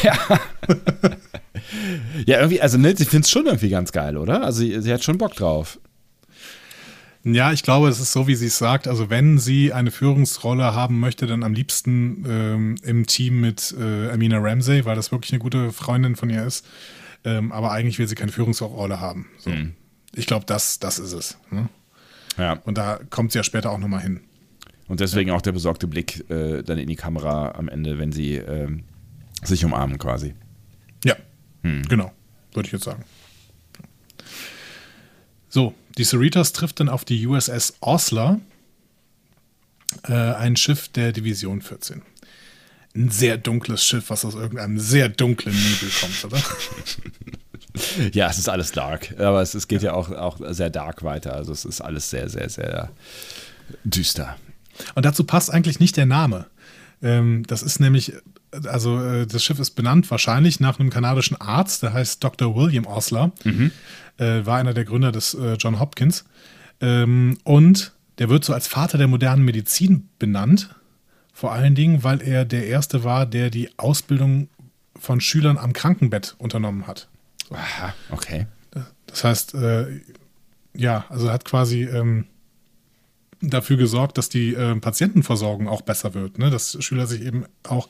Ja, 2.26 2.38
irgendwie, 2.38 2.60
also 2.60 2.78
ne, 2.78 2.96
sie 2.96 3.04
findet 3.04 3.24
es 3.26 3.30
schon 3.30 3.46
irgendwie 3.46 3.68
ganz 3.70 3.92
geil, 3.92 4.16
oder? 4.16 4.42
Also 4.42 4.60
sie, 4.60 4.80
sie 4.80 4.92
hat 4.92 5.02
schon 5.04 5.18
Bock 5.18 5.34
drauf. 5.34 5.78
Ja, 7.24 7.52
ich 7.52 7.62
glaube, 7.62 7.88
es 7.88 7.98
ist 7.98 8.12
so, 8.12 8.26
wie 8.26 8.36
sie 8.36 8.46
es 8.46 8.56
sagt. 8.58 8.86
Also 8.88 9.10
wenn 9.10 9.38
sie 9.38 9.72
eine 9.72 9.90
Führungsrolle 9.90 10.74
haben 10.74 11.00
möchte, 11.00 11.26
dann 11.26 11.42
am 11.42 11.54
liebsten 11.54 12.24
ähm, 12.28 12.74
im 12.84 13.06
Team 13.06 13.40
mit 13.40 13.74
äh, 13.78 14.10
Amina 14.10 14.38
Ramsey, 14.38 14.84
weil 14.84 14.96
das 14.96 15.12
wirklich 15.12 15.32
eine 15.32 15.40
gute 15.40 15.72
Freundin 15.72 16.16
von 16.16 16.30
ihr 16.30 16.46
ist. 16.46 16.64
Ähm, 17.24 17.52
aber 17.52 17.72
eigentlich 17.72 17.98
will 17.98 18.06
sie 18.06 18.14
keine 18.14 18.32
Führungsrolle 18.32 19.00
haben. 19.00 19.26
So. 19.38 19.50
Ich 20.16 20.26
glaube, 20.26 20.46
das, 20.46 20.78
das 20.78 20.98
ist 20.98 21.12
es. 21.12 21.38
Ne? 21.50 21.68
Ja. 22.38 22.54
Und 22.64 22.78
da 22.78 22.98
kommt 23.10 23.32
sie 23.32 23.38
ja 23.38 23.44
später 23.44 23.70
auch 23.70 23.78
nochmal 23.78 24.00
hin. 24.00 24.20
Und 24.88 25.00
deswegen 25.00 25.30
auch 25.30 25.42
der 25.42 25.52
besorgte 25.52 25.86
Blick 25.86 26.28
äh, 26.30 26.62
dann 26.62 26.78
in 26.78 26.88
die 26.88 26.96
Kamera 26.96 27.52
am 27.52 27.68
Ende, 27.68 27.98
wenn 27.98 28.12
sie 28.12 28.36
ähm, 28.36 28.84
sich 29.42 29.64
umarmen 29.64 29.98
quasi. 29.98 30.34
Ja, 31.04 31.16
genau, 31.62 32.12
würde 32.52 32.66
ich 32.66 32.72
jetzt 32.72 32.84
sagen. 32.84 33.04
So, 35.48 35.74
die 35.98 36.04
Cerritos 36.04 36.52
trifft 36.52 36.80
dann 36.80 36.88
auf 36.88 37.04
die 37.04 37.26
USS 37.26 37.74
Osler, 37.80 38.40
äh, 40.04 40.12
ein 40.12 40.56
Schiff 40.56 40.88
der 40.88 41.12
Division 41.12 41.62
14. 41.62 42.02
Ein 42.94 43.10
sehr 43.10 43.36
dunkles 43.36 43.84
Schiff, 43.84 44.08
was 44.08 44.24
aus 44.24 44.34
irgendeinem 44.34 44.78
sehr 44.78 45.08
dunklen 45.08 45.54
Nebel 45.54 45.90
kommt, 46.00 46.24
oder? 46.24 46.42
Ja, 48.12 48.28
es 48.28 48.38
ist 48.38 48.48
alles 48.48 48.72
dark. 48.72 49.14
Aber 49.18 49.42
es, 49.42 49.54
es 49.54 49.68
geht 49.68 49.82
ja, 49.82 49.94
auch, 49.94 50.10
auch 50.10 50.38
sehr 50.50 50.70
dark 50.70 51.02
weiter. 51.02 51.34
Also 51.34 51.52
es 51.52 51.64
ist 51.64 51.80
alles 51.80 52.10
sehr, 52.10 52.28
sehr, 52.28 52.48
sehr 52.48 52.90
düster. 53.84 54.36
Und 54.94 55.04
dazu 55.04 55.24
passt 55.24 55.52
eigentlich 55.52 55.80
nicht 55.80 55.96
der 55.96 56.06
Name. 56.06 56.46
Ähm, 57.02 57.44
das 57.46 57.62
ist 57.62 57.80
nämlich, 57.80 58.12
also 58.64 59.02
äh, 59.02 59.26
das 59.26 59.44
Schiff 59.44 59.58
ist 59.58 59.72
benannt 59.72 60.10
wahrscheinlich 60.10 60.60
nach 60.60 60.78
einem 60.78 60.90
kanadischen 60.90 61.40
Arzt, 61.40 61.82
der 61.82 61.92
heißt 61.92 62.22
Dr. 62.22 62.54
William 62.54 62.86
Osler, 62.86 63.32
äh, 64.18 64.46
war 64.46 64.58
einer 64.58 64.74
der 64.74 64.84
Gründer 64.84 65.12
des 65.12 65.34
äh, 65.34 65.54
John 65.54 65.78
Hopkins. 65.78 66.24
Ähm, 66.80 67.38
und 67.44 67.92
der 68.18 68.28
wird 68.28 68.44
so 68.44 68.54
als 68.54 68.66
Vater 68.66 68.98
der 68.98 69.08
modernen 69.08 69.44
Medizin 69.44 70.08
benannt, 70.18 70.74
vor 71.32 71.52
allen 71.52 71.74
Dingen, 71.74 72.02
weil 72.02 72.22
er 72.22 72.46
der 72.46 72.66
Erste 72.66 73.04
war, 73.04 73.26
der 73.26 73.50
die 73.50 73.68
Ausbildung 73.78 74.48
von 74.98 75.20
Schülern 75.20 75.58
am 75.58 75.74
Krankenbett 75.74 76.34
unternommen 76.38 76.86
hat. 76.86 77.08
Aha, 77.50 77.94
okay. 78.10 78.46
Das 79.06 79.24
heißt, 79.24 79.54
äh, 79.54 80.00
ja, 80.74 81.06
also 81.08 81.30
hat 81.30 81.44
quasi 81.44 81.84
ähm, 81.84 82.26
dafür 83.40 83.76
gesorgt, 83.76 84.18
dass 84.18 84.28
die 84.28 84.54
äh, 84.54 84.74
Patientenversorgung 84.76 85.68
auch 85.68 85.82
besser 85.82 86.14
wird, 86.14 86.38
ne? 86.38 86.50
dass 86.50 86.76
Schüler 86.82 87.06
sich 87.06 87.22
eben 87.22 87.44
auch 87.62 87.88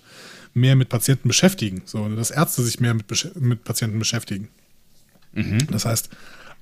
mehr 0.55 0.77
mit 0.77 0.89
Patienten 0.89 1.29
beschäftigen, 1.29 1.83
so, 1.85 2.09
dass 2.09 2.31
Ärzte 2.31 2.63
sich 2.63 2.81
mehr 2.81 2.95
mit, 2.95 3.37
mit 3.37 3.65
Patienten 3.65 3.99
beschäftigen. 3.99 4.49
Das 5.71 5.85
heißt, 5.85 6.09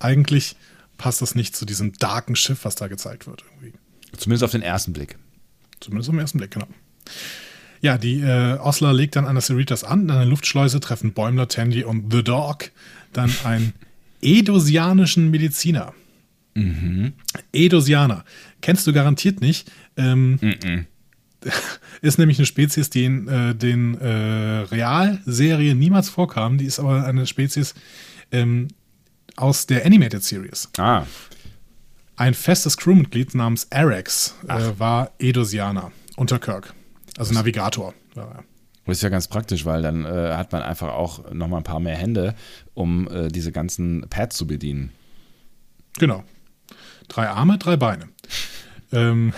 eigentlich 0.01 0.57
passt 0.99 1.23
das 1.23 1.35
nicht 1.35 1.55
zu 1.57 1.65
diesem 1.65 1.93
darken 1.93 2.37
Schiff, 2.37 2.65
was 2.65 2.75
da 2.75 2.89
gezeigt 2.89 3.27
wird. 3.27 3.45
Irgendwie. 3.51 3.79
Zumindest 4.17 4.45
auf 4.45 4.51
den 4.51 4.63
ersten 4.63 4.93
Blick. 4.93 5.17
Zumindest 5.81 6.09
im 6.11 6.19
ersten 6.19 6.39
Blick, 6.39 6.51
genau. 6.51 6.67
Ja, 7.85 7.99
die 7.99 8.23
äh, 8.23 8.57
Osler 8.61 8.95
legt 8.95 9.15
dann 9.15 9.27
an 9.27 9.35
der 9.35 9.43
Cerritos 9.43 9.85
an. 9.85 10.11
An 10.11 10.17
der 10.17 10.25
Luftschleuse 10.25 10.81
treffen 10.81 11.13
Bäumler, 11.13 11.49
Tandy 11.49 11.85
und 11.85 12.11
The 12.11 12.25
Dog 12.25 12.71
dann 13.13 13.31
einen 13.45 13.75
edosianischen 14.23 15.31
Mediziner. 15.31 15.93
Edosianer. 17.53 18.25
Kennst 18.63 18.87
du 18.87 18.95
garantiert 18.95 19.43
nicht. 19.43 19.71
Ähm, 19.99 20.39
ist 22.01 22.19
nämlich 22.19 22.39
eine 22.39 22.47
Spezies, 22.47 22.89
die 22.89 23.05
in 23.05 23.29
äh, 23.29 23.55
den 23.55 24.01
äh, 24.01 24.61
Realserien 24.61 25.79
niemals 25.79 26.09
vorkam. 26.09 26.57
Die 26.57 26.65
ist 26.65 26.79
aber 26.79 27.05
eine 27.05 27.27
Spezies 27.27 27.75
ähm, 28.33 28.69
aus 29.37 29.67
der 29.67 29.85
Animated 29.85 30.25
Series. 30.25 30.71
Ah, 30.79 31.05
Ein 32.17 32.33
festes 32.33 32.79
Crewmitglied 32.79 33.35
namens 33.35 33.71
Arex 33.71 34.37
äh, 34.49 34.71
war 34.79 35.11
Edosianer 35.19 35.93
unter 36.17 36.39
Kirk. 36.39 36.73
Also 37.17 37.35
Navigator. 37.35 37.95
war 38.15 38.29
er. 38.29 38.45
das 38.87 38.99
ist 38.99 39.03
ja 39.03 39.09
ganz 39.09 39.29
praktisch, 39.29 39.65
weil 39.65 39.83
dann 39.83 40.05
äh, 40.05 40.35
hat 40.35 40.53
man 40.53 40.63
einfach 40.63 40.93
auch 40.93 41.33
nochmal 41.33 41.61
ein 41.61 41.65
paar 41.65 41.81
mehr 41.81 41.97
Hände, 41.97 42.35
um 42.75 43.09
äh, 43.09 43.29
diese 43.29 43.53
ganzen 43.53 44.07
Pads 44.09 44.37
zu 44.37 44.47
bedienen. 44.47 44.93
Genau. 45.99 46.25
Drei 47.09 47.29
Arme, 47.29 47.59
drei 47.59 47.77
Beine. 47.77 48.09
ähm, 48.93 49.33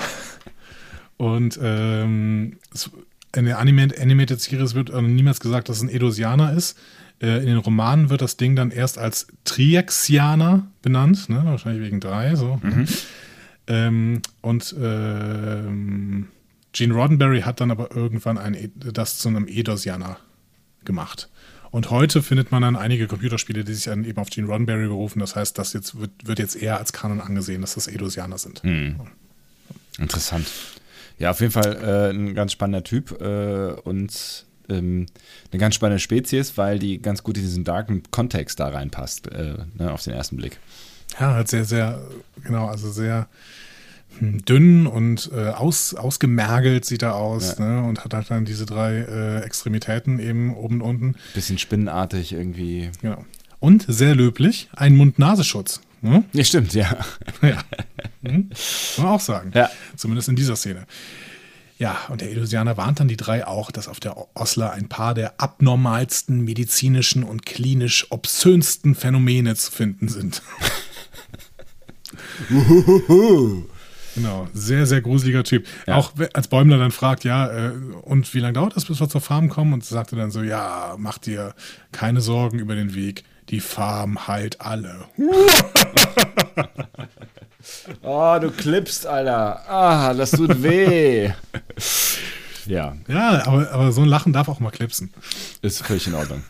und 1.17 1.59
ähm, 1.63 2.59
es, 2.73 2.91
in 3.35 3.45
der 3.45 3.59
Animated, 3.59 4.01
Animated 4.01 4.41
Series 4.41 4.75
wird 4.75 4.91
äh, 4.91 5.03
niemals 5.03 5.41
gesagt, 5.41 5.69
dass 5.69 5.79
es 5.79 5.83
ein 5.83 5.91
Edosianer 5.91 6.53
ist. 6.53 6.79
Äh, 7.21 7.39
in 7.39 7.47
den 7.47 7.59
Romanen 7.59 8.11
wird 8.11 8.23
das 8.23 8.37
Ding 8.37 8.57
dann 8.57 8.71
erst 8.71 8.99
als 8.99 9.27
Triaxianer 9.45 10.67
benannt, 10.83 11.29
ne? 11.29 11.43
wahrscheinlich 11.45 11.83
wegen 11.85 12.01
drei. 12.01 12.35
So. 12.35 12.61
Ähm, 13.69 14.23
und 14.43 14.75
ähm, 14.81 16.29
Gene 16.77 16.93
Roddenberry 16.93 17.41
hat 17.41 17.61
dann 17.61 17.71
aber 17.71 17.95
irgendwann 17.97 18.37
ein, 18.37 18.55
E- 18.55 18.71
das 18.93 19.19
zu 19.19 19.29
einem 19.29 19.49
Edosianer 19.49 20.19
gemacht. 20.85 21.31
Und 21.71 21.91
heute 21.91 22.23
findet 22.23 22.53
man 22.53 22.63
dann 22.63 22.77
einige 22.77 23.07
Computerspiele, 23.07 23.65
die 23.65 23.75
sich 23.75 23.85
dann 23.85 24.05
eben 24.05 24.19
auf 24.19 24.29
Gene 24.29 24.47
Roddenberry 24.47 24.87
berufen. 24.87 25.21
Das 25.21 25.37
heißt, 25.37 25.59
das 25.59 25.73
jetzt 25.73 25.99
wird, 25.99 26.11
wird 26.25 26.39
jetzt 26.39 26.55
eher 26.55 26.79
als 26.79 26.93
Kanon 26.93 27.21
angesehen, 27.21 27.63
dass 27.63 27.75
das 27.75 27.87
Edosianer 27.89 28.39
sind. 28.39 28.63
Interessant. 29.99 30.47
Ja, 31.19 31.31
auf 31.31 31.41
jeden 31.41 31.53
Fall 31.53 31.77
äh, 31.83 32.11
ein 32.15 32.35
ganz 32.35 32.53
spannender 32.53 32.85
Typ 32.85 33.21
äh, 33.23 33.73
und 33.73 34.45
ähm, 34.69 35.07
eine 35.51 35.61
ganz 35.61 35.75
spannende 35.75 35.99
Spezies, 35.99 36.59
weil 36.59 36.79
die 36.79 37.01
ganz 37.01 37.23
gut 37.23 37.39
in 37.39 37.43
diesen 37.43 37.65
darken 37.65 38.03
Kontext 38.11 38.61
da 38.61 38.69
reinpasst, 38.69 39.29
äh, 39.29 39.55
ne, 39.79 39.93
auf 39.93 40.03
den 40.03 40.13
ersten 40.13 40.37
Blick. 40.37 40.59
Ja, 41.19 41.47
sehr, 41.47 41.65
sehr, 41.65 42.07
genau, 42.43 42.67
also 42.67 42.91
sehr 42.91 43.21
hm, 43.21 43.27
dünn 44.21 44.87
und 44.87 45.31
äh, 45.35 45.49
aus, 45.49 45.95
ausgemergelt 45.95 46.85
sieht 46.85 47.03
er 47.03 47.17
aus 47.17 47.57
Ja. 47.59 47.65
ne? 47.65 47.83
und 47.83 48.05
hat 48.05 48.15
halt 48.15 48.31
dann 48.31 48.45
diese 48.45 48.65
drei 48.67 48.97
äh, 48.97 49.41
Extremitäten 49.43 50.19
eben 50.19 50.55
oben 50.55 50.81
und 50.81 50.89
unten. 51.03 51.15
Bisschen 51.35 51.59
spinnenartig 51.59 52.33
irgendwie. 52.33 52.91
Genau. 53.03 53.25
Und 53.61 53.85
sehr 53.89 54.15
löblich, 54.15 54.69
ein 54.75 54.97
Mund-Nasenschutz. 54.97 55.81
Ne? 56.03 56.25
Ja, 56.33 56.45
stimmt, 56.45 56.73
ja. 56.75 56.97
Ja. 57.43 57.63
Hm? 58.25 58.51
Kann 58.97 59.05
man 59.05 59.07
auch 59.15 59.21
sagen. 59.21 59.51
Ja. 59.55 59.71
Zumindest 59.97 60.29
in 60.29 60.37
dieser 60.37 60.57
Szene. 60.57 60.87
Ja, 61.79 61.99
und 62.09 62.23
der 62.23 62.31
Illusianer 62.31 62.77
warnt 62.79 63.01
dann 63.01 63.09
die 63.09 63.17
drei 63.19 63.47
auch, 63.47 63.71
dass 63.71 63.87
auf 63.89 64.01
der 64.01 64.17
Osler 64.35 64.73
ein 64.73 64.89
paar 64.89 65.13
der 65.15 65.35
abnormalsten 65.41 66.41
medizinischen 66.41 67.23
und 67.23 67.45
klinisch 67.45 68.07
obszönsten 68.11 68.95
Phänomene 68.95 69.55
zu 69.57 69.71
finden 69.71 70.09
sind. 70.09 70.43
Genau, 74.17 74.49
sehr, 74.55 74.87
sehr 74.87 75.01
gruseliger 75.03 75.45
Typ. 75.45 75.67
Ja. 75.87 75.95
Auch 75.97 76.13
als 76.33 76.49
Bäumler 76.49 76.79
dann 76.79 76.91
fragt, 76.91 77.23
ja, 77.25 77.49
äh, 77.51 77.71
und 78.03 78.33
wie 78.35 78.41
lange 78.41 78.55
dauert 78.55 78.75
das, 78.75 78.87
bis 78.87 78.99
wir 78.99 79.09
zur 79.09 79.21
Farm 79.21 79.49
kommen? 79.49 79.73
Und 79.75 79.85
sagt 79.85 80.13
er 80.13 80.19
dann 80.19 80.31
so, 80.33 80.43
ja, 80.43 80.97
mach 80.99 81.19
dir 81.19 81.55
keine 81.93 82.21
Sorgen 82.23 82.59
über 82.59 82.75
den 82.75 82.95
Weg. 82.95 83.23
Die 83.51 83.61
Farm 83.61 84.27
heilt 84.27 84.61
alle. 84.61 85.05
Oh, 88.03 88.37
du 88.41 88.51
klippst, 88.51 89.07
Alter. 89.07 89.61
Ah, 89.69 90.15
das 90.15 90.31
tut 90.31 90.63
weh. 90.63 91.31
ja, 92.67 92.97
Ja, 93.09 93.47
aber, 93.47 93.71
aber 93.73 93.93
so 93.93 94.03
ein 94.03 94.09
Lachen 94.09 94.33
darf 94.33 94.49
auch 94.49 94.61
mal 94.61 94.71
klipsen. 94.71 95.13
ist 95.63 95.85
völlig 95.85 96.07
in 96.07 96.15
Ordnung. 96.15 96.45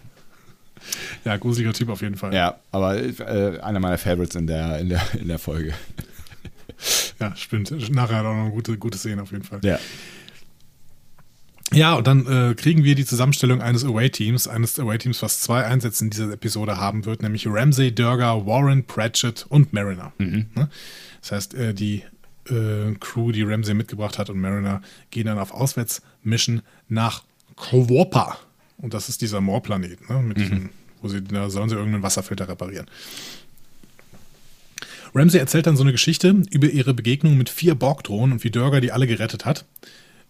Ja, 1.24 1.36
gruseliger 1.38 1.72
Typ 1.72 1.88
auf 1.88 2.02
jeden 2.02 2.16
Fall. 2.16 2.34
Ja, 2.34 2.56
aber 2.70 2.96
äh, 2.98 3.58
einer 3.60 3.80
meiner 3.80 3.98
Favorites 3.98 4.36
in 4.36 4.46
der, 4.46 4.78
in 4.78 4.90
der, 4.90 5.00
in 5.18 5.28
der 5.28 5.38
Folge. 5.38 5.72
Ja, 7.18 7.34
stimmt. 7.36 7.70
Nachher 7.90 8.18
hat 8.18 8.26
auch 8.26 8.34
noch 8.34 8.42
eine 8.44 8.50
gute, 8.50 8.76
gute 8.78 8.98
Szene 8.98 9.22
auf 9.22 9.32
jeden 9.32 9.44
Fall. 9.44 9.60
Ja. 9.62 9.78
Ja, 11.72 11.94
und 11.94 12.06
dann 12.06 12.26
äh, 12.26 12.54
kriegen 12.54 12.84
wir 12.84 12.94
die 12.94 13.04
Zusammenstellung 13.04 13.60
eines 13.60 13.84
Away-Teams, 13.84 14.46
eines 14.46 14.78
Away-Teams, 14.78 15.20
was 15.22 15.40
zwei 15.40 15.64
Einsätze 15.64 16.04
in 16.04 16.10
dieser 16.10 16.32
Episode 16.32 16.76
haben 16.76 17.04
wird, 17.06 17.22
nämlich 17.22 17.46
Ramsey, 17.48 17.92
Durga, 17.92 18.46
Warren, 18.46 18.84
Pratchett 18.84 19.46
und 19.48 19.72
Mariner. 19.72 20.12
Ne? 20.54 20.68
Das 21.20 21.32
heißt, 21.32 21.54
äh, 21.54 21.74
die 21.74 22.04
äh, 22.48 22.94
Crew, 23.00 23.32
die 23.32 23.42
Ramsey 23.42 23.74
mitgebracht 23.74 24.18
hat 24.18 24.30
und 24.30 24.38
Mariner, 24.40 24.80
gehen 25.10 25.26
dann 25.26 25.40
auf 25.40 25.52
Auswärtsmission 25.52 26.62
nach 26.88 27.24
Kowoppa. 27.56 28.38
Und 28.78 28.94
das 28.94 29.08
ist 29.08 29.22
dieser 29.22 29.40
Moorplanet, 29.40 30.08
ne? 30.08 30.20
Mit 30.22 30.36
diesem, 30.36 30.70
wo 31.00 31.08
sie, 31.08 31.22
da 31.24 31.50
sollen 31.50 31.68
sie 31.68 31.74
irgendeinen 31.74 32.02
Wasserfilter 32.02 32.48
reparieren. 32.48 32.86
Ramsey 35.16 35.40
erzählt 35.40 35.66
dann 35.66 35.76
so 35.78 35.82
eine 35.82 35.92
Geschichte 35.92 36.42
über 36.50 36.68
ihre 36.68 36.92
Begegnung 36.92 37.38
mit 37.38 37.48
vier 37.48 37.74
Borg-Drohnen 37.74 38.32
und 38.32 38.44
wie 38.44 38.50
Durga 38.50 38.80
die 38.80 38.92
alle 38.92 39.06
gerettet 39.06 39.46
hat, 39.46 39.64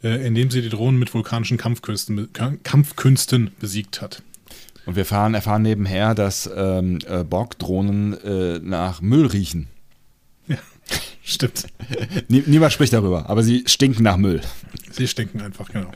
äh, 0.05 0.25
indem 0.25 0.51
sie 0.51 0.63
die 0.63 0.69
Drohnen 0.69 0.99
mit 0.99 1.13
vulkanischen 1.13 1.57
Kampfkünsten, 1.57 2.33
Kampfkünsten 2.63 3.51
besiegt 3.59 4.01
hat. 4.01 4.23
Und 4.85 4.95
wir 4.95 5.05
fahren, 5.05 5.35
erfahren 5.35 5.63
nebenher, 5.63 6.15
dass 6.15 6.49
ähm, 6.55 7.01
äh, 7.09 7.25
Borg-Drohnen 7.25 8.13
äh, 8.23 8.61
nach 8.61 9.01
Müll 9.01 9.27
riechen. 9.27 9.67
Ja, 10.47 10.59
stimmt. 11.25 11.67
Nie, 12.29 12.45
niemand 12.47 12.73
spricht 12.73 12.93
darüber, 12.93 13.29
aber 13.29 13.43
sie 13.43 13.65
stinken 13.67 14.05
nach 14.05 14.17
Müll. 14.17 14.41
Sie 14.93 15.09
stinken 15.09 15.41
einfach, 15.41 15.69
genau. 15.69 15.91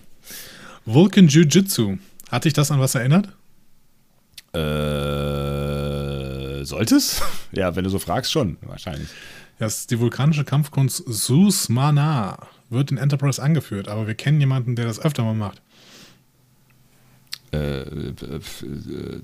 Vulcan 0.84 1.28
Jiu-Jitsu. 1.28 1.98
Hat 2.28 2.44
dich 2.44 2.54
das 2.54 2.72
an 2.72 2.80
was 2.80 2.96
erinnert? 2.96 3.28
Äh, 4.52 5.79
sollte 6.64 6.96
es? 6.96 7.22
Ja, 7.52 7.74
wenn 7.74 7.84
du 7.84 7.90
so 7.90 7.98
fragst, 7.98 8.30
schon, 8.30 8.56
wahrscheinlich. 8.62 9.08
Das 9.58 9.80
ist 9.80 9.90
die 9.90 9.98
vulkanische 9.98 10.44
Kampfkunst 10.44 11.02
Sus 11.06 11.68
Mana. 11.68 12.38
Wird 12.70 12.92
in 12.92 12.98
Enterprise 12.98 13.42
angeführt, 13.42 13.88
aber 13.88 14.06
wir 14.06 14.14
kennen 14.14 14.40
jemanden, 14.40 14.76
der 14.76 14.84
das 14.84 15.00
öfter 15.00 15.24
mal 15.24 15.34
macht. 15.34 15.60
Äh, 17.52 17.80
äh, 17.80 18.14
äh, 18.20 18.36
äh, 18.36 19.20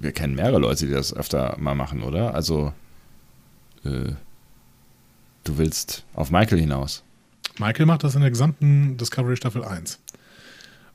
wir 0.00 0.12
kennen 0.12 0.36
mehrere 0.36 0.60
Leute, 0.60 0.86
die 0.86 0.92
das 0.92 1.12
öfter 1.12 1.56
mal 1.58 1.74
machen, 1.74 2.02
oder? 2.02 2.34
Also, 2.34 2.72
äh, 3.84 4.12
du 5.42 5.58
willst 5.58 6.04
auf 6.14 6.30
Michael 6.30 6.60
hinaus. 6.60 7.02
Michael 7.58 7.86
macht 7.86 8.04
das 8.04 8.14
in 8.14 8.20
der 8.20 8.30
gesamten 8.30 8.96
Discovery 8.96 9.36
Staffel 9.36 9.64
1. 9.64 9.98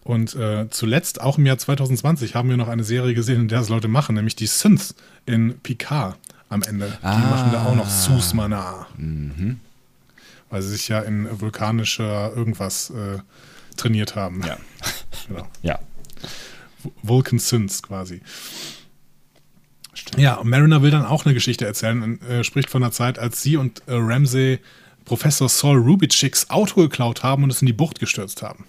Und 0.04 0.36
äh, 0.36 0.68
zuletzt, 0.72 1.22
auch 1.22 1.38
im 1.38 1.46
Jahr 1.46 1.58
2020, 1.60 2.34
haben 2.36 2.50
wir 2.50 2.58
noch 2.58 2.68
eine 2.68 2.84
Serie 2.84 3.14
gesehen, 3.14 3.42
in 3.42 3.48
der 3.48 3.60
das 3.60 3.70
Leute 3.70 3.88
machen, 3.88 4.16
nämlich 4.16 4.36
die 4.36 4.48
Synths 4.48 4.96
in 5.26 5.60
Picard 5.60 6.18
am 6.50 6.64
Ende. 6.64 6.98
Die 7.02 7.06
Ah. 7.06 7.18
machen 7.18 7.52
da 7.52 7.66
auch 7.66 7.76
noch 7.76 7.90
Sus 7.90 8.34
Mana. 8.34 8.88
Weil 10.50 10.62
sie 10.62 10.70
sich 10.70 10.88
ja 10.88 11.00
in 11.02 11.28
vulkanischer 11.40 12.34
irgendwas 12.36 12.90
äh, 12.90 13.20
trainiert 13.78 14.16
haben. 14.16 14.42
Ja. 14.46 14.58
Genau. 15.28 15.48
Ja. 15.62 15.80
Vulcan 17.04 17.38
Synths 17.38 17.84
quasi. 17.84 18.22
Ja, 20.18 20.36
und 20.36 20.50
Mariner 20.50 20.82
will 20.82 20.90
dann 20.92 21.06
auch 21.06 21.26
eine 21.26 21.34
Geschichte 21.34 21.66
erzählen 21.66 22.02
und 22.02 22.22
äh, 22.24 22.44
spricht 22.44 22.70
von 22.70 22.82
der 22.82 22.92
Zeit, 22.92 23.20
als 23.20 23.42
sie 23.44 23.56
und 23.56 23.84
äh, 23.88 23.94
Ramsey 23.94 24.60
Professor 25.06 25.48
Saul 25.48 25.78
Rubitschicks 25.78 26.50
Auto 26.50 26.82
geklaut 26.82 27.24
haben 27.24 27.44
und 27.44 27.52
es 27.52 27.62
in 27.62 27.68
die 27.68 27.74
Bucht 27.74 28.00
gestürzt 28.00 28.42
haben. 28.42 28.66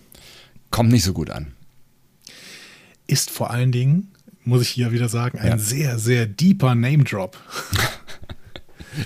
Kommt 0.72 0.90
nicht 0.90 1.04
so 1.04 1.12
gut 1.12 1.30
an. 1.30 1.52
Ist 3.06 3.30
vor 3.30 3.50
allen 3.52 3.70
Dingen, 3.70 4.10
muss 4.44 4.62
ich 4.62 4.68
hier 4.70 4.90
wieder 4.90 5.08
sagen, 5.08 5.38
ein 5.38 5.46
Ja. 5.50 5.58
sehr, 5.58 5.98
sehr 6.00 6.26
deeper 6.26 6.74
Name-Drop. 6.74 7.38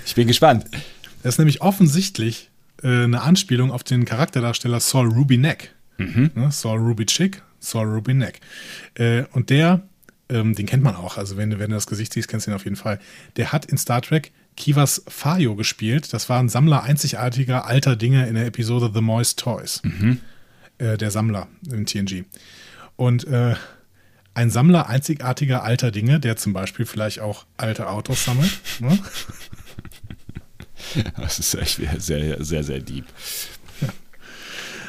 Ich 0.04 0.16
bin 0.16 0.26
gespannt. 0.26 0.64
Das 1.22 1.34
ist 1.34 1.38
nämlich 1.38 1.60
offensichtlich 1.62 2.50
äh, 2.82 3.04
eine 3.04 3.22
Anspielung 3.22 3.70
auf 3.70 3.84
den 3.84 4.04
Charakterdarsteller 4.04 4.80
Saul 4.80 5.08
Rubinek. 5.12 5.72
Ne, 5.98 6.30
Saul 6.50 6.78
Rubitschik, 6.80 7.40
Saul 7.60 7.86
Rubinek. 7.86 8.40
Äh, 8.94 9.24
und 9.32 9.48
der, 9.48 9.82
ähm, 10.28 10.56
den 10.56 10.66
kennt 10.66 10.82
man 10.82 10.96
auch, 10.96 11.18
also 11.18 11.36
wenn, 11.36 11.50
du- 11.50 11.60
wenn 11.60 11.70
du 11.70 11.76
das 11.76 11.86
Gesicht 11.86 12.12
siehst, 12.14 12.26
kennst 12.26 12.48
du 12.48 12.50
ihn 12.50 12.54
auf 12.56 12.64
jeden 12.64 12.74
Fall. 12.74 12.98
Der 13.36 13.52
hat 13.52 13.64
in 13.66 13.78
Star 13.78 14.02
Trek 14.02 14.32
Kivas 14.56 15.04
Fayo 15.06 15.54
gespielt. 15.54 16.12
Das 16.12 16.28
war 16.28 16.40
ein 16.40 16.48
Sammler 16.48 16.82
einzigartiger 16.82 17.64
alter 17.66 17.94
Dinge 17.94 18.26
in 18.26 18.34
der 18.34 18.46
Episode 18.46 18.90
The 18.92 19.00
Moist 19.02 19.38
Toys. 19.38 19.82
Äh, 20.78 20.98
der 20.98 21.10
Sammler 21.10 21.48
in 21.70 21.86
TNG. 21.86 22.24
Und 22.96 23.26
äh, 23.26 23.54
ein 24.34 24.50
Sammler 24.50 24.88
einzigartiger 24.88 25.62
alter 25.62 25.90
Dinge, 25.90 26.20
der 26.20 26.36
zum 26.36 26.52
Beispiel 26.52 26.84
vielleicht 26.84 27.20
auch 27.20 27.46
alte 27.56 27.88
Autos 27.88 28.24
sammelt. 28.24 28.50
Ne? 28.80 28.98
Das 31.16 31.38
ist 31.38 31.54
echt 31.54 31.80
sehr, 31.98 32.42
sehr, 32.44 32.62
sehr 32.62 32.80
deep. 32.80 33.04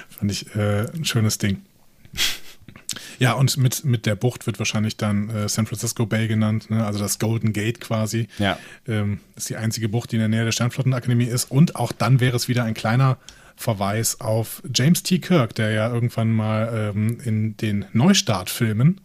Fand 0.10 0.32
ich 0.32 0.56
äh, 0.56 0.86
ein 0.94 1.06
schönes 1.06 1.38
Ding. 1.38 1.64
Ja, 3.20 3.34
und 3.34 3.58
mit, 3.58 3.84
mit 3.84 4.06
der 4.06 4.16
Bucht 4.16 4.46
wird 4.46 4.60
wahrscheinlich 4.60 4.98
dann 4.98 5.30
äh, 5.30 5.50
San 5.50 5.66
Francisco 5.66 6.06
Bay 6.06 6.28
genannt, 6.28 6.70
ne? 6.70 6.86
also 6.86 7.00
das 7.00 7.18
Golden 7.20 7.52
Gate 7.52 7.82
quasi. 7.82 8.28
Ja. 8.38 8.60
Ähm, 8.88 9.20
das 9.34 9.46
ist 9.46 9.50
die 9.50 9.56
einzige 9.56 9.90
Bucht, 9.90 10.12
die 10.12 10.18
in 10.18 10.20
der 10.20 10.30
Nähe 10.30 10.46
der 10.46 10.52
Sternflottenakademie 10.52 11.26
ist. 11.26 11.50
Und 11.50 11.76
auch 11.76 11.92
dann 11.92 12.20
wäre 12.20 12.36
es 12.36 12.48
wieder 12.48 12.64
ein 12.64 12.74
kleiner 12.74 13.18
Verweis 13.58 14.22
auf 14.22 14.62
James 14.74 15.04
T. 15.04 15.20
Kirk, 15.20 15.56
der 15.56 15.72
ja 15.72 15.92
irgendwann 15.94 16.32
mal 16.32 16.94
ähm, 16.96 17.20
in 17.24 17.58
den 17.58 17.86
Neustart-Filmen 17.92 19.02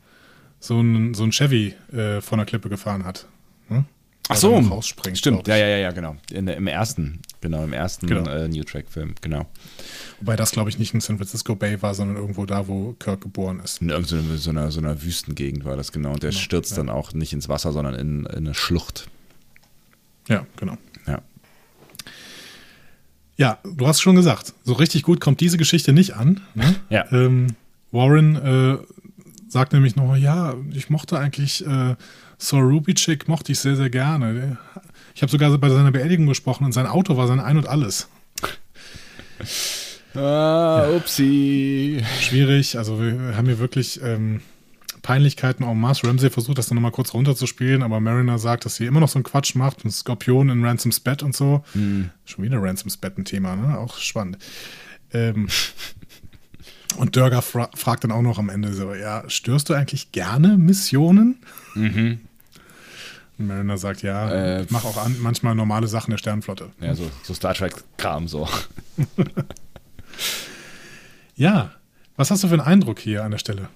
so 0.61 0.81
ein, 0.81 1.15
so 1.15 1.25
ein 1.25 1.33
Chevy 1.33 1.75
äh, 1.93 2.21
von 2.21 2.39
der 2.39 2.47
Klippe 2.47 2.69
gefahren 2.69 3.05
hat. 3.05 3.27
Ne? 3.69 3.85
Ach 4.29 4.37
so, 4.37 4.57
rausspringt, 4.57 5.19
stimmt. 5.19 5.49
Ja, 5.49 5.57
ja, 5.57 5.67
ja, 5.67 5.79
ja, 5.79 5.91
genau. 5.91 6.17
In, 6.31 6.47
Im 6.47 6.67
ersten, 6.69 7.21
genau, 7.41 7.65
im 7.65 7.73
ersten 7.73 8.07
Genau. 8.07 8.31
äh, 8.31 8.47
New 8.47 8.63
Track-Film, 8.63 9.15
genau. 9.21 9.47
Wobei 10.21 10.37
das, 10.37 10.53
glaube 10.53 10.71
ich, 10.71 10.79
nicht 10.79 10.95
in 10.95 11.01
San 11.01 11.17
Francisco 11.17 11.57
Bay 11.57 11.81
war, 11.83 11.95
sondern 11.95 12.17
irgendwo 12.17 12.47
da, 12.47 12.69
wo 12.69 12.93
Kirk 13.01 13.23
geboren 13.23 13.61
ist. 13.65 13.83
In 13.83 13.89
irgendeiner 13.89 14.37
so 14.37 14.51
einer, 14.51 14.71
so 14.71 14.81
einer 14.81 15.03
Wüstengegend 15.03 15.65
war 15.65 15.77
das 15.77 15.91
genau. 15.91 16.13
Und 16.13 16.23
der 16.23 16.31
stürzt 16.33 16.79
dann 16.79 16.89
auch 16.89 17.13
nicht 17.15 17.33
ins 17.33 17.49
Wasser, 17.49 17.73
sondern 17.73 17.95
in, 17.95 18.27
in 18.27 18.47
eine 18.47 18.55
Schlucht. 18.55 19.09
Ja, 20.29 20.47
genau. 20.57 20.79
Ja. 23.43 23.59
Ja, 23.65 23.71
du 23.77 23.89
hast 23.89 24.01
schon 24.01 24.15
gesagt, 24.15 24.55
so 24.63 24.75
richtig 24.75 25.03
gut 25.03 25.21
kommt 25.21 25.41
diese 25.41 25.59
Geschichte 25.59 25.93
nicht 25.93 26.15
an. 26.15 26.41
Ne? 26.55 26.77
Ja. 26.91 27.11
Ähm, 27.11 27.49
Warren 27.91 28.37
äh, 28.37 28.79
sagt 29.49 29.73
nämlich 29.73 29.97
noch, 29.97 30.15
ja, 30.15 30.55
ich 30.73 30.91
mochte 30.91 31.19
eigentlich 31.19 31.67
äh, 31.67 31.97
Saul 32.39 32.63
Rubitschik, 32.63 33.27
mochte 33.27 33.51
ich 33.51 33.59
sehr, 33.59 33.75
sehr 33.75 33.91
gerne. 33.91 34.59
Ich 35.17 35.23
habe 35.23 35.33
sogar 35.33 35.59
bei 35.59 35.71
seiner 35.71 35.91
Beerdigung 35.91 36.27
gesprochen 36.27 36.65
und 36.65 36.73
sein 36.73 36.87
Auto 36.87 37.17
war 37.17 37.27
sein 37.27 37.41
Ein 37.41 37.57
und 37.57 37.67
Alles. 37.67 38.09
Ah, 40.15 40.89
upsi. 40.95 42.01
Schwierig, 42.21 42.79
also 42.79 43.01
wir 43.01 43.37
haben 43.37 43.47
hier 43.47 43.59
wirklich 43.59 44.01
ähm, 44.05 44.41
Peinlichkeiten 45.03 45.65
en 45.65 45.79
masse. 45.81 46.07
Ramsey 46.07 46.31
versucht 46.31 46.59
das 46.59 46.69
dann 46.69 46.77
nochmal 46.77 46.93
kurz 46.93 47.13
runterzuspielen, 47.13 47.83
aber 47.83 48.01
Mariner 48.01 48.39
sagt, 48.39 48.65
dass 48.65 48.77
sie 48.77 48.87
immer 48.87 49.01
noch 49.01 49.09
so 49.09 49.17
einen 49.19 49.25
Quatsch 49.25 49.55
macht. 49.57 49.85
Ein 49.85 49.91
Skorpion 49.91 50.49
in 50.49 50.65
Ransoms 50.65 51.01
Bett 51.01 51.23
und 51.23 51.35
so. 51.35 51.65
Schon 52.25 52.45
wieder 52.45 52.63
Ransoms 52.63 52.97
Bett 52.97 53.19
ein 53.19 53.25
Thema, 53.25 53.57
ne? 53.57 53.79
Auch 53.79 53.99
spannend. 53.99 54.39
Ähm, 55.13 55.49
und 56.97 57.17
Dörger 57.17 57.43
fra 57.43 57.69
fragt 57.75 58.05
dann 58.05 58.13
auch 58.13 58.23
noch 58.23 58.39
am 58.39 58.49
Ende 58.49 58.73
so, 58.73 58.95
ja, 58.95 59.25
störst 59.29 59.69
du 59.69 59.75
eigentlich 59.75 60.13
gerne 60.13 60.57
Missionen? 60.59 61.37
Und 63.39 63.47
Mariner 63.47 63.79
sagt, 63.79 64.03
ja, 64.03 64.31
Äh, 64.31 64.63
ich 64.65 64.71
mache 64.71 64.87
auch 64.87 64.99
an, 65.05 65.17
manchmal 65.21 65.55
normale 65.55 65.89
Sachen 65.89 66.11
der 66.13 66.19
Sternenflotte. 66.19 66.71
Ja, 66.81 66.95
so, 66.95 67.11
so 67.23 67.35
Star 67.35 67.55
Trek-Kram 67.55 68.29
so. 68.29 68.49
Ja, 71.35 71.73
was 72.17 72.31
hast 72.31 72.45
du 72.45 72.49
für 72.49 72.55
einen 72.55 72.63
Eindruck 72.63 72.99
hier 73.01 73.25
an 73.25 73.31
der 73.31 73.39
Stelle? 73.39 73.69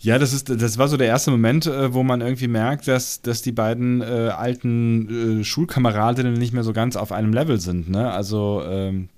Ja, 0.00 0.18
das 0.18 0.32
ist, 0.32 0.48
das 0.48 0.78
war 0.78 0.86
so 0.86 0.96
der 0.96 1.08
erste 1.08 1.30
Moment, 1.30 1.66
äh, 1.66 1.92
wo 1.92 2.04
man 2.04 2.20
irgendwie 2.20 2.46
merkt, 2.46 2.86
dass, 2.86 3.20
dass 3.20 3.42
die 3.42 3.52
beiden 3.52 4.00
äh, 4.00 4.04
alten 4.04 5.40
äh, 5.40 5.44
Schulkameradinnen 5.44 6.34
nicht 6.34 6.52
mehr 6.52 6.62
so 6.62 6.72
ganz 6.72 6.94
auf 6.94 7.10
einem 7.10 7.32
Level 7.32 7.58
sind. 7.60 7.90
Ne? 7.90 8.10
Also 8.10 8.62
ähm, 8.64 9.08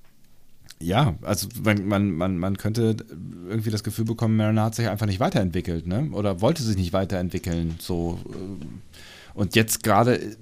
ja, 0.83 1.15
also 1.21 1.49
man, 1.63 1.87
man, 1.87 2.13
man, 2.13 2.39
man 2.39 2.57
könnte 2.57 2.97
irgendwie 3.49 3.71
das 3.71 3.85
Gefühl 3.85 4.07
bekommen, 4.07 4.37
Mariner 4.37 4.65
hat 4.65 4.75
sich 4.75 4.89
einfach 4.89 5.05
nicht 5.05 5.21
weiterentwickelt, 5.21 5.87
ne? 5.87 6.09
Oder 6.13 6.41
wollte 6.41 6.63
sich 6.63 6.77
nicht 6.77 6.95
weiterentwickeln. 6.95 7.75
So 7.79 8.19
ähm, 8.33 8.81
und 9.35 9.57
jetzt 9.57 9.83
gerade 9.83 10.19
äh, 10.19 10.37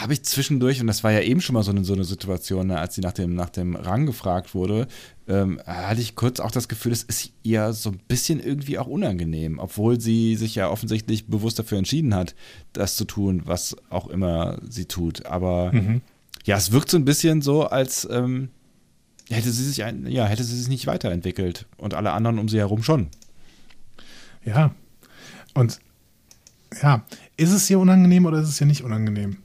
habe 0.00 0.12
ich 0.12 0.24
zwischendurch, 0.24 0.80
und 0.80 0.86
das 0.86 1.04
war 1.04 1.12
ja 1.12 1.20
eben 1.20 1.40
schon 1.40 1.54
mal 1.54 1.62
so 1.62 1.70
eine, 1.70 1.84
so 1.84 1.94
eine 1.94 2.04
Situation, 2.04 2.66
ne, 2.68 2.78
als 2.78 2.94
sie 2.94 3.00
nach 3.00 3.12
dem, 3.12 3.34
nach 3.34 3.50
dem 3.50 3.76
Rang 3.76 4.06
gefragt 4.06 4.54
wurde, 4.54 4.88
ähm, 5.28 5.60
hatte 5.66 6.00
ich 6.00 6.16
kurz 6.16 6.40
auch 6.40 6.50
das 6.50 6.68
Gefühl, 6.68 6.92
es 6.92 7.02
ist 7.02 7.32
ihr 7.42 7.72
so 7.72 7.90
ein 7.90 8.00
bisschen 8.08 8.40
irgendwie 8.40 8.78
auch 8.78 8.86
unangenehm, 8.86 9.58
obwohl 9.58 10.00
sie 10.00 10.36
sich 10.36 10.54
ja 10.54 10.68
offensichtlich 10.68 11.26
bewusst 11.26 11.58
dafür 11.58 11.78
entschieden 11.78 12.14
hat, 12.14 12.34
das 12.72 12.96
zu 12.96 13.04
tun, 13.04 13.42
was 13.44 13.76
auch 13.88 14.08
immer 14.08 14.58
sie 14.68 14.86
tut. 14.86 15.26
Aber 15.26 15.72
ja, 16.44 16.56
es 16.56 16.72
wirkt 16.72 16.90
so 16.90 16.96
ein 16.96 17.04
bisschen 17.04 17.40
so, 17.40 17.64
als 17.64 18.06
ähm, 18.10 18.50
hätte 19.30 19.50
sie 19.50 19.64
sich 19.64 19.84
ein, 19.84 20.06
ja, 20.06 20.26
hätte 20.26 20.44
sie 20.44 20.56
sich 20.56 20.68
nicht 20.68 20.86
weiterentwickelt 20.86 21.66
und 21.76 21.94
alle 21.94 22.12
anderen 22.12 22.38
um 22.38 22.48
sie 22.48 22.58
herum 22.58 22.82
schon. 22.82 23.08
Ja. 24.44 24.74
Und 25.54 25.78
ja, 26.82 27.04
ist 27.36 27.52
es 27.52 27.68
hier 27.68 27.78
unangenehm 27.78 28.26
oder 28.26 28.40
ist 28.40 28.48
es 28.48 28.58
hier 28.58 28.66
nicht 28.66 28.82
unangenehm? 28.82 29.38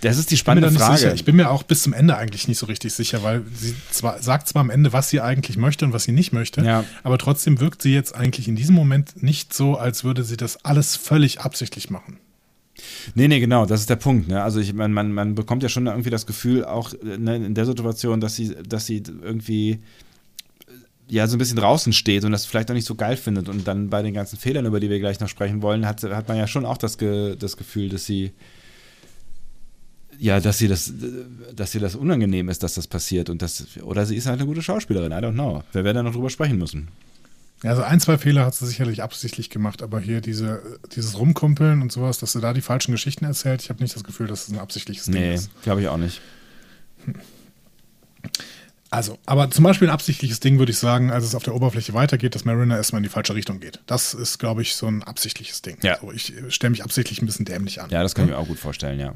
Das 0.00 0.16
ist 0.18 0.30
die 0.30 0.34
Ich 0.34 0.40
spannende 0.40 0.70
nicht 0.70 0.80
Frage. 0.80 0.98
sicher. 0.98 1.14
Ich 1.14 1.24
bin 1.24 1.36
mir 1.36 1.50
auch 1.50 1.62
bis 1.62 1.82
zum 1.82 1.92
Ende 1.92 2.16
eigentlich 2.16 2.46
nicht 2.48 2.58
so 2.58 2.66
richtig 2.66 2.92
sicher, 2.94 3.22
weil 3.22 3.42
sie 3.54 3.74
zwar 3.90 4.22
sagt 4.22 4.48
zwar 4.48 4.60
am 4.60 4.70
Ende, 4.70 4.92
was 4.92 5.10
sie 5.10 5.20
eigentlich 5.20 5.56
möchte 5.56 5.84
und 5.84 5.92
was 5.92 6.04
sie 6.04 6.12
nicht 6.12 6.32
möchte, 6.32 6.62
Ja. 6.62 6.84
aber 7.02 7.18
trotzdem 7.18 7.60
wirkt 7.60 7.82
sie 7.82 7.92
jetzt 7.92 8.14
eigentlich 8.14 8.48
in 8.48 8.56
diesem 8.56 8.74
Moment 8.74 9.22
nicht 9.22 9.52
so, 9.52 9.76
als 9.76 10.04
würde 10.04 10.22
sie 10.24 10.36
das 10.36 10.64
alles 10.64 10.96
völlig 10.96 11.40
absichtlich 11.40 11.90
machen. 11.90 12.18
Nee, 13.14 13.26
nee, 13.28 13.40
genau, 13.40 13.64
das 13.64 13.80
ist 13.80 13.90
der 13.90 13.96
Punkt. 13.96 14.28
Ne? 14.28 14.42
Also 14.42 14.60
ich 14.60 14.74
man, 14.74 14.92
man, 14.92 15.10
man 15.12 15.34
bekommt 15.34 15.62
ja 15.62 15.68
schon 15.68 15.86
irgendwie 15.86 16.10
das 16.10 16.26
Gefühl, 16.26 16.64
auch 16.64 16.92
ne, 17.02 17.36
in 17.36 17.54
der 17.54 17.64
Situation, 17.66 18.20
dass 18.20 18.36
sie, 18.36 18.54
dass 18.68 18.86
sie 18.86 19.02
irgendwie 19.22 19.80
ja 21.08 21.26
so 21.26 21.36
ein 21.36 21.38
bisschen 21.38 21.56
draußen 21.56 21.92
steht 21.92 22.24
und 22.24 22.32
das 22.32 22.46
vielleicht 22.46 22.70
auch 22.70 22.74
nicht 22.74 22.86
so 22.86 22.94
geil 22.96 23.16
findet. 23.16 23.48
Und 23.48 23.66
dann 23.66 23.88
bei 23.88 24.02
den 24.02 24.12
ganzen 24.12 24.38
Fehlern, 24.38 24.66
über 24.66 24.80
die 24.80 24.90
wir 24.90 24.98
gleich 24.98 25.20
noch 25.20 25.28
sprechen 25.28 25.62
wollen, 25.62 25.86
hat, 25.86 26.02
hat 26.02 26.28
man 26.28 26.36
ja 26.36 26.46
schon 26.46 26.66
auch 26.66 26.76
das, 26.76 26.98
Ge, 26.98 27.36
das 27.36 27.56
Gefühl, 27.56 27.88
dass 27.88 28.04
sie 28.04 28.32
ja, 30.18 30.40
dass 30.40 30.58
sie 30.58 30.68
das, 30.68 30.88
äh, 30.90 30.92
dass 31.54 31.72
sie 31.72 31.78
das 31.78 31.94
unangenehm 31.94 32.48
ist, 32.48 32.62
dass 32.62 32.74
das 32.74 32.86
passiert 32.86 33.30
und 33.30 33.42
das, 33.42 33.64
oder 33.82 34.06
sie 34.06 34.16
ist 34.16 34.26
halt 34.26 34.38
eine 34.40 34.46
gute 34.46 34.62
Schauspielerin, 34.62 35.12
I 35.12 35.16
don't 35.16 35.32
know. 35.32 35.62
Wir 35.72 35.84
werden 35.84 35.96
da 35.96 36.02
noch 36.02 36.12
drüber 36.12 36.30
sprechen 36.30 36.58
müssen. 36.58 36.88
Ja, 37.62 37.70
also 37.70 37.82
ein, 37.82 38.00
zwei 38.00 38.18
Fehler 38.18 38.44
hat 38.44 38.54
sie 38.54 38.66
sicherlich 38.66 39.02
absichtlich 39.02 39.48
gemacht, 39.48 39.82
aber 39.82 39.98
hier 39.98 40.20
diese, 40.20 40.62
dieses 40.94 41.18
Rumkumpeln 41.18 41.80
und 41.80 41.90
sowas, 41.90 42.18
dass 42.18 42.32
sie 42.32 42.40
da 42.40 42.52
die 42.52 42.60
falschen 42.60 42.92
Geschichten 42.92 43.24
erzählt, 43.24 43.62
ich 43.62 43.70
habe 43.70 43.82
nicht 43.82 43.96
das 43.96 44.04
Gefühl, 44.04 44.26
dass 44.26 44.46
es 44.48 44.52
ein 44.54 44.58
absichtliches 44.58 45.04
Ding 45.06 45.14
Nee, 45.14 45.34
ist. 45.34 45.50
glaube 45.62 45.80
ich 45.80 45.88
auch 45.88 45.96
nicht. 45.96 46.20
Also, 48.90 49.18
aber 49.26 49.50
zum 49.50 49.64
Beispiel 49.64 49.88
ein 49.88 49.92
absichtliches 49.94 50.38
Ding 50.40 50.58
würde 50.58 50.70
ich 50.70 50.78
sagen, 50.78 51.10
als 51.10 51.24
es 51.24 51.34
auf 51.34 51.42
der 51.42 51.54
Oberfläche 51.54 51.92
weitergeht, 51.92 52.34
dass 52.34 52.44
Mariner 52.44 52.76
erstmal 52.76 53.00
in 53.00 53.02
die 53.02 53.08
falsche 53.08 53.34
Richtung 53.34 53.58
geht. 53.58 53.80
Das 53.86 54.14
ist, 54.14 54.38
glaube 54.38 54.62
ich, 54.62 54.76
so 54.76 54.86
ein 54.86 55.02
absichtliches 55.02 55.60
Ding. 55.62 55.76
Ja. 55.82 55.98
So, 56.00 56.12
ich 56.12 56.32
stelle 56.50 56.70
mich 56.70 56.84
absichtlich 56.84 57.20
ein 57.20 57.26
bisschen 57.26 57.44
dämlich 57.44 57.80
an. 57.82 57.90
Ja, 57.90 58.02
das 58.02 58.14
kann 58.14 58.26
ich 58.26 58.30
mir 58.30 58.38
auch 58.38 58.46
gut 58.46 58.58
vorstellen, 58.58 59.00
ja. 59.00 59.14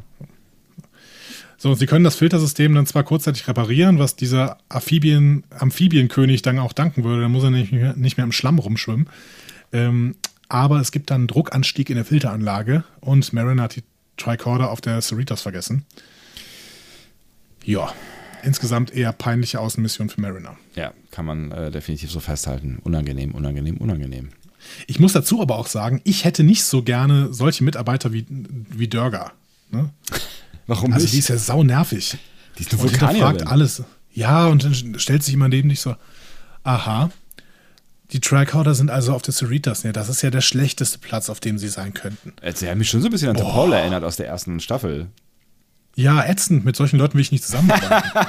So, 1.62 1.68
und 1.68 1.76
sie 1.76 1.84
können 1.84 2.04
das 2.04 2.16
Filtersystem 2.16 2.74
dann 2.74 2.86
zwar 2.86 3.04
kurzzeitig 3.04 3.46
reparieren, 3.46 3.98
was 3.98 4.16
dieser 4.16 4.56
Amphibien, 4.70 5.44
Amphibienkönig 5.50 6.40
dann 6.40 6.58
auch 6.58 6.72
danken 6.72 7.04
würde, 7.04 7.20
dann 7.20 7.32
muss 7.32 7.44
er 7.44 7.50
nicht 7.50 7.70
mehr, 7.70 7.94
nicht 7.94 8.16
mehr 8.16 8.24
im 8.24 8.32
Schlamm 8.32 8.58
rumschwimmen. 8.58 9.10
Ähm, 9.70 10.14
aber 10.48 10.80
es 10.80 10.90
gibt 10.90 11.10
dann 11.10 11.20
einen 11.20 11.26
Druckanstieg 11.26 11.90
in 11.90 11.96
der 11.96 12.06
Filteranlage 12.06 12.84
und 13.00 13.34
Mariner 13.34 13.64
hat 13.64 13.76
die 13.76 13.82
Tricorder 14.16 14.70
auf 14.70 14.80
der 14.80 15.02
Cerritos 15.02 15.42
vergessen. 15.42 15.84
Ja, 17.62 17.92
insgesamt 18.42 18.94
eher 18.94 19.12
peinliche 19.12 19.60
Außenmission 19.60 20.08
für 20.08 20.22
Mariner. 20.22 20.56
Ja, 20.76 20.94
kann 21.10 21.26
man 21.26 21.52
äh, 21.52 21.70
definitiv 21.70 22.10
so 22.10 22.20
festhalten. 22.20 22.78
Unangenehm, 22.84 23.32
unangenehm, 23.32 23.76
unangenehm. 23.76 24.30
Ich 24.86 24.98
muss 24.98 25.12
dazu 25.12 25.42
aber 25.42 25.58
auch 25.58 25.66
sagen, 25.66 26.00
ich 26.04 26.24
hätte 26.24 26.42
nicht 26.42 26.64
so 26.64 26.82
gerne 26.82 27.34
solche 27.34 27.64
Mitarbeiter 27.64 28.14
wie, 28.14 28.24
wie 28.30 28.88
Dörger. 28.88 29.32
Ne? 29.70 29.90
Warum 30.70 30.92
Also 30.92 31.06
die 31.08 31.18
ist 31.18 31.28
ja 31.28 31.36
sau 31.36 31.64
nervig. 31.64 32.16
Die 32.56 32.62
ist 32.62 32.72
eine 32.72 32.80
Vulkanierin. 32.80 33.46
alles. 33.48 33.82
Ja, 34.12 34.46
und 34.46 34.62
dann 34.64 34.98
stellt 35.00 35.24
sich 35.24 35.34
immer 35.34 35.48
neben 35.48 35.68
dich 35.68 35.80
so, 35.80 35.96
aha, 36.62 37.10
die 38.12 38.20
Trackhorder 38.20 38.74
sind 38.76 38.88
also 38.88 39.12
auf 39.12 39.22
der 39.22 39.34
Cerritos. 39.34 39.82
Ja, 39.82 39.90
das 39.90 40.08
ist 40.08 40.22
ja 40.22 40.30
der 40.30 40.40
schlechteste 40.40 40.98
Platz, 40.98 41.28
auf 41.28 41.40
dem 41.40 41.58
sie 41.58 41.66
sein 41.68 41.92
könnten. 41.92 42.32
Sie 42.54 42.68
haben 42.68 42.78
mich 42.78 42.88
schon 42.88 43.00
so 43.02 43.08
ein 43.08 43.10
bisschen 43.10 43.30
an 43.30 43.36
Boah. 43.36 43.52
Paul 43.52 43.72
erinnert 43.72 44.04
aus 44.04 44.16
der 44.16 44.28
ersten 44.28 44.60
Staffel. 44.60 45.08
Ja, 45.96 46.24
ätzend. 46.24 46.64
Mit 46.64 46.76
solchen 46.76 46.98
Leuten 46.98 47.14
will 47.14 47.22
ich 47.22 47.32
nicht 47.32 47.44
zusammenarbeiten. 47.44 48.10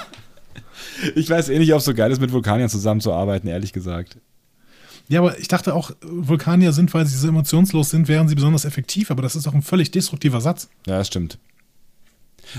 Ich 1.16 1.30
weiß 1.30 1.50
eh 1.50 1.60
nicht, 1.60 1.72
ob 1.74 1.80
es 1.80 1.86
so 1.86 1.94
geil 1.94 2.12
ist, 2.12 2.20
mit 2.20 2.32
Vulkaniern 2.32 2.70
zusammenzuarbeiten, 2.70 3.48
ehrlich 3.48 3.72
gesagt. 3.72 4.18
ja, 5.08 5.20
aber 5.20 5.38
ich 5.40 5.48
dachte 5.48 5.74
auch, 5.74 5.92
Vulkanier 6.02 6.74
sind, 6.74 6.94
weil 6.94 7.06
sie 7.06 7.18
so 7.18 7.28
emotionslos 7.28 7.92
sind, 7.92 8.08
wären 8.08 8.28
sie 8.28 8.36
besonders 8.36 8.66
effektiv. 8.66 9.10
Aber 9.12 9.22
das 9.22 9.36
ist 9.36 9.46
doch 9.46 9.54
ein 9.54 9.62
völlig 9.62 9.92
destruktiver 9.92 10.42
Satz. 10.42 10.70
Ja, 10.88 10.98
das 10.98 11.08
stimmt. 11.08 11.38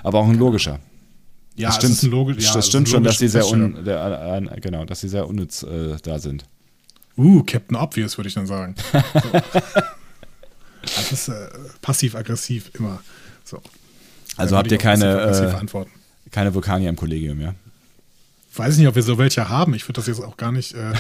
Aber 0.03 0.19
auch 0.19 0.29
ein 0.29 0.39
logischer. 0.39 0.81
Ja, 1.55 1.69
das 1.69 1.77
stimmt, 1.77 2.03
logisch, 2.13 2.45
ja, 2.45 2.55
das 2.55 2.67
stimmt 2.67 2.89
schon, 2.89 3.05
dass 3.05 3.19
sie 3.19 3.29
sehr 3.29 3.47
un, 3.47 3.85
der, 3.85 4.41
äh, 4.41 4.57
äh, 4.57 4.61
genau, 4.61 4.87
dass 4.87 5.01
sie 5.01 5.09
sehr 5.09 5.29
unnütz 5.29 5.63
äh, 5.63 5.97
da 6.03 6.19
sind. 6.19 6.47
Uh, 7.17 7.43
Captain 7.43 7.77
Obvious, 7.77 8.17
würde 8.17 8.29
ich 8.29 8.35
dann 8.35 8.47
sagen. 8.47 8.75
So. 8.93 9.31
das 10.83 11.13
ist 11.13 11.29
äh, 11.29 11.49
passiv-aggressiv 11.83 12.71
immer. 12.79 13.03
So. 13.45 13.61
Also 14.39 14.57
habt 14.57 14.73
ihr 14.73 14.79
keine, 14.79 15.21
äh, 15.21 15.87
keine 16.31 16.55
Vulkanier 16.55 16.89
im 16.89 16.97
Kollegium, 16.97 17.41
ja? 17.41 17.55
weiß 18.55 18.77
nicht, 18.77 18.87
ob 18.87 18.95
wir 18.95 19.03
so 19.03 19.19
welche 19.19 19.49
haben. 19.49 19.75
Ich 19.75 19.85
würde 19.85 19.95
das 19.95 20.07
jetzt 20.07 20.23
auch 20.23 20.37
gar 20.37 20.53
nicht, 20.53 20.75
äh, 20.75 20.93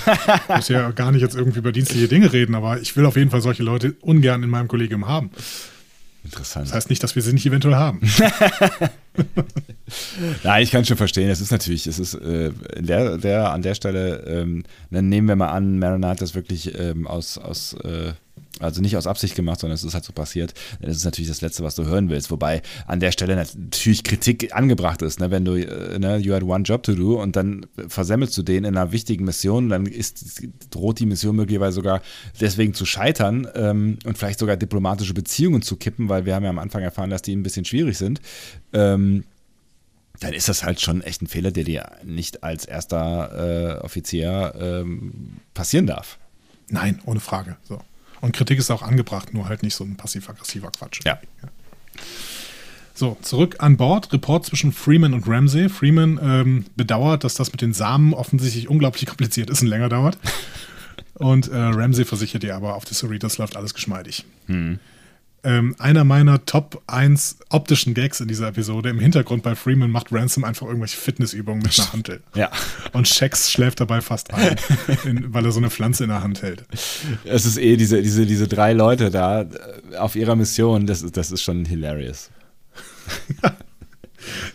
muss 0.48 0.68
ja 0.68 0.90
gar 0.90 1.12
nicht 1.12 1.22
jetzt 1.22 1.34
irgendwie 1.34 1.58
über 1.58 1.72
dienstliche 1.72 2.08
Dinge 2.08 2.32
reden, 2.32 2.54
aber 2.54 2.80
ich 2.80 2.96
will 2.96 3.04
auf 3.06 3.16
jeden 3.16 3.30
Fall 3.30 3.42
solche 3.42 3.62
Leute 3.62 3.94
ungern 4.00 4.42
in 4.42 4.50
meinem 4.50 4.68
Kollegium 4.68 5.06
haben. 5.06 5.30
Interessant. 6.24 6.66
Das 6.66 6.74
heißt 6.74 6.90
nicht, 6.90 7.02
dass 7.02 7.16
wir 7.16 7.22
sie 7.22 7.32
nicht 7.32 7.46
eventuell 7.46 7.74
haben. 7.74 8.00
Ja, 10.42 10.58
ich 10.58 10.70
kann 10.70 10.84
schon 10.84 10.96
verstehen. 10.96 11.28
Es 11.28 11.40
ist 11.40 11.52
natürlich, 11.52 11.86
es 11.86 11.98
ist 11.98 12.14
äh, 12.14 12.50
der, 12.78 13.18
der, 13.18 13.52
an 13.52 13.62
der 13.62 13.74
Stelle, 13.74 14.24
ähm, 14.26 14.64
dann 14.90 15.08
nehmen 15.08 15.28
wir 15.28 15.36
mal 15.36 15.48
an, 15.50 15.78
Mariner 15.78 16.08
hat 16.08 16.22
das 16.22 16.34
wirklich 16.34 16.78
ähm, 16.78 17.06
aus, 17.06 17.38
aus 17.38 17.74
äh, 17.84 18.12
also 18.62 18.80
nicht 18.80 18.96
aus 18.96 19.06
Absicht 19.06 19.34
gemacht, 19.34 19.60
sondern 19.60 19.74
es 19.74 19.84
ist 19.84 19.94
halt 19.94 20.04
so 20.04 20.12
passiert. 20.12 20.54
Das 20.80 20.96
ist 20.96 21.04
natürlich 21.04 21.28
das 21.28 21.40
Letzte, 21.40 21.64
was 21.64 21.74
du 21.74 21.84
hören 21.84 22.08
willst. 22.08 22.30
Wobei 22.30 22.62
an 22.86 23.00
der 23.00 23.12
Stelle 23.12 23.36
natürlich 23.36 24.04
Kritik 24.04 24.54
angebracht 24.54 25.02
ist, 25.02 25.20
ne? 25.20 25.30
wenn 25.30 25.44
du, 25.44 25.54
äh, 25.54 25.98
ne, 25.98 26.16
you 26.18 26.34
had 26.34 26.42
one 26.42 26.64
job 26.64 26.82
to 26.82 26.94
do 26.94 27.20
und 27.20 27.36
dann 27.36 27.66
versemmelst 27.88 28.36
du 28.36 28.42
den 28.42 28.64
in 28.64 28.76
einer 28.76 28.92
wichtigen 28.92 29.24
Mission, 29.24 29.68
dann 29.68 29.86
ist, 29.86 30.42
droht 30.70 31.00
die 31.00 31.06
Mission 31.06 31.36
möglicherweise 31.36 31.74
sogar 31.74 32.02
deswegen 32.40 32.74
zu 32.74 32.86
scheitern 32.86 33.46
ähm, 33.54 33.98
und 34.04 34.18
vielleicht 34.18 34.38
sogar 34.38 34.56
diplomatische 34.56 35.14
Beziehungen 35.14 35.62
zu 35.62 35.76
kippen, 35.76 36.08
weil 36.08 36.24
wir 36.24 36.34
haben 36.34 36.44
ja 36.44 36.50
am 36.50 36.58
Anfang 36.58 36.82
erfahren, 36.82 37.10
dass 37.10 37.22
die 37.22 37.34
ein 37.34 37.42
bisschen 37.42 37.64
schwierig 37.64 37.98
sind. 37.98 38.20
Ähm, 38.72 39.24
dann 40.20 40.34
ist 40.34 40.48
das 40.48 40.62
halt 40.62 40.80
schon 40.80 41.02
echt 41.02 41.22
ein 41.22 41.26
Fehler, 41.26 41.50
der 41.50 41.64
dir 41.64 41.90
nicht 42.04 42.44
als 42.44 42.64
erster 42.64 43.78
äh, 43.78 43.84
Offizier 43.84 44.54
ähm, 44.56 45.38
passieren 45.54 45.86
darf. 45.86 46.18
Nein, 46.68 47.00
ohne 47.04 47.20
Frage. 47.20 47.56
So. 47.64 47.80
Und 48.22 48.32
Kritik 48.32 48.58
ist 48.58 48.70
auch 48.70 48.82
angebracht, 48.82 49.34
nur 49.34 49.48
halt 49.48 49.62
nicht 49.62 49.74
so 49.74 49.84
ein 49.84 49.96
passiv-aggressiver 49.96 50.70
Quatsch. 50.70 51.00
Ja. 51.04 51.18
So, 52.94 53.16
zurück 53.20 53.56
an 53.58 53.76
Bord. 53.76 54.12
Report 54.12 54.46
zwischen 54.46 54.72
Freeman 54.72 55.12
und 55.12 55.26
Ramsey. 55.26 55.68
Freeman 55.68 56.20
ähm, 56.22 56.64
bedauert, 56.76 57.24
dass 57.24 57.34
das 57.34 57.50
mit 57.50 57.60
den 57.60 57.72
Samen 57.72 58.14
offensichtlich 58.14 58.68
unglaublich 58.68 59.06
kompliziert 59.06 59.50
ist 59.50 59.60
und 59.62 59.68
länger 59.68 59.88
dauert. 59.88 60.18
Und 61.14 61.48
äh, 61.48 61.56
Ramsey 61.56 62.04
versichert 62.06 62.42
ihr 62.42 62.56
aber, 62.56 62.74
auf 62.74 62.84
der 62.84 62.94
Cerritos 62.96 63.38
läuft 63.38 63.56
alles 63.56 63.74
geschmeidig. 63.74 64.24
Ähm, 65.44 65.74
einer 65.78 66.04
meiner 66.04 66.44
Top 66.44 66.82
1 66.86 67.38
optischen 67.48 67.94
Gags 67.94 68.20
in 68.20 68.28
dieser 68.28 68.48
Episode. 68.48 68.90
Im 68.90 69.00
Hintergrund 69.00 69.42
bei 69.42 69.56
Freeman 69.56 69.90
macht 69.90 70.12
Ransom 70.12 70.44
einfach 70.44 70.66
irgendwelche 70.66 70.96
Fitnessübungen 70.96 71.62
mit 71.62 71.78
einer 71.78 71.92
Hantel. 71.92 72.20
Ja. 72.34 72.50
Und 72.92 73.08
Shax 73.08 73.50
schläft 73.50 73.80
dabei 73.80 74.00
fast 74.00 74.32
ein, 74.32 74.56
in, 75.04 75.34
weil 75.34 75.44
er 75.44 75.52
so 75.52 75.58
eine 75.58 75.70
Pflanze 75.70 76.04
in 76.04 76.10
der 76.10 76.22
Hand 76.22 76.42
hält. 76.42 76.64
Es 77.24 77.44
ist 77.44 77.58
eh 77.58 77.76
diese, 77.76 78.02
diese, 78.02 78.26
diese 78.26 78.46
drei 78.46 78.72
Leute 78.72 79.10
da 79.10 79.42
äh, 79.42 79.96
auf 79.96 80.14
ihrer 80.14 80.36
Mission, 80.36 80.86
das 80.86 81.02
ist, 81.02 81.16
das 81.16 81.30
ist 81.30 81.42
schon 81.42 81.64
hilarious. 81.64 82.30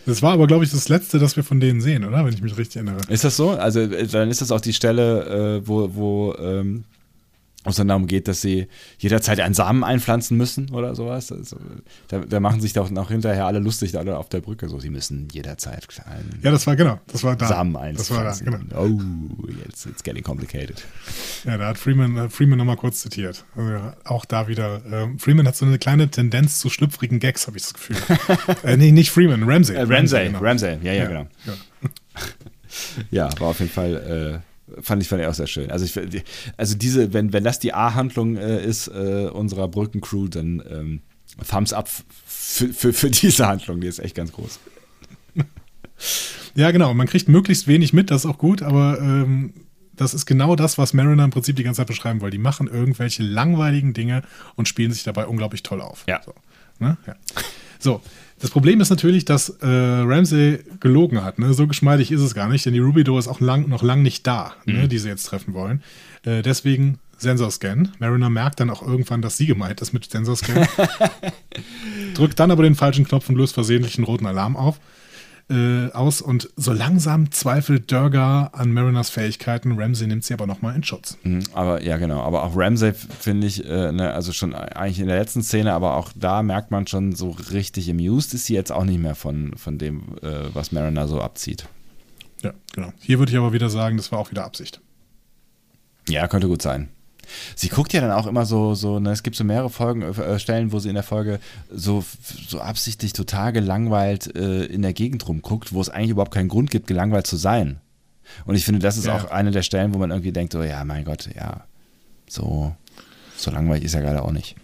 Das 0.06 0.22
war 0.22 0.32
aber, 0.32 0.46
glaube 0.46 0.64
ich, 0.64 0.70
das 0.70 0.88
letzte, 0.88 1.18
das 1.18 1.36
wir 1.36 1.44
von 1.44 1.60
denen 1.60 1.82
sehen, 1.82 2.02
oder? 2.02 2.24
Wenn 2.24 2.32
ich 2.32 2.40
mich 2.40 2.56
richtig 2.56 2.76
erinnere. 2.76 3.00
Ist 3.10 3.24
das 3.24 3.36
so? 3.36 3.50
Also 3.50 3.80
äh, 3.80 4.06
dann 4.06 4.30
ist 4.30 4.40
das 4.40 4.50
auch 4.50 4.62
die 4.62 4.72
Stelle, 4.72 5.58
äh, 5.58 5.68
wo, 5.68 5.94
wo 5.94 6.34
ähm, 6.40 6.84
wo 6.97 6.97
es 7.70 7.76
dann 7.76 7.88
darum 7.88 8.06
geht, 8.06 8.28
dass 8.28 8.40
sie 8.40 8.68
jederzeit 8.98 9.40
einen 9.40 9.54
Samen 9.54 9.84
einpflanzen 9.84 10.36
müssen 10.36 10.70
oder 10.70 10.94
sowas. 10.94 11.32
Also, 11.32 11.56
da, 12.08 12.20
da, 12.20 12.40
machen 12.40 12.60
sich 12.60 12.72
doch 12.72 12.90
noch 12.90 13.10
hinterher 13.10 13.46
alle 13.46 13.58
lustig 13.58 13.96
alle 13.96 14.16
auf 14.18 14.28
der 14.28 14.40
Brücke. 14.40 14.68
So, 14.68 14.78
sie 14.78 14.90
müssen 14.90 15.28
jederzeit 15.32 15.86
einen 16.06 16.40
ja, 16.42 16.50
das 16.50 16.66
war 16.66 16.76
genau, 16.76 17.00
das 17.06 17.24
war 17.24 17.36
da. 17.36 17.46
Samen 17.46 17.76
einpflanzen. 17.76 18.16
Das 18.16 18.44
war 18.44 18.50
da, 18.50 18.58
genau. 18.58 18.82
Oh, 18.82 19.48
jetzt 19.64 19.86
it's 19.86 20.02
getting 20.02 20.22
complicated. 20.22 20.84
Ja, 21.44 21.56
da 21.56 21.68
hat 21.68 21.78
Freeman, 21.78 22.16
äh, 22.16 22.28
Freeman 22.28 22.58
nochmal 22.58 22.76
kurz 22.76 23.00
zitiert. 23.00 23.44
Also, 23.56 23.92
auch 24.04 24.24
da 24.24 24.48
wieder. 24.48 24.84
Äh, 24.84 25.18
Freeman 25.18 25.46
hat 25.46 25.56
so 25.56 25.66
eine 25.66 25.78
kleine 25.78 26.10
Tendenz 26.10 26.60
zu 26.60 26.70
schlüpfrigen 26.70 27.18
Gags, 27.18 27.46
habe 27.46 27.56
ich 27.56 27.64
das 27.64 27.74
Gefühl. 27.74 27.96
äh, 28.64 28.76
nee, 28.76 28.92
nicht 28.92 29.10
Freeman, 29.10 29.44
Ramsey. 29.44 29.76
Äh, 29.76 29.80
Ramsey, 29.80 29.96
Ramsey, 29.96 30.26
genau. 30.26 30.38
Ramsey, 30.40 30.78
ja, 30.82 30.92
ja, 30.92 30.94
ja 30.94 31.06
genau. 31.06 31.26
Ja. 31.46 31.52
ja, 33.10 33.40
war 33.40 33.48
auf 33.48 33.60
jeden 33.60 33.72
Fall 33.72 34.42
äh, 34.44 34.47
Fand 34.80 35.02
ich, 35.02 35.08
fand 35.08 35.22
ich 35.22 35.28
auch 35.28 35.34
sehr 35.34 35.46
schön. 35.46 35.70
Also, 35.70 35.84
ich, 35.84 36.24
also 36.56 36.76
diese, 36.76 37.12
wenn, 37.12 37.32
wenn 37.32 37.44
das 37.44 37.58
die 37.58 37.72
A-Handlung 37.72 38.36
äh, 38.36 38.64
ist 38.64 38.88
äh, 38.88 39.30
unserer 39.32 39.68
Brückencrew, 39.68 40.28
dann 40.28 40.62
ähm, 40.70 41.02
Thumbs 41.48 41.72
up 41.72 41.88
für, 42.26 42.68
für, 42.68 42.92
für 42.92 43.10
diese 43.10 43.46
Handlung, 43.46 43.80
die 43.80 43.86
ist 43.86 43.98
echt 43.98 44.14
ganz 44.14 44.32
groß. 44.32 44.58
Ja, 46.54 46.70
genau. 46.72 46.92
Man 46.94 47.06
kriegt 47.06 47.28
möglichst 47.28 47.68
wenig 47.68 47.92
mit, 47.92 48.10
das 48.10 48.24
ist 48.24 48.30
auch 48.30 48.38
gut, 48.38 48.62
aber 48.62 48.98
ähm, 49.00 49.52
das 49.94 50.14
ist 50.14 50.26
genau 50.26 50.56
das, 50.56 50.78
was 50.78 50.92
Mariner 50.92 51.24
im 51.24 51.30
Prinzip 51.30 51.56
die 51.56 51.62
ganze 51.62 51.78
Zeit 51.78 51.86
beschreiben 51.86 52.20
will. 52.20 52.30
Die 52.30 52.38
machen 52.38 52.66
irgendwelche 52.66 53.22
langweiligen 53.22 53.92
Dinge 53.92 54.22
und 54.56 54.68
spielen 54.68 54.92
sich 54.92 55.04
dabei 55.04 55.26
unglaublich 55.26 55.62
toll 55.62 55.80
auf. 55.80 56.04
Ja. 56.08 56.20
So, 56.24 56.34
ne? 56.78 56.96
ja. 57.06 57.14
so 57.78 58.00
das 58.40 58.50
Problem 58.50 58.80
ist 58.80 58.90
natürlich, 58.90 59.24
dass 59.24 59.48
äh, 59.48 59.66
Ramsey 59.66 60.60
gelogen 60.80 61.22
hat. 61.24 61.38
Ne? 61.38 61.54
So 61.54 61.66
geschmeidig 61.66 62.12
ist 62.12 62.20
es 62.20 62.34
gar 62.34 62.48
nicht, 62.48 62.64
denn 62.66 62.72
die 62.72 62.78
Rubido 62.78 63.18
ist 63.18 63.28
auch 63.28 63.40
lang, 63.40 63.68
noch 63.68 63.82
lang 63.82 64.02
nicht 64.02 64.26
da, 64.26 64.54
ne, 64.64 64.72
mhm. 64.72 64.80
ne, 64.80 64.88
die 64.88 64.98
sie 64.98 65.08
jetzt 65.08 65.24
treffen 65.24 65.54
wollen. 65.54 65.82
Äh, 66.24 66.42
deswegen 66.42 66.98
Sensorscan. 67.18 67.92
Mariner 67.98 68.30
merkt 68.30 68.60
dann 68.60 68.70
auch 68.70 68.86
irgendwann, 68.86 69.22
dass 69.22 69.36
sie 69.36 69.46
gemeint 69.46 69.80
ist 69.80 69.92
mit 69.92 70.10
Sensorscan. 70.10 70.68
Drückt 72.14 72.38
dann 72.38 72.50
aber 72.50 72.62
den 72.62 72.76
falschen 72.76 73.06
Knopf 73.06 73.28
und 73.28 73.36
löst 73.36 73.54
versehentlich 73.54 73.96
einen 73.98 74.04
roten 74.04 74.26
Alarm 74.26 74.56
auf 74.56 74.78
äh, 75.50 75.90
aus 75.92 76.20
und 76.20 76.50
so 76.56 76.72
langsam 76.72 77.30
zweifelt 77.30 77.90
Durga 77.90 78.50
an 78.52 78.72
Mariners 78.72 79.10
Fähigkeiten. 79.10 79.78
Ramsey 79.78 80.06
nimmt 80.06 80.24
sie 80.24 80.34
aber 80.34 80.46
nochmal 80.46 80.76
in 80.76 80.82
Schutz. 80.84 81.16
Mhm, 81.22 81.44
aber 81.52 81.82
ja, 81.82 81.96
genau. 81.96 82.20
Aber 82.20 82.42
auch 82.44 82.56
Ramsey 82.56 82.92
finde 82.92 83.46
ich, 83.46 83.64
äh, 83.64 83.92
ne, 83.92 84.12
also 84.12 84.32
schon 84.32 84.54
eigentlich 84.54 85.00
in 85.00 85.06
der 85.06 85.18
letzten 85.18 85.42
Szene, 85.42 85.72
aber 85.72 85.96
auch 85.96 86.12
da 86.14 86.42
merkt 86.42 86.70
man 86.70 86.86
schon 86.86 87.14
so 87.14 87.30
richtig 87.52 87.90
amused 87.90 88.34
ist 88.34 88.46
sie 88.46 88.54
jetzt 88.54 88.72
auch 88.72 88.84
nicht 88.84 89.00
mehr 89.00 89.14
von, 89.14 89.56
von 89.56 89.78
dem, 89.78 90.02
äh, 90.22 90.52
was 90.52 90.72
Mariner 90.72 91.08
so 91.08 91.20
abzieht. 91.20 91.66
Ja, 92.42 92.52
genau. 92.72 92.92
Hier 93.00 93.18
würde 93.18 93.32
ich 93.32 93.38
aber 93.38 93.52
wieder 93.52 93.70
sagen, 93.70 93.96
das 93.96 94.12
war 94.12 94.18
auch 94.18 94.30
wieder 94.30 94.44
Absicht. 94.44 94.80
Ja, 96.08 96.28
könnte 96.28 96.48
gut 96.48 96.62
sein. 96.62 96.88
Sie 97.54 97.68
guckt 97.68 97.92
ja 97.92 98.00
dann 98.00 98.12
auch 98.12 98.26
immer 98.26 98.46
so, 98.46 98.74
so 98.74 98.98
ne, 98.98 99.10
es 99.10 99.22
gibt 99.22 99.36
so 99.36 99.44
mehrere 99.44 99.70
Folgen, 99.70 100.02
äh, 100.02 100.38
Stellen, 100.38 100.72
wo 100.72 100.78
sie 100.78 100.88
in 100.88 100.94
der 100.94 101.04
Folge 101.04 101.40
so, 101.70 102.04
so 102.48 102.60
absichtlich 102.60 103.12
total 103.12 103.52
gelangweilt 103.52 104.34
äh, 104.36 104.64
in 104.64 104.82
der 104.82 104.92
Gegend 104.92 105.26
rumguckt, 105.28 105.72
wo 105.72 105.80
es 105.80 105.88
eigentlich 105.88 106.10
überhaupt 106.10 106.34
keinen 106.34 106.48
Grund 106.48 106.70
gibt, 106.70 106.86
gelangweilt 106.86 107.26
zu 107.26 107.36
sein. 107.36 107.80
Und 108.44 108.54
ich 108.54 108.64
finde, 108.64 108.80
das 108.80 108.96
ist 108.96 109.06
ja. 109.06 109.16
auch 109.16 109.30
eine 109.30 109.50
der 109.50 109.62
Stellen, 109.62 109.94
wo 109.94 109.98
man 109.98 110.10
irgendwie 110.10 110.32
denkt, 110.32 110.52
so, 110.52 110.62
ja, 110.62 110.84
mein 110.84 111.04
Gott, 111.04 111.28
ja, 111.34 111.64
so, 112.28 112.74
so 113.36 113.50
langweilig 113.50 113.84
ist 113.84 113.94
ja 113.94 114.00
gerade 114.00 114.22
auch 114.22 114.32
nicht. 114.32 114.56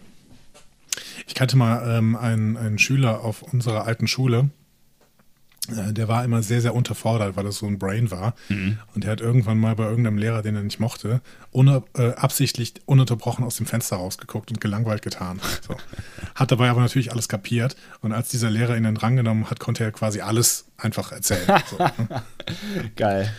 Ich 1.26 1.34
kannte 1.34 1.56
mal 1.56 1.98
ähm, 1.98 2.16
einen, 2.16 2.56
einen 2.56 2.78
Schüler 2.78 3.22
auf 3.22 3.42
unserer 3.42 3.86
alten 3.86 4.06
Schule, 4.06 4.38
äh, 4.40 4.63
der 5.68 6.08
war 6.08 6.24
immer 6.24 6.42
sehr, 6.42 6.60
sehr 6.60 6.74
unterfordert, 6.74 7.36
weil 7.36 7.44
das 7.44 7.56
so 7.56 7.66
ein 7.66 7.78
Brain 7.78 8.10
war. 8.10 8.34
Mhm. 8.48 8.78
Und 8.94 9.04
er 9.04 9.12
hat 9.12 9.20
irgendwann 9.20 9.58
mal 9.58 9.74
bei 9.74 9.84
irgendeinem 9.84 10.18
Lehrer, 10.18 10.42
den 10.42 10.56
er 10.56 10.62
nicht 10.62 10.78
mochte, 10.78 11.22
ohne, 11.52 11.82
äh, 11.96 12.12
absichtlich 12.12 12.74
ununterbrochen 12.84 13.44
aus 13.44 13.56
dem 13.56 13.66
Fenster 13.66 13.96
rausgeguckt 13.96 14.50
und 14.50 14.60
gelangweilt 14.60 15.02
getan. 15.02 15.40
So. 15.66 15.76
Hat 16.34 16.52
dabei 16.52 16.68
aber 16.68 16.80
natürlich 16.80 17.12
alles 17.12 17.28
kapiert. 17.28 17.76
Und 18.02 18.12
als 18.12 18.28
dieser 18.28 18.50
Lehrer 18.50 18.76
ihn 18.76 18.84
dann 18.84 18.98
rangenommen 18.98 19.48
hat, 19.48 19.58
konnte 19.58 19.84
er 19.84 19.92
quasi 19.92 20.20
alles 20.20 20.66
einfach 20.76 21.12
erzählen. 21.12 21.44
So, 21.70 21.78
ne? 21.78 22.22
Geil. 22.96 23.32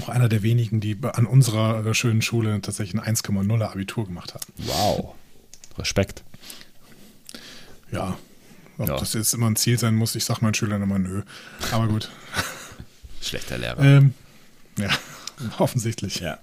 Auch 0.00 0.08
einer 0.08 0.28
der 0.28 0.42
wenigen, 0.42 0.80
die 0.80 0.96
an 1.02 1.26
unserer 1.26 1.84
äh, 1.84 1.94
schönen 1.94 2.22
Schule 2.22 2.60
tatsächlich 2.62 3.00
ein 3.00 3.16
1,0er 3.16 3.70
Abitur 3.70 4.06
gemacht 4.06 4.34
haben. 4.34 4.46
Wow. 4.56 5.14
Respekt. 5.76 6.24
Ja, 7.92 8.16
ob 8.80 8.88
ja. 8.88 8.96
das 8.96 9.12
jetzt 9.12 9.34
immer 9.34 9.48
ein 9.48 9.56
Ziel 9.56 9.78
sein 9.78 9.94
muss, 9.94 10.14
ich 10.14 10.24
sage 10.24 10.40
meinen 10.42 10.54
Schülern 10.54 10.82
immer 10.82 10.98
nö. 10.98 11.22
Aber 11.70 11.86
gut. 11.86 12.10
Schlechter 13.20 13.58
Lehrer. 13.58 13.82
Ähm, 13.82 14.14
ja, 14.78 14.88
offensichtlich. 15.58 16.20
Ja. 16.20 16.38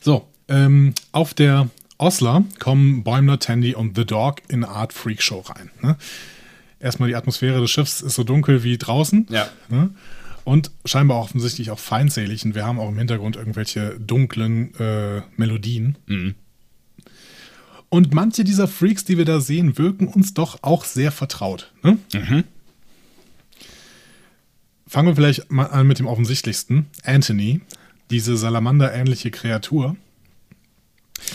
So, 0.00 0.28
ähm, 0.48 0.94
auf 1.12 1.32
der 1.34 1.68
Osler 1.98 2.44
kommen 2.58 3.04
Bäumler, 3.04 3.38
Tandy 3.38 3.74
und 3.74 3.96
The 3.96 4.04
Dog 4.04 4.42
in 4.48 4.64
eine 4.64 4.74
Art 4.74 4.92
Freakshow 4.92 5.40
rein. 5.40 5.70
Ne? 5.80 5.96
Erstmal 6.80 7.08
die 7.08 7.14
Atmosphäre 7.14 7.60
des 7.60 7.70
Schiffs 7.70 8.00
ist 8.00 8.14
so 8.14 8.24
dunkel 8.24 8.64
wie 8.64 8.78
draußen. 8.78 9.26
Ja. 9.30 9.48
Ne? 9.68 9.90
Und 10.42 10.72
scheinbar 10.86 11.18
offensichtlich 11.18 11.70
auch 11.70 11.78
feindselig. 11.78 12.44
Und 12.44 12.54
wir 12.54 12.64
haben 12.64 12.80
auch 12.80 12.88
im 12.88 12.98
Hintergrund 12.98 13.36
irgendwelche 13.36 14.00
dunklen 14.00 14.74
äh, 14.80 15.22
Melodien. 15.36 15.98
Mhm. 16.06 16.34
Und 17.90 18.14
manche 18.14 18.44
dieser 18.44 18.68
Freaks, 18.68 19.04
die 19.04 19.18
wir 19.18 19.24
da 19.24 19.40
sehen, 19.40 19.76
wirken 19.76 20.06
uns 20.06 20.32
doch 20.32 20.62
auch 20.62 20.84
sehr 20.84 21.10
vertraut. 21.10 21.72
Ne? 21.82 21.98
Mhm. 22.14 22.44
Fangen 24.86 25.08
wir 25.08 25.16
vielleicht 25.16 25.50
mal 25.50 25.66
an 25.66 25.86
mit 25.86 25.98
dem 25.98 26.06
offensichtlichsten. 26.06 26.86
Anthony, 27.04 27.60
diese 28.10 28.36
Salamander-ähnliche 28.36 29.30
Kreatur. 29.32 29.96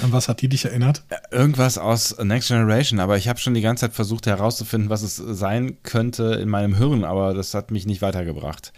An 0.01 0.11
was 0.11 0.27
hat 0.27 0.41
die 0.41 0.49
dich 0.49 0.65
erinnert? 0.65 1.03
Irgendwas 1.29 1.77
aus 1.77 2.17
Next 2.19 2.47
Generation, 2.47 2.99
aber 2.99 3.17
ich 3.17 3.27
habe 3.27 3.39
schon 3.39 3.53
die 3.53 3.61
ganze 3.61 3.81
Zeit 3.81 3.93
versucht 3.93 4.25
herauszufinden, 4.25 4.89
was 4.89 5.03
es 5.03 5.15
sein 5.15 5.77
könnte 5.83 6.35
in 6.35 6.49
meinem 6.49 6.75
Hirn, 6.75 7.03
aber 7.03 7.33
das 7.33 7.53
hat 7.53 7.71
mich 7.71 7.85
nicht 7.85 8.01
weitergebracht. 8.01 8.73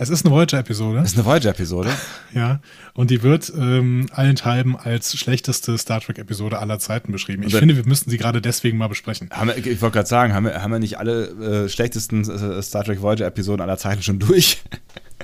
Es 0.00 0.10
ist 0.10 0.24
eine 0.24 0.32
Voyager-Episode. 0.32 1.00
Es 1.00 1.10
ist 1.10 1.16
eine 1.16 1.26
Voyager-Episode. 1.26 1.90
Ja, 2.32 2.60
und 2.94 3.10
die 3.10 3.24
wird 3.24 3.52
ähm, 3.58 4.06
allenthalben 4.12 4.76
als 4.76 5.18
schlechteste 5.18 5.76
Star 5.76 6.00
Trek-Episode 6.00 6.60
aller 6.60 6.78
Zeiten 6.78 7.10
beschrieben. 7.10 7.42
Ich 7.42 7.56
finde, 7.56 7.76
wir 7.76 7.84
müssten 7.84 8.08
sie 8.08 8.16
gerade 8.16 8.40
deswegen 8.40 8.78
mal 8.78 8.86
besprechen. 8.86 9.28
Wir, 9.42 9.56
ich 9.56 9.82
wollte 9.82 9.94
gerade 9.94 10.08
sagen, 10.08 10.34
haben 10.34 10.44
wir, 10.44 10.62
haben 10.62 10.70
wir 10.70 10.78
nicht 10.78 10.98
alle 10.98 11.64
äh, 11.64 11.68
schlechtesten 11.68 12.20
äh, 12.20 12.62
Star 12.62 12.84
Trek 12.84 13.02
Voyager-Episoden 13.02 13.60
aller 13.60 13.76
Zeiten 13.76 14.02
schon 14.02 14.20
durch? 14.20 14.62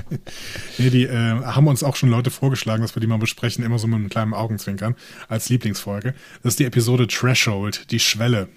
nee, 0.78 0.90
die 0.90 1.05
äh, 1.05 1.44
haben 1.44 1.68
uns 1.68 1.84
auch 1.84 1.94
schon 1.94 2.10
Leute 2.10 2.32
vorgeschlagen, 2.32 2.82
dass 2.82 2.96
wir 2.96 3.01
die 3.01 3.06
mal 3.06 3.18
besprechen, 3.18 3.64
immer 3.64 3.78
so 3.78 3.86
mit 3.86 3.94
einem 3.94 4.09
kleinen 4.09 4.34
Augenzwinkern 4.34 4.96
als 5.28 5.48
Lieblingsfolge. 5.51 6.14
Das 6.42 6.55
ist 6.55 6.59
die 6.59 6.64
Episode 6.64 7.06
Threshold, 7.06 7.92
die 7.92 8.01
Schwelle 8.01 8.48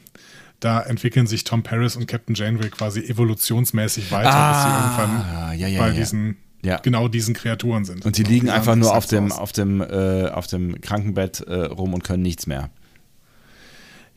da 0.60 0.82
entwickeln 0.82 1.28
sich 1.28 1.44
Tom 1.44 1.64
Paris 1.64 1.96
und 1.96 2.08
Captain 2.08 2.36
Janeway 2.36 2.70
quasi 2.70 3.02
evolutionsmäßig 3.02 4.12
weiter, 4.12 4.34
ah, 4.34 4.52
bis 4.52 4.64
sie 4.64 5.10
irgendwann 5.10 5.60
ja, 5.60 5.68
ja, 5.68 5.80
bei 5.80 5.90
ja. 5.90 5.94
diesen 5.94 6.38
ja. 6.64 6.78
genau 6.78 7.08
diesen 7.08 7.34
Kreaturen 7.34 7.86
sind. 7.86 8.06
Und 8.06 8.18
die 8.18 8.24
liegen 8.24 8.50
einfach 8.50 8.76
nur 8.76 8.96
auf 8.96 9.06
dem, 9.06 9.32
auf 9.32 9.52
dem, 9.52 9.82
äh, 9.82 10.28
auf 10.30 10.48
dem 10.48 10.82
Krankenbett 10.82 11.42
äh, 11.42 11.66
rum 11.66 11.94
und 11.94 12.04
können 12.04 12.24
nichts 12.24 12.48
mehr. 12.48 12.70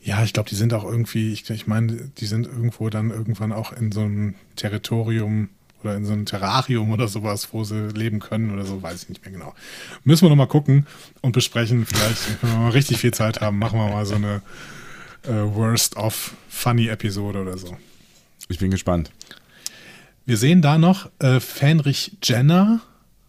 Ja, 0.03 0.23
ich 0.23 0.33
glaube, 0.33 0.49
die 0.49 0.55
sind 0.55 0.73
auch 0.73 0.83
irgendwie, 0.83 1.31
ich, 1.31 1.47
ich 1.49 1.67
meine, 1.67 2.09
die 2.17 2.25
sind 2.25 2.47
irgendwo 2.47 2.89
dann 2.89 3.11
irgendwann 3.11 3.51
auch 3.51 3.71
in 3.71 3.91
so 3.91 4.01
einem 4.01 4.33
Territorium 4.55 5.49
oder 5.83 5.95
in 5.95 6.05
so 6.05 6.13
einem 6.13 6.25
Terrarium 6.25 6.91
oder 6.91 7.07
sowas, 7.07 7.49
wo 7.51 7.63
sie 7.63 7.89
leben 7.89 8.19
können 8.19 8.51
oder 8.51 8.65
so, 8.65 8.81
weiß 8.81 9.03
ich 9.03 9.09
nicht 9.09 9.23
mehr 9.23 9.31
genau. 9.31 9.53
Müssen 10.03 10.23
wir 10.25 10.29
nochmal 10.29 10.47
gucken 10.47 10.87
und 11.21 11.33
besprechen. 11.33 11.85
Vielleicht, 11.85 12.41
wenn 12.41 12.51
wir 12.51 12.57
mal 12.57 12.71
richtig 12.71 12.97
viel 12.97 13.13
Zeit 13.13 13.41
haben, 13.41 13.59
machen 13.59 13.79
wir 13.79 13.89
mal 13.89 14.05
so 14.05 14.15
eine 14.15 14.41
äh, 15.23 15.29
Worst 15.29 15.95
of 15.97 16.35
Funny 16.49 16.87
Episode 16.87 17.41
oder 17.41 17.57
so. 17.57 17.77
Ich 18.49 18.59
bin 18.59 18.71
gespannt. 18.71 19.11
Wir 20.25 20.37
sehen 20.37 20.61
da 20.61 20.77
noch 20.77 21.09
äh, 21.19 21.39
Fenrich 21.39 22.17
Jenner 22.23 22.81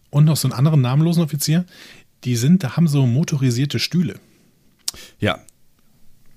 und 0.09 0.25
noch 0.25 0.37
so 0.37 0.47
einen 0.47 0.57
anderen 0.57 0.81
namenlosen 0.81 1.23
Offizier. 1.23 1.65
Die 2.23 2.35
sind, 2.35 2.63
da 2.63 2.77
haben 2.77 2.87
so 2.87 3.05
motorisierte 3.05 3.79
Stühle. 3.79 4.15
Ja. 5.19 5.39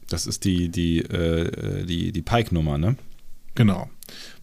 Das 0.08 0.26
ist 0.26 0.44
die, 0.44 0.68
die, 0.68 1.00
äh, 1.00 1.84
die, 1.84 2.12
die 2.12 2.22
Pike-Nummer, 2.22 2.78
ne? 2.78 2.96
Genau. 3.54 3.90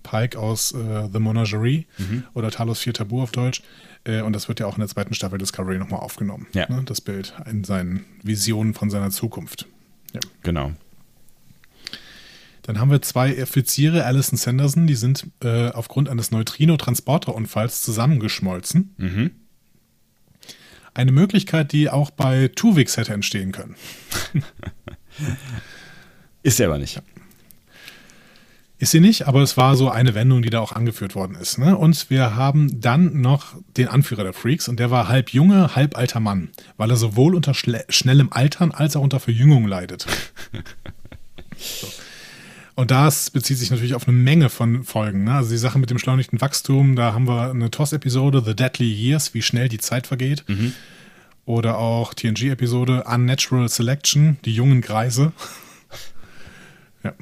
Pike 0.03 0.37
aus 0.37 0.73
äh, 0.73 1.07
The 1.11 1.19
Menagerie 1.19 1.87
oder 2.33 2.51
Talos 2.51 2.79
4 2.79 2.93
Tabu 2.93 3.21
auf 3.21 3.31
Deutsch. 3.31 3.63
Äh, 4.03 4.21
und 4.21 4.33
das 4.33 4.47
wird 4.47 4.59
ja 4.59 4.65
auch 4.65 4.75
in 4.75 4.81
der 4.81 4.89
zweiten 4.89 5.13
Staffel 5.13 5.37
Discovery 5.37 5.77
nochmal 5.77 6.01
aufgenommen. 6.01 6.47
Ja. 6.53 6.69
Ne? 6.69 6.83
Das 6.85 6.99
Bild 6.99 7.33
in 7.49 7.63
seinen 7.63 8.05
Visionen 8.21 8.73
von 8.73 8.89
seiner 8.89 9.11
Zukunft. 9.11 9.67
Ja. 10.13 10.19
Genau. 10.41 10.73
Dann 12.63 12.79
haben 12.79 12.89
wir 12.89 13.01
zwei 13.01 13.41
Offiziere, 13.43 14.05
Alison 14.05 14.37
Sanderson, 14.37 14.87
die 14.87 14.95
sind 14.95 15.27
äh, 15.43 15.69
aufgrund 15.69 16.09
eines 16.09 16.31
Neutrino-Transporterunfalls 16.31 17.81
zusammengeschmolzen. 17.81 18.95
Mhm. 18.97 19.31
Eine 20.93 21.11
Möglichkeit, 21.11 21.71
die 21.73 21.89
auch 21.89 22.09
bei 22.09 22.49
Tuvix 22.49 22.97
hätte 22.97 23.13
entstehen 23.13 23.51
können. 23.51 23.75
Ist 26.43 26.59
er 26.59 26.67
aber 26.67 26.77
nicht. 26.77 27.01
Ist 28.77 28.91
sie 28.91 28.99
nicht, 28.99 29.27
aber 29.27 29.41
es 29.41 29.55
war 29.55 29.75
so 29.75 29.89
eine 29.89 30.13
Wendung, 30.13 30.41
die 30.41 30.49
da 30.49 30.59
auch 30.59 30.73
angeführt 30.73 31.15
worden 31.15 31.35
ist. 31.35 31.57
Ne? 31.57 31.77
Und 31.77 32.09
wir 32.09 32.35
haben 32.35 32.81
dann 32.81 33.21
noch 33.21 33.55
den 33.77 33.87
Anführer 33.87 34.23
der 34.23 34.33
Freaks 34.33 34.67
und 34.67 34.77
der 34.77 34.91
war 34.91 35.07
halb 35.07 35.29
junge, 35.29 35.75
halb 35.75 35.97
alter 35.97 36.19
Mann, 36.19 36.49
weil 36.75 36.89
er 36.89 36.97
sowohl 36.97 37.33
unter 37.33 37.53
schnellem 37.53 38.27
Altern 38.31 38.71
als 38.71 38.97
auch 38.97 39.01
unter 39.01 39.21
Verjüngung 39.21 39.67
leidet. 39.67 40.05
so. 41.57 41.87
Und 42.75 42.89
das 42.89 43.29
bezieht 43.29 43.57
sich 43.57 43.69
natürlich 43.69 43.93
auf 43.93 44.07
eine 44.07 44.17
Menge 44.17 44.49
von 44.49 44.83
Folgen. 44.83 45.25
Ne? 45.25 45.35
Also 45.35 45.51
die 45.51 45.57
Sache 45.57 45.77
mit 45.77 45.89
dem 45.89 45.99
schleunigten 45.99 46.41
Wachstum, 46.41 46.95
da 46.95 47.13
haben 47.13 47.27
wir 47.27 47.51
eine 47.51 47.69
TOS-Episode, 47.69 48.41
The 48.43 48.55
Deadly 48.55 48.91
Years, 48.91 49.33
wie 49.33 49.43
schnell 49.43 49.69
die 49.69 49.77
Zeit 49.77 50.07
vergeht. 50.07 50.43
Oder 51.45 51.77
auch 51.77 52.13
TNG-Episode 52.13 53.03
Unnatural 53.03 53.69
Selection, 53.69 54.37
die 54.45 54.55
jungen 54.55 54.81
Greise. 54.81 55.33
ja. 57.03 57.13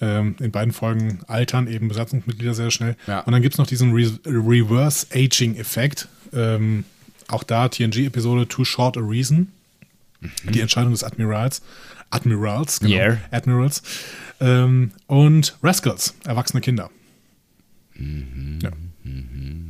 Ähm, 0.00 0.36
in 0.40 0.50
beiden 0.50 0.72
Folgen 0.72 1.20
altern 1.28 1.68
eben 1.68 1.88
Besatzungsmitglieder 1.88 2.54
sehr 2.54 2.70
schnell. 2.70 2.96
Ja. 3.06 3.20
Und 3.20 3.32
dann 3.32 3.42
gibt 3.42 3.54
es 3.54 3.58
noch 3.58 3.66
diesen 3.66 3.92
Re 3.92 4.10
Reverse 4.24 5.06
Aging-Effekt. 5.14 6.08
Ähm, 6.32 6.84
auch 7.28 7.44
da 7.44 7.68
TNG-Episode 7.68 8.48
Too 8.48 8.64
Short 8.64 8.96
a 8.96 9.00
Reason. 9.00 9.52
Die 10.44 10.60
Entscheidung 10.60 10.90
des 10.90 11.04
Admirals. 11.04 11.62
Admirals, 12.10 12.80
genau. 12.80 12.94
Yeah. 12.94 13.18
Admirals. 13.30 13.82
Ähm, 14.40 14.92
und 15.06 15.56
Rascals, 15.62 16.14
erwachsene 16.24 16.60
Kinder. 16.60 16.90
Ja. 18.62 18.70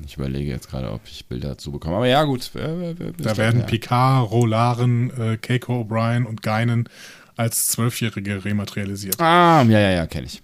Ich 0.07 0.17
überlege 0.17 0.51
jetzt 0.51 0.71
gerade, 0.71 0.91
ob 0.93 1.03
ich 1.07 1.27
Bilder 1.27 1.51
dazu 1.51 1.73
bekomme. 1.73 1.97
Aber 1.97 2.07
ja, 2.07 2.25
gut. 2.25 2.51
äh, 2.55 2.95
Da 3.19 3.37
werden 3.37 3.61
ja. 3.61 3.67
Picard, 3.67 4.31
Rolaren, 4.31 5.11
äh, 5.19 5.37
Keiko 5.37 5.81
O'Brien 5.83 6.25
und 6.25 6.43
Geinen 6.43 6.89
als 7.37 7.69
Zwölfjährige 7.69 8.45
rematerialisiert. 8.45 9.21
Ah, 9.21 9.63
ja, 9.69 9.79
ja, 9.79 9.91
ja, 9.91 10.07
kenne 10.07 10.27
ich. 10.27 10.43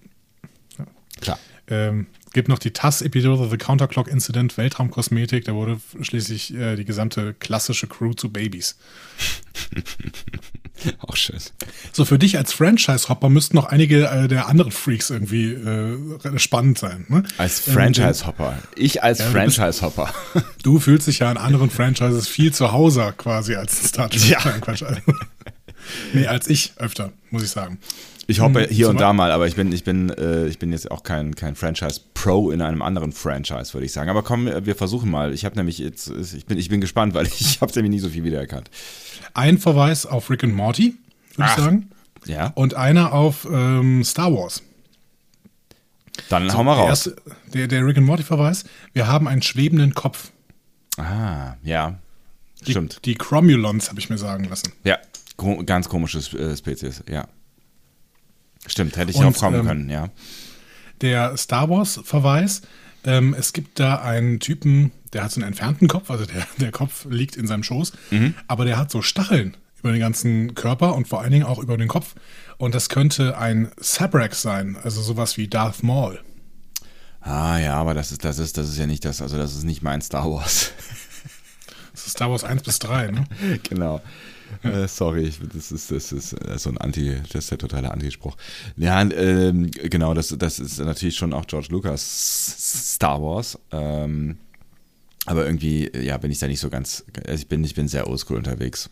Klar. 1.20 1.38
Ähm, 1.68 2.06
gibt 2.32 2.48
noch 2.48 2.58
die 2.58 2.72
TAS-Episode 2.72 3.48
The 3.50 3.56
Counterclock 3.56 4.08
Incident, 4.08 4.56
Weltraumkosmetik. 4.58 5.44
Da 5.44 5.54
wurde 5.54 5.80
schließlich 6.00 6.54
äh, 6.54 6.76
die 6.76 6.84
gesamte 6.84 7.34
klassische 7.34 7.86
Crew 7.86 8.12
zu 8.12 8.30
Babys. 8.30 8.78
Auch 10.98 11.16
schön. 11.16 11.38
So, 11.92 12.04
für 12.04 12.18
dich 12.18 12.36
als 12.36 12.52
Franchise-Hopper 12.52 13.28
müssten 13.28 13.56
noch 13.56 13.66
einige 13.66 14.06
äh, 14.06 14.28
der 14.28 14.48
anderen 14.48 14.72
Freaks 14.72 15.10
irgendwie 15.10 15.52
äh, 15.52 16.38
spannend 16.38 16.78
sein. 16.78 17.06
Ne? 17.08 17.22
Als 17.38 17.66
Ähm, 17.68 17.74
Franchise-Hopper. 17.74 18.58
Ich 18.76 19.02
als 19.02 19.18
Ja, 19.20 19.26
Franchise-Hopper. 19.26 20.12
Du 20.62 20.78
fühlst 20.80 21.06
dich 21.06 21.18
ja 21.20 21.30
in 21.30 21.36
anderen 21.36 21.70
Franchises 21.70 22.26
viel 22.26 22.52
zu 22.52 22.72
Hause 22.72 23.12
quasi 23.16 23.54
als 23.54 23.88
Star 23.88 24.08
Trek. 24.10 24.28
Ja. 24.28 24.38
Nein, 24.44 24.60
Quatsch. 24.60 24.82
nee, 26.12 26.26
als 26.26 26.48
ich 26.48 26.72
öfter, 26.76 27.12
muss 27.30 27.42
ich 27.42 27.50
sagen. 27.50 27.78
Ich 28.26 28.40
hoppe 28.40 28.62
Hm, 28.62 28.70
hier 28.70 28.88
und 28.88 28.98
da 28.98 29.12
mal, 29.12 29.30
aber 29.30 29.46
ich 29.46 29.54
bin, 29.54 29.70
ich 29.70 29.84
bin, 29.84 30.08
äh, 30.08 30.46
ich 30.46 30.58
bin 30.58 30.72
jetzt 30.72 30.90
auch 30.90 31.02
kein, 31.02 31.34
kein 31.34 31.56
Franchise-Pro 31.56 32.50
in 32.52 32.62
einem 32.62 32.80
anderen 32.80 33.12
Franchise, 33.12 33.74
würde 33.74 33.84
ich 33.84 33.92
sagen. 33.92 34.08
Aber 34.08 34.22
komm, 34.22 34.46
wir 34.46 34.74
versuchen 34.74 35.10
mal. 35.10 35.34
Ich 35.34 35.44
habe 35.44 35.56
nämlich 35.56 35.76
jetzt, 35.78 36.10
ich 36.34 36.46
bin, 36.46 36.56
ich 36.56 36.70
bin 36.70 36.80
gespannt, 36.80 37.12
weil 37.12 37.26
ich 37.26 37.60
habe 37.60 37.70
nämlich 37.74 37.90
nicht 37.90 38.02
so 38.02 38.08
viel 38.08 38.24
wiedererkannt. 38.24 38.70
Ein 39.34 39.58
Verweis 39.58 40.06
auf 40.06 40.30
Rick 40.30 40.44
and 40.44 40.54
Morty, 40.54 40.96
würde 41.36 41.50
ich 41.50 41.56
sagen. 41.56 41.90
Ja, 42.26 42.52
Und 42.54 42.74
einer 42.74 43.12
auf 43.12 43.46
ähm, 43.50 44.02
Star 44.04 44.32
Wars. 44.32 44.62
dann 46.30 46.52
hau 46.54 46.64
mal 46.64 46.74
Der, 46.76 46.84
raus. 46.84 47.06
erste, 47.08 47.16
der, 47.52 47.68
der 47.68 47.84
Rick 47.86 47.98
and 47.98 48.06
Morty-Verweis. 48.06 48.64
Wir 48.94 49.06
haben 49.06 49.28
einen 49.28 49.42
schwebenden 49.42 49.94
Kopf. 49.94 50.30
Ah, 50.96 51.54
ja. 51.62 51.98
Die, 52.66 52.70
Stimmt. 52.70 53.04
Die 53.04 53.14
Cromulons, 53.14 53.90
habe 53.90 54.00
ich 54.00 54.08
mir 54.08 54.16
sagen 54.16 54.44
lassen. 54.44 54.72
Ja, 54.84 54.98
ganz 55.66 55.88
komisches 55.88 56.32
äh, 56.32 56.56
Spezies, 56.56 57.02
ja. 57.10 57.28
Stimmt, 58.66 58.96
hätte 58.96 59.10
ich 59.10 59.16
Und, 59.18 59.24
drauf 59.24 59.38
kommen 59.38 59.60
ähm, 59.60 59.66
können, 59.66 59.90
ja. 59.90 60.08
Der 61.02 61.36
Star 61.36 61.68
Wars-Verweis. 61.68 62.62
Ähm, 63.04 63.34
es 63.38 63.52
gibt 63.52 63.78
da 63.80 63.96
einen 63.96 64.40
Typen, 64.40 64.92
der 65.14 65.24
hat 65.24 65.32
so 65.32 65.40
einen 65.40 65.48
entfernten 65.48 65.88
Kopf, 65.88 66.10
also 66.10 66.26
der, 66.26 66.46
der 66.58 66.72
Kopf 66.72 67.06
liegt 67.08 67.36
in 67.36 67.46
seinem 67.46 67.62
Schoß, 67.62 67.92
aber 68.48 68.64
der 68.64 68.76
hat 68.76 68.90
so 68.90 69.00
Stacheln 69.00 69.56
über 69.84 69.92
den 69.92 70.00
ganzen 70.00 70.54
Körper 70.54 70.94
und 70.94 71.08
vor 71.08 71.20
allen 71.20 71.30
Dingen 71.30 71.44
auch 71.44 71.58
über 71.58 71.76
den 71.76 71.88
Kopf. 71.88 72.14
Und 72.56 72.74
das 72.74 72.88
könnte 72.88 73.36
ein 73.36 73.70
Sabrak 73.76 74.34
sein, 74.34 74.78
also 74.82 75.02
sowas 75.02 75.36
wie 75.36 75.46
Darth 75.46 75.82
Maul. 75.82 76.20
Ah, 77.20 77.58
ja, 77.58 77.74
aber 77.76 77.92
das 77.92 78.10
ist, 78.10 78.24
das 78.24 78.38
ist, 78.38 78.56
das 78.56 78.70
ist 78.70 78.78
ja 78.78 78.86
nicht 78.86 79.04
das, 79.04 79.20
also 79.20 79.36
das 79.36 79.54
ist 79.54 79.64
nicht 79.64 79.82
mein 79.82 80.00
Star 80.00 80.30
Wars. 80.30 80.72
Das 81.92 82.06
ist 82.06 82.12
Star 82.12 82.30
Wars 82.30 82.44
1 82.44 82.62
bis 82.62 82.80
3, 82.80 83.12
ne? 83.12 83.24
genau. 83.62 84.00
Äh, 84.62 84.88
sorry, 84.88 85.24
ich, 85.24 85.38
das 85.52 85.70
ist, 85.70 85.90
das 85.90 86.12
ist 86.12 86.32
äh, 86.32 86.58
so 86.58 86.70
ein 86.70 86.78
Anti, 86.78 87.20
das 87.32 87.44
ist 87.44 87.50
der 87.50 87.58
totale 87.58 87.90
Antispruch. 87.90 88.36
Ja, 88.76 89.00
ähm, 89.00 89.70
genau, 89.70 90.12
das, 90.14 90.34
das 90.36 90.58
ist 90.58 90.78
natürlich 90.78 91.16
schon 91.16 91.32
auch 91.32 91.46
George 91.46 91.68
Lucas 91.70 92.94
Star 92.94 93.22
Wars. 93.22 93.58
Ähm, 93.70 94.38
aber 95.26 95.46
irgendwie, 95.46 95.90
ja, 95.96 96.18
bin 96.18 96.30
ich 96.30 96.38
da 96.38 96.46
nicht 96.46 96.60
so 96.60 96.70
ganz, 96.70 97.04
also 97.26 97.40
ich 97.40 97.48
bin, 97.48 97.64
ich 97.64 97.74
bin 97.74 97.88
sehr 97.88 98.08
oldschool 98.08 98.36
unterwegs. 98.36 98.90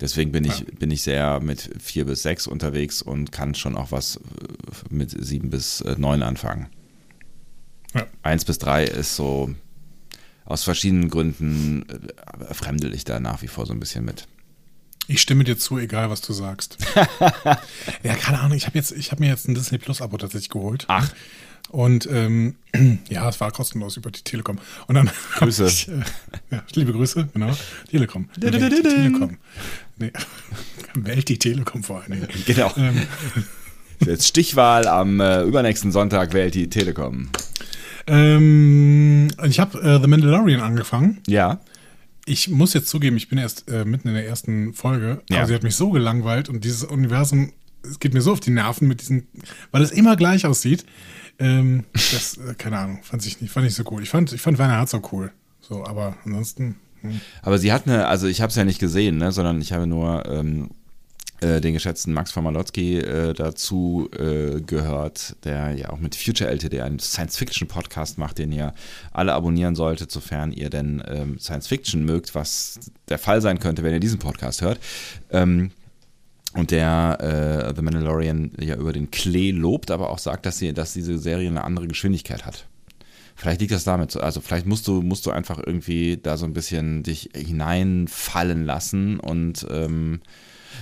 Deswegen 0.00 0.32
bin 0.32 0.44
ich, 0.44 0.64
bin 0.66 0.90
ich 0.90 1.02
sehr 1.02 1.40
mit 1.40 1.70
vier 1.80 2.04
bis 2.06 2.22
sechs 2.22 2.46
unterwegs 2.46 3.02
und 3.02 3.32
kann 3.32 3.54
schon 3.54 3.76
auch 3.76 3.92
was 3.92 4.16
äh, 4.16 4.20
mit 4.90 5.10
sieben 5.10 5.50
bis 5.50 5.80
äh, 5.82 5.96
neun 5.98 6.22
anfangen. 6.22 6.68
Ja. 7.94 8.06
Eins 8.22 8.44
bis 8.44 8.58
drei 8.58 8.84
ist 8.84 9.14
so, 9.14 9.54
aus 10.44 10.64
verschiedenen 10.64 11.08
Gründen 11.08 11.86
äh, 11.88 12.54
fremdel 12.54 12.94
ich 12.94 13.04
da 13.04 13.20
nach 13.20 13.42
wie 13.42 13.48
vor 13.48 13.66
so 13.66 13.72
ein 13.72 13.80
bisschen 13.80 14.04
mit. 14.04 14.26
Ich 15.06 15.20
stimme 15.20 15.44
dir 15.44 15.58
zu, 15.58 15.78
egal 15.78 16.08
was 16.08 16.22
du 16.22 16.32
sagst. 16.32 16.78
ja, 18.02 18.14
keine 18.14 18.40
Ahnung, 18.40 18.56
ich 18.56 18.66
habe 18.66 18.78
jetzt, 18.78 18.92
ich 18.92 19.12
habe 19.12 19.22
mir 19.22 19.28
jetzt 19.28 19.46
ein 19.48 19.54
Disney 19.54 19.76
Plus 19.76 20.00
Abo 20.00 20.16
tatsächlich 20.16 20.48
geholt. 20.48 20.86
Ach. 20.88 21.12
Und 21.74 22.08
ähm, 22.08 22.54
ja, 23.10 23.28
es 23.28 23.40
war 23.40 23.50
kostenlos 23.50 23.96
über 23.96 24.12
die 24.12 24.22
Telekom. 24.22 24.58
Und 24.86 24.94
dann 24.94 25.10
Grüße. 25.38 25.66
Ich, 25.66 25.88
äh, 25.88 26.02
ja, 26.52 26.62
liebe 26.74 26.92
Grüße, 26.92 27.28
genau. 27.32 27.50
Telekom. 27.90 28.28
Die 28.36 28.50
Telekom. 28.50 29.38
Nee. 29.98 30.12
Welt 30.94 31.28
die 31.28 31.38
Telekom 31.38 31.82
vor 31.82 32.02
allen 32.02 32.12
Dingen. 32.12 32.28
Genau. 32.46 32.72
Ähm, 32.76 33.02
Jetzt 34.06 34.28
Stichwahl 34.28 34.86
am 34.86 35.18
äh, 35.20 35.42
übernächsten 35.42 35.90
Sonntag 35.90 36.32
wählt 36.32 36.54
die 36.54 36.68
Telekom. 36.68 37.28
ähm, 38.06 39.28
ich 39.44 39.58
habe 39.58 39.80
äh, 39.82 40.00
The 40.00 40.06
Mandalorian 40.06 40.60
angefangen. 40.60 41.20
Ja. 41.26 41.60
Ich 42.26 42.48
muss 42.48 42.72
jetzt 42.74 42.88
zugeben, 42.88 43.16
ich 43.16 43.28
bin 43.28 43.38
erst 43.38 43.68
äh, 43.70 43.84
mitten 43.84 44.08
in 44.08 44.14
der 44.14 44.26
ersten 44.26 44.72
Folge, 44.74 45.22
Ja. 45.30 45.38
aber 45.38 45.46
sie 45.48 45.54
hat 45.54 45.62
mich 45.64 45.74
so 45.76 45.90
gelangweilt 45.90 46.48
und 46.48 46.64
dieses 46.64 46.84
Universum, 46.84 47.52
es 47.82 47.98
geht 48.00 48.14
mir 48.14 48.20
so 48.22 48.32
auf 48.32 48.40
die 48.40 48.50
Nerven 48.50 48.88
mit 48.88 49.00
diesen, 49.00 49.26
weil 49.72 49.82
es 49.82 49.90
immer 49.90 50.16
gleich 50.16 50.46
aussieht. 50.46 50.84
Ähm, 51.38 51.84
das, 51.92 52.36
äh, 52.38 52.54
keine 52.54 52.78
Ahnung, 52.78 53.02
fand 53.02 53.26
ich 53.26 53.40
nicht, 53.40 53.52
fand 53.52 53.66
ich 53.66 53.74
so 53.74 53.84
cool. 53.90 54.02
Ich 54.02 54.10
fand, 54.10 54.32
ich 54.32 54.40
fand 54.40 54.58
Werner 54.58 54.78
Herzog 54.78 55.12
cool. 55.12 55.32
So, 55.60 55.84
aber 55.84 56.16
ansonsten. 56.24 56.76
hm. 57.00 57.20
Aber 57.42 57.58
sie 57.58 57.72
hat 57.72 57.86
eine, 57.86 58.06
also 58.06 58.26
ich 58.26 58.40
habe 58.40 58.50
es 58.50 58.56
ja 58.56 58.64
nicht 58.64 58.78
gesehen, 58.78 59.18
ne, 59.18 59.32
sondern 59.32 59.60
ich 59.60 59.72
habe 59.72 59.86
nur 59.86 60.24
ähm, 60.26 60.70
äh, 61.40 61.60
den 61.60 61.74
geschätzten 61.74 62.12
Max 62.12 62.32
von 62.32 62.44
Malotki 62.44 62.98
äh, 62.98 63.34
dazu 63.34 64.08
äh, 64.12 64.60
gehört, 64.60 65.36
der 65.44 65.72
ja 65.72 65.90
auch 65.90 65.98
mit 65.98 66.14
Future 66.14 66.48
LTD 66.48 66.80
einen 66.80 66.98
Science-Fiction-Podcast 66.98 68.18
macht, 68.18 68.38
den 68.38 68.52
ihr 68.52 68.72
alle 69.12 69.32
abonnieren 69.32 69.74
solltet, 69.74 70.12
sofern 70.12 70.52
ihr 70.52 70.70
denn 70.70 71.02
ähm, 71.06 71.38
Science-Fiction 71.38 72.04
mögt, 72.04 72.34
was 72.34 72.78
der 73.08 73.18
Fall 73.18 73.42
sein 73.42 73.58
könnte, 73.58 73.82
wenn 73.82 73.92
ihr 73.92 74.00
diesen 74.00 74.20
Podcast 74.20 74.62
hört. 74.62 74.78
Ähm, 75.30 75.72
und 76.54 76.70
der 76.70 77.18
äh, 77.70 77.74
The 77.74 77.82
Mandalorian 77.82 78.52
ja 78.60 78.76
über 78.76 78.92
den 78.92 79.10
Klee 79.10 79.50
lobt, 79.50 79.90
aber 79.90 80.10
auch 80.10 80.18
sagt, 80.18 80.46
dass, 80.46 80.58
sie, 80.58 80.72
dass 80.72 80.92
diese 80.92 81.18
Serie 81.18 81.48
eine 81.48 81.64
andere 81.64 81.88
Geschwindigkeit 81.88 82.46
hat. 82.46 82.66
Vielleicht 83.36 83.60
liegt 83.60 83.72
das 83.72 83.84
damit, 83.84 84.12
so- 84.12 84.20
also 84.20 84.40
vielleicht 84.40 84.66
musst 84.66 84.86
du, 84.86 85.02
musst 85.02 85.26
du 85.26 85.30
einfach 85.32 85.58
irgendwie 85.58 86.16
da 86.22 86.36
so 86.36 86.46
ein 86.46 86.52
bisschen 86.52 87.02
dich 87.02 87.30
hineinfallen 87.34 88.64
lassen 88.64 89.18
und 89.18 89.66
ähm, 89.70 90.20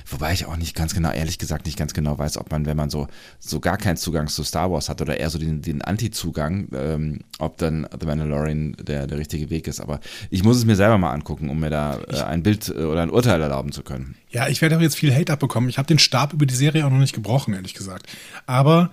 wobei 0.07 0.33
ich 0.33 0.47
auch 0.47 0.57
nicht 0.57 0.75
ganz 0.75 0.95
genau, 0.95 1.11
ehrlich 1.11 1.39
gesagt, 1.39 1.67
nicht 1.67 1.79
ganz 1.79 1.95
genau 1.95 2.19
weiß, 2.19 2.39
ob 2.39 2.51
man, 2.51 2.67
wenn 2.67 2.77
man 2.77 2.91
so, 2.91 3.09
so 3.39 3.61
gar 3.61 3.77
keinen 3.77 3.97
Zugang 3.97 4.29
zu 4.29 4.45
Star 4.45 4.71
Wars 4.71 4.89
hat 4.89 5.01
oder 5.01 5.19
eher 5.19 5.31
so 5.31 5.39
den, 5.39 5.63
den 5.63 5.83
Anti-Zugang, 5.83 6.69
ähm, 6.75 7.21
ob 7.39 7.59
dann 7.59 7.87
The 7.99 8.07
Mandalorian 8.07 8.77
der, 8.81 9.07
der 9.07 9.19
richtige 9.19 9.51
Weg 9.51 9.67
ist. 9.67 9.81
Aber 9.81 10.01
ich 10.31 10.45
muss 10.45 10.57
es 10.57 10.65
mir 10.65 10.77
selber 10.77 10.99
mal 10.99 11.13
angucken, 11.13 11.49
um 11.49 11.61
mir 11.61 11.71
da 11.71 11.99
äh, 12.09 12.23
ein 12.23 12.43
Bild 12.43 12.69
äh, 12.69 12.85
oder 12.85 13.03
ein 13.03 13.11
Urteil 13.11 13.41
erlauben 13.41 13.73
zu 13.73 13.83
können. 13.83 14.15
Ja, 14.31 14.49
ich 14.49 14.63
werde 14.63 14.77
auch 14.77 14.81
jetzt 14.81 14.97
viel 14.97 15.15
Hate 15.15 15.33
abbekommen. 15.33 15.69
Ich 15.69 15.79
habe 15.79 15.87
den 15.87 15.99
Stab 15.99 16.33
über 16.33 16.47
die 16.47 16.55
Serie 16.55 16.87
auch 16.87 16.91
noch 16.91 16.99
nicht 16.99 17.15
gebrochen, 17.15 17.55
ehrlich 17.55 17.75
gesagt. 17.75 18.07
Aber 18.47 18.91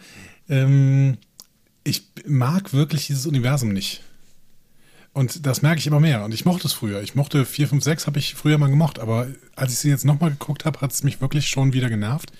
ähm, 0.49 1.17
ich 1.83 2.03
mag 2.25 2.73
wirklich 2.73 3.07
dieses 3.07 3.25
Universum 3.25 3.69
nicht. 3.69 4.03
Und 5.19 5.45
das 5.45 5.61
merke 5.61 5.79
ich 5.79 5.87
immer 5.87 5.99
mehr. 5.99 6.23
Und 6.23 6.33
ich 6.33 6.45
mochte 6.45 6.65
es 6.65 6.71
früher. 6.71 7.01
Ich 7.01 7.13
mochte 7.13 7.43
4, 7.43 7.67
5, 7.67 7.83
6 7.83 8.07
habe 8.07 8.19
ich 8.19 8.35
früher 8.35 8.57
mal 8.57 8.69
gemocht. 8.69 8.99
Aber 8.99 9.27
als 9.53 9.73
ich 9.73 9.79
sie 9.79 9.89
jetzt 9.89 10.05
nochmal 10.05 10.29
geguckt 10.29 10.63
habe, 10.63 10.79
hat 10.79 10.93
es 10.93 11.03
mich 11.03 11.19
wirklich 11.19 11.49
schon 11.49 11.73
wieder 11.73 11.89
genervt. 11.89 12.31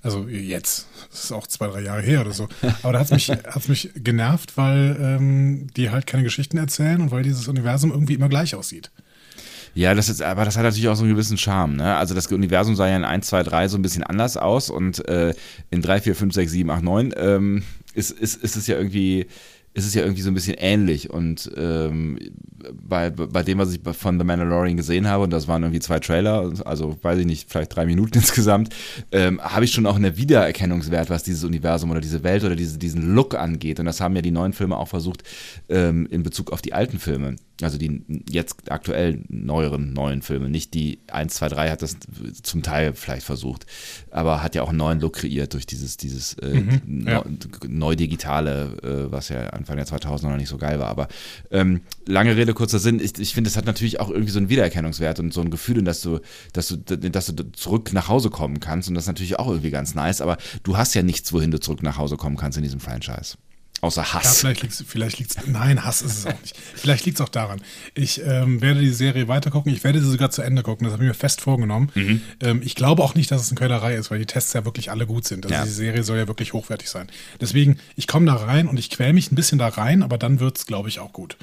Also 0.00 0.26
jetzt, 0.28 0.86
das 1.10 1.24
ist 1.24 1.32
auch 1.32 1.46
zwei, 1.46 1.66
drei 1.66 1.82
Jahre 1.82 2.00
her 2.00 2.22
oder 2.22 2.32
so. 2.32 2.48
Aber 2.82 2.94
da 2.94 3.00
hat 3.00 3.04
es 3.04 3.12
mich, 3.12 3.28
hat's 3.46 3.68
mich 3.68 3.90
genervt, 3.96 4.56
weil 4.56 4.96
ähm, 4.98 5.66
die 5.76 5.90
halt 5.90 6.06
keine 6.06 6.22
Geschichten 6.22 6.56
erzählen 6.56 7.02
und 7.02 7.10
weil 7.10 7.22
dieses 7.22 7.48
Universum 7.48 7.90
irgendwie 7.90 8.14
immer 8.14 8.30
gleich 8.30 8.54
aussieht. 8.54 8.90
Ja, 9.74 9.94
das 9.94 10.08
ist, 10.08 10.22
aber 10.22 10.46
das 10.46 10.56
hat 10.56 10.62
natürlich 10.62 10.88
auch 10.88 10.96
so 10.96 11.02
einen 11.02 11.12
gewissen 11.12 11.36
Charme. 11.36 11.76
Ne? 11.76 11.96
Also 11.96 12.14
das 12.14 12.28
Universum 12.28 12.76
sah 12.76 12.88
ja 12.88 12.96
in 12.96 13.04
1, 13.04 13.26
2, 13.26 13.42
3 13.42 13.68
so 13.68 13.76
ein 13.76 13.82
bisschen 13.82 14.04
anders 14.04 14.38
aus 14.38 14.70
und 14.70 15.06
äh, 15.06 15.34
in 15.70 15.82
3, 15.82 16.00
4, 16.00 16.16
5, 16.16 16.34
6, 16.34 16.50
7, 16.50 16.70
8, 16.70 16.82
9 16.82 17.14
ähm, 17.14 17.62
ist, 17.92 18.10
ist, 18.10 18.42
ist 18.42 18.56
es 18.56 18.66
ja 18.66 18.78
irgendwie 18.78 19.26
ist 19.74 19.86
es 19.86 19.94
ja 19.94 20.02
irgendwie 20.02 20.22
so 20.22 20.30
ein 20.30 20.34
bisschen 20.34 20.56
ähnlich. 20.58 21.10
Und 21.10 21.50
ähm, 21.56 22.18
bei, 22.72 23.10
bei 23.10 23.42
dem, 23.42 23.58
was 23.58 23.72
ich 23.72 23.80
von 23.96 24.18
The 24.18 24.24
Mandalorian 24.24 24.76
gesehen 24.76 25.08
habe, 25.08 25.24
und 25.24 25.30
das 25.30 25.48
waren 25.48 25.62
irgendwie 25.62 25.80
zwei 25.80 25.98
Trailer, 25.98 26.52
also 26.64 26.96
weiß 27.02 27.18
ich 27.18 27.26
nicht, 27.26 27.50
vielleicht 27.50 27.74
drei 27.74 27.86
Minuten 27.86 28.18
insgesamt, 28.18 28.70
ähm, 29.10 29.40
habe 29.40 29.64
ich 29.64 29.72
schon 29.72 29.86
auch 29.86 29.96
einen 29.96 30.16
Wiedererkennungswert, 30.16 31.10
was 31.10 31.22
dieses 31.22 31.44
Universum 31.44 31.90
oder 31.90 32.00
diese 32.00 32.22
Welt 32.22 32.44
oder 32.44 32.56
diese, 32.56 32.78
diesen 32.78 33.14
Look 33.14 33.34
angeht. 33.34 33.80
Und 33.80 33.86
das 33.86 34.00
haben 34.00 34.16
ja 34.16 34.22
die 34.22 34.30
neuen 34.30 34.52
Filme 34.52 34.76
auch 34.76 34.88
versucht 34.88 35.22
ähm, 35.68 36.06
in 36.10 36.22
Bezug 36.22 36.52
auf 36.52 36.62
die 36.62 36.72
alten 36.72 36.98
Filme. 36.98 37.36
Also 37.60 37.78
die 37.78 38.02
jetzt 38.28 38.70
aktuell 38.70 39.22
neueren 39.28 39.92
neuen 39.92 40.22
Filme. 40.22 40.48
Nicht 40.48 40.74
die 40.74 40.98
1, 41.10 41.34
2, 41.34 41.48
3 41.50 41.70
hat 41.70 41.82
das 41.82 41.96
zum 42.42 42.62
Teil 42.62 42.94
vielleicht 42.94 43.24
versucht, 43.24 43.66
aber 44.10 44.42
hat 44.42 44.54
ja 44.54 44.62
auch 44.62 44.70
einen 44.70 44.78
neuen 44.78 45.00
Look 45.00 45.14
kreiert 45.14 45.54
durch 45.54 45.66
dieses, 45.66 45.96
dieses 45.96 46.34
äh, 46.34 46.60
mhm, 46.60 47.06
ja. 47.06 47.24
neu 47.68 47.94
digitale, 47.94 48.76
äh, 48.82 49.12
was 49.12 49.28
ja 49.28 49.48
Anfang 49.48 49.76
der 49.76 49.86
2000er 49.86 50.30
noch 50.30 50.36
nicht 50.36 50.48
so 50.48 50.58
geil 50.58 50.80
war. 50.80 50.88
Aber 50.88 51.08
ähm, 51.50 51.82
lange 52.06 52.36
Rede, 52.36 52.51
kurzer 52.54 52.78
Sinn. 52.78 53.00
Ich, 53.00 53.18
ich 53.18 53.34
finde, 53.34 53.48
es 53.48 53.56
hat 53.56 53.66
natürlich 53.66 54.00
auch 54.00 54.10
irgendwie 54.10 54.32
so 54.32 54.38
einen 54.38 54.48
Wiedererkennungswert 54.48 55.20
und 55.20 55.32
so 55.32 55.40
ein 55.40 55.50
Gefühl, 55.50 55.82
dass 55.82 56.00
du, 56.00 56.20
dass 56.52 56.68
du, 56.68 56.76
dass 56.76 57.26
du 57.26 57.52
zurück 57.52 57.92
nach 57.92 58.08
Hause 58.08 58.30
kommen 58.30 58.60
kannst. 58.60 58.88
Und 58.88 58.94
das 58.94 59.04
ist 59.04 59.08
natürlich 59.08 59.38
auch 59.38 59.48
irgendwie 59.48 59.70
ganz 59.70 59.94
nice. 59.94 60.20
Aber 60.20 60.38
du 60.62 60.76
hast 60.76 60.94
ja 60.94 61.02
nichts, 61.02 61.32
wohin 61.32 61.50
du 61.50 61.60
zurück 61.60 61.82
nach 61.82 61.98
Hause 61.98 62.16
kommen 62.16 62.36
kannst 62.36 62.58
in 62.58 62.64
diesem 62.64 62.80
Franchise. 62.80 63.36
Außer 63.82 64.12
Hass. 64.12 64.42
Ja, 64.42 64.54
vielleicht 64.86 65.18
liegt 65.18 65.32
es, 65.32 65.46
nein, 65.48 65.84
Hass 65.84 66.02
ist 66.02 66.18
es 66.18 66.26
auch 66.26 66.40
nicht. 66.40 66.56
Vielleicht 66.56 67.04
liegt 67.04 67.18
es 67.18 67.20
auch 67.20 67.28
daran. 67.28 67.60
Ich 67.94 68.22
ähm, 68.24 68.62
werde 68.62 68.78
die 68.78 68.92
Serie 68.92 69.26
weitergucken. 69.26 69.72
Ich 69.72 69.82
werde 69.82 70.00
sie 70.00 70.08
sogar 70.08 70.30
zu 70.30 70.40
Ende 70.40 70.62
gucken. 70.62 70.84
Das 70.84 70.92
habe 70.92 71.02
ich 71.02 71.08
mir 71.08 71.14
fest 71.14 71.40
vorgenommen. 71.40 71.90
Mhm. 71.96 72.20
Ähm, 72.40 72.60
ich 72.62 72.76
glaube 72.76 73.02
auch 73.02 73.16
nicht, 73.16 73.32
dass 73.32 73.42
es 73.42 73.48
eine 73.48 73.58
Quälerei 73.58 73.96
ist, 73.96 74.12
weil 74.12 74.20
die 74.20 74.26
Tests 74.26 74.52
ja 74.52 74.64
wirklich 74.64 74.92
alle 74.92 75.04
gut 75.04 75.26
sind. 75.26 75.46
Also 75.46 75.56
ja. 75.56 75.64
die 75.64 75.70
Serie 75.70 76.04
soll 76.04 76.16
ja 76.16 76.28
wirklich 76.28 76.52
hochwertig 76.52 76.88
sein. 76.88 77.08
Deswegen, 77.40 77.76
ich 77.96 78.06
komme 78.06 78.26
da 78.26 78.36
rein 78.36 78.68
und 78.68 78.78
ich 78.78 78.88
quäle 78.88 79.14
mich 79.14 79.32
ein 79.32 79.34
bisschen 79.34 79.58
da 79.58 79.66
rein, 79.66 80.04
aber 80.04 80.16
dann 80.16 80.38
wird 80.38 80.58
es, 80.58 80.66
glaube 80.66 80.88
ich, 80.88 81.00
auch 81.00 81.12
gut. 81.12 81.36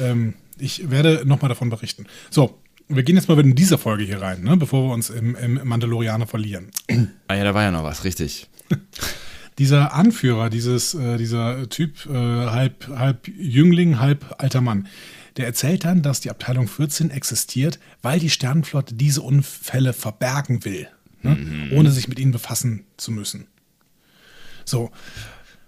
Ähm, 0.00 0.32
ich 0.58 0.90
werde 0.90 1.22
nochmal 1.24 1.48
davon 1.48 1.70
berichten. 1.70 2.06
So, 2.30 2.58
wir 2.88 3.02
gehen 3.02 3.16
jetzt 3.16 3.28
mal 3.28 3.38
in 3.40 3.54
dieser 3.54 3.78
Folge 3.78 4.04
hier 4.04 4.20
rein, 4.20 4.42
ne, 4.42 4.56
bevor 4.56 4.88
wir 4.88 4.94
uns 4.94 5.10
im, 5.10 5.34
im 5.36 5.60
Mandalorianer 5.66 6.26
verlieren. 6.26 6.70
Ah 7.28 7.34
ja, 7.34 7.44
da 7.44 7.54
war 7.54 7.62
ja 7.62 7.70
noch 7.70 7.84
was, 7.84 8.04
richtig. 8.04 8.48
dieser 9.58 9.94
Anführer, 9.94 10.50
dieses, 10.50 10.94
äh, 10.94 11.16
dieser 11.16 11.68
Typ, 11.68 12.06
äh, 12.06 12.12
halb, 12.12 12.88
halb 12.88 13.28
Jüngling, 13.28 13.98
halb 13.98 14.34
alter 14.38 14.60
Mann, 14.60 14.88
der 15.36 15.46
erzählt 15.46 15.84
dann, 15.84 16.02
dass 16.02 16.20
die 16.20 16.30
Abteilung 16.30 16.68
14 16.68 17.10
existiert, 17.10 17.78
weil 18.02 18.20
die 18.20 18.30
Sternenflotte 18.30 18.94
diese 18.94 19.22
Unfälle 19.22 19.92
verbergen 19.92 20.64
will, 20.64 20.88
ne? 21.22 21.36
mhm. 21.36 21.72
ohne 21.76 21.90
sich 21.90 22.08
mit 22.08 22.18
ihnen 22.18 22.32
befassen 22.32 22.84
zu 22.96 23.10
müssen. 23.10 23.46
So. 24.64 24.90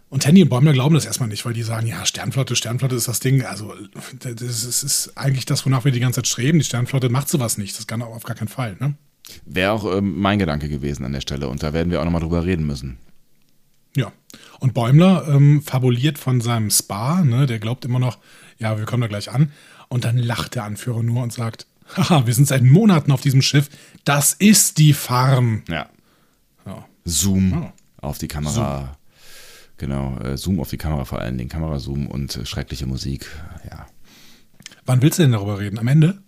Und 0.09 0.23
Tandy 0.23 0.43
und 0.43 0.49
Bäumler 0.49 0.73
glauben 0.73 0.95
das 0.95 1.05
erstmal 1.05 1.29
nicht, 1.29 1.45
weil 1.45 1.53
die 1.53 1.63
sagen, 1.63 1.87
ja, 1.87 2.07
Sternflotte, 2.07 2.55
Sternflotte 2.55 2.95
ist 2.95 3.09
das 3.09 3.19
Ding. 3.21 3.45
Also, 3.45 3.75
das 4.23 4.41
ist, 4.41 4.83
ist 4.83 5.13
eigentlich 5.17 5.47
das, 5.47 5.67
wonach 5.67 5.85
wir 5.85 5.93
die 5.93 6.01
ganze 6.01 6.19
Zeit 6.19 6.29
streben. 6.29 6.59
Die 6.59 6.65
Sternflotte 6.65 7.09
macht 7.09 7.29
sowas 7.29 7.59
nicht. 7.59 7.77
Das 7.77 7.87
kann 7.87 8.03
auch 8.03 8.15
auf 8.15 8.23
gar 8.23 8.37
keinen 8.37 8.49
Fall. 8.49 8.77
Ne? 8.79 8.95
Wäre 9.45 9.73
auch 9.73 9.97
ähm, 9.97 10.19
mein 10.21 10.39
Gedanke 10.39 10.69
gewesen 10.69 11.05
an 11.05 11.13
der 11.13 11.21
Stelle. 11.21 11.49
Und 11.49 11.63
da 11.63 11.73
werden 11.73 11.91
wir 11.91 12.01
auch 12.01 12.05
nochmal 12.05 12.21
drüber 12.21 12.45
reden 12.45 12.67
müssen. 12.67 12.99
Ja. 13.97 14.13
Und 14.61 14.75
Bäumler 14.75 15.27
ähm, 15.29 15.63
fabuliert 15.63 16.19
von 16.19 16.41
seinem 16.41 16.71
Spa, 16.71 17.23
ne? 17.25 17.47
der 17.47 17.59
glaubt 17.59 17.85
immer 17.85 17.99
noch, 17.99 18.19
ja, 18.59 18.79
wir 18.79 18.85
kommen 18.85 19.01
da 19.01 19.09
gleich 19.09 19.31
an. 19.31 19.51
Und 19.89 20.05
dann 20.05 20.19
lacht 20.19 20.55
der 20.55 20.65
Anführer 20.65 21.03
nur 21.03 21.23
und 21.23 21.33
sagt, 21.33 21.67
haha, 21.97 22.27
wir 22.27 22.35
sind 22.35 22.47
seit 22.47 22.63
Monaten 22.63 23.11
auf 23.11 23.23
diesem 23.23 23.43
Schiff. 23.43 23.71
Das 24.05 24.35
ist 24.35 24.79
die 24.79 24.93
Farm. 24.93 25.63
Ja. 25.69 25.89
ja. 26.65 26.85
Zoom 27.05 27.65
oh. 27.65 27.73
auf 28.07 28.19
die 28.19 28.29
Kamera. 28.29 28.81
Zoom. 28.81 28.89
Genau, 29.79 30.19
äh, 30.21 30.37
Zoom 30.37 30.61
auf 30.61 30.71
die 30.71 30.79
Kamera 30.79 31.05
vor 31.05 31.19
allen 31.19 31.37
Dingen, 31.37 31.51
Kamerazoom 31.51 32.07
und 32.07 32.37
äh, 32.37 32.47
schreckliche 32.47 32.87
Musik. 32.87 33.29
Ja. 33.71 33.87
Wann 34.87 35.03
willst 35.03 35.19
du 35.19 35.23
denn 35.23 35.33
darüber 35.33 35.59
reden? 35.59 35.79
Am 35.79 35.89
Ende? 35.89 36.19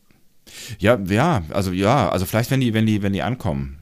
Ja, 0.79 0.99
ja, 1.09 1.43
also 1.51 1.73
ja, 1.73 2.11
also 2.11 2.27
vielleicht 2.27 2.51
wenn 2.51 2.61
die, 2.61 2.75
wenn 2.75 2.87
die, 2.87 3.03
wenn 3.03 3.13
die 3.13 3.23
ankommen. 3.23 3.79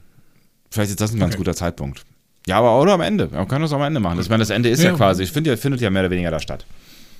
Vielleicht 0.69 0.91
ist 0.91 1.01
das 1.01 1.13
ein 1.13 1.19
ganz 1.19 1.33
okay. 1.33 1.39
guter 1.39 1.55
Zeitpunkt. 1.55 2.05
Ja, 2.45 2.59
aber 2.59 2.79
oder 2.81 2.93
am 2.93 3.01
Ende. 3.01 3.27
Man 3.27 3.47
kann 3.47 3.61
das 3.61 3.73
am 3.73 3.81
Ende 3.81 3.99
machen. 3.99 4.19
Ich 4.19 4.29
meine, 4.29 4.41
das 4.41 4.49
Ende 4.49 4.69
ist 4.69 4.81
ja, 4.81 4.91
ja 4.91 4.95
quasi, 4.95 5.23
ich 5.23 5.31
finde, 5.31 5.57
findet 5.57 5.81
ja 5.81 5.89
mehr 5.89 6.03
oder 6.03 6.11
weniger 6.11 6.31
da 6.31 6.39
statt. 6.39 6.65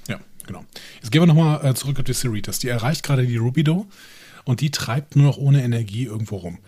Ja, 0.07 0.19
genau. 0.45 0.63
Jetzt 1.01 1.11
gehen 1.11 1.21
wir 1.21 1.27
nochmal 1.27 1.65
äh, 1.65 1.73
zurück 1.73 1.99
auf 1.99 2.05
die 2.05 2.13
Cerritos. 2.13 2.59
Die 2.59 2.69
erreicht 2.69 3.03
gerade 3.03 3.25
die 3.25 3.37
Rubido 3.37 3.87
und 4.45 4.61
die 4.61 4.71
treibt 4.71 5.17
nur 5.17 5.25
noch 5.25 5.37
ohne 5.37 5.63
Energie 5.63 6.05
irgendwo 6.05 6.37
rum. 6.37 6.59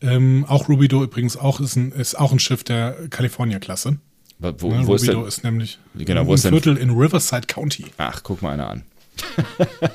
Ähm, 0.00 0.44
auch 0.48 0.68
Rubido 0.68 1.02
übrigens 1.02 1.36
auch 1.36 1.60
ist, 1.60 1.76
ein, 1.76 1.90
ist 1.92 2.14
auch 2.16 2.30
ein 2.30 2.38
Schiff 2.38 2.62
der 2.62 3.08
California-Klasse. 3.10 3.98
Wo, 4.38 4.52
wo, 4.58 4.70
ne, 4.70 4.86
wo 4.86 4.94
ist, 4.94 5.06
denn, 5.06 5.24
ist 5.24 5.44
nämlich 5.44 5.78
genau, 5.94 6.26
wo 6.26 6.32
ein 6.32 6.34
ist 6.34 6.46
Viertel 6.46 6.76
in 6.76 6.90
Riverside 6.90 7.46
County. 7.46 7.86
Ach, 7.96 8.22
guck 8.22 8.42
mal 8.42 8.52
einer 8.52 8.68
an. 8.68 8.82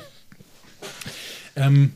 ähm, 1.56 1.92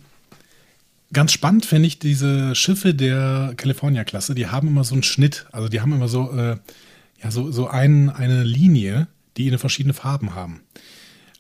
Ganz 1.15 1.31
spannend 1.31 1.65
finde 1.65 1.87
ich 1.87 2.01
diese 2.01 2.57
Schiffe 2.57 2.93
der 2.93 3.55
California-Klasse, 3.57 4.35
die 4.35 4.49
haben 4.49 4.67
immer 4.67 4.83
so 4.83 4.95
einen 4.95 5.05
Schnitt, 5.05 5.47
also 5.53 5.69
die 5.69 5.81
haben 5.81 5.93
immer 5.93 6.09
so, 6.09 6.33
äh, 6.33 6.57
ja, 7.23 7.31
so, 7.31 7.53
so 7.53 7.69
ein, 7.69 8.11
eine 8.11 8.43
Linie, 8.43 9.07
die 9.37 9.47
eine 9.47 9.59
verschiedene 9.59 9.95
Farben 9.95 10.35
haben. 10.35 10.63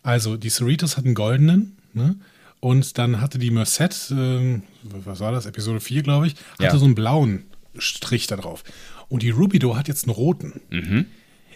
Also 0.04 0.36
die 0.36 0.48
Cerritos 0.48 0.96
hatten 0.96 1.14
goldenen, 1.14 1.76
ne? 1.92 2.14
Und 2.60 2.98
dann 2.98 3.20
hatte 3.20 3.38
die 3.38 3.50
Merced, 3.50 4.12
äh, 4.12 4.60
was 4.84 5.18
war 5.18 5.32
das, 5.32 5.44
Episode 5.44 5.80
4, 5.80 6.04
glaube 6.04 6.28
ich, 6.28 6.36
hatte 6.52 6.64
ja. 6.64 6.78
so 6.78 6.84
einen 6.84 6.94
blauen 6.94 7.42
Strich 7.76 8.28
da 8.28 8.36
drauf. 8.36 8.62
Und 9.08 9.22
die 9.22 9.30
Rubido 9.30 9.76
hat 9.76 9.88
jetzt 9.88 10.04
einen 10.04 10.14
roten. 10.14 10.60
Mhm. 10.70 11.06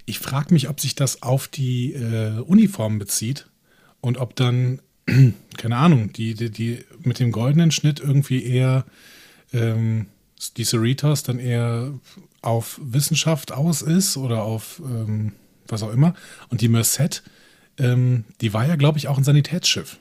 Ich 0.07 0.19
frage 0.19 0.55
mich, 0.55 0.69
ob 0.69 0.81
sich 0.81 0.95
das 0.95 1.23
auf 1.23 1.49
die 1.49 1.93
äh, 1.93 2.41
Uniform 2.41 2.99
bezieht 2.99 3.49
und 4.01 4.19
ob 4.19 4.37
dann 4.37 4.81
keine 5.57 5.77
Ahnung, 5.77 6.13
die, 6.13 6.35
die, 6.35 6.51
die 6.51 6.85
mit 7.03 7.19
dem 7.19 7.33
goldenen 7.33 7.71
Schnitt 7.71 8.01
irgendwie 8.01 8.45
eher 8.45 8.85
ähm, 9.53 10.07
die 10.57 10.65
Cerritos 10.65 11.23
dann 11.23 11.39
eher 11.39 11.93
auf 12.43 12.81
Wissenschaft 12.83 13.53
aus 13.53 13.83
ist 13.83 14.17
oder 14.17 14.43
auf 14.43 14.81
ähm, 14.85 15.33
was 15.67 15.83
auch 15.83 15.93
immer. 15.93 16.15
Und 16.49 16.61
die 16.61 16.69
Merced, 16.69 17.23
ähm, 17.79 18.25
die 18.41 18.53
war 18.53 18.67
ja, 18.67 18.77
glaube 18.77 18.99
ich, 18.99 19.09
auch 19.09 19.19
ein 19.19 19.25
Sanitätsschiff. 19.25 19.99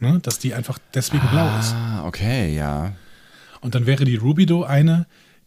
Ne? 0.00 0.20
Dass 0.22 0.38
die 0.38 0.54
einfach 0.54 0.78
deswegen 0.94 1.26
ah, 1.26 1.30
blau 1.30 1.58
ist. 1.58 1.72
Ah, 1.72 2.06
okay, 2.06 2.54
ja. 2.54 2.92
Und 3.60 3.74
dann 3.74 3.86
wäre 3.86 4.04
die 4.04 4.16
Rubido 4.16 4.64
eine, 4.64 5.06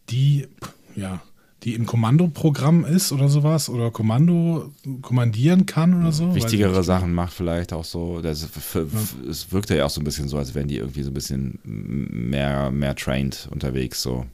die, 0.10 0.48
ja, 0.96 1.22
die 1.64 1.76
im 1.76 1.86
Kommandoprogramm 1.86 2.86
ist 2.86 3.12
oder 3.12 3.28
sowas 3.28 3.70
oder 3.70 3.92
Kommando 3.92 4.72
kommandieren 5.02 5.68
kann 5.68 5.94
oder 5.94 6.12
so. 6.12 6.34
Wichtigere 6.34 6.84
Sachen 6.84 7.14
macht 7.14 7.34
vielleicht 7.34 7.72
auch 7.72 7.86
so. 7.86 8.22
Das, 8.22 8.44
für, 8.46 8.88
ja. 8.92 9.30
Es 9.30 9.52
wirkte 9.52 9.78
ja 9.78 9.86
auch 9.86 9.90
so 9.90 10.02
ein 10.02 10.04
bisschen 10.04 10.28
so, 10.28 10.38
als 10.38 10.56
wären 10.56 10.68
die 10.68 10.78
irgendwie 10.78 11.04
so 11.04 11.12
ein 11.12 11.14
bisschen 11.14 11.60
mehr, 11.64 12.72
mehr 12.72 12.96
trained 12.96 13.48
unterwegs. 13.52 14.02
So. 14.02 14.26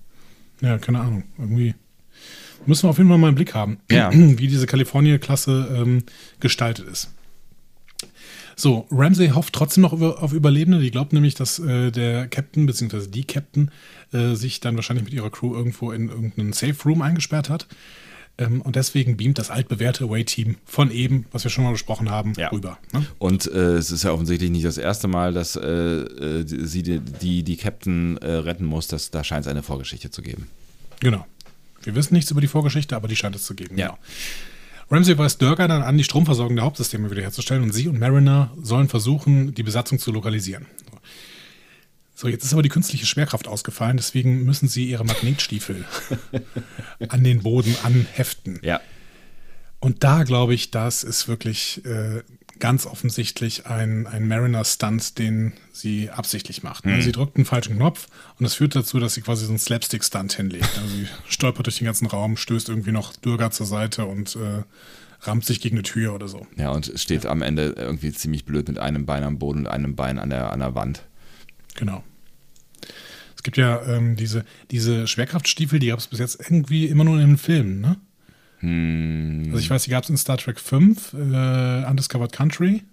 Ja, 0.61 0.77
keine 0.77 1.01
Ahnung. 1.01 1.23
Irgendwie 1.37 1.75
müssen 2.65 2.83
wir 2.83 2.89
auf 2.89 2.97
jeden 2.97 3.09
Fall 3.09 3.17
mal 3.17 3.27
einen 3.27 3.35
Blick 3.35 3.53
haben, 3.53 3.77
ja. 3.91 4.11
wie 4.13 4.47
diese 4.47 4.65
Kalifornien-Klasse 4.65 5.75
ähm, 5.75 6.03
gestaltet 6.39 6.87
ist. 6.87 7.11
So, 8.59 8.87
Ramsey 8.89 9.29
hofft 9.29 9.53
trotzdem 9.53 9.83
noch 9.83 9.93
auf 9.93 10.33
Überlebende. 10.33 10.79
Die 10.79 10.89
glaubt 10.89 11.13
nämlich, 11.13 11.35
dass 11.35 11.59
äh, 11.59 11.91
der 11.91 12.27
Captain 12.27 12.65
bzw. 12.65 13.07
die 13.07 13.23
Captain 13.23 13.69
äh, 14.11 14.33
sich 14.33 14.59
dann 14.59 14.75
wahrscheinlich 14.75 15.05
mit 15.05 15.13
ihrer 15.13 15.29
Crew 15.29 15.55
irgendwo 15.55 15.91
in 15.91 16.09
irgendeinen 16.09 16.53
Safe 16.53 16.75
Room 16.83 17.03
eingesperrt 17.03 17.49
hat. 17.49 17.67
Ähm, 18.39 18.61
und 18.61 18.75
deswegen 18.75 19.15
beamt 19.15 19.37
das 19.37 19.51
altbewährte 19.51 20.05
Away-Team 20.05 20.55
von 20.65 20.89
eben, 20.89 21.25
was 21.31 21.43
wir 21.43 21.51
schon 21.51 21.65
mal 21.65 21.71
besprochen 21.71 22.09
haben, 22.09 22.33
ja. 22.35 22.49
rüber. 22.49 22.79
Ne? 22.93 23.05
Und 23.19 23.45
äh, 23.45 23.75
es 23.75 23.91
ist 23.91 24.03
ja 24.03 24.11
offensichtlich 24.11 24.49
nicht 24.49 24.65
das 24.65 24.79
erste 24.79 25.07
Mal, 25.07 25.33
dass 25.33 25.55
äh, 25.55 25.67
äh, 25.67 26.43
sie 26.47 26.81
die, 26.81 26.99
die, 26.99 27.43
die 27.43 27.57
Captain 27.57 28.17
äh, 28.17 28.31
retten 28.31 28.65
muss. 28.65 28.87
Dass, 28.87 29.11
da 29.11 29.23
scheint 29.23 29.45
es 29.45 29.51
eine 29.51 29.61
Vorgeschichte 29.61 30.09
zu 30.09 30.23
geben. 30.23 30.47
Genau. 30.99 31.27
Wir 31.83 31.93
wissen 31.93 32.15
nichts 32.15 32.31
über 32.31 32.41
die 32.41 32.47
Vorgeschichte, 32.47 32.95
aber 32.95 33.07
die 33.07 33.15
scheint 33.15 33.35
es 33.35 33.43
zu 33.43 33.53
geben. 33.53 33.77
Ja. 33.77 33.87
Genau. 33.87 33.99
Ramsey 34.89 35.17
weist 35.17 35.41
Durga 35.41 35.67
dann 35.67 35.83
an, 35.83 35.97
die 35.97 36.03
Stromversorgung 36.03 36.55
der 36.55 36.65
Hauptsysteme 36.65 37.11
wiederherzustellen 37.11 37.63
und 37.63 37.73
sie 37.73 37.87
und 37.87 37.99
Mariner 37.99 38.51
sollen 38.61 38.87
versuchen, 38.87 39.53
die 39.53 39.63
Besatzung 39.63 39.99
zu 39.99 40.11
lokalisieren. 40.11 40.65
So, 42.15 42.27
jetzt 42.27 42.43
ist 42.43 42.53
aber 42.53 42.63
die 42.63 42.69
künstliche 42.69 43.05
Schwerkraft 43.05 43.47
ausgefallen, 43.47 43.97
deswegen 43.97 44.43
müssen 44.43 44.67
sie 44.67 44.89
ihre 44.89 45.05
Magnetstiefel 45.05 45.85
an 47.09 47.23
den 47.23 47.43
Boden 47.43 47.75
anheften. 47.83 48.59
Ja. 48.63 48.81
Und 49.79 50.03
da 50.03 50.23
glaube 50.23 50.55
ich, 50.55 50.71
das 50.71 51.03
ist 51.03 51.27
wirklich 51.27 51.85
äh, 51.85 52.23
ganz 52.59 52.85
offensichtlich 52.85 53.65
ein, 53.65 54.07
ein 54.07 54.27
Mariner-Stunt, 54.27 55.17
den 55.17 55.53
sie 55.71 56.09
absichtlich 56.09 56.63
macht. 56.63 56.85
Mhm. 56.85 57.01
Sie 57.01 57.11
drückt 57.11 57.35
einen 57.35 57.45
falschen 57.45 57.75
Knopf 57.75 58.07
und 58.37 58.43
das 58.43 58.55
führt 58.55 58.75
dazu, 58.75 58.99
dass 58.99 59.13
sie 59.13 59.21
quasi 59.21 59.45
so 59.45 59.51
einen 59.51 59.59
Slapstick-Stunt 59.59 60.33
hinlegt. 60.33 60.69
Also 60.77 60.87
sie 60.87 61.07
stolpert 61.27 61.65
durch 61.65 61.77
den 61.77 61.85
ganzen 61.85 62.07
Raum, 62.07 62.37
stößt 62.37 62.69
irgendwie 62.69 62.91
noch 62.91 63.15
Durga 63.15 63.51
zur 63.51 63.65
Seite 63.65 64.05
und 64.05 64.35
äh, 64.35 64.63
rammt 65.21 65.45
sich 65.45 65.61
gegen 65.61 65.77
eine 65.77 65.83
Tür 65.83 66.13
oder 66.13 66.27
so. 66.27 66.45
Ja, 66.55 66.71
und 66.71 66.91
steht 66.95 67.25
am 67.25 67.41
Ende 67.41 67.73
irgendwie 67.77 68.11
ziemlich 68.11 68.45
blöd 68.45 68.67
mit 68.67 68.79
einem 68.79 69.05
Bein 69.05 69.23
am 69.23 69.39
Boden 69.39 69.59
und 69.59 69.67
einem 69.67 69.95
Bein 69.95 70.19
an 70.19 70.29
der, 70.29 70.51
an 70.51 70.59
der 70.59 70.75
Wand. 70.75 71.03
Genau. 71.75 72.03
Es 73.35 73.43
gibt 73.43 73.57
ja 73.57 73.83
ähm, 73.85 74.15
diese, 74.15 74.45
diese 74.71 75.07
Schwerkraftstiefel, 75.07 75.79
die 75.79 75.87
gab 75.87 75.99
es 75.99 76.07
bis 76.07 76.19
jetzt 76.19 76.39
irgendwie 76.39 76.87
immer 76.87 77.03
nur 77.03 77.19
in 77.19 77.27
den 77.27 77.37
Filmen, 77.37 77.81
ne? 77.81 77.97
Hm, 78.59 79.43
Also 79.47 79.59
ich 79.59 79.69
weiß, 79.69 79.83
die 79.83 79.91
gab 79.91 80.03
es 80.03 80.09
in 80.09 80.17
Star 80.17 80.37
Trek 80.37 80.59
5, 80.59 81.13
äh, 81.13 81.85
Undiscovered 81.85 82.31
Country, 82.31 82.83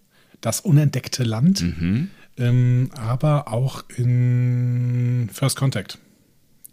das 0.40 0.60
unentdeckte 0.60 1.24
Land, 1.24 1.62
mhm. 1.62 2.10
ähm, 2.36 2.90
aber 2.94 3.48
auch 3.48 3.84
in 3.96 5.30
First 5.32 5.56
Contact, 5.56 5.98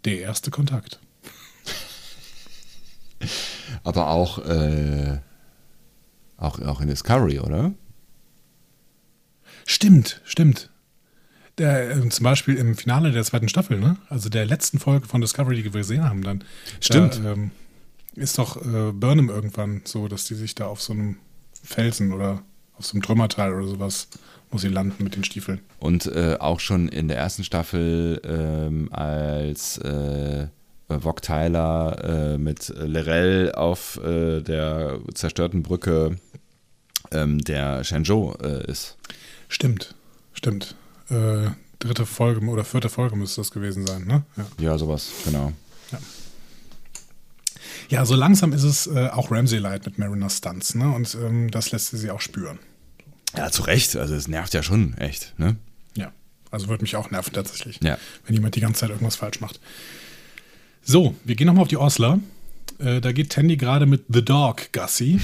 der 0.04 0.20
erste 0.20 0.50
Kontakt. 0.50 1.00
aber 3.84 4.08
auch, 4.08 4.44
äh, 4.44 5.18
auch, 6.36 6.60
auch 6.60 6.80
in 6.80 6.88
Discovery, 6.88 7.38
oder? 7.38 7.72
Stimmt, 9.64 10.20
stimmt. 10.24 10.68
Der, 11.58 11.96
äh, 11.96 12.08
zum 12.08 12.24
Beispiel 12.24 12.56
im 12.56 12.76
Finale 12.76 13.12
der 13.12 13.24
zweiten 13.24 13.48
Staffel, 13.48 13.78
ne? 13.78 13.96
also 14.08 14.28
der 14.28 14.46
letzten 14.46 14.78
Folge 14.78 15.06
von 15.06 15.20
Discovery, 15.20 15.56
die 15.56 15.64
wir 15.64 15.80
gesehen 15.80 16.04
haben, 16.04 16.22
dann 16.22 16.44
Stimmt. 16.80 17.20
Da, 17.22 17.32
ähm, 17.32 17.50
ist 18.14 18.38
doch 18.38 18.56
äh, 18.56 18.92
Burnham 18.92 19.28
irgendwann 19.28 19.82
so, 19.84 20.08
dass 20.08 20.24
die 20.24 20.34
sich 20.34 20.54
da 20.54 20.66
auf 20.66 20.82
so 20.82 20.92
einem 20.92 21.16
Felsen 21.62 22.12
oder 22.12 22.42
auf 22.78 22.86
so 22.86 22.94
einem 22.94 23.02
Trümmerteil 23.02 23.52
oder 23.52 23.66
sowas 23.66 24.08
muss 24.50 24.62
sie 24.62 24.68
landen 24.68 25.02
mit 25.02 25.16
den 25.16 25.24
Stiefeln. 25.24 25.60
Und 25.78 26.06
äh, 26.06 26.36
auch 26.38 26.60
schon 26.60 26.88
in 26.88 27.08
der 27.08 27.16
ersten 27.16 27.42
Staffel, 27.42 28.20
ähm, 28.24 28.92
als 28.92 29.78
äh, 29.78 30.48
Vog 30.88 31.22
Tyler 31.22 32.34
äh, 32.34 32.38
mit 32.38 32.68
Lerell 32.76 33.52
auf 33.52 33.98
äh, 34.04 34.42
der 34.42 34.98
zerstörten 35.14 35.62
Brücke 35.62 36.16
ähm, 37.12 37.38
der 37.38 37.82
Shenzhou 37.82 38.34
äh, 38.42 38.70
ist. 38.70 38.98
Stimmt, 39.48 39.94
stimmt. 40.34 40.74
Äh, 41.08 41.50
dritte 41.78 42.06
Folge 42.06 42.44
oder 42.46 42.64
vierte 42.64 42.88
Folge 42.88 43.16
müsste 43.16 43.40
das 43.40 43.50
gewesen 43.50 43.86
sein, 43.86 44.04
ne? 44.06 44.22
Ja. 44.36 44.46
Ja, 44.60 44.78
sowas, 44.78 45.10
genau. 45.24 45.52
Ja, 47.92 48.06
so 48.06 48.14
langsam 48.14 48.54
ist 48.54 48.62
es 48.62 48.86
äh, 48.86 49.10
auch 49.12 49.30
Ramsey 49.30 49.58
Light 49.58 49.84
mit 49.84 49.98
Mariner 49.98 50.30
Stunts, 50.30 50.74
ne? 50.74 50.90
Und 50.90 51.14
ähm, 51.14 51.50
das 51.50 51.72
lässt 51.72 51.90
sie 51.90 52.10
auch 52.10 52.22
spüren. 52.22 52.58
Ja, 53.36 53.50
zu 53.50 53.64
Recht. 53.64 53.96
Also 53.96 54.14
es 54.14 54.28
nervt 54.28 54.54
ja 54.54 54.62
schon, 54.62 54.96
echt, 54.96 55.38
ne? 55.38 55.56
Ja. 55.94 56.10
Also 56.50 56.68
würde 56.68 56.84
mich 56.84 56.96
auch 56.96 57.10
nerven 57.10 57.34
tatsächlich. 57.34 57.80
Ja. 57.82 57.98
Wenn 58.24 58.34
jemand 58.34 58.54
die 58.54 58.60
ganze 58.60 58.80
Zeit 58.80 58.88
irgendwas 58.88 59.16
falsch 59.16 59.42
macht. 59.42 59.60
So, 60.82 61.14
wir 61.24 61.34
gehen 61.34 61.46
nochmal 61.46 61.64
auf 61.64 61.68
die 61.68 61.76
Osler. 61.76 62.18
Äh, 62.78 63.02
da 63.02 63.12
geht 63.12 63.28
Tandy 63.28 63.58
gerade 63.58 63.84
mit 63.84 64.04
The 64.08 64.24
Dog 64.24 64.72
Gussie. 64.72 65.20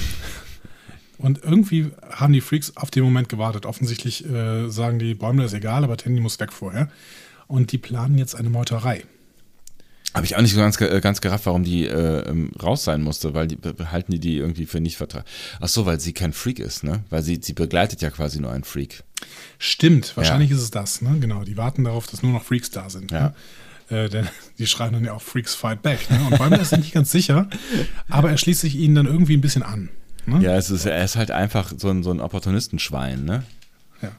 Und 1.17 1.43
irgendwie 1.43 1.89
haben 2.07 2.33
die 2.33 2.41
Freaks 2.41 2.77
auf 2.77 2.91
den 2.91 3.03
Moment 3.03 3.29
gewartet. 3.29 3.65
Offensichtlich 3.65 4.29
äh, 4.29 4.69
sagen 4.69 4.99
die, 4.99 5.15
Bäumler 5.15 5.45
ist 5.45 5.53
egal, 5.53 5.83
aber 5.83 5.97
Tandy 5.97 6.21
muss 6.21 6.39
weg 6.39 6.53
vorher. 6.53 6.91
Und 7.47 7.71
die 7.71 7.79
planen 7.79 8.19
jetzt 8.19 8.35
eine 8.35 8.51
Meuterei. 8.51 9.05
Habe 10.13 10.25
ich 10.25 10.35
auch 10.35 10.41
nicht 10.41 10.53
so 10.53 10.59
ganz, 10.59 10.79
äh, 10.81 11.01
ganz 11.01 11.21
gerafft, 11.21 11.45
warum 11.45 11.63
die 11.63 11.85
äh, 11.85 12.27
ähm, 12.27 12.51
raus 12.61 12.83
sein 12.83 13.01
musste, 13.01 13.33
weil 13.35 13.47
die 13.47 13.57
halten 13.91 14.11
die 14.11 14.19
die 14.19 14.37
irgendwie 14.37 14.65
für 14.65 14.79
nicht 14.79 14.97
vertrag. 14.97 15.23
Ach 15.59 15.67
so, 15.67 15.85
weil 15.85 15.99
sie 15.99 16.13
kein 16.13 16.33
Freak 16.33 16.59
ist, 16.59 16.83
ne? 16.83 17.03
Weil 17.09 17.21
sie, 17.21 17.39
sie 17.41 17.53
begleitet 17.53 18.01
ja 18.01 18.09
quasi 18.09 18.39
nur 18.39 18.51
einen 18.51 18.63
Freak. 18.63 19.03
Stimmt, 19.59 20.15
wahrscheinlich 20.17 20.51
ist 20.51 20.61
es 20.61 20.71
das. 20.71 21.01
Ne? 21.01 21.17
Genau, 21.19 21.43
die 21.43 21.57
warten 21.57 21.83
darauf, 21.83 22.07
dass 22.07 22.23
nur 22.23 22.31
noch 22.31 22.43
Freaks 22.43 22.71
da 22.71 22.89
sind. 22.89 23.11
Ja. 23.11 23.33
Ne? 23.89 24.05
Äh, 24.05 24.09
denn 24.09 24.27
die 24.57 24.67
schreien 24.67 24.93
dann 24.93 25.05
ja 25.05 25.13
auch 25.13 25.21
Freaks 25.21 25.53
fight 25.53 25.81
back. 25.81 26.09
Ne? 26.09 26.19
Und 26.29 26.37
Bäumler 26.37 26.61
ist 26.61 26.75
nicht 26.75 26.93
ganz 26.93 27.11
sicher, 27.11 27.47
aber 28.07 28.31
er 28.31 28.37
schließt 28.37 28.61
sich 28.61 28.75
ihnen 28.75 28.95
dann 28.95 29.05
irgendwie 29.05 29.35
ein 29.37 29.41
bisschen 29.41 29.63
an. 29.63 29.89
Ne? 30.25 30.41
Ja, 30.43 30.55
es 30.55 30.69
ist, 30.69 30.85
er 30.85 31.03
ist 31.03 31.15
halt 31.15 31.31
einfach 31.31 31.71
so 31.75 31.89
ein, 31.89 32.03
so 32.03 32.11
ein 32.11 32.19
Opportunistenschwein, 32.19 33.25
ne? 33.25 33.43
Ja. 34.01 34.11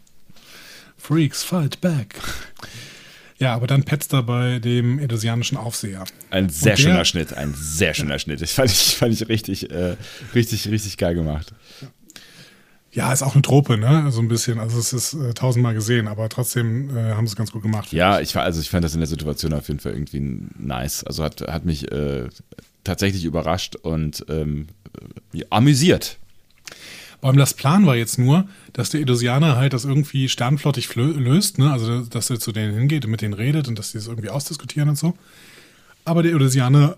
Freaks 0.96 1.42
fight 1.42 1.80
back. 1.80 2.16
Ja, 3.40 3.54
aber 3.54 3.66
dann 3.66 3.84
petzt 3.84 4.12
er 4.12 4.22
bei 4.22 4.58
dem 4.58 4.98
edosianischen 4.98 5.56
Aufseher. 5.56 6.04
Ein 6.30 6.50
sehr 6.50 6.76
der- 6.76 6.82
schöner 6.82 7.04
Schnitt, 7.06 7.32
ein 7.32 7.54
sehr 7.56 7.94
schöner 7.94 8.18
Schnitt. 8.18 8.42
Ich 8.42 8.52
fand 8.52 8.70
ich, 8.70 8.96
fand 8.96 9.12
ich 9.14 9.28
richtig, 9.28 9.70
äh, 9.70 9.96
richtig, 10.34 10.68
richtig 10.68 10.98
geil 10.98 11.14
gemacht. 11.14 11.52
Ja, 12.92 13.12
ist 13.12 13.22
auch 13.22 13.34
eine 13.34 13.42
Trope, 13.42 13.78
ne? 13.78 14.10
So 14.10 14.20
ein 14.20 14.26
bisschen. 14.28 14.58
Also 14.58 14.78
es 14.78 14.92
ist 14.92 15.14
äh, 15.14 15.32
tausendmal 15.32 15.74
gesehen, 15.74 16.08
aber 16.08 16.28
trotzdem 16.28 16.94
äh, 16.96 17.12
haben 17.12 17.26
sie 17.26 17.32
es 17.32 17.36
ganz 17.36 17.52
gut 17.52 17.62
gemacht. 17.62 17.92
Ja, 17.92 18.20
ich 18.20 18.34
war, 18.34 18.42
also 18.42 18.60
ich 18.60 18.68
fand 18.68 18.84
das 18.84 18.94
in 18.94 19.00
der 19.00 19.06
Situation 19.06 19.52
auf 19.52 19.68
jeden 19.68 19.80
Fall 19.80 19.92
irgendwie 19.92 20.20
nice. 20.58 21.04
Also 21.04 21.22
hat, 21.22 21.40
hat 21.42 21.64
mich 21.64 21.90
äh, 21.92 22.28
tatsächlich 22.84 23.24
überrascht 23.24 23.76
und 23.76 24.24
ähm, 24.28 24.66
äh, 25.32 25.44
amüsiert. 27.20 27.30
Bäumlers 27.30 27.54
Plan 27.54 27.86
war 27.86 27.96
jetzt 27.96 28.18
nur, 28.18 28.48
dass 28.72 28.90
der 28.90 29.00
Edosianer 29.00 29.56
halt 29.56 29.72
das 29.72 29.84
irgendwie 29.84 30.28
sternflottig 30.28 30.94
löst, 30.94 31.58
ne? 31.58 31.70
Also 31.72 32.00
dass 32.00 32.30
er 32.30 32.40
zu 32.40 32.52
denen 32.52 32.74
hingeht 32.74 33.04
und 33.04 33.10
mit 33.10 33.20
denen 33.20 33.34
redet 33.34 33.68
und 33.68 33.78
dass 33.78 33.92
sie 33.92 33.98
es 33.98 34.06
irgendwie 34.06 34.30
ausdiskutieren 34.30 34.88
und 34.88 34.96
so. 34.96 35.16
Aber 36.04 36.22
der 36.22 36.34
Edosianer 36.34 36.96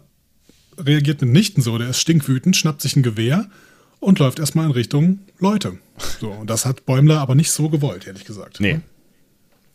reagiert 0.78 1.20
mitnichten 1.22 1.62
so. 1.62 1.76
Der 1.78 1.90
ist 1.90 2.00
stinkwütend, 2.00 2.56
schnappt 2.56 2.82
sich 2.82 2.96
ein 2.96 3.02
Gewehr 3.02 3.48
und 4.00 4.18
läuft 4.18 4.38
erstmal 4.38 4.66
in 4.66 4.72
Richtung 4.72 5.20
Leute. 5.38 5.78
So, 6.20 6.30
und 6.30 6.48
das 6.48 6.66
hat 6.66 6.86
Bäumler 6.86 7.20
aber 7.20 7.34
nicht 7.34 7.50
so 7.50 7.68
gewollt, 7.68 8.06
ehrlich 8.06 8.24
gesagt. 8.24 8.60
Nee. 8.60 8.80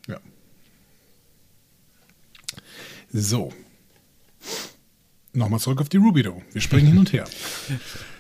Ja. 0.07 0.19
So. 3.11 3.53
Nochmal 5.33 5.59
zurück 5.59 5.81
auf 5.81 5.89
die 5.89 5.97
Rubido. 5.97 6.41
Wir 6.51 6.61
springen 6.61 6.87
hin 6.87 6.97
und 6.97 7.13
her. 7.13 7.25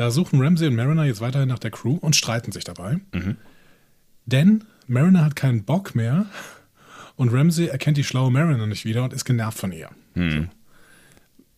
Da 0.00 0.10
suchen 0.10 0.40
Ramsey 0.40 0.66
und 0.66 0.76
Mariner 0.76 1.04
jetzt 1.04 1.20
weiterhin 1.20 1.50
nach 1.50 1.58
der 1.58 1.70
Crew 1.70 1.98
und 2.00 2.16
streiten 2.16 2.52
sich 2.52 2.64
dabei. 2.64 3.00
Denn 4.24 4.64
Mariner 4.86 5.26
hat 5.26 5.36
keinen 5.36 5.64
Bock 5.64 5.94
mehr 5.94 6.24
und 7.16 7.34
Ramsey 7.34 7.66
erkennt 7.66 7.98
die 7.98 8.04
schlaue 8.04 8.30
Mariner 8.30 8.66
nicht 8.66 8.86
wieder 8.86 9.04
und 9.04 9.12
ist 9.12 9.26
genervt 9.26 9.58
von 9.58 9.72
ihr. 9.72 9.90
So. 10.14 10.46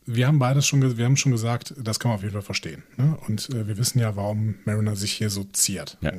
Wir 0.05 0.27
haben 0.27 0.39
beides 0.39 0.67
schon, 0.67 0.97
wir 0.97 1.05
haben 1.05 1.17
schon 1.17 1.33
gesagt, 1.33 1.75
das 1.79 2.01
kann 2.01 2.11
man 2.11 2.17
auf 2.17 2.23
jeden 2.23 2.33
Fall 2.33 2.43
verstehen. 2.43 2.83
Ne? 2.97 3.17
Und 3.29 3.51
äh, 3.51 3.69
wir 3.69 3.79
wissen 3.79 4.01
ja, 4.01 4.17
warum 4.17 4.57
Mariner 4.65 4.97
sich 4.97 5.13
hier 5.13 5.31
so 5.31 5.45
ziert. 5.53 5.97
Ja. 6.01 6.13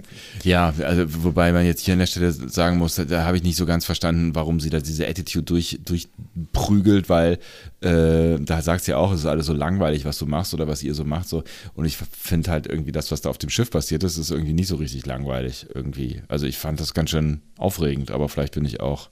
ja, 0.43 0.73
also 0.85 1.23
wobei 1.23 1.51
man 1.51 1.65
jetzt 1.65 1.81
hier 1.81 1.93
an 1.93 1.99
der 1.99 2.05
Stelle 2.05 2.31
sagen 2.31 2.77
muss, 2.77 2.95
da, 2.95 3.05
da 3.05 3.25
habe 3.25 3.37
ich 3.37 3.43
nicht 3.43 3.57
so 3.57 3.65
ganz 3.65 3.85
verstanden, 3.85 4.35
warum 4.35 4.59
sie 4.59 4.69
da 4.69 4.79
diese 4.79 5.07
Attitude 5.07 5.43
durch, 5.43 5.79
durchprügelt, 5.83 7.09
weil 7.09 7.39
äh, 7.81 8.39
da 8.39 8.61
sagt 8.61 8.85
sie 8.85 8.93
auch, 8.93 9.11
es 9.11 9.21
ist 9.21 9.25
alles 9.25 9.47
so 9.47 9.53
langweilig, 9.53 10.05
was 10.05 10.17
du 10.17 10.25
machst 10.25 10.53
oder 10.53 10.67
was 10.67 10.81
ihr 10.81 10.93
so 10.93 11.03
macht. 11.03 11.27
So. 11.27 11.43
Und 11.73 11.85
ich 11.85 11.97
finde 11.97 12.51
halt 12.51 12.67
irgendwie 12.67 12.91
das, 12.93 13.11
was 13.11 13.21
da 13.21 13.29
auf 13.29 13.37
dem 13.37 13.49
Schiff 13.49 13.69
passiert 13.69 14.03
ist, 14.03 14.17
ist 14.17 14.31
irgendwie 14.31 14.53
nicht 14.53 14.67
so 14.67 14.75
richtig 14.75 15.05
langweilig 15.05 15.67
irgendwie. 15.73 16.21
Also 16.29 16.45
ich 16.45 16.57
fand 16.57 16.79
das 16.79 16.93
ganz 16.93 17.09
schön 17.09 17.41
aufregend, 17.57 18.11
aber 18.11 18.29
vielleicht 18.29 18.53
bin 18.53 18.65
ich 18.65 18.79
auch 18.79 19.09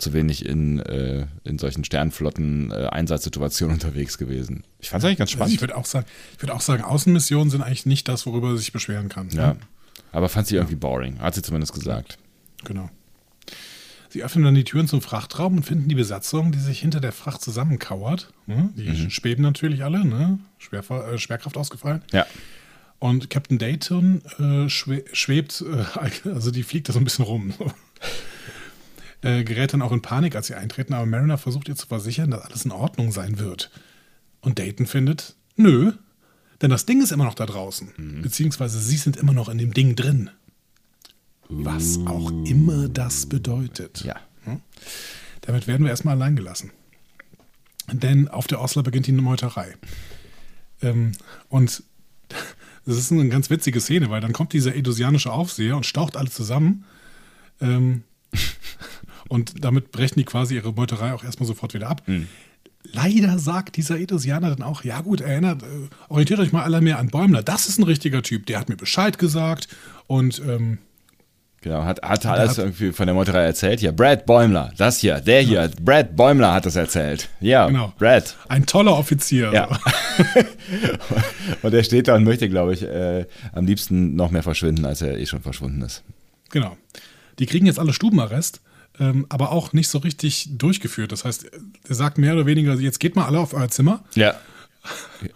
zu 0.00 0.12
wenig 0.12 0.44
in, 0.46 0.80
äh, 0.80 1.26
in 1.44 1.58
solchen 1.58 1.84
Sternflotten 1.84 2.70
äh, 2.70 2.86
Einsatzsituationen 2.86 3.74
unterwegs 3.80 4.18
gewesen. 4.18 4.64
Ich 4.78 4.90
fand 4.90 5.02
es 5.02 5.06
eigentlich 5.06 5.18
ganz 5.18 5.30
Also 5.30 5.36
spannend. 5.38 5.54
ich 5.54 5.60
würde 5.60 5.76
auch 5.76 5.86
sagen, 5.86 6.06
ich 6.36 6.42
würde 6.42 6.54
auch 6.54 6.60
sagen, 6.60 6.82
Außenmissionen 6.82 7.50
sind 7.50 7.62
eigentlich 7.62 7.86
nicht 7.86 8.08
das, 8.08 8.26
worüber 8.26 8.52
sie 8.52 8.58
sich 8.58 8.72
beschweren 8.72 9.08
kann. 9.08 9.28
ja. 9.30 9.54
Ne? 9.54 9.56
Aber 10.12 10.28
fand 10.28 10.48
sie 10.48 10.56
irgendwie 10.56 10.74
boring, 10.74 11.20
hat 11.20 11.36
sie 11.36 11.42
zumindest 11.42 11.72
gesagt. 11.72 12.18
Genau. 12.64 12.90
Sie 14.08 14.24
öffnen 14.24 14.44
dann 14.44 14.56
die 14.56 14.64
Türen 14.64 14.88
zum 14.88 15.02
Frachtraum 15.02 15.58
und 15.58 15.62
finden 15.62 15.88
die 15.88 15.94
Besatzung, 15.94 16.50
die 16.50 16.58
sich 16.58 16.80
hinter 16.80 16.98
der 16.98 17.12
Fracht 17.12 17.42
zusammenkauert. 17.42 18.32
Ne? 18.46 18.70
Die 18.76 18.88
Mhm. 18.88 19.10
schweben 19.10 19.42
natürlich 19.42 19.84
alle, 19.84 20.04
ne? 20.04 20.40
Schwerfa 20.58 21.12
äh, 21.12 21.18
Schwerkraft 21.18 21.56
ausgefallen. 21.56 22.02
Ja. 22.10 22.26
Und 22.98 23.30
Captain 23.30 23.58
Dayton 23.58 24.20
äh, 24.40 24.68
schwe 24.68 25.04
schwebt, 25.12 25.62
äh, 26.24 26.28
also 26.28 26.50
die 26.50 26.64
fliegt 26.64 26.88
da 26.88 26.92
so 26.92 26.98
ein 26.98 27.04
bisschen 27.04 27.24
rum. 27.24 27.54
Äh, 29.22 29.44
gerät 29.44 29.72
dann 29.72 29.82
auch 29.82 29.92
in 29.92 30.02
Panik, 30.02 30.36
als 30.36 30.48
sie 30.48 30.54
eintreten, 30.54 30.94
aber 30.94 31.06
Mariner 31.06 31.38
versucht 31.38 31.68
ihr 31.68 31.76
zu 31.76 31.86
versichern, 31.86 32.30
dass 32.30 32.42
alles 32.42 32.64
in 32.64 32.72
Ordnung 32.72 33.12
sein 33.12 33.38
wird. 33.38 33.70
Und 34.40 34.58
Dayton 34.58 34.86
findet, 34.86 35.36
nö, 35.56 35.92
denn 36.60 36.70
das 36.70 36.86
Ding 36.86 37.02
ist 37.02 37.12
immer 37.12 37.24
noch 37.24 37.34
da 37.34 37.46
draußen. 37.46 37.92
Mhm. 37.96 38.22
Beziehungsweise 38.22 38.78
sie 38.80 38.96
sind 38.96 39.16
immer 39.16 39.32
noch 39.32 39.48
in 39.48 39.58
dem 39.58 39.72
Ding 39.72 39.96
drin. 39.96 40.30
Was 41.48 41.98
auch 42.06 42.30
immer 42.44 42.88
das 42.88 43.26
bedeutet. 43.26 44.04
Ja. 44.04 44.16
Damit 45.42 45.66
werden 45.66 45.82
wir 45.84 45.90
erstmal 45.90 46.14
allein 46.14 46.36
gelassen. 46.36 46.70
Denn 47.90 48.28
auf 48.28 48.46
der 48.46 48.60
Osler 48.60 48.82
beginnt 48.82 49.06
die 49.06 49.12
Meuterei. 49.12 49.76
Ähm, 50.82 51.12
und 51.48 51.82
das 52.86 52.96
ist 52.96 53.10
eine 53.10 53.28
ganz 53.28 53.50
witzige 53.50 53.80
Szene, 53.80 54.10
weil 54.10 54.20
dann 54.20 54.32
kommt 54.32 54.52
dieser 54.52 54.76
edosianische 54.76 55.32
Aufseher 55.32 55.76
und 55.76 55.86
staucht 55.86 56.16
alle 56.16 56.30
zusammen. 56.30 56.84
Ähm, 57.60 58.04
und 59.30 59.64
damit 59.64 59.92
brechen 59.92 60.18
die 60.18 60.24
quasi 60.24 60.56
ihre 60.56 60.72
Meuterei 60.72 61.14
auch 61.14 61.24
erstmal 61.24 61.46
sofort 61.46 61.72
wieder 61.72 61.88
ab. 61.88 62.02
leider 62.82 63.38
sagt 63.38 63.76
dieser 63.76 63.98
Edosianer 63.98 64.50
dann 64.50 64.62
auch, 64.62 64.84
ja 64.84 65.00
gut, 65.00 65.20
erinnert, 65.20 65.62
äh, 65.62 65.66
orientiert 66.08 66.40
euch 66.40 66.52
mal 66.52 66.64
alle 66.64 66.80
mehr 66.80 66.98
an 66.98 67.08
Bäumler. 67.08 67.42
Das 67.42 67.68
ist 67.68 67.78
ein 67.78 67.84
richtiger 67.84 68.22
Typ, 68.22 68.46
der 68.46 68.58
hat 68.58 68.68
mir 68.68 68.76
Bescheid 68.76 69.18
gesagt 69.18 69.68
und 70.06 70.42
ähm, 70.46 70.78
Genau, 71.62 71.84
hat, 71.84 72.00
hat 72.00 72.24
alles 72.24 72.56
irgendwie 72.56 72.90
von 72.90 73.06
der 73.06 73.14
Meuterei 73.14 73.42
erzählt. 73.42 73.80
Hier, 73.80 73.92
Brad 73.92 74.24
Bäumler, 74.24 74.72
das 74.78 74.98
hier, 74.98 75.20
der 75.20 75.42
hier, 75.42 75.60
ja. 75.60 75.68
Brad 75.82 76.16
Bäumler 76.16 76.54
hat 76.54 76.64
das 76.64 76.74
erzählt. 76.74 77.28
Ja, 77.38 77.66
genau. 77.66 77.92
Brad. 77.98 78.34
Ein 78.48 78.64
toller 78.64 78.96
Offizier. 78.96 79.52
Ja. 79.52 79.68
und 81.62 81.74
er 81.74 81.84
steht 81.84 82.08
da 82.08 82.16
und 82.16 82.24
möchte, 82.24 82.48
glaube 82.48 82.72
ich, 82.72 82.82
äh, 82.82 83.26
am 83.52 83.66
liebsten 83.66 84.16
noch 84.16 84.30
mehr 84.30 84.42
verschwinden, 84.42 84.86
als 84.86 85.02
er 85.02 85.18
eh 85.18 85.26
schon 85.26 85.42
verschwunden 85.42 85.82
ist. 85.82 86.02
Genau. 86.48 86.78
Die 87.38 87.44
kriegen 87.44 87.66
jetzt 87.66 87.78
alle 87.78 87.92
Stubenarrest, 87.92 88.62
ähm, 88.98 89.26
aber 89.28 89.52
auch 89.52 89.72
nicht 89.72 89.88
so 89.88 89.98
richtig 89.98 90.48
durchgeführt. 90.58 91.12
Das 91.12 91.24
heißt, 91.24 91.50
er 91.88 91.94
sagt 91.94 92.18
mehr 92.18 92.34
oder 92.34 92.46
weniger, 92.46 92.74
jetzt 92.74 93.00
geht 93.00 93.16
mal 93.16 93.26
alle 93.26 93.38
auf 93.38 93.54
euer 93.54 93.68
Zimmer. 93.68 94.04
Ja. 94.14 94.34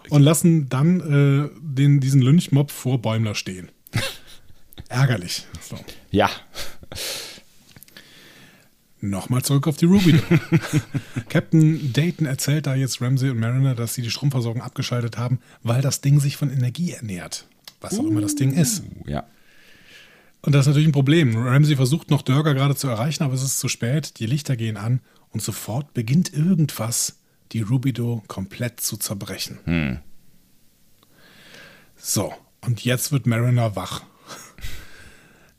Und 0.09 0.23
lassen 0.23 0.69
dann 0.69 1.01
äh, 1.01 1.51
den, 1.61 2.01
diesen 2.01 2.23
Lynchmob 2.23 2.71
vor 2.71 3.01
Bäumler 3.01 3.35
stehen. 3.35 3.71
Ärgerlich. 4.89 5.47
So. 5.61 5.79
Ja. 6.11 6.31
Nochmal 9.01 9.43
zurück 9.43 9.67
auf 9.67 9.77
die 9.77 9.85
Ruby. 9.85 10.19
Captain 11.29 11.93
Dayton 11.93 12.27
erzählt 12.27 12.67
da 12.67 12.75
jetzt 12.75 13.03
Ramsey 13.03 13.29
und 13.29 13.39
Mariner, 13.39 13.75
dass 13.75 13.93
sie 13.93 14.01
die 14.01 14.11
Stromversorgung 14.11 14.63
abgeschaltet 14.63 15.19
haben, 15.19 15.41
weil 15.63 15.83
das 15.83 16.01
Ding 16.01 16.21
sich 16.21 16.39
von 16.39 16.51
Energie 16.51 16.93
ernährt. 16.93 17.47
Was 17.83 17.99
auch 17.99 18.05
immer 18.05 18.23
das 18.23 18.35
Ding 18.35 18.55
ist. 18.55 18.83
Uh, 18.83 19.11
ja. 19.11 19.27
Und 20.45 20.53
das 20.53 20.63
ist 20.63 20.67
natürlich 20.69 20.89
ein 20.89 20.93
Problem. 20.93 21.37
Ramsey 21.37 21.75
versucht 21.75 22.11
noch 22.11 22.21
Dörger 22.21 22.53
gerade 22.53 22.77
zu 22.77 22.87
erreichen, 22.87 23.23
aber 23.23 23.33
es 23.33 23.43
ist 23.43 23.59
zu 23.59 23.69
spät. 23.69 24.19
Die 24.19 24.27
Lichter 24.27 24.57
gehen 24.57 24.77
an 24.77 25.01
und 25.31 25.43
sofort 25.43 25.95
beginnt 25.95 26.35
irgendwas, 26.35 27.21
die 27.53 27.63
Rubido 27.63 28.23
komplett 28.29 28.79
zu 28.81 28.99
zerbrechen. 28.99 29.59
Hm. 29.65 29.99
So, 31.97 32.35
und 32.61 32.85
jetzt 32.85 33.11
wird 33.11 33.27
Mariner 33.27 33.75
wach. 33.75 34.03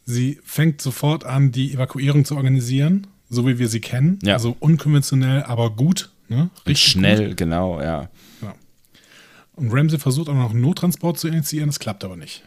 Sie 0.06 0.40
fängt 0.44 0.82
sofort 0.82 1.24
an, 1.24 1.52
die 1.52 1.74
Evakuierung 1.74 2.24
zu 2.24 2.36
organisieren, 2.36 3.08
so 3.28 3.48
wie 3.48 3.58
wir 3.58 3.70
sie 3.70 3.82
kennen. 3.82 4.20
Ja. 4.22 4.36
Also 4.36 4.56
unkonventionell, 4.60 5.42
aber 5.44 5.72
gut. 5.72 6.12
Ne? 6.28 6.52
Richtig 6.68 6.92
schnell, 6.92 7.30
gut. 7.30 7.38
genau, 7.38 7.82
ja. 7.82 8.10
Genau. 8.40 8.54
Und 9.54 9.74
Ramsey 9.74 9.98
versucht 9.98 10.30
auch 10.30 10.36
noch 10.36 10.52
einen 10.52 10.62
Nottransport 10.62 11.18
zu 11.18 11.28
initiieren, 11.28 11.70
das 11.70 11.80
klappt 11.80 12.04
aber 12.04 12.18
nicht. 12.18 12.44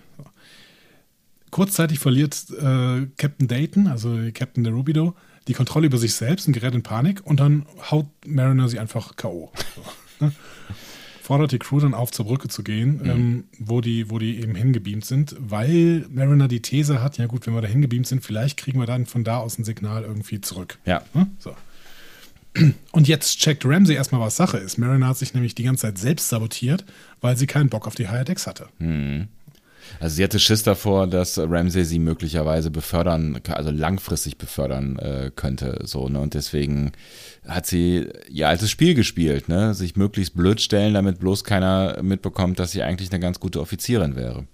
Kurzzeitig 1.51 1.99
verliert 1.99 2.47
äh, 2.51 3.07
Captain 3.17 3.49
Dayton, 3.49 3.87
also 3.87 4.17
Captain 4.35 4.65
der 4.65 4.73
Rubido, 4.73 5.15
die 5.47 5.55
Kontrolle 5.55 5.87
über 5.87 5.99
sich 5.99 6.15
selbst 6.15 6.47
und 6.47 6.53
gerät 6.53 6.75
in 6.75 6.83
Panik 6.83 7.25
und 7.25 7.41
dann 7.41 7.67
haut 7.91 8.07
Mariner 8.27 8.69
sie 8.69 8.79
einfach 8.79 9.17
K.O. 9.17 9.51
So, 9.75 10.27
ne? 10.27 10.33
fordert 11.29 11.53
die 11.53 11.59
Crew 11.59 11.79
dann 11.79 11.93
auf, 11.93 12.11
zur 12.11 12.25
Brücke 12.25 12.49
zu 12.49 12.63
gehen, 12.63 13.03
mhm. 13.03 13.11
ähm, 13.11 13.45
wo, 13.59 13.83
die, 13.83 14.11
wo 14.11 14.19
die 14.19 14.41
eben 14.41 14.55
hingebeamt 14.55 15.05
sind, 15.05 15.37
weil 15.39 16.07
Mariner 16.09 16.49
die 16.49 16.63
These 16.63 17.03
hat, 17.03 17.19
ja 17.19 17.27
gut, 17.27 17.47
wenn 17.47 17.53
wir 17.53 17.61
da 17.61 17.69
hingebeamt 17.69 18.07
sind, 18.07 18.25
vielleicht 18.25 18.57
kriegen 18.57 18.81
wir 18.81 18.87
dann 18.87 19.05
von 19.05 19.25
da 19.25 19.37
aus 19.37 19.59
ein 19.59 19.65
Signal 19.65 20.05
irgendwie 20.05 20.41
zurück. 20.41 20.79
Ja. 20.87 21.03
Hm? 21.13 21.27
So. 21.39 21.55
Und 22.93 23.09
jetzt 23.09 23.41
checkt 23.41 23.67
Ramsey 23.67 23.95
erstmal, 23.95 24.23
was 24.23 24.37
Sache 24.37 24.57
ist. 24.57 24.79
Mariner 24.79 25.09
hat 25.09 25.19
sich 25.19 25.35
nämlich 25.35 25.55
die 25.55 25.65
ganze 25.65 25.83
Zeit 25.83 25.99
selbst 25.99 26.31
sabotiert, 26.31 26.87
weil 27.21 27.37
sie 27.37 27.47
keinen 27.47 27.69
Bock 27.69 27.87
auf 27.87 27.95
die 27.95 28.09
Higher 28.09 28.25
Decks 28.25 28.47
hatte. 28.47 28.71
Mhm. 28.79 29.29
Also 30.01 30.17
sie 30.17 30.25
hatte 30.25 30.39
Schiss 30.39 30.63
davor, 30.63 31.07
dass 31.07 31.39
Ramsey 31.39 31.85
sie 31.85 31.99
möglicherweise 31.99 32.71
befördern, 32.71 33.41
also 33.49 33.71
langfristig 33.71 34.39
befördern 34.39 34.99
äh, 34.99 35.31
könnte. 35.35 35.81
So, 35.85 36.09
ne? 36.09 36.21
Und 36.21 36.35
deswegen 36.35 36.93
hat 37.47 37.67
sie 37.67 38.09
ihr 38.31 38.49
altes 38.49 38.71
Spiel 38.71 38.95
gespielt, 38.95 39.49
ne? 39.49 39.75
Sich 39.75 39.97
möglichst 39.97 40.37
blöd 40.37 40.61
stellen, 40.61 40.95
damit 40.95 41.19
bloß 41.19 41.45
keiner 41.45 42.03
mitbekommt, 42.03 42.59
dass 42.59 42.73
sie 42.73 42.83
eigentlich 42.83 43.11
eine 43.11 43.21
ganz 43.21 43.41
gute 43.41 43.61
Offizierin 43.61 44.17
wäre. 44.17 44.47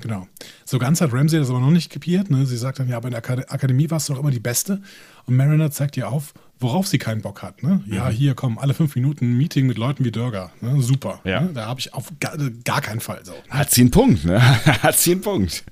Genau. 0.00 0.26
So 0.64 0.78
ganz 0.78 1.00
hat 1.00 1.12
Ramsey 1.12 1.38
das 1.38 1.48
aber 1.48 1.60
noch 1.60 1.70
nicht 1.70 1.90
kapiert. 1.90 2.30
Ne? 2.30 2.44
Sie 2.44 2.56
sagt 2.56 2.78
dann, 2.78 2.88
ja, 2.88 2.98
aber 2.98 3.08
in 3.08 3.12
der 3.14 3.52
Akademie 3.52 3.90
warst 3.90 4.08
du 4.08 4.12
doch 4.12 4.20
immer 4.20 4.30
die 4.30 4.40
Beste. 4.40 4.82
Und 5.24 5.36
Mariner 5.36 5.70
zeigt 5.70 5.96
ihr 5.96 6.08
auf, 6.08 6.34
worauf 6.58 6.86
sie 6.86 6.98
keinen 6.98 7.22
Bock 7.22 7.42
hat. 7.42 7.62
Ne? 7.62 7.82
Ja, 7.86 8.06
mhm. 8.06 8.12
hier 8.12 8.34
kommen 8.34 8.58
alle 8.58 8.74
fünf 8.74 8.94
Minuten 8.94 9.32
ein 9.32 9.36
Meeting 9.36 9.66
mit 9.66 9.78
Leuten 9.78 10.04
wie 10.04 10.10
Dörger. 10.10 10.52
Ne? 10.60 10.80
Super. 10.80 11.20
Ja. 11.24 11.42
Ne? 11.42 11.50
Da 11.54 11.66
habe 11.66 11.80
ich 11.80 11.92
auf 11.92 12.12
gar, 12.20 12.36
gar, 12.64 12.80
keinen 12.80 13.00
Fall 13.00 13.20
so. 13.24 13.32
Hat 13.50 13.70
sie 13.70 13.82
einen 13.82 13.90
Punkt, 13.90 14.24
ne? 14.24 14.40
hat 14.82 14.98
sie 14.98 15.12
einen 15.12 15.20
Punkt. 15.20 15.64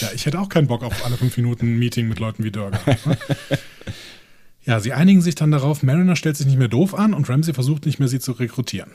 Ja, 0.00 0.08
ich 0.14 0.26
hätte 0.26 0.40
auch 0.40 0.48
keinen 0.48 0.66
Bock 0.66 0.82
auf 0.82 1.04
alle 1.04 1.16
fünf 1.16 1.36
Minuten 1.36 1.74
ein 1.74 1.78
Meeting 1.78 2.08
mit 2.08 2.18
Leuten 2.18 2.44
wie 2.44 2.50
Dörger. 2.50 2.80
Ne? 2.86 3.18
ja, 4.64 4.80
sie 4.80 4.92
einigen 4.92 5.22
sich 5.22 5.34
dann 5.34 5.50
darauf, 5.50 5.82
Mariner 5.82 6.16
stellt 6.16 6.36
sich 6.36 6.46
nicht 6.46 6.58
mehr 6.58 6.68
doof 6.68 6.94
an 6.94 7.14
und 7.14 7.28
Ramsey 7.28 7.54
versucht 7.54 7.86
nicht 7.86 7.98
mehr, 7.98 8.08
sie 8.08 8.20
zu 8.20 8.32
rekrutieren. 8.32 8.90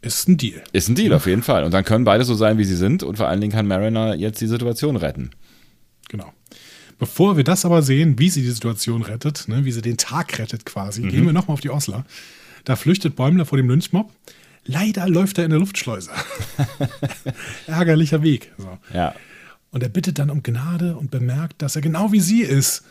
Ist 0.00 0.28
ein 0.28 0.36
Deal. 0.36 0.62
Ist 0.72 0.88
ein 0.88 0.94
Deal, 0.94 1.12
auf 1.12 1.26
jeden 1.26 1.42
Fall. 1.42 1.64
Und 1.64 1.74
dann 1.74 1.84
können 1.84 2.04
beide 2.04 2.22
so 2.22 2.34
sein, 2.34 2.56
wie 2.56 2.64
sie 2.64 2.76
sind. 2.76 3.02
Und 3.02 3.16
vor 3.16 3.26
allen 3.26 3.40
Dingen 3.40 3.52
kann 3.52 3.66
Mariner 3.66 4.14
jetzt 4.14 4.40
die 4.40 4.46
Situation 4.46 4.94
retten. 4.94 5.30
Genau. 6.08 6.32
Bevor 6.98 7.36
wir 7.36 7.44
das 7.44 7.64
aber 7.64 7.82
sehen, 7.82 8.18
wie 8.18 8.28
sie 8.28 8.42
die 8.42 8.50
Situation 8.50 9.02
rettet, 9.02 9.46
ne, 9.46 9.64
wie 9.64 9.72
sie 9.72 9.82
den 9.82 9.96
Tag 9.96 10.38
rettet 10.38 10.64
quasi, 10.64 11.02
mhm. 11.02 11.08
gehen 11.10 11.26
wir 11.26 11.32
nochmal 11.32 11.54
auf 11.54 11.60
die 11.60 11.70
Osler. 11.70 12.04
Da 12.64 12.76
flüchtet 12.76 13.14
Bäumler 13.14 13.46
vor 13.46 13.56
dem 13.56 13.68
Lynchmob. 13.68 14.12
Leider 14.64 15.08
läuft 15.08 15.38
er 15.38 15.44
in 15.44 15.50
der 15.50 15.60
Luftschleuse. 15.60 16.10
Ärgerlicher 17.66 18.22
Weg. 18.22 18.52
So. 18.58 18.78
Ja. 18.92 19.14
Und 19.70 19.82
er 19.82 19.88
bittet 19.88 20.18
dann 20.18 20.28
um 20.28 20.42
Gnade 20.42 20.96
und 20.96 21.10
bemerkt, 21.10 21.62
dass 21.62 21.76
er 21.76 21.82
genau 21.82 22.12
wie 22.12 22.20
sie 22.20 22.42
ist. 22.42 22.84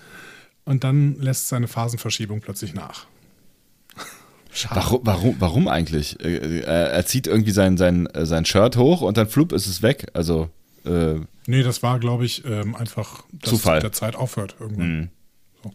Und 0.66 0.84
dann 0.84 1.20
lässt 1.20 1.50
seine 1.50 1.68
Phasenverschiebung 1.68 2.42
plötzlich 2.42 2.74
nach. 2.74 3.06
Warum, 4.72 5.02
warum, 5.04 5.36
warum 5.38 5.68
eigentlich? 5.68 6.20
Äh, 6.20 6.62
er 6.62 7.06
zieht 7.06 7.28
irgendwie 7.28 7.52
sein, 7.52 7.78
sein, 7.78 8.10
sein 8.14 8.44
Shirt 8.44 8.76
hoch 8.76 9.02
und 9.02 9.16
dann 9.16 9.28
flup 9.28 9.52
ist 9.52 9.68
es 9.68 9.84
weg. 9.84 10.08
Also 10.14 10.50
äh, 10.84 11.20
nee, 11.48 11.64
das 11.64 11.82
war, 11.82 12.00
glaube 12.00 12.26
ich, 12.26 12.46
ähm, 12.46 12.76
einfach, 12.76 13.24
dass 13.32 13.50
Zufall. 13.50 13.80
der 13.80 13.92
Zeit 13.92 14.16
aufhört 14.16 14.56
irgendwann. 14.60 15.00
Mhm. 15.00 15.10
So. 15.64 15.72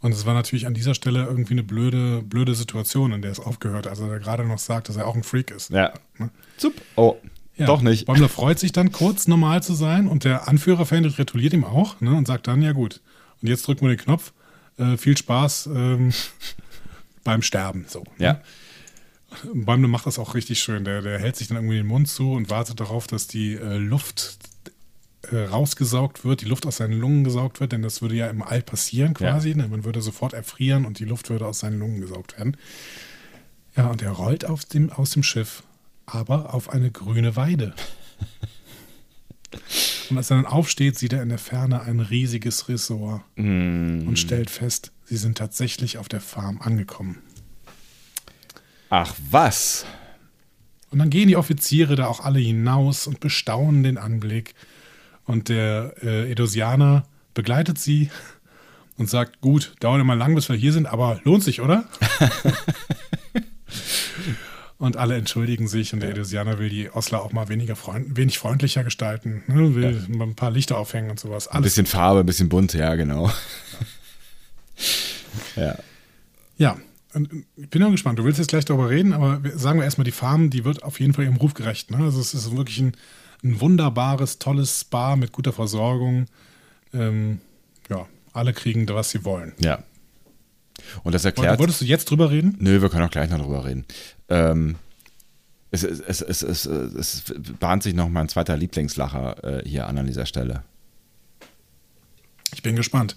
Und 0.00 0.12
es 0.12 0.24
war 0.24 0.34
natürlich 0.34 0.66
an 0.66 0.74
dieser 0.74 0.94
Stelle 0.94 1.24
irgendwie 1.24 1.52
eine 1.52 1.62
blöde, 1.62 2.22
blöde 2.22 2.54
Situation, 2.54 3.12
in 3.12 3.20
der 3.20 3.32
es 3.32 3.40
aufgehört. 3.40 3.86
Also 3.86 4.06
er 4.06 4.18
gerade 4.18 4.44
noch 4.44 4.58
sagt, 4.58 4.88
dass 4.88 4.96
er 4.96 5.06
auch 5.06 5.14
ein 5.14 5.22
Freak 5.22 5.50
ist. 5.50 5.70
Ja. 5.70 5.92
Ne? 6.18 6.30
Zup. 6.56 6.74
Oh. 6.96 7.16
Ja. 7.56 7.66
Doch 7.66 7.82
nicht. 7.82 8.06
Bäumler 8.06 8.30
freut 8.30 8.58
sich 8.58 8.72
dann 8.72 8.90
kurz, 8.92 9.28
normal 9.28 9.62
zu 9.62 9.74
sein 9.74 10.08
und 10.08 10.24
der 10.24 10.48
Anführer-Fan 10.48 11.02
gratuliert 11.10 11.52
ihm 11.52 11.64
auch 11.64 12.00
ne, 12.00 12.14
und 12.14 12.26
sagt 12.26 12.46
dann, 12.46 12.62
ja 12.62 12.72
gut, 12.72 13.02
und 13.42 13.48
jetzt 13.48 13.66
drücken 13.66 13.82
wir 13.82 13.94
den 13.94 14.02
Knopf. 14.02 14.32
Äh, 14.78 14.96
viel 14.96 15.16
Spaß 15.16 15.66
ähm, 15.66 16.12
beim 17.24 17.42
Sterben. 17.42 17.84
So, 17.86 18.04
ne? 18.18 18.24
Ja. 18.24 18.40
Bäumle 19.52 19.88
macht 19.88 20.06
das 20.06 20.18
auch 20.18 20.34
richtig 20.34 20.60
schön. 20.60 20.84
Der, 20.84 21.02
der 21.02 21.18
hält 21.18 21.36
sich 21.36 21.48
dann 21.48 21.58
irgendwie 21.58 21.76
den 21.76 21.86
Mund 21.86 22.08
zu 22.08 22.32
und 22.32 22.48
wartet 22.48 22.80
darauf, 22.80 23.06
dass 23.06 23.26
die 23.26 23.54
äh, 23.54 23.76
Luft 23.76 24.38
rausgesaugt 25.28 26.24
wird, 26.24 26.40
die 26.40 26.46
Luft 26.46 26.66
aus 26.66 26.78
seinen 26.78 26.98
Lungen 26.98 27.24
gesaugt 27.24 27.60
wird, 27.60 27.72
denn 27.72 27.82
das 27.82 28.00
würde 28.02 28.14
ja 28.14 28.28
im 28.28 28.42
All 28.42 28.62
passieren 28.62 29.14
quasi. 29.14 29.50
Ja. 29.50 29.56
Ne? 29.56 29.68
Man 29.68 29.84
würde 29.84 30.00
sofort 30.00 30.32
erfrieren 30.32 30.84
und 30.84 30.98
die 30.98 31.04
Luft 31.04 31.30
würde 31.30 31.46
aus 31.46 31.60
seinen 31.60 31.78
Lungen 31.78 32.00
gesaugt 32.00 32.38
werden. 32.38 32.56
Ja, 33.76 33.88
und 33.88 34.02
er 34.02 34.10
rollt 34.10 34.44
auf 34.44 34.64
dem, 34.64 34.90
aus 34.90 35.10
dem 35.10 35.22
Schiff, 35.22 35.62
aber 36.06 36.54
auf 36.54 36.70
eine 36.70 36.90
grüne 36.90 37.36
Weide. 37.36 37.74
und 40.10 40.16
als 40.16 40.30
er 40.30 40.36
dann 40.36 40.46
aufsteht, 40.46 40.98
sieht 40.98 41.12
er 41.12 41.22
in 41.22 41.28
der 41.28 41.38
Ferne 41.38 41.82
ein 41.82 42.00
riesiges 42.00 42.68
Ressort 42.68 43.22
mm. 43.36 44.08
und 44.08 44.18
stellt 44.18 44.50
fest, 44.50 44.90
sie 45.04 45.16
sind 45.16 45.38
tatsächlich 45.38 45.98
auf 45.98 46.08
der 46.08 46.20
Farm 46.20 46.60
angekommen. 46.60 47.18
Ach 48.88 49.14
was? 49.30 49.86
Und 50.90 50.98
dann 50.98 51.10
gehen 51.10 51.28
die 51.28 51.36
Offiziere 51.36 51.94
da 51.94 52.06
auch 52.06 52.20
alle 52.20 52.40
hinaus 52.40 53.06
und 53.06 53.20
bestaunen 53.20 53.84
den 53.84 53.98
Anblick. 53.98 54.54
Und 55.30 55.48
der 55.48 55.94
äh, 56.02 56.32
Edosianer 56.32 57.04
begleitet 57.34 57.78
sie 57.78 58.10
und 58.96 59.08
sagt, 59.08 59.40
gut, 59.40 59.74
dauert 59.78 60.00
immer 60.00 60.16
lang, 60.16 60.34
bis 60.34 60.48
wir 60.48 60.56
hier 60.56 60.72
sind, 60.72 60.86
aber 60.86 61.20
lohnt 61.22 61.44
sich, 61.44 61.60
oder? 61.60 61.84
und 64.78 64.96
alle 64.96 65.14
entschuldigen 65.14 65.68
sich 65.68 65.94
und 65.94 66.00
der 66.00 66.10
Edosianer 66.10 66.58
will 66.58 66.68
die 66.68 66.90
Osler 66.90 67.22
auch 67.22 67.30
mal 67.30 67.48
weniger 67.48 67.76
freund 67.76 68.16
wenig 68.16 68.40
freundlicher 68.40 68.82
gestalten, 68.82 69.44
ne? 69.46 69.76
will 69.76 70.04
ja. 70.08 70.20
ein 70.20 70.34
paar 70.34 70.50
Lichter 70.50 70.76
aufhängen 70.76 71.10
und 71.10 71.20
sowas. 71.20 71.46
Alles. 71.46 71.58
Ein 71.58 71.62
bisschen 71.62 71.86
Farbe, 71.86 72.20
ein 72.20 72.26
bisschen 72.26 72.48
bunt, 72.48 72.74
ja, 72.74 72.96
genau. 72.96 73.30
ja. 75.54 75.78
Ja, 76.58 76.76
ich 77.54 77.70
bin 77.70 77.84
auch 77.84 77.92
gespannt. 77.92 78.18
Du 78.18 78.24
willst 78.24 78.40
jetzt 78.40 78.48
gleich 78.48 78.64
darüber 78.64 78.90
reden, 78.90 79.12
aber 79.12 79.40
sagen 79.54 79.78
wir 79.78 79.84
erstmal, 79.84 80.04
die 80.04 80.10
Farm, 80.10 80.50
die 80.50 80.64
wird 80.64 80.82
auf 80.82 80.98
jeden 80.98 81.12
Fall 81.12 81.24
ihrem 81.24 81.36
Ruf 81.36 81.54
gerecht. 81.54 81.92
Ne? 81.92 81.98
Also 81.98 82.20
es 82.20 82.34
ist 82.34 82.56
wirklich 82.56 82.80
ein, 82.80 82.96
ein 83.42 83.60
wunderbares, 83.60 84.38
tolles 84.38 84.80
Spa 84.80 85.16
mit 85.16 85.32
guter 85.32 85.52
Versorgung. 85.52 86.26
Ähm, 86.92 87.40
ja, 87.88 88.06
alle 88.32 88.52
kriegen 88.52 88.86
da, 88.86 88.94
was 88.94 89.10
sie 89.10 89.24
wollen. 89.24 89.52
Ja. 89.58 89.82
Und 91.02 91.14
das 91.14 91.24
erklärt. 91.24 91.58
Wolltest 91.58 91.80
du 91.80 91.84
jetzt 91.84 92.10
drüber 92.10 92.30
reden? 92.30 92.56
Nö, 92.58 92.80
wir 92.80 92.88
können 92.88 93.04
auch 93.04 93.10
gleich 93.10 93.30
noch 93.30 93.38
drüber 93.38 93.64
reden. 93.64 93.84
Ähm, 94.28 94.76
es, 95.70 95.82
es, 95.84 96.20
es, 96.20 96.42
es, 96.42 96.66
es, 96.66 97.24
bahnt 97.60 97.82
sich 97.82 97.94
noch 97.94 98.08
mein 98.08 98.28
zweiter 98.28 98.56
Lieblingslacher 98.56 99.60
äh, 99.62 99.68
hier 99.68 99.86
an 99.86 99.98
an 99.98 100.06
dieser 100.06 100.26
Stelle. 100.26 100.64
Ich 102.52 102.62
bin 102.62 102.74
gespannt. 102.76 103.16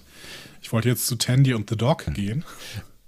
Ich 0.62 0.72
wollte 0.72 0.88
jetzt 0.88 1.06
zu 1.06 1.16
Tandy 1.16 1.54
und 1.54 1.68
The 1.68 1.76
Dog 1.76 2.06
hm. 2.06 2.14
gehen. 2.14 2.44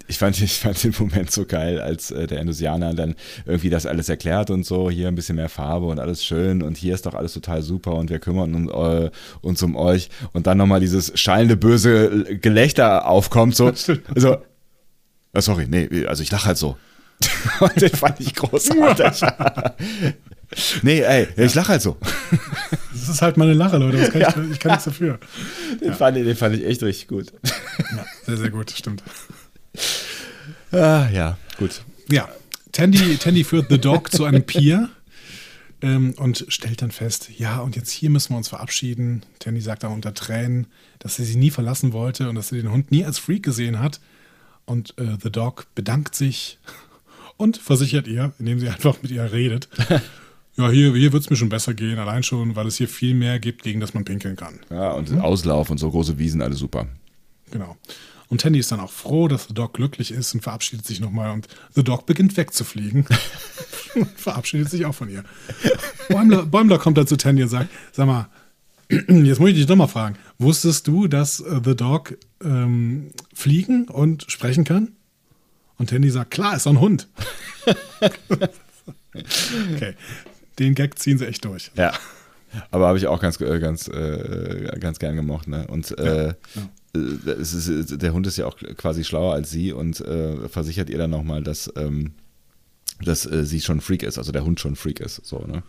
Ich 0.08 0.18
fand, 0.18 0.40
ich 0.40 0.58
fand 0.58 0.82
den 0.82 0.94
Moment 0.98 1.30
so 1.30 1.44
geil, 1.44 1.80
als 1.80 2.10
äh, 2.10 2.26
der 2.26 2.40
Endosianer 2.40 2.94
dann 2.94 3.14
irgendwie 3.44 3.70
das 3.70 3.86
alles 3.86 4.08
erklärt 4.08 4.50
und 4.50 4.64
so, 4.64 4.90
hier 4.90 5.08
ein 5.08 5.14
bisschen 5.14 5.36
mehr 5.36 5.48
Farbe 5.48 5.86
und 5.86 5.98
alles 5.98 6.24
schön 6.24 6.62
und 6.62 6.76
hier 6.76 6.94
ist 6.94 7.06
doch 7.06 7.14
alles 7.14 7.32
total 7.32 7.62
super 7.62 7.94
und 7.94 8.10
wir 8.10 8.18
kümmern 8.18 8.54
uns, 8.54 8.70
äh, 8.70 9.10
uns 9.40 9.62
um 9.62 9.76
euch 9.76 10.08
und 10.32 10.46
dann 10.46 10.58
nochmal 10.58 10.80
dieses 10.80 11.12
schallende, 11.18 11.56
böse 11.56 12.38
Gelächter 12.40 13.06
aufkommt, 13.06 13.56
so, 13.56 13.72
so, 13.74 14.36
ah, 15.32 15.40
sorry, 15.40 15.66
nee, 15.68 16.06
also 16.06 16.22
ich 16.22 16.30
lache 16.30 16.46
halt 16.46 16.58
so. 16.58 16.76
und 17.60 17.80
den 17.80 17.90
fand 17.90 18.20
ich 18.20 18.34
großartig. 18.34 19.22
nee, 20.82 21.00
ey, 21.00 21.28
ich 21.36 21.54
lache 21.54 21.68
halt 21.68 21.82
so. 21.82 21.96
Das 22.92 23.08
ist 23.08 23.22
halt 23.22 23.36
meine 23.36 23.54
Lache, 23.54 23.78
Leute, 23.78 24.10
kann 24.10 24.20
ja. 24.20 24.28
ich, 24.28 24.52
ich 24.52 24.60
kann 24.60 24.72
nichts 24.72 24.84
dafür. 24.84 25.18
Den, 25.80 25.88
ja. 25.88 25.94
fand 25.94 26.16
ich, 26.18 26.24
den 26.24 26.36
fand 26.36 26.56
ich 26.56 26.66
echt 26.66 26.82
richtig 26.82 27.08
gut. 27.08 27.32
Ja, 27.42 28.04
sehr, 28.26 28.36
sehr 28.36 28.50
gut, 28.50 28.70
stimmt. 28.70 29.02
Ah, 30.72 31.08
ja, 31.12 31.38
gut. 31.58 31.82
Ja, 32.08 32.28
Tandy, 32.72 33.16
Tandy 33.16 33.44
führt 33.44 33.70
The 33.70 33.78
Dog 33.78 34.12
zu 34.12 34.24
einem 34.24 34.42
Pier 34.44 34.90
ähm, 35.82 36.14
und 36.18 36.46
stellt 36.48 36.82
dann 36.82 36.90
fest, 36.90 37.30
ja, 37.36 37.60
und 37.60 37.76
jetzt 37.76 37.90
hier 37.90 38.10
müssen 38.10 38.32
wir 38.32 38.38
uns 38.38 38.48
verabschieden. 38.48 39.24
Tandy 39.38 39.60
sagt 39.60 39.82
dann 39.82 39.92
unter 39.92 40.14
Tränen, 40.14 40.66
dass 40.98 41.18
er 41.18 41.24
sie 41.24 41.36
nie 41.36 41.50
verlassen 41.50 41.92
wollte 41.92 42.28
und 42.28 42.34
dass 42.34 42.52
er 42.52 42.60
den 42.60 42.72
Hund 42.72 42.90
nie 42.90 43.04
als 43.04 43.18
Freak 43.18 43.42
gesehen 43.42 43.78
hat. 43.80 44.00
Und 44.64 44.94
äh, 44.98 45.16
The 45.22 45.30
Dog 45.30 45.66
bedankt 45.74 46.14
sich 46.14 46.58
und 47.36 47.56
versichert 47.56 48.08
ihr, 48.08 48.32
indem 48.38 48.58
sie 48.58 48.68
einfach 48.68 49.00
mit 49.02 49.10
ihr 49.10 49.32
redet. 49.32 49.68
ja, 50.56 50.70
hier, 50.70 50.94
hier 50.94 51.12
wird 51.12 51.22
es 51.22 51.30
mir 51.30 51.36
schon 51.36 51.48
besser 51.48 51.74
gehen, 51.74 51.98
allein 51.98 52.22
schon, 52.22 52.56
weil 52.56 52.66
es 52.66 52.76
hier 52.76 52.88
viel 52.88 53.14
mehr 53.14 53.38
gibt, 53.38 53.62
gegen 53.62 53.80
das 53.80 53.94
man 53.94 54.04
pinkeln 54.04 54.36
kann. 54.36 54.60
Ja, 54.70 54.92
und 54.92 55.10
hm? 55.10 55.20
Auslauf 55.20 55.70
und 55.70 55.78
so 55.78 55.90
große 55.90 56.18
Wiesen, 56.18 56.42
alles 56.42 56.58
super. 56.58 56.88
Genau. 57.50 57.76
Und 58.28 58.40
Tandy 58.40 58.58
ist 58.58 58.72
dann 58.72 58.80
auch 58.80 58.90
froh, 58.90 59.28
dass 59.28 59.46
The 59.46 59.54
Dog 59.54 59.74
glücklich 59.74 60.10
ist 60.10 60.34
und 60.34 60.42
verabschiedet 60.42 60.84
sich 60.84 61.00
nochmal. 61.00 61.30
Und 61.30 61.46
The 61.74 61.84
Dog 61.84 62.06
beginnt 62.06 62.36
wegzufliegen. 62.36 63.06
verabschiedet 64.16 64.68
sich 64.68 64.84
auch 64.84 64.94
von 64.94 65.08
ihr. 65.08 65.24
Bäumler, 66.08 66.44
Bäumler 66.44 66.78
kommt 66.78 66.98
dann 66.98 67.06
zu 67.06 67.16
Tandy 67.16 67.42
und 67.44 67.48
sagt: 67.48 67.70
Sag 67.92 68.06
mal, 68.06 68.28
jetzt 68.88 69.38
muss 69.38 69.50
ich 69.50 69.56
dich 69.56 69.66
doch 69.66 69.76
mal 69.76 69.86
fragen. 69.86 70.16
Wusstest 70.38 70.88
du, 70.88 71.06
dass 71.06 71.40
äh, 71.40 71.60
The 71.64 71.76
Dog 71.76 72.16
ähm, 72.42 73.12
fliegen 73.32 73.88
und 73.88 74.24
sprechen 74.30 74.64
kann? 74.64 74.92
Und 75.78 75.90
Tandy 75.90 76.10
sagt: 76.10 76.32
Klar, 76.32 76.56
ist 76.56 76.66
doch 76.66 76.72
ein 76.72 76.80
Hund. 76.80 77.08
okay. 79.74 79.94
Den 80.58 80.74
Gag 80.74 80.98
ziehen 80.98 81.18
sie 81.18 81.26
echt 81.26 81.44
durch. 81.44 81.70
Ja. 81.76 81.92
Aber 82.70 82.88
habe 82.88 82.98
ich 82.98 83.06
auch 83.06 83.20
ganz, 83.20 83.40
äh, 83.40 83.58
ganz, 83.60 83.88
äh, 83.88 84.78
ganz 84.80 84.98
gern 84.98 85.16
gemocht. 85.16 85.46
Ne? 85.46 85.66
Und 85.68 85.96
äh, 85.98 86.28
ja, 86.28 86.34
ja. 86.54 86.68
Ist, 86.96 88.02
der 88.02 88.12
Hund 88.12 88.26
ist 88.26 88.36
ja 88.36 88.46
auch 88.46 88.56
quasi 88.76 89.04
schlauer 89.04 89.34
als 89.34 89.50
sie 89.50 89.72
und 89.72 90.00
äh, 90.00 90.48
versichert 90.48 90.90
ihr 90.90 90.98
dann 90.98 91.10
nochmal, 91.10 91.42
dass, 91.42 91.72
ähm, 91.76 92.12
dass 93.00 93.26
äh, 93.26 93.44
sie 93.44 93.60
schon 93.60 93.80
Freak 93.80 94.02
ist, 94.02 94.18
also 94.18 94.32
der 94.32 94.44
Hund 94.44 94.60
schon 94.60 94.76
Freak 94.76 95.00
ist. 95.00 95.24
So, 95.24 95.38
ne? 95.46 95.62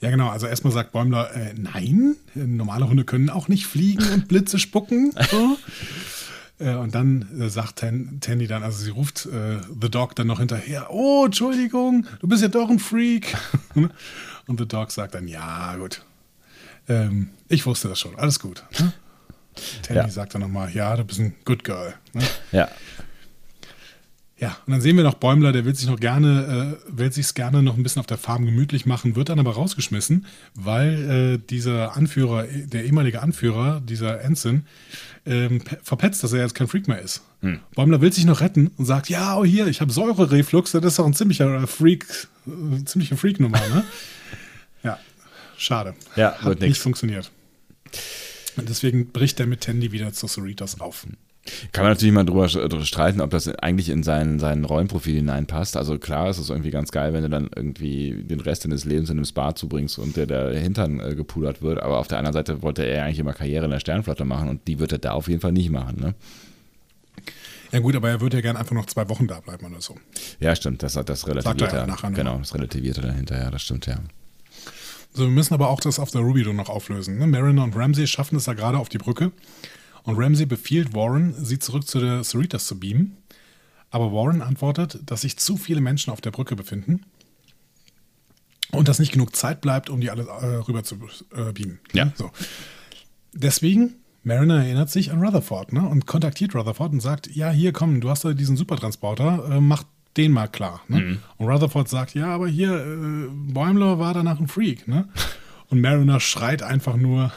Ja, 0.00 0.10
genau. 0.10 0.28
Also 0.28 0.46
erstmal 0.46 0.72
sagt 0.72 0.92
Bäumler, 0.92 1.34
äh, 1.34 1.54
nein, 1.54 2.16
normale 2.34 2.88
Hunde 2.88 3.04
können 3.04 3.30
auch 3.30 3.48
nicht 3.48 3.66
fliegen 3.66 4.04
und 4.12 4.28
Blitze 4.28 4.58
spucken. 4.58 5.12
So. 5.30 5.56
Äh, 6.58 6.74
und 6.74 6.94
dann 6.94 7.40
äh, 7.40 7.48
sagt 7.48 7.80
Tandy 7.80 8.46
dann, 8.46 8.62
also 8.62 8.84
sie 8.84 8.90
ruft 8.90 9.28
The 9.28 9.90
Dog 9.90 10.14
dann 10.14 10.26
noch 10.26 10.38
hinterher, 10.38 10.88
oh, 10.90 11.24
Entschuldigung, 11.24 12.06
du 12.20 12.28
bist 12.28 12.42
ja 12.42 12.48
doch 12.48 12.68
ein 12.68 12.78
Freak. 12.78 13.34
und 14.46 14.58
The 14.60 14.66
Dog 14.66 14.90
sagt 14.90 15.14
dann, 15.14 15.26
ja, 15.28 15.74
gut, 15.76 16.02
ähm, 16.88 17.30
ich 17.48 17.64
wusste 17.66 17.88
das 17.88 18.00
schon, 18.00 18.16
alles 18.16 18.40
gut. 18.40 18.64
Tandy 19.82 20.02
ja. 20.02 20.08
sagt 20.08 20.34
dann 20.34 20.42
nochmal, 20.42 20.72
ja, 20.72 20.96
du 20.96 21.04
bist 21.04 21.20
ein 21.20 21.34
Good 21.44 21.64
Girl. 21.64 21.94
Ne? 22.12 22.22
Ja. 22.52 22.68
Ja, 24.42 24.56
und 24.66 24.72
dann 24.72 24.80
sehen 24.80 24.96
wir 24.96 25.04
noch 25.04 25.14
Bäumler, 25.14 25.52
der 25.52 25.64
will 25.64 25.72
sich 25.72 25.86
noch 25.86 26.00
gerne, 26.00 26.76
äh, 26.82 26.98
will 26.98 27.12
sich's 27.12 27.34
gerne 27.34 27.62
noch 27.62 27.76
ein 27.76 27.84
bisschen 27.84 28.00
auf 28.00 28.08
der 28.08 28.18
Farm 28.18 28.44
gemütlich 28.44 28.86
machen, 28.86 29.14
wird 29.14 29.28
dann 29.28 29.38
aber 29.38 29.52
rausgeschmissen, 29.52 30.26
weil 30.56 31.10
äh, 31.10 31.38
dieser 31.48 31.96
Anführer, 31.96 32.46
der 32.50 32.84
ehemalige 32.84 33.22
Anführer, 33.22 33.80
dieser 33.80 34.20
Ensign, 34.20 34.66
ähm, 35.26 35.62
verpetzt, 35.84 36.24
dass 36.24 36.32
er 36.32 36.40
jetzt 36.40 36.56
kein 36.56 36.66
Freak 36.66 36.88
mehr 36.88 37.00
ist. 37.00 37.22
Hm. 37.42 37.60
Bäumler 37.76 38.00
will 38.00 38.12
sich 38.12 38.24
noch 38.24 38.40
retten 38.40 38.72
und 38.78 38.84
sagt, 38.84 39.08
ja, 39.08 39.38
oh 39.38 39.44
hier, 39.44 39.68
ich 39.68 39.80
habe 39.80 39.92
Säurereflux, 39.92 40.72
das 40.72 40.84
ist 40.84 40.98
doch 40.98 41.06
ein 41.06 41.14
ziemlicher 41.14 41.68
Freak, 41.68 42.04
äh, 42.48 42.84
ziemliche 42.84 43.16
Freak-Nummer, 43.16 43.60
ne? 43.72 43.84
ja, 44.82 44.98
schade. 45.56 45.94
Ja, 46.16 46.36
Hat 46.40 46.58
nicht 46.58 46.80
funktioniert. 46.80 47.30
Und 48.56 48.68
deswegen 48.68 49.12
bricht 49.12 49.40
er 49.40 49.46
mit 49.46 49.62
Tandy 49.62 49.92
wieder 49.92 50.12
zu 50.12 50.26
Cerritos 50.26 50.80
auf. 50.80 51.06
Kann 51.72 51.82
man 51.84 51.92
natürlich 51.92 52.14
mal 52.14 52.24
drüber, 52.24 52.46
drüber 52.46 52.84
streiten, 52.84 53.20
ob 53.20 53.30
das 53.30 53.48
eigentlich 53.48 53.88
in 53.88 54.04
sein, 54.04 54.38
sein 54.38 54.64
Rollenprofil 54.64 55.16
hineinpasst. 55.16 55.76
Also 55.76 55.98
klar, 55.98 56.28
es 56.28 56.38
ist 56.38 56.50
irgendwie 56.50 56.70
ganz 56.70 56.92
geil, 56.92 57.12
wenn 57.12 57.22
du 57.22 57.30
dann 57.30 57.50
irgendwie 57.54 58.12
den 58.22 58.38
Rest 58.38 58.64
deines 58.64 58.84
Lebens 58.84 59.10
in 59.10 59.18
einem 59.18 59.24
Spa 59.24 59.52
zubringst 59.54 59.98
und 59.98 60.16
der, 60.16 60.26
der 60.26 60.52
Hintern 60.52 61.00
äh, 61.00 61.16
gepudert 61.16 61.60
wird. 61.60 61.82
Aber 61.82 61.98
auf 61.98 62.06
der 62.06 62.18
anderen 62.18 62.34
Seite 62.34 62.62
wollte 62.62 62.84
er 62.84 63.04
eigentlich 63.04 63.18
immer 63.18 63.32
Karriere 63.32 63.64
in 63.64 63.72
der 63.72 63.80
Sternflotte 63.80 64.24
machen 64.24 64.48
und 64.48 64.68
die 64.68 64.78
wird 64.78 64.92
er 64.92 64.98
da 64.98 65.12
auf 65.12 65.26
jeden 65.26 65.40
Fall 65.40 65.52
nicht 65.52 65.70
machen. 65.70 66.00
Ne? 66.00 66.14
Ja 67.72 67.80
gut, 67.80 67.96
aber 67.96 68.10
er 68.10 68.20
würde 68.20 68.36
ja 68.36 68.40
gerne 68.42 68.60
einfach 68.60 68.74
noch 68.74 68.86
zwei 68.86 69.08
Wochen 69.08 69.26
da 69.26 69.40
bleiben 69.40 69.66
oder 69.66 69.80
so. 69.80 69.96
Ja, 70.38 70.54
stimmt, 70.54 70.84
das, 70.84 70.92
das 70.92 71.26
relativiert 71.26 71.72
er. 71.72 71.88
Ja 71.88 72.10
genau, 72.10 72.38
das 72.38 72.54
relativiert 72.54 72.98
er 72.98 73.04
dann 73.04 73.16
hinterher, 73.16 73.50
das 73.50 73.62
stimmt 73.62 73.86
ja. 73.86 73.98
So, 75.14 75.24
wir 75.24 75.30
müssen 75.30 75.54
aber 75.54 75.68
auch 75.68 75.80
das 75.80 75.98
auf 75.98 76.10
der 76.10 76.22
Ruby 76.22 76.42
noch 76.52 76.68
auflösen. 76.68 77.18
Ne? 77.18 77.26
Mariner 77.26 77.64
und 77.64 77.76
Ramsey 77.76 78.06
schaffen 78.06 78.36
es 78.36 78.46
ja 78.46 78.54
gerade 78.54 78.78
auf 78.78 78.88
die 78.88 78.98
Brücke. 78.98 79.32
Und 80.04 80.16
Ramsey 80.18 80.46
befiehlt 80.46 80.94
Warren, 80.94 81.34
sie 81.38 81.58
zurück 81.58 81.86
zu 81.86 82.00
der 82.00 82.24
Cerritos 82.24 82.66
zu 82.66 82.78
beamen. 82.78 83.18
Aber 83.90 84.12
Warren 84.12 84.40
antwortet, 84.40 84.98
dass 85.04 85.20
sich 85.20 85.36
zu 85.36 85.56
viele 85.56 85.80
Menschen 85.80 86.12
auf 86.12 86.20
der 86.20 86.30
Brücke 86.30 86.56
befinden 86.56 87.04
und 88.72 88.88
dass 88.88 88.98
nicht 88.98 89.12
genug 89.12 89.36
Zeit 89.36 89.60
bleibt, 89.60 89.90
um 89.90 90.00
die 90.00 90.10
alle 90.10 90.22
äh, 90.22 90.56
rüber 90.56 90.82
zu 90.82 90.96
äh, 91.34 91.52
beamen. 91.52 91.78
Ja. 91.92 92.10
So. 92.16 92.30
Deswegen, 93.34 93.96
Mariner 94.24 94.64
erinnert 94.64 94.90
sich 94.90 95.12
an 95.12 95.22
Rutherford 95.22 95.74
ne, 95.74 95.86
und 95.86 96.06
kontaktiert 96.06 96.54
Rutherford 96.54 96.92
und 96.92 97.00
sagt: 97.00 97.28
Ja, 97.34 97.50
hier 97.50 97.72
komm, 97.72 98.00
du 98.00 98.08
hast 98.08 98.24
da 98.24 98.32
diesen 98.32 98.56
Supertransporter, 98.56 99.56
äh, 99.56 99.60
mach 99.60 99.84
den 100.16 100.32
mal 100.32 100.48
klar. 100.48 100.82
Ne? 100.88 101.00
Mhm. 101.00 101.18
Und 101.38 101.48
Rutherford 101.48 101.88
sagt, 101.88 102.14
ja, 102.14 102.26
aber 102.26 102.48
hier, 102.48 102.74
äh, 102.74 103.28
Bäumler 103.52 103.98
war 103.98 104.14
danach 104.14 104.40
ein 104.40 104.48
Freak. 104.48 104.88
Ne? 104.88 105.08
Und 105.68 105.80
Mariner 105.80 106.20
schreit 106.20 106.62
einfach 106.62 106.96
nur, 106.96 107.32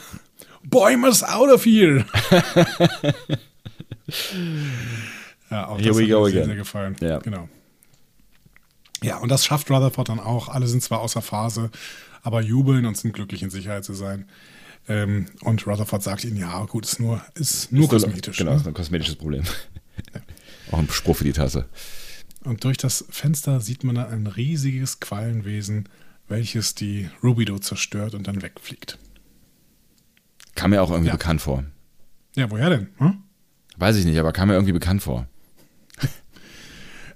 Bäumer's 0.64 1.24
out 1.24 1.50
of 1.50 1.66
here! 1.66 2.06
ja, 5.50 5.68
auch 5.68 5.78
here 5.78 5.90
das 5.90 5.98
we 5.98 6.08
go 6.08 6.24
mir 6.24 6.32
sehr, 6.32 6.46
sehr 6.46 6.56
gefallen. 6.56 6.96
Ja. 7.00 7.20
Genau. 7.20 7.48
Ja, 9.04 9.18
und 9.18 9.30
das 9.30 9.46
schafft 9.46 9.70
Rutherford 9.70 10.10
dann 10.10 10.20
auch. 10.20 10.50
Alle 10.50 10.68
sind 10.68 10.82
zwar 10.82 11.02
außer 11.02 11.22
Phase, 11.22 11.70
aber 12.24 12.42
jubeln 12.42 12.86
und 12.86 12.98
sind 12.98 13.14
glücklich, 13.14 13.44
in 13.44 13.52
Sicherheit 13.52 13.86
zu 13.86 13.94
sein. 13.94 14.28
Ähm, 14.88 15.28
und 15.42 15.66
Rutherford 15.68 16.04
sagt 16.04 16.26
ihnen, 16.26 16.38
ja, 16.38 16.64
gut, 16.66 16.86
ist 16.86 17.00
nur, 17.00 17.22
ist 17.36 17.72
nur 17.72 17.84
ist 17.84 17.90
kosmetisch. 17.90 18.38
Genau, 18.38 18.52
ne? 18.52 18.58
ist 18.58 18.68
ein 18.68 18.74
kosmetisches 18.74 19.16
Problem. 19.16 19.44
Ja. 20.14 20.22
Auch 20.72 20.80
ein 20.80 20.90
Spruch 20.90 21.18
für 21.18 21.24
die 21.24 21.34
Tasse. 21.34 21.70
Und 22.46 22.64
durch 22.64 22.78
das 22.78 23.06
Fenster 23.10 23.60
sieht 23.60 23.84
man 23.84 23.96
dann 23.96 24.08
ein 24.08 24.28
riesiges 24.28 25.00
Quallenwesen, 25.00 25.90
welches 26.28 26.76
die 26.76 27.10
Rubido 27.24 27.60
zerstört 27.60 28.14
und 28.14 28.28
dann 28.28 28.42
wegfliegt. 28.42 29.00
Kam 30.54 30.70
mir 30.70 30.82
auch 30.82 30.92
irgendwie 30.92 31.10
ja. 31.10 31.16
bekannt 31.16 31.42
vor. 31.42 31.64
Ja, 32.36 32.50
woher 32.50 32.70
denn? 32.70 32.90
Hm? 32.98 33.24
Weiß 33.78 33.96
ich 33.98 34.06
nicht, 34.06 34.20
aber 34.20 34.32
kam 34.32 34.48
mir 34.48 34.54
irgendwie 34.54 34.74
bekannt 34.74 35.02
vor. 35.02 35.28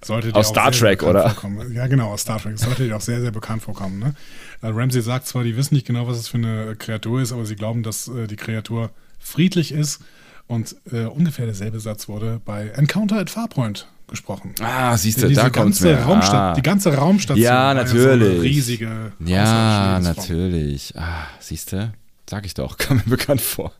Sollte 0.04 0.34
aus 0.34 0.50
Star 0.50 0.72
Trek, 0.72 1.04
oder? 1.04 1.30
Vorkommen. 1.30 1.74
Ja, 1.74 1.88
genau, 1.88 2.12
aus 2.12 2.22
Star 2.22 2.40
Trek. 2.40 2.58
sollte 2.58 2.88
dir 2.88 2.98
auch 2.98 3.02
sehr, 3.02 3.22
sehr 3.22 3.32
bekannt 3.32 3.62
vorkommen. 3.62 4.00
Ne? 4.00 4.16
Äh, 4.62 4.68
Ramsey 4.68 5.02
sagt 5.02 5.28
zwar, 5.28 5.44
die 5.44 5.56
wissen 5.56 5.76
nicht 5.76 5.86
genau, 5.86 6.08
was 6.08 6.18
es 6.18 6.28
für 6.28 6.38
eine 6.38 6.76
Kreatur 6.76 7.22
ist, 7.22 7.32
aber 7.32 7.46
sie 7.46 7.56
glauben, 7.56 7.84
dass 7.84 8.08
äh, 8.08 8.28
die 8.28 8.36
Kreatur 8.36 8.92
friedlich 9.20 9.72
ist. 9.72 10.02
Und 10.48 10.76
äh, 10.92 11.06
ungefähr 11.06 11.46
derselbe 11.46 11.80
Satz 11.80 12.08
wurde 12.08 12.42
bei 12.44 12.70
Encounter 12.70 13.18
at 13.18 13.30
Farpoint 13.30 13.88
gesprochen. 14.10 14.54
Ah, 14.62 14.98
siehst 14.98 15.22
du, 15.22 15.32
da 15.32 15.50
kommt 15.50 15.74
es 15.74 15.86
ah. 15.86 16.54
Die 16.54 16.62
ganze 16.62 16.94
Raumstation. 16.96 17.44
Ja, 17.44 17.74
natürlich. 17.74 18.36
So 18.36 18.42
riesige. 18.42 19.12
Ja, 19.24 20.00
natürlich. 20.00 20.94
Ah, 20.98 21.28
siehst 21.40 21.72
du, 21.72 21.92
sag 22.30 22.46
ich 22.46 22.54
doch, 22.54 22.78
kam 22.80 22.98
mir 22.98 23.04
bekannt 23.04 23.42
vor. 23.42 23.72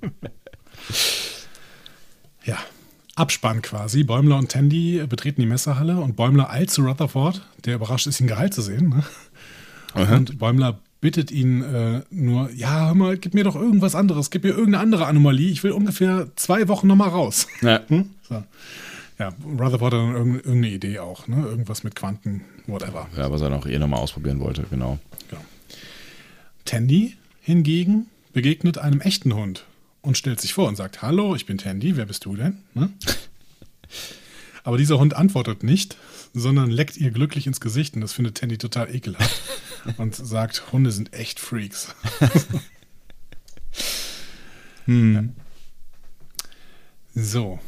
ja. 2.44 2.58
Abspann 3.16 3.62
quasi. 3.62 4.02
Bäumler 4.02 4.38
und 4.38 4.50
Tandy 4.50 5.04
betreten 5.08 5.40
die 5.40 5.46
Messerhalle 5.46 5.98
und 5.98 6.16
Bäumler 6.16 6.50
eilt 6.50 6.70
zu 6.70 6.82
Rutherford, 6.82 7.42
der 7.64 7.76
überrascht 7.76 8.08
ist, 8.08 8.20
ihn 8.20 8.26
geheilt 8.26 8.54
zu 8.54 8.60
sehen. 8.60 8.88
Ne? 8.88 9.04
Und 10.10 10.38
Bäumler 10.38 10.80
bittet 11.04 11.30
ihn 11.30 11.62
äh, 11.62 12.00
nur, 12.10 12.50
ja, 12.52 12.86
hör 12.86 12.94
mal, 12.94 13.18
gib 13.18 13.34
mir 13.34 13.44
doch 13.44 13.56
irgendwas 13.56 13.94
anderes, 13.94 14.30
gib 14.30 14.42
mir 14.42 14.50
irgendeine 14.50 14.78
andere 14.78 15.04
Anomalie. 15.04 15.50
Ich 15.50 15.62
will 15.62 15.72
ungefähr 15.72 16.28
zwei 16.34 16.66
Wochen 16.68 16.86
nochmal 16.86 17.10
raus. 17.10 17.46
Ja. 17.60 17.80
Hm? 17.88 18.08
So. 18.26 18.42
Ja, 19.18 19.32
Rutherford 19.44 19.82
hat 19.82 19.92
dann 19.92 20.14
irgendeine 20.14 20.70
Idee 20.70 20.98
auch, 20.98 21.28
ne? 21.28 21.46
Irgendwas 21.46 21.84
mit 21.84 21.94
Quanten, 21.94 22.42
whatever. 22.66 23.08
Ja, 23.16 23.30
was 23.30 23.42
er 23.42 23.50
noch 23.50 23.66
eh 23.66 23.78
nochmal 23.78 24.00
ausprobieren 24.00 24.40
wollte, 24.40 24.64
genau. 24.70 24.98
genau. 25.30 25.44
Tandy 26.64 27.16
hingegen 27.40 28.06
begegnet 28.32 28.78
einem 28.78 29.00
echten 29.00 29.34
Hund 29.34 29.66
und 30.02 30.18
stellt 30.18 30.40
sich 30.40 30.54
vor 30.54 30.66
und 30.66 30.76
sagt: 30.76 31.02
Hallo, 31.02 31.36
ich 31.36 31.46
bin 31.46 31.58
Tandy, 31.58 31.96
wer 31.96 32.06
bist 32.06 32.24
du 32.24 32.34
denn? 32.34 32.58
Ne? 32.74 32.90
Aber 34.64 34.78
dieser 34.78 34.98
Hund 34.98 35.14
antwortet 35.14 35.62
nicht, 35.62 35.96
sondern 36.32 36.70
leckt 36.70 36.96
ihr 36.96 37.10
glücklich 37.10 37.46
ins 37.46 37.60
Gesicht 37.60 37.94
und 37.94 38.00
das 38.00 38.14
findet 38.14 38.36
Tandy 38.36 38.58
total 38.58 38.92
ekelhaft 38.92 39.40
und 39.98 40.14
sagt, 40.14 40.72
Hunde 40.72 40.90
sind 40.90 41.12
echt 41.12 41.38
Freaks. 41.38 41.94
hm. 44.86 45.34
So. 47.14 47.60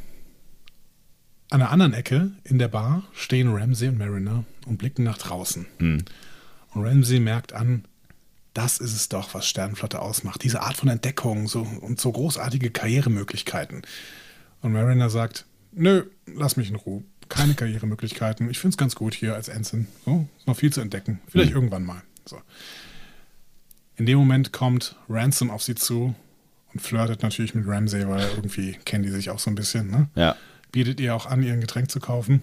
An 1.50 1.60
der 1.60 1.70
anderen 1.70 1.92
Ecke 1.94 2.32
in 2.44 2.58
der 2.58 2.68
Bar 2.68 3.04
stehen 3.14 3.54
Ramsey 3.54 3.88
und 3.88 3.98
Mariner 3.98 4.44
und 4.66 4.78
blicken 4.78 5.04
nach 5.04 5.18
draußen. 5.18 5.66
Hm. 5.78 6.04
Und 6.74 6.84
Ramsey 6.84 7.20
merkt 7.20 7.52
an, 7.52 7.84
das 8.52 8.78
ist 8.78 8.94
es 8.94 9.08
doch, 9.08 9.34
was 9.34 9.46
Sternflotte 9.48 10.00
ausmacht. 10.00 10.42
Diese 10.42 10.62
Art 10.62 10.76
von 10.76 10.88
Entdeckung 10.88 11.46
so, 11.46 11.60
und 11.62 12.00
so 12.00 12.10
großartige 12.10 12.70
Karrieremöglichkeiten. 12.70 13.82
Und 14.62 14.72
Mariner 14.72 15.10
sagt, 15.10 15.44
nö, 15.72 16.04
lass 16.26 16.56
mich 16.56 16.68
in 16.70 16.76
Ruhe. 16.76 17.04
Keine 17.28 17.54
Karrieremöglichkeiten. 17.54 18.48
Ich 18.50 18.58
finde 18.58 18.74
es 18.74 18.78
ganz 18.78 18.94
gut 18.94 19.12
hier 19.14 19.34
als 19.34 19.48
Ensign. 19.48 19.86
So, 20.04 20.26
ist 20.38 20.46
noch 20.46 20.56
viel 20.56 20.72
zu 20.72 20.80
entdecken. 20.80 21.20
Vielleicht 21.28 21.50
Mhm. 21.50 21.56
irgendwann 21.56 21.84
mal. 21.84 22.02
So. 22.24 22.40
In 23.96 24.06
dem 24.06 24.18
Moment 24.18 24.52
kommt 24.52 24.96
Ransom 25.08 25.50
auf 25.50 25.62
sie 25.62 25.74
zu 25.74 26.14
und 26.72 26.80
flirtet 26.80 27.22
natürlich 27.22 27.54
mit 27.54 27.66
Ramsey, 27.66 28.06
weil 28.08 28.26
irgendwie 28.36 28.72
kennen 28.84 29.04
die 29.04 29.10
sich 29.10 29.30
auch 29.30 29.38
so 29.38 29.50
ein 29.50 29.54
bisschen. 29.54 29.90
Ne? 29.90 30.08
Ja. 30.14 30.36
Bietet 30.76 31.00
ihr 31.00 31.16
auch 31.16 31.24
an, 31.24 31.42
ihr 31.42 31.54
ein 31.54 31.62
Getränk 31.62 31.90
zu 31.90 32.00
kaufen. 32.00 32.42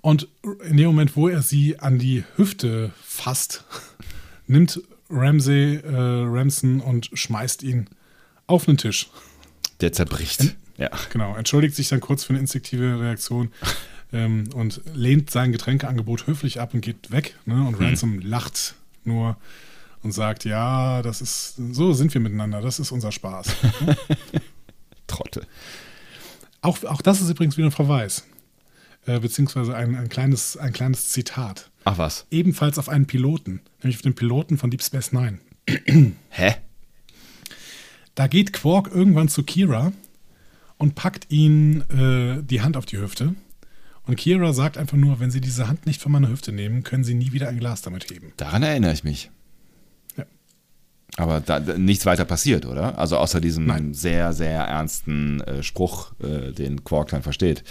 Und 0.00 0.26
in 0.64 0.76
dem 0.76 0.86
Moment, 0.86 1.14
wo 1.14 1.28
er 1.28 1.40
sie 1.40 1.78
an 1.78 2.00
die 2.00 2.24
Hüfte 2.34 2.90
fasst, 3.00 3.62
nimmt 4.48 4.82
Ramsey 5.08 5.76
äh, 5.76 5.88
Ramson 5.88 6.80
und 6.80 7.10
schmeißt 7.14 7.62
ihn 7.62 7.88
auf 8.48 8.64
den 8.64 8.76
Tisch. 8.76 9.08
Der 9.82 9.92
zerbricht. 9.92 10.56
Ja. 10.76 10.90
Genau, 11.12 11.36
entschuldigt 11.36 11.76
sich 11.76 11.90
dann 11.90 12.00
kurz 12.00 12.24
für 12.24 12.30
eine 12.30 12.40
instinktive 12.40 12.98
Reaktion 12.98 13.52
ähm, 14.12 14.48
und 14.52 14.80
lehnt 14.94 15.30
sein 15.30 15.52
Getränkeangebot 15.52 16.26
höflich 16.26 16.58
ab 16.58 16.74
und 16.74 16.80
geht 16.80 17.12
weg. 17.12 17.36
Ne? 17.46 17.64
Und 17.64 17.76
Ransom 17.76 18.18
lacht 18.18 18.74
nur 19.04 19.36
und 20.02 20.10
sagt, 20.10 20.44
ja, 20.44 21.02
das 21.02 21.20
ist, 21.20 21.54
so 21.70 21.92
sind 21.92 22.12
wir 22.14 22.20
miteinander, 22.20 22.60
das 22.60 22.80
ist 22.80 22.90
unser 22.90 23.12
Spaß. 23.12 23.46
Trottel. 25.06 25.46
Auch, 26.64 26.82
auch 26.84 27.02
das 27.02 27.20
ist 27.20 27.28
übrigens 27.28 27.58
wieder 27.58 27.68
ein 27.68 27.72
Verweis, 27.72 28.24
äh, 29.04 29.20
beziehungsweise 29.20 29.76
ein, 29.76 29.94
ein, 29.96 30.08
kleines, 30.08 30.56
ein 30.56 30.72
kleines 30.72 31.10
Zitat. 31.10 31.70
Ach 31.84 31.98
was. 31.98 32.26
Ebenfalls 32.30 32.78
auf 32.78 32.88
einen 32.88 33.06
Piloten, 33.06 33.60
nämlich 33.82 33.96
auf 33.96 34.02
den 34.02 34.14
Piloten 34.14 34.56
von 34.56 34.70
Deep 34.70 34.82
Space 34.82 35.12
Nine. 35.12 35.40
Hä? 36.30 36.54
Da 38.14 38.28
geht 38.28 38.54
Quark 38.54 38.90
irgendwann 38.94 39.28
zu 39.28 39.42
Kira 39.42 39.92
und 40.78 40.94
packt 40.94 41.30
ihn 41.30 41.82
äh, 41.90 42.42
die 42.42 42.62
Hand 42.62 42.78
auf 42.78 42.86
die 42.86 42.98
Hüfte. 42.98 43.34
Und 44.06 44.16
Kira 44.16 44.54
sagt 44.54 44.78
einfach 44.78 44.96
nur, 44.96 45.20
wenn 45.20 45.30
Sie 45.30 45.42
diese 45.42 45.68
Hand 45.68 45.84
nicht 45.84 46.00
von 46.00 46.12
meiner 46.12 46.30
Hüfte 46.30 46.50
nehmen, 46.50 46.82
können 46.82 47.04
Sie 47.04 47.14
nie 47.14 47.32
wieder 47.32 47.50
ein 47.50 47.58
Glas 47.58 47.82
damit 47.82 48.10
heben. 48.10 48.32
Daran 48.38 48.62
erinnere 48.62 48.94
ich 48.94 49.04
mich. 49.04 49.30
Ja. 51.16 51.24
Aber 51.24 51.40
da, 51.40 51.60
nichts 51.60 52.06
weiter 52.06 52.24
passiert, 52.24 52.66
oder? 52.66 52.98
Also 52.98 53.16
außer 53.18 53.40
diesem 53.40 53.66
Nein. 53.66 53.94
sehr, 53.94 54.32
sehr 54.32 54.60
ernsten 54.62 55.40
äh, 55.42 55.62
Spruch, 55.62 56.12
äh, 56.20 56.52
den 56.52 56.82
Quark 56.84 57.08
dann 57.08 57.22
versteht. 57.22 57.62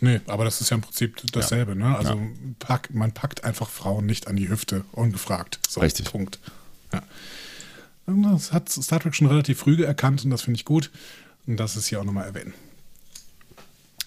Nee, 0.00 0.20
aber 0.26 0.44
das 0.44 0.60
ist 0.60 0.70
ja 0.70 0.76
im 0.76 0.82
Prinzip 0.82 1.22
dasselbe. 1.32 1.74
Ne? 1.74 1.96
Also 1.96 2.14
Ja. 2.14 2.20
pack, 2.58 2.92
man 2.92 3.12
packt 3.12 3.44
einfach 3.44 3.68
Frauen 3.68 4.06
nicht 4.06 4.28
an 4.28 4.36
die 4.36 4.48
Hüfte, 4.48 4.84
ungefragt. 4.92 5.58
So, 5.68 5.80
Richtig. 5.80 6.10
Punkt. 6.10 6.38
Ja. 6.92 7.02
Das 8.06 8.52
hat 8.52 8.68
Star 8.68 9.00
Trek 9.00 9.14
schon 9.14 9.26
relativ 9.26 9.58
früh 9.58 9.82
erkannt 9.84 10.24
und 10.24 10.30
das 10.30 10.42
finde 10.42 10.58
ich 10.58 10.64
gut. 10.64 10.90
Und 11.46 11.56
das 11.56 11.76
ist 11.76 11.86
hier 11.88 12.00
auch 12.00 12.04
nochmal 12.04 12.26
erwähnen. 12.26 12.54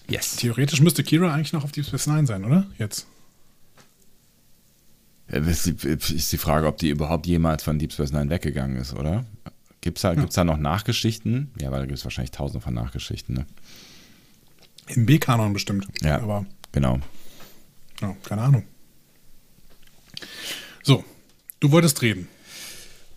Yes. 0.08 0.36
Theoretisch 0.36 0.80
müsste 0.80 1.04
Kira 1.04 1.32
eigentlich 1.32 1.52
noch 1.52 1.64
auf 1.64 1.72
Deep 1.72 1.86
Space 1.86 2.06
Nine 2.06 2.26
sein, 2.26 2.44
oder? 2.44 2.66
Jetzt. 2.78 3.06
Ist 5.30 5.66
die, 5.66 5.88
ist 5.88 6.32
die 6.32 6.38
Frage, 6.38 6.66
ob 6.66 6.78
die 6.78 6.90
überhaupt 6.90 7.26
jemals 7.26 7.62
von 7.62 7.78
Deep 7.78 7.92
Space 7.92 8.12
Nine 8.12 8.30
weggegangen 8.30 8.76
ist, 8.76 8.94
oder? 8.94 9.24
Gibt 9.80 9.98
es 9.98 10.02
da, 10.02 10.14
gibt's 10.14 10.34
da 10.34 10.44
noch 10.44 10.58
Nachgeschichten? 10.58 11.52
Ja, 11.60 11.70
weil 11.70 11.80
da 11.80 11.86
gibt 11.86 11.98
es 11.98 12.04
wahrscheinlich 12.04 12.32
tausende 12.32 12.60
von 12.60 12.74
Nachgeschichten. 12.74 13.34
Ne? 13.34 13.46
Im 14.88 15.06
B-Kanon 15.06 15.52
bestimmt. 15.52 15.86
Ja. 16.02 16.20
Aber 16.20 16.44
Genau. 16.72 16.98
ja, 18.00 18.14
keine 18.24 18.42
Ahnung. 18.42 18.64
So, 20.82 21.04
du 21.60 21.70
wolltest 21.70 22.02
reden. 22.02 22.28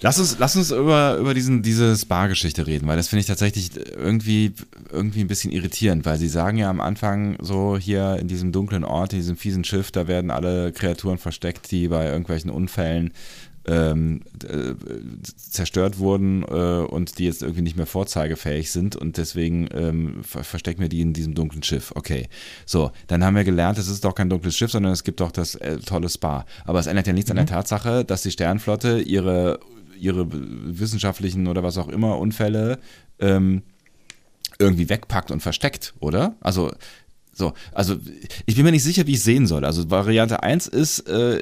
Lass 0.03 0.19
uns, 0.19 0.37
lass 0.37 0.57
uns 0.57 0.69
über, 0.71 1.15
über 1.15 1.33
diesen, 1.33 1.63
diese 1.63 1.95
Spa-Geschichte 1.95 2.67
reden, 2.67 2.87
weil 2.87 2.97
das 2.97 3.07
finde 3.07 3.21
ich 3.21 3.25
tatsächlich 3.27 3.71
irgendwie, 3.95 4.51
irgendwie 4.91 5.21
ein 5.21 5.27
bisschen 5.27 5.53
irritierend, 5.53 6.05
weil 6.05 6.17
sie 6.17 6.27
sagen 6.27 6.57
ja 6.57 6.69
am 6.69 6.81
Anfang 6.81 7.37
so 7.41 7.77
hier 7.77 8.17
in 8.19 8.27
diesem 8.27 8.51
dunklen 8.51 8.83
Ort, 8.83 9.13
in 9.13 9.19
diesem 9.19 9.37
fiesen 9.37 9.63
Schiff, 9.63 9.91
da 9.91 10.09
werden 10.09 10.29
alle 10.29 10.73
Kreaturen 10.73 11.17
versteckt, 11.17 11.71
die 11.71 11.87
bei 11.87 12.07
irgendwelchen 12.07 12.49
Unfällen 12.49 13.13
ähm, 13.65 14.23
äh, 14.43 14.73
zerstört 15.35 15.97
wurden 15.99 16.43
äh, 16.43 16.85
und 16.85 17.17
die 17.17 17.23
jetzt 17.23 17.41
irgendwie 17.41 17.61
nicht 17.61 17.77
mehr 17.77 17.85
vorzeigefähig 17.85 18.71
sind 18.71 18.97
und 18.97 19.15
deswegen 19.15 19.69
ähm, 19.73 20.21
ver 20.23 20.43
verstecken 20.43 20.81
wir 20.81 20.89
die 20.89 20.99
in 20.99 21.13
diesem 21.13 21.33
dunklen 21.33 21.63
Schiff. 21.63 21.93
Okay, 21.95 22.27
so, 22.65 22.91
dann 23.07 23.23
haben 23.23 23.37
wir 23.37 23.45
gelernt, 23.45 23.77
es 23.77 23.87
ist 23.87 24.03
doch 24.03 24.15
kein 24.15 24.29
dunkles 24.29 24.57
Schiff, 24.57 24.71
sondern 24.71 24.91
es 24.91 25.05
gibt 25.05 25.21
doch 25.21 25.31
das 25.31 25.55
äh, 25.55 25.77
tolle 25.77 26.09
Spa. 26.09 26.45
Aber 26.65 26.79
es 26.79 26.87
ändert 26.87 27.07
ja 27.07 27.13
nichts 27.13 27.31
an 27.31 27.37
der 27.37 27.45
Tatsache, 27.45 28.03
dass 28.03 28.23
die 28.23 28.31
Sternflotte 28.31 28.99
ihre, 28.99 29.61
ihre 30.03 30.27
wissenschaftlichen 30.31 31.47
oder 31.47 31.63
was 31.63 31.77
auch 31.77 31.87
immer 31.87 32.19
Unfälle 32.19 32.79
ähm, 33.19 33.63
irgendwie 34.59 34.89
wegpackt 34.89 35.31
und 35.31 35.41
versteckt, 35.41 35.93
oder? 35.99 36.35
Also 36.41 36.71
so, 37.35 37.53
also 37.71 37.95
ich 38.45 38.55
bin 38.55 38.63
mir 38.63 38.71
nicht 38.71 38.83
sicher, 38.83 39.07
wie 39.07 39.13
ich 39.13 39.17
es 39.17 39.23
sehen 39.23 39.47
soll. 39.47 39.65
Also 39.65 39.89
Variante 39.89 40.43
1 40.43 40.67
ist, 40.67 41.09
äh, 41.09 41.41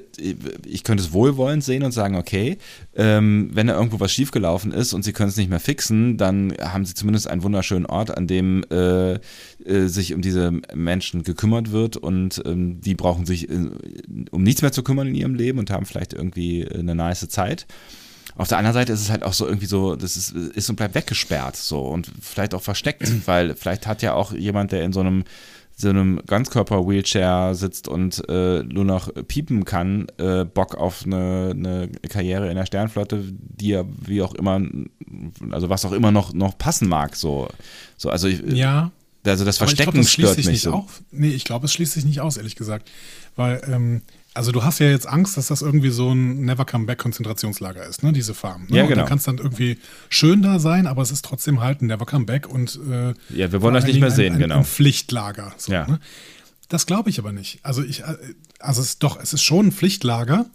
ich 0.66 0.86
könnte 0.86 1.04
es 1.04 1.12
wohlwollend 1.12 1.66
sehen 1.66 1.84
und 1.84 1.92
sagen, 1.92 2.16
okay, 2.16 2.58
ähm, 2.96 3.50
wenn 3.52 3.68
da 3.68 3.76
irgendwo 3.76 4.00
was 4.00 4.14
schiefgelaufen 4.14 4.72
ist 4.72 4.94
und 4.94 5.04
sie 5.04 5.12
können 5.12 5.28
es 5.28 5.36
nicht 5.36 5.50
mehr 5.50 5.60
fixen, 5.60 6.16
dann 6.16 6.54
haben 6.62 6.86
sie 6.86 6.94
zumindest 6.94 7.28
einen 7.28 7.44
wunderschönen 7.44 7.86
Ort, 7.86 8.16
an 8.16 8.26
dem 8.26 8.64
äh, 8.72 9.16
äh, 9.16 9.20
sich 9.88 10.14
um 10.14 10.22
diese 10.22 10.54
Menschen 10.74 11.24
gekümmert 11.24 11.74
wird 11.74 11.98
und 11.98 12.42
ähm, 12.46 12.80
die 12.80 12.96
brauchen 12.96 13.26
sich 13.26 13.50
äh, 13.50 13.70
um 14.32 14.44
nichts 14.44 14.62
mehr 14.62 14.72
zu 14.72 14.84
kümmern 14.84 15.08
in 15.08 15.16
ihrem 15.16 15.36
Leben 15.36 15.60
und 15.60 15.72
haben 15.72 15.86
vielleicht 15.86 16.14
irgendwie 16.14 16.66
eine 16.70 16.96
nice 16.96 17.28
Zeit. 17.28 17.68
Auf 18.42 18.48
der 18.48 18.58
anderen 18.58 18.74
Seite 18.74 18.92
ist 18.92 19.02
es 19.02 19.12
halt 19.12 19.22
auch 19.22 19.34
so 19.34 19.46
irgendwie 19.46 19.68
so, 19.68 19.96
das 19.96 20.18
ist, 20.18 20.32
ist 20.32 20.68
und 20.68 20.76
bleibt 20.76 20.96
weggesperrt 20.96 21.56
so 21.56 21.82
und 21.82 22.12
vielleicht 22.22 22.56
auch 22.56 22.62
versteckt, 22.64 23.08
weil 23.28 23.54
vielleicht 23.54 23.86
hat 23.86 24.02
ja 24.02 24.16
auch 24.16 24.34
jemand, 24.34 24.72
der 24.72 24.82
in 24.84 24.94
so 24.94 25.00
einem 25.00 25.26
so 25.76 25.90
einem 25.90 26.20
Ganzkörper-Wheelchair 26.26 27.54
sitzt 27.54 27.88
und 27.88 28.28
äh, 28.30 28.64
nur 28.64 28.84
noch 28.84 29.12
piepen 29.28 29.64
kann, 29.64 30.08
äh, 30.18 30.44
Bock 30.44 30.74
auf 30.76 31.06
eine, 31.06 31.52
eine 31.56 31.90
Karriere 32.10 32.50
in 32.50 32.56
der 32.56 32.66
Sternflotte, 32.66 33.24
die 33.24 33.70
ja 33.70 33.84
wie 34.00 34.24
auch 34.24 34.34
immer, 34.34 34.60
also 35.52 35.70
was 35.70 35.86
auch 35.86 35.92
immer 35.92 36.12
noch, 36.12 36.34
noch 36.34 36.58
passen 36.58 36.90
mag, 36.90 37.16
so. 37.16 37.48
so 37.96 38.10
also, 38.10 38.28
ich, 38.28 38.42
Ja. 38.42 38.92
also 39.24 39.46
das 39.46 39.60
Verstecken 39.60 39.92
glaub, 39.92 40.04
das 40.04 40.12
schließt 40.12 40.30
stört 40.30 40.38
sich 40.38 40.48
mich 40.48 40.62
so. 40.62 40.74
auf. 40.74 41.02
Nee, 41.12 41.30
ich 41.30 41.46
glaube, 41.46 41.66
es 41.66 41.74
schließt 41.74 41.94
sich 41.94 42.06
nicht 42.06 42.22
aus, 42.22 42.38
ehrlich 42.38 42.56
gesagt. 42.56 42.90
Weil, 43.36 43.62
ähm, 43.68 44.02
also 44.34 44.52
du 44.52 44.64
hast 44.64 44.80
ja 44.80 44.88
jetzt 44.90 45.08
Angst, 45.08 45.36
dass 45.38 45.48
das 45.48 45.62
irgendwie 45.62 45.90
so 45.90 46.12
ein 46.14 46.42
Never 46.46 46.66
Come 46.66 46.86
Back 46.86 47.00
Konzentrationslager 47.00 47.86
ist, 47.86 48.04
ne, 48.04 48.14
diese 48.14 48.34
Farm. 48.34 48.66
Ne? 48.70 48.78
Ja, 48.78 48.84
genau. 48.84 48.96
dann 49.02 49.06
kann 49.08 49.18
es 49.18 49.26
dann 49.26 49.38
irgendwie 49.38 49.78
schön 50.10 50.42
da 50.42 50.60
sein, 50.60 50.88
aber 50.88 51.02
es 51.02 51.12
ist 51.12 51.26
trotzdem 51.26 51.60
halt 51.62 51.82
ein 51.82 51.88
Never 51.88 52.06
Come 52.06 52.26
Back 52.26 52.48
und 52.48 52.80
äh, 52.90 53.14
Ja, 53.36 53.52
wir 53.52 53.62
wollen 53.62 53.76
euch 53.76 53.86
nicht 53.86 54.00
mehr 54.00 54.12
sehen, 54.12 54.34
ein, 54.34 54.36
ein, 54.38 54.40
genau. 54.40 54.58
Ein 54.60 54.66
Pflichtlager. 54.66 55.54
So, 55.58 55.72
Ja. 55.74 55.88
ne? 55.88 56.00
Das 56.70 56.86
glaube 56.86 57.10
ich 57.10 57.20
aber 57.20 57.34
nicht. 57.34 57.60
Also 57.64 57.84
ich, 57.84 58.02
äh, 58.04 58.16
also 58.60 58.82
es 58.82 58.88
ist 58.92 59.04
doch, 59.04 59.20
es 59.22 59.34
ist 59.34 59.44
schon 59.44 59.68
ein 59.68 59.72
Pflichtlager, 59.74 60.46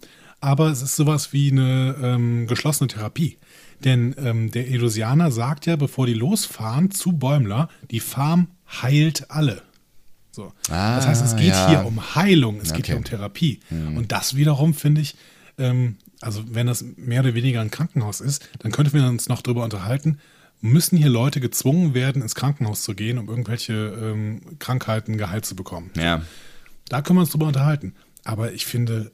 aber 0.40 0.70
es 0.70 0.81
ist 0.81 0.97
sowas 0.97 1.32
wie 1.35 1.51
eine 1.51 1.97
ähm, 2.03 2.47
geschlossene 2.47 2.89
Therapie. 2.89 3.36
Denn 3.85 4.15
ähm, 4.19 4.51
der 4.51 4.69
Elusianer 4.69 5.31
sagt 5.31 5.66
ja, 5.66 5.77
bevor 5.77 6.07
die 6.07 6.15
losfahren 6.15 6.90
zu 6.90 7.12
Bäumler, 7.12 7.69
die 7.90 8.01
Farm 8.01 8.48
heilt 8.82 9.31
alle. 9.31 9.62
So. 10.37 10.53
Ah, 10.69 10.97
das 10.97 11.07
heißt, 11.07 11.25
es 11.25 11.35
geht 11.37 11.47
ja. 11.49 11.69
hier 11.71 11.87
um 11.87 12.15
Heilung, 12.15 12.57
es 12.61 12.75
geht 12.75 12.81
Okay. 12.81 12.87
hier 12.89 12.97
um 12.99 13.05
Therapie. 13.05 13.61
Und 13.71 14.13
das 14.13 14.37
wiederum 14.37 14.75
finde 14.75 15.01
ich, 15.01 15.17
ähm, 15.57 15.97
also 16.21 16.45
wenn 16.51 16.67
das 16.67 16.85
mehr 16.99 17.21
oder 17.21 17.33
weniger 17.35 17.63
ein 17.63 17.71
Krankenhaus 17.71 18.21
ist, 18.21 18.47
dann 18.59 18.71
könnten 18.71 18.93
wir 18.93 19.07
uns 19.09 19.31
noch 19.31 19.41
darüber 19.41 19.65
unterhalten, 19.65 20.19
müssen 20.61 20.99
hier 20.99 21.09
Leute 21.09 21.41
gezwungen 21.41 21.95
werden, 21.95 22.21
ins 22.21 22.35
Krankenhaus 22.35 22.83
zu 22.83 22.95
gehen, 22.95 23.17
um 23.17 23.29
irgendwelche 23.31 23.73
ähm, 23.73 24.59
Krankheiten 24.59 25.17
geheilt 25.17 25.47
zu 25.47 25.57
bekommen. 25.57 25.91
Ja, 25.97 26.21
Da 26.91 27.01
können 27.01 27.17
wir 27.17 27.23
uns 27.23 27.31
drüber 27.31 27.47
unterhalten. 27.47 27.95
Aber 28.25 28.53
ich 28.53 28.67
finde, 28.67 29.11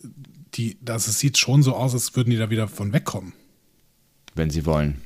die, 0.55 0.77
das, 0.81 1.07
es 1.07 1.21
sieht 1.21 1.39
schon 1.39 1.63
so 1.63 1.77
aus, 1.77 1.95
als 1.95 2.17
würden 2.17 2.31
die 2.31 2.37
da 2.37 2.51
wieder 2.51 2.67
von 2.67 2.93
wegkommen. 2.93 3.33
wenn 4.35 4.51
sie 4.51 4.67
wollen. 4.67 5.01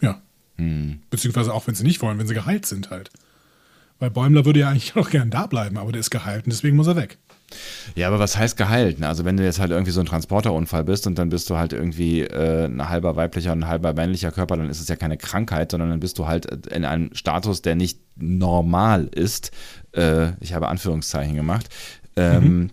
Ja. 0.00 0.22
Hm. 0.56 1.00
Beziehungsweise 1.10 1.52
auch, 1.52 1.66
wenn 1.66 1.74
sie 1.74 1.82
nicht 1.84 2.00
wollen, 2.00 2.18
wenn 2.18 2.28
sie 2.28 2.34
geheilt 2.34 2.64
sind 2.66 2.90
halt. 2.90 3.10
Weil 3.98 4.10
Bäumler 4.10 4.44
würde 4.44 4.60
ja 4.60 4.68
eigentlich 4.68 4.96
auch 4.96 5.10
gern 5.10 5.30
da 5.30 5.46
bleiben, 5.46 5.78
aber 5.78 5.92
der 5.92 6.00
ist 6.00 6.10
geheilt 6.10 6.44
und 6.44 6.52
deswegen 6.52 6.76
muss 6.76 6.86
er 6.86 6.96
weg. 6.96 7.18
Ja, 7.94 8.08
aber 8.08 8.18
was 8.18 8.36
heißt 8.36 8.56
geheilt? 8.56 9.02
Also 9.02 9.24
wenn 9.24 9.36
du 9.36 9.44
jetzt 9.44 9.60
halt 9.60 9.70
irgendwie 9.70 9.92
so 9.92 10.00
ein 10.00 10.06
Transporterunfall 10.06 10.84
bist 10.84 11.06
und 11.06 11.16
dann 11.18 11.28
bist 11.28 11.48
du 11.48 11.56
halt 11.56 11.72
irgendwie 11.72 12.22
äh, 12.22 12.66
ein 12.66 12.88
halber 12.88 13.14
weiblicher 13.14 13.52
und 13.52 13.62
ein 13.62 13.68
halber 13.68 13.94
männlicher 13.94 14.32
Körper, 14.32 14.56
dann 14.56 14.68
ist 14.68 14.80
es 14.80 14.88
ja 14.88 14.96
keine 14.96 15.16
Krankheit, 15.16 15.70
sondern 15.70 15.90
dann 15.90 16.00
bist 16.00 16.18
du 16.18 16.26
halt 16.26 16.46
in 16.66 16.84
einem 16.84 17.14
Status, 17.14 17.62
der 17.62 17.76
nicht 17.76 18.00
normal 18.16 19.04
ist. 19.04 19.52
Äh, 19.92 20.32
ich 20.40 20.54
habe 20.54 20.68
Anführungszeichen 20.68 21.36
gemacht. 21.36 21.68
Ähm, 22.16 22.42
mhm. 22.44 22.70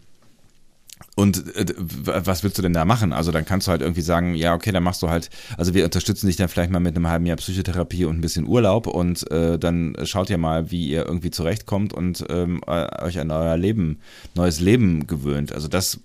Und 1.16 1.56
äh, 1.56 1.66
was 1.78 2.44
willst 2.44 2.58
du 2.58 2.62
denn 2.64 2.74
da 2.74 2.86
machen? 2.86 3.14
Also 3.14 3.32
dann 3.32 3.46
kannst 3.46 3.68
du 3.68 3.72
halt 3.72 3.82
irgendwie 3.82 4.02
sagen, 4.02 4.34
ja, 4.34 4.56
okay, 4.56 4.72
dann 4.72 4.84
machst 4.84 5.02
du 5.04 5.10
halt, 5.10 5.30
also 5.58 5.74
wir 5.74 5.86
unterstützen 5.86 6.26
dich 6.26 6.38
dann 6.38 6.50
vielleicht 6.50 6.72
mal 6.72 6.80
mit 6.80 6.96
einem 6.96 7.08
halben 7.08 7.26
Jahr 7.28 7.38
Psychotherapie 7.38 8.06
und 8.06 8.18
ein 8.18 8.22
bisschen 8.22 8.48
Urlaub 8.48 8.88
und 8.88 9.30
äh, 9.32 9.60
dann 9.60 9.96
schaut 10.06 10.32
ihr 10.32 10.40
mal, 10.40 10.72
wie 10.72 10.88
ihr 10.88 11.06
irgendwie 11.06 11.30
zurechtkommt 11.30 11.94
und 11.94 12.26
ähm, 12.30 12.62
äh, 12.66 13.04
euch 13.04 13.20
an 13.20 13.30
euer 13.30 13.58
Leben, 13.58 14.00
neues 14.34 14.60
Leben 14.60 15.06
gewöhnt. 15.06 15.54
Also 15.54 15.68
das, 15.68 16.00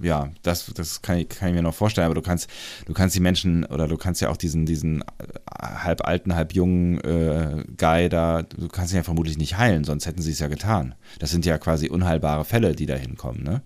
ja, 0.00 0.30
das, 0.42 0.70
das 0.74 1.00
kann 1.00 1.18
ich, 1.18 1.30
kann 1.30 1.48
ich 1.48 1.54
mir 1.54 1.62
noch 1.62 1.74
vorstellen, 1.74 2.04
aber 2.04 2.14
du 2.14 2.22
kannst, 2.22 2.50
du 2.84 2.92
kannst 2.92 3.16
die 3.16 3.20
Menschen 3.20 3.64
oder 3.64 3.88
du 3.88 3.96
kannst 3.96 4.20
ja 4.20 4.28
auch 4.28 4.36
diesen, 4.36 4.66
diesen 4.66 5.00
äh, 5.00 5.04
halb 5.58 6.06
alten, 6.06 6.34
halb 6.34 6.52
jungen 6.52 7.00
äh, 7.00 7.64
Guy 7.78 8.10
da, 8.10 8.42
du 8.42 8.68
kannst 8.68 8.92
ihn 8.92 8.96
ja 8.96 9.02
vermutlich 9.04 9.38
nicht 9.38 9.56
heilen, 9.56 9.84
sonst 9.84 10.04
hätten 10.04 10.20
sie 10.20 10.32
es 10.32 10.38
ja 10.38 10.48
getan. 10.48 10.94
Das 11.18 11.30
sind 11.30 11.46
ja 11.46 11.56
quasi 11.56 11.88
unheilbare 11.88 12.44
Fälle, 12.44 12.74
die 12.74 12.86
da 12.86 12.94
hinkommen, 12.94 13.42
ne? 13.42 13.62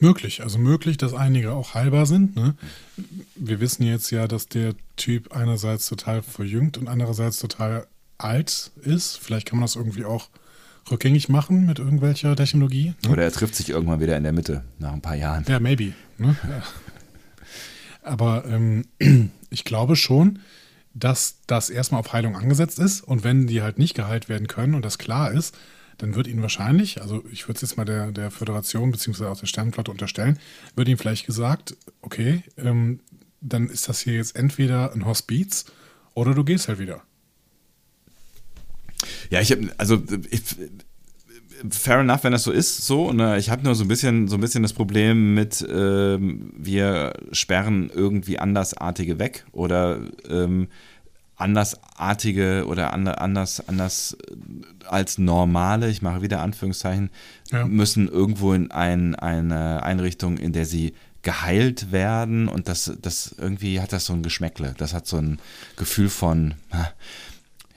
Möglich, 0.00 0.42
also 0.42 0.58
möglich, 0.58 0.96
dass 0.96 1.12
einige 1.12 1.52
auch 1.52 1.74
heilbar 1.74 2.06
sind. 2.06 2.34
Ne? 2.34 2.54
Wir 3.36 3.60
wissen 3.60 3.82
jetzt 3.84 4.10
ja, 4.10 4.26
dass 4.26 4.48
der 4.48 4.74
Typ 4.96 5.32
einerseits 5.32 5.86
total 5.88 6.22
verjüngt 6.22 6.78
und 6.78 6.88
andererseits 6.88 7.38
total 7.38 7.86
alt 8.16 8.70
ist. 8.82 9.18
Vielleicht 9.18 9.46
kann 9.46 9.58
man 9.58 9.64
das 9.64 9.76
irgendwie 9.76 10.04
auch 10.04 10.28
rückgängig 10.90 11.28
machen 11.28 11.66
mit 11.66 11.78
irgendwelcher 11.78 12.34
Technologie. 12.34 12.94
Ne? 13.04 13.10
Oder 13.10 13.24
er 13.24 13.32
trifft 13.32 13.54
sich 13.54 13.68
irgendwann 13.68 14.00
wieder 14.00 14.16
in 14.16 14.22
der 14.22 14.32
Mitte 14.32 14.64
nach 14.78 14.92
ein 14.92 15.02
paar 15.02 15.16
Jahren. 15.16 15.44
Ja, 15.48 15.60
maybe. 15.60 15.92
Ne? 16.18 16.34
Aber 18.02 18.44
ähm, 18.46 18.86
ich 19.50 19.64
glaube 19.64 19.96
schon, 19.96 20.40
dass 20.94 21.36
das 21.46 21.70
erstmal 21.70 22.00
auf 22.00 22.12
Heilung 22.12 22.36
angesetzt 22.36 22.78
ist 22.78 23.02
und 23.02 23.22
wenn 23.22 23.46
die 23.46 23.62
halt 23.62 23.78
nicht 23.78 23.94
geheilt 23.94 24.28
werden 24.28 24.48
können 24.48 24.74
und 24.74 24.84
das 24.84 24.98
klar 24.98 25.30
ist, 25.30 25.56
dann 26.00 26.14
wird 26.14 26.26
Ihnen 26.26 26.42
wahrscheinlich, 26.42 27.02
also 27.02 27.22
ich 27.30 27.46
würde 27.46 27.56
es 27.56 27.62
jetzt 27.62 27.76
mal 27.76 27.84
der, 27.84 28.10
der 28.10 28.30
Föderation 28.30 28.90
bzw. 28.90 29.26
auch 29.26 29.38
der 29.38 29.46
Sternenflotte 29.46 29.90
unterstellen, 29.90 30.38
wird 30.74 30.88
Ihnen 30.88 30.96
vielleicht 30.96 31.26
gesagt, 31.26 31.76
okay, 32.00 32.42
ähm, 32.56 33.00
dann 33.40 33.68
ist 33.68 33.88
das 33.88 34.00
hier 34.00 34.14
jetzt 34.14 34.36
entweder 34.36 34.92
ein 34.92 35.04
Hospiz 35.04 35.66
oder 36.14 36.34
du 36.34 36.44
gehst 36.44 36.68
halt 36.68 36.78
wieder. 36.78 37.02
Ja, 39.30 39.40
ich 39.40 39.50
habe, 39.52 39.70
also 39.78 40.02
ich, 40.30 40.42
fair 41.68 42.00
enough, 42.00 42.24
wenn 42.24 42.32
das 42.32 42.44
so 42.44 42.52
ist, 42.52 42.86
so. 42.86 43.12
Ne? 43.12 43.38
Ich 43.38 43.50
habe 43.50 43.62
nur 43.62 43.74
so 43.74 43.84
ein 43.84 43.88
bisschen, 43.88 44.28
so 44.28 44.36
ein 44.36 44.40
bisschen 44.40 44.62
das 44.62 44.72
Problem 44.72 45.34
mit, 45.34 45.66
ähm, 45.70 46.52
wir 46.56 47.14
sperren 47.32 47.90
irgendwie 47.94 48.38
Andersartige 48.38 49.18
weg 49.18 49.44
oder 49.52 50.00
ähm, 50.28 50.68
andersartige 51.40 52.66
oder 52.66 52.92
anders, 52.92 53.66
anders 53.68 54.16
als 54.86 55.18
normale, 55.18 55.88
ich 55.88 56.02
mache 56.02 56.22
wieder 56.22 56.40
Anführungszeichen, 56.40 57.10
ja. 57.50 57.66
müssen 57.66 58.08
irgendwo 58.08 58.52
in 58.52 58.70
ein, 58.70 59.14
eine 59.14 59.82
Einrichtung, 59.82 60.36
in 60.36 60.52
der 60.52 60.66
sie 60.66 60.94
geheilt 61.22 61.92
werden 61.92 62.48
und 62.48 62.68
das, 62.68 62.92
das 63.00 63.34
irgendwie 63.36 63.80
hat 63.80 63.92
das 63.92 64.06
so 64.06 64.14
ein 64.14 64.22
Geschmäckle. 64.22 64.74
Das 64.78 64.94
hat 64.94 65.06
so 65.06 65.18
ein 65.18 65.38
Gefühl 65.76 66.08
von, 66.08 66.54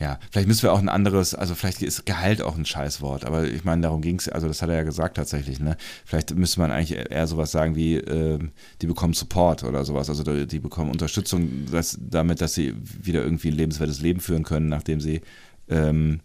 ja, 0.04 0.20
vielleicht 0.32 0.50
müssen 0.50 0.64
wir 0.64 0.74
auch 0.74 0.80
ein 0.80 0.90
anderes, 0.90 1.34
also 1.34 1.56
vielleicht 1.56 1.82
ist 1.82 2.06
geheilt 2.06 2.42
auch 2.42 2.58
ein 2.58 2.66
Scheißwort, 2.66 3.24
aber 3.24 3.48
ich 3.48 3.64
meine, 3.64 3.84
darum 3.84 4.02
ging 4.02 4.20
es, 4.20 4.28
also 4.28 4.50
das 4.50 4.62
hat 4.62 4.68
er 4.68 4.76
ja 4.76 4.84
gesagt 4.84 5.16
tatsächlich, 5.16 5.62
ne? 5.62 5.78
Vielleicht 6.04 6.36
müsste 6.36 6.60
man 6.60 6.72
eigentlich 6.72 7.10
eher 7.10 7.26
sowas 7.26 7.54
sagen 7.54 7.78
wie, 7.78 7.96
äh, 7.96 8.38
die 8.82 8.88
bekommen 8.88 9.14
Support 9.14 9.64
oder 9.64 9.86
sowas, 9.86 10.10
also 10.10 10.24
die, 10.24 10.46
die 10.46 10.60
bekommen 10.60 10.92
Unterstützung 10.92 11.68
dass, 11.72 11.98
damit, 12.02 12.42
dass 12.42 12.54
sie 12.54 12.76
wieder 13.02 13.24
irgendwie 13.24 13.48
ein 13.48 13.56
lebenswertes 13.56 14.02
Leben 14.02 14.20
führen 14.20 14.44
können, 14.44 14.68
nachdem 14.68 15.00
sie 15.00 15.22
ähm, 15.70 16.20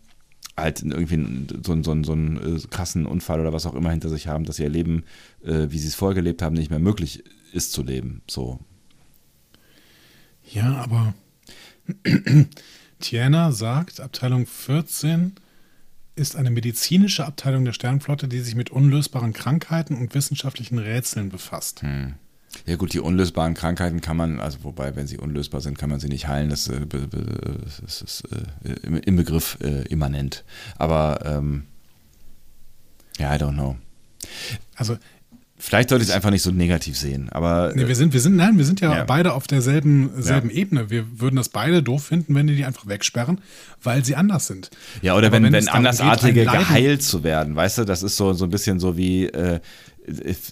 halt 0.56 0.82
irgendwie 0.82 1.46
so, 1.64 1.80
so, 1.80 2.02
so 2.02 2.12
einen 2.12 2.56
äh, 2.56 2.60
krassen 2.68 3.06
Unfall 3.06 3.40
oder 3.40 3.52
was 3.52 3.64
auch 3.64 3.74
immer 3.74 3.92
hinter 3.92 4.08
sich 4.08 4.26
haben, 4.26 4.44
dass 4.44 4.58
ihr 4.58 4.68
Leben, 4.68 5.04
äh, 5.44 5.68
wie 5.70 5.78
sie 5.78 5.86
es 5.86 5.94
vorher 5.94 6.16
gelebt 6.16 6.42
haben, 6.42 6.54
nicht 6.54 6.70
mehr 6.70 6.80
möglich 6.80 7.22
ist 7.52 7.70
zu 7.70 7.84
leben. 7.84 8.22
So. 8.26 8.58
Ja, 10.50 10.78
aber 10.78 11.14
Tiana 13.00 13.52
sagt, 13.52 14.00
Abteilung 14.00 14.46
14 14.46 15.32
ist 16.16 16.36
eine 16.36 16.50
medizinische 16.50 17.24
Abteilung 17.24 17.64
der 17.64 17.72
Sternflotte, 17.72 18.28
die 18.28 18.40
sich 18.40 18.54
mit 18.54 18.70
unlösbaren 18.70 19.32
Krankheiten 19.32 19.96
und 19.96 20.14
wissenschaftlichen 20.14 20.78
Rätseln 20.78 21.28
befasst. 21.28 21.82
Hm. 21.82 22.14
Ja 22.66 22.76
gut, 22.76 22.92
die 22.92 23.00
unlösbaren 23.00 23.54
Krankheiten 23.54 24.00
kann 24.00 24.16
man, 24.16 24.40
also 24.40 24.58
wobei, 24.62 24.96
wenn 24.96 25.06
sie 25.06 25.18
unlösbar 25.18 25.60
sind, 25.60 25.78
kann 25.78 25.90
man 25.90 26.00
sie 26.00 26.08
nicht 26.08 26.28
heilen. 26.28 26.48
Das, 26.50 26.68
äh, 26.68 26.80
das 27.82 28.02
ist 28.02 28.24
äh, 28.64 28.98
im 29.04 29.16
Begriff 29.16 29.58
äh, 29.60 29.82
immanent. 29.88 30.44
Aber 30.76 31.20
ähm, 31.24 31.64
ja, 33.18 33.34
I 33.34 33.38
don't 33.38 33.52
know. 33.52 33.76
Also 34.76 34.96
Vielleicht 35.60 35.88
sollte 35.88 36.04
ich 36.04 36.10
es 36.10 36.14
einfach 36.14 36.30
nicht 36.30 36.42
so 36.42 36.52
negativ 36.52 36.96
sehen, 36.96 37.28
aber. 37.30 37.72
Nee, 37.74 37.88
wir 37.88 37.96
sind, 37.96 38.12
wir 38.12 38.20
sind, 38.20 38.36
nein, 38.36 38.58
wir 38.58 38.64
sind 38.64 38.80
ja, 38.80 38.94
ja. 38.94 39.04
beide 39.04 39.32
auf 39.32 39.48
derselben 39.48 40.10
selben 40.16 40.50
ja. 40.50 40.56
Ebene. 40.56 40.88
Wir 40.88 41.20
würden 41.20 41.34
das 41.34 41.48
beide 41.48 41.82
doof 41.82 42.04
finden, 42.04 42.34
wenn 42.36 42.46
die 42.46 42.54
die 42.54 42.64
einfach 42.64 42.86
wegsperren, 42.86 43.40
weil 43.82 44.04
sie 44.04 44.14
anders 44.14 44.46
sind. 44.46 44.70
Ja, 45.02 45.16
oder 45.16 45.32
wenn, 45.32 45.42
wenn, 45.42 45.52
wenn 45.52 45.68
Andersartige 45.68 46.44
geheilt 46.44 47.02
zu 47.02 47.24
werden, 47.24 47.56
weißt 47.56 47.78
du, 47.78 47.84
das 47.84 48.04
ist 48.04 48.16
so, 48.16 48.32
so 48.34 48.44
ein 48.44 48.50
bisschen 48.50 48.78
so 48.78 48.96
wie, 48.96 49.26
äh, 49.26 49.58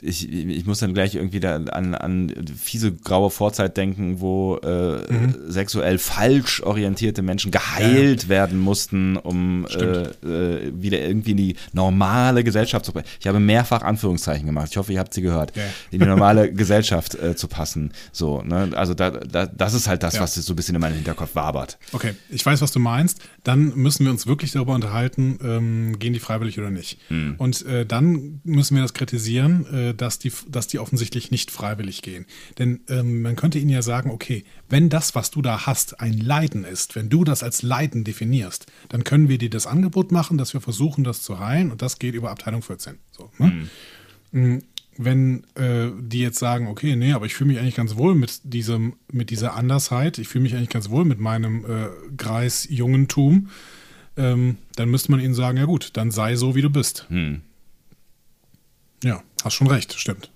ich, 0.03 0.33
ich 0.33 0.67
muss 0.67 0.81
dann 0.81 0.95
gleich 0.95 1.15
irgendwie 1.15 1.41
da 1.41 1.57
an, 1.57 1.95
an 1.95 2.33
fiese 2.57 2.93
graue 2.93 3.31
Vorzeit 3.31 3.77
denken, 3.77 4.21
wo 4.21 4.57
äh, 4.63 5.13
mhm. 5.13 5.35
sexuell 5.49 5.99
falsch 5.99 6.63
orientierte 6.63 7.23
Menschen 7.23 7.51
geheilt 7.51 8.25
ja. 8.25 8.29
werden 8.29 8.59
mussten, 8.59 9.17
um 9.17 9.67
äh, 9.67 10.03
äh, 10.03 10.73
wieder 10.75 11.01
irgendwie 11.01 11.31
in 11.33 11.37
die 11.37 11.57
normale 11.73 12.45
Gesellschaft 12.45 12.85
zu 12.85 12.93
passen. 12.93 13.07
Ich 13.21 13.27
habe 13.27 13.41
mehrfach 13.41 13.83
Anführungszeichen 13.83 14.47
gemacht. 14.47 14.69
Ich 14.71 14.77
hoffe, 14.77 14.93
ihr 14.93 14.99
habt 14.99 15.15
sie 15.15 15.23
gehört. 15.23 15.57
Ja. 15.57 15.63
In 15.91 16.01
die 16.01 16.07
normale 16.07 16.53
Gesellschaft 16.53 17.15
äh, 17.15 17.37
zu 17.37 17.49
passen. 17.49 17.93
So, 18.13 18.43
ne? 18.43 18.71
Also 18.75 18.95
da, 18.95 19.11
da, 19.11 19.47
das 19.47 19.75
ist 19.75 19.89
halt 19.89 20.03
das, 20.03 20.15
ja. 20.15 20.21
was 20.21 20.35
so 20.35 20.53
ein 20.53 20.57
bisschen 20.57 20.75
in 20.75 20.81
meinem 20.81 20.97
Hinterkopf 20.97 21.35
wabert. 21.35 21.79
Okay, 21.93 22.15
ich 22.31 22.45
weiß, 22.45 22.61
was 22.61 22.73
du 22.73 22.79
meinst. 22.79 23.21
Dann 23.45 23.75
müssen 23.77 24.05
wir 24.05 24.11
uns 24.11 24.27
wirklich 24.27 24.53
darüber 24.53 24.75
unterhalten, 24.75 25.39
ähm, 25.43 25.99
gehen 25.99 26.13
die 26.13 26.21
freiwillig 26.21 26.59
oder 26.59 26.71
nicht. 26.71 26.99
Mhm. 27.11 27.35
Und 27.39 27.65
äh, 27.67 27.87
dann 27.87 28.41
müssen 28.45 28.75
wir 28.75 28.83
das 28.83 28.93
kritisieren 28.93 29.46
kritisieren, 29.47 29.89
äh, 29.91 29.95
dass, 29.95 30.19
die, 30.19 30.33
dass 30.49 30.67
die 30.67 30.79
offensichtlich 30.79 31.31
nicht 31.31 31.51
freiwillig 31.51 32.03
gehen. 32.03 32.27
Denn 32.59 32.81
ähm, 32.89 33.23
man 33.23 33.37
könnte 33.37 33.59
ihnen 33.59 33.71
ja 33.71 33.83
sagen, 33.83 34.11
okay, 34.11 34.45
wenn 34.69 34.89
das, 34.89 35.15
was 35.15 35.31
du 35.31 35.43
da 35.43 35.67
hast, 35.67 36.01
ein 36.01 36.19
Leiden 36.19 36.65
ist, 36.65 36.97
wenn 36.97 37.09
du 37.09 37.25
das 37.25 37.43
als 37.43 37.63
Leiden 37.63 38.05
definierst, 38.05 38.67
dann 38.89 39.05
können 39.05 39.29
wir 39.29 39.39
dir 39.39 39.51
das 39.51 39.67
Angebot 39.67 40.13
machen, 40.13 40.39
dass 40.39 40.55
wir 40.55 40.61
versuchen, 40.61 41.05
das 41.05 41.23
zu 41.23 41.39
heilen 41.39 41.71
und 41.71 41.83
das 41.83 41.99
geht 41.99 42.15
über 42.15 42.31
Abteilung 42.31 42.63
14. 42.63 42.99
So, 43.11 43.31
ne? 43.39 43.69
mhm. 44.33 44.63
Wenn 44.99 45.45
äh, 45.57 45.91
die 46.01 46.21
jetzt 46.21 46.39
sagen, 46.39 46.69
okay, 46.69 46.97
nee, 46.97 47.13
aber 47.13 47.27
ich 47.27 47.35
fühle 47.35 47.49
mich 47.49 47.59
eigentlich 47.59 47.75
ganz 47.75 47.97
wohl 47.97 48.15
mit 48.15 48.41
diesem, 48.45 48.95
mit 49.13 49.29
dieser 49.29 49.55
Andersheit, 49.55 50.17
ich 50.17 50.27
fühle 50.27 50.45
mich 50.45 50.55
eigentlich 50.55 50.71
ganz 50.71 50.89
wohl 50.89 51.05
mit 51.05 51.21
meinem 51.21 51.67
äh, 51.67 51.89
Greisjungentum, 52.17 53.51
ähm, 54.17 54.57
dann 54.75 54.89
müsste 54.89 55.11
man 55.11 55.21
ihnen 55.21 55.35
sagen, 55.35 55.59
ja 55.59 55.67
gut, 55.67 55.91
dann 55.99 56.11
sei 56.11 56.37
so, 56.37 56.55
wie 56.55 56.63
du 56.63 56.71
bist. 56.71 57.07
Mhm. 57.11 57.43
Ja, 59.05 59.23
hast 59.47 59.55
schon 59.55 59.69
recht, 59.69 59.95
stimmt. 59.99 60.31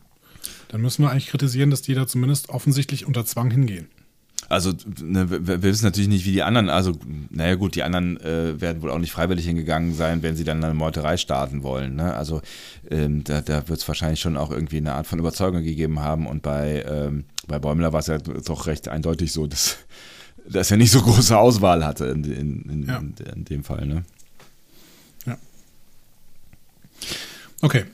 Dann 0.68 0.80
müssen 0.80 1.02
wir 1.02 1.10
eigentlich 1.10 1.26
kritisieren, 1.26 1.70
dass 1.70 1.82
die 1.82 1.94
da 1.94 2.06
zumindest 2.06 2.48
offensichtlich 2.48 3.04
unter 3.04 3.26
Zwang 3.26 3.50
hingehen. 3.50 3.88
Also 4.48 4.72
ne, 5.00 5.30
wir, 5.30 5.62
wissen 5.62 5.84
natürlich 5.84 6.08
nicht, 6.08 6.24
wie 6.24 6.32
die 6.32 6.42
anderen, 6.42 6.70
also 6.70 6.98
naja 7.30 7.54
gut, 7.54 7.76
die 7.76 7.84
anderen 7.84 8.20
äh, 8.20 8.60
werden 8.60 8.82
wohl 8.82 8.90
auch 8.90 8.98
nicht 8.98 9.12
freiwillig 9.12 9.46
hingegangen 9.46 9.94
sein, 9.94 10.22
wenn 10.22 10.34
sie 10.34 10.42
dann 10.42 10.62
eine 10.64 10.74
Meuterei 10.74 11.16
starten 11.18 11.62
wollen. 11.62 11.94
Ne? 11.94 12.14
Also 12.14 12.40
ähm, 12.90 13.22
da, 13.22 13.42
da 13.42 13.68
wird 13.68 13.78
es 13.78 13.86
wahrscheinlich 13.86 14.18
schon 14.18 14.36
auch 14.36 14.50
irgendwie 14.50 14.78
eine 14.78 14.94
Art 14.94 15.06
von 15.06 15.20
Überzeugung 15.20 15.62
gegeben 15.62 16.00
haben 16.00 16.26
und 16.26 16.42
bei, 16.42 16.84
ähm, 16.88 17.26
bei 17.46 17.60
Bäumler 17.60 17.92
war 17.92 18.00
es 18.00 18.08
ja 18.08 18.18
doch 18.18 18.66
recht 18.66 18.88
eindeutig 18.88 19.32
so, 19.32 19.46
dass, 19.46 19.76
dass 20.48 20.70
er 20.72 20.78
nicht 20.78 20.90
so 20.90 21.02
große 21.02 21.38
Auswahl 21.38 21.84
hatte 21.84 22.06
in, 22.06 22.24
in, 22.24 22.62
in, 22.62 22.86
ja. 22.88 22.98
in, 22.98 23.14
in 23.32 23.44
dem 23.44 23.62
Fall. 23.62 23.86
Ne? 23.86 24.04
Ja. 25.26 25.38
Okay, 27.60 27.84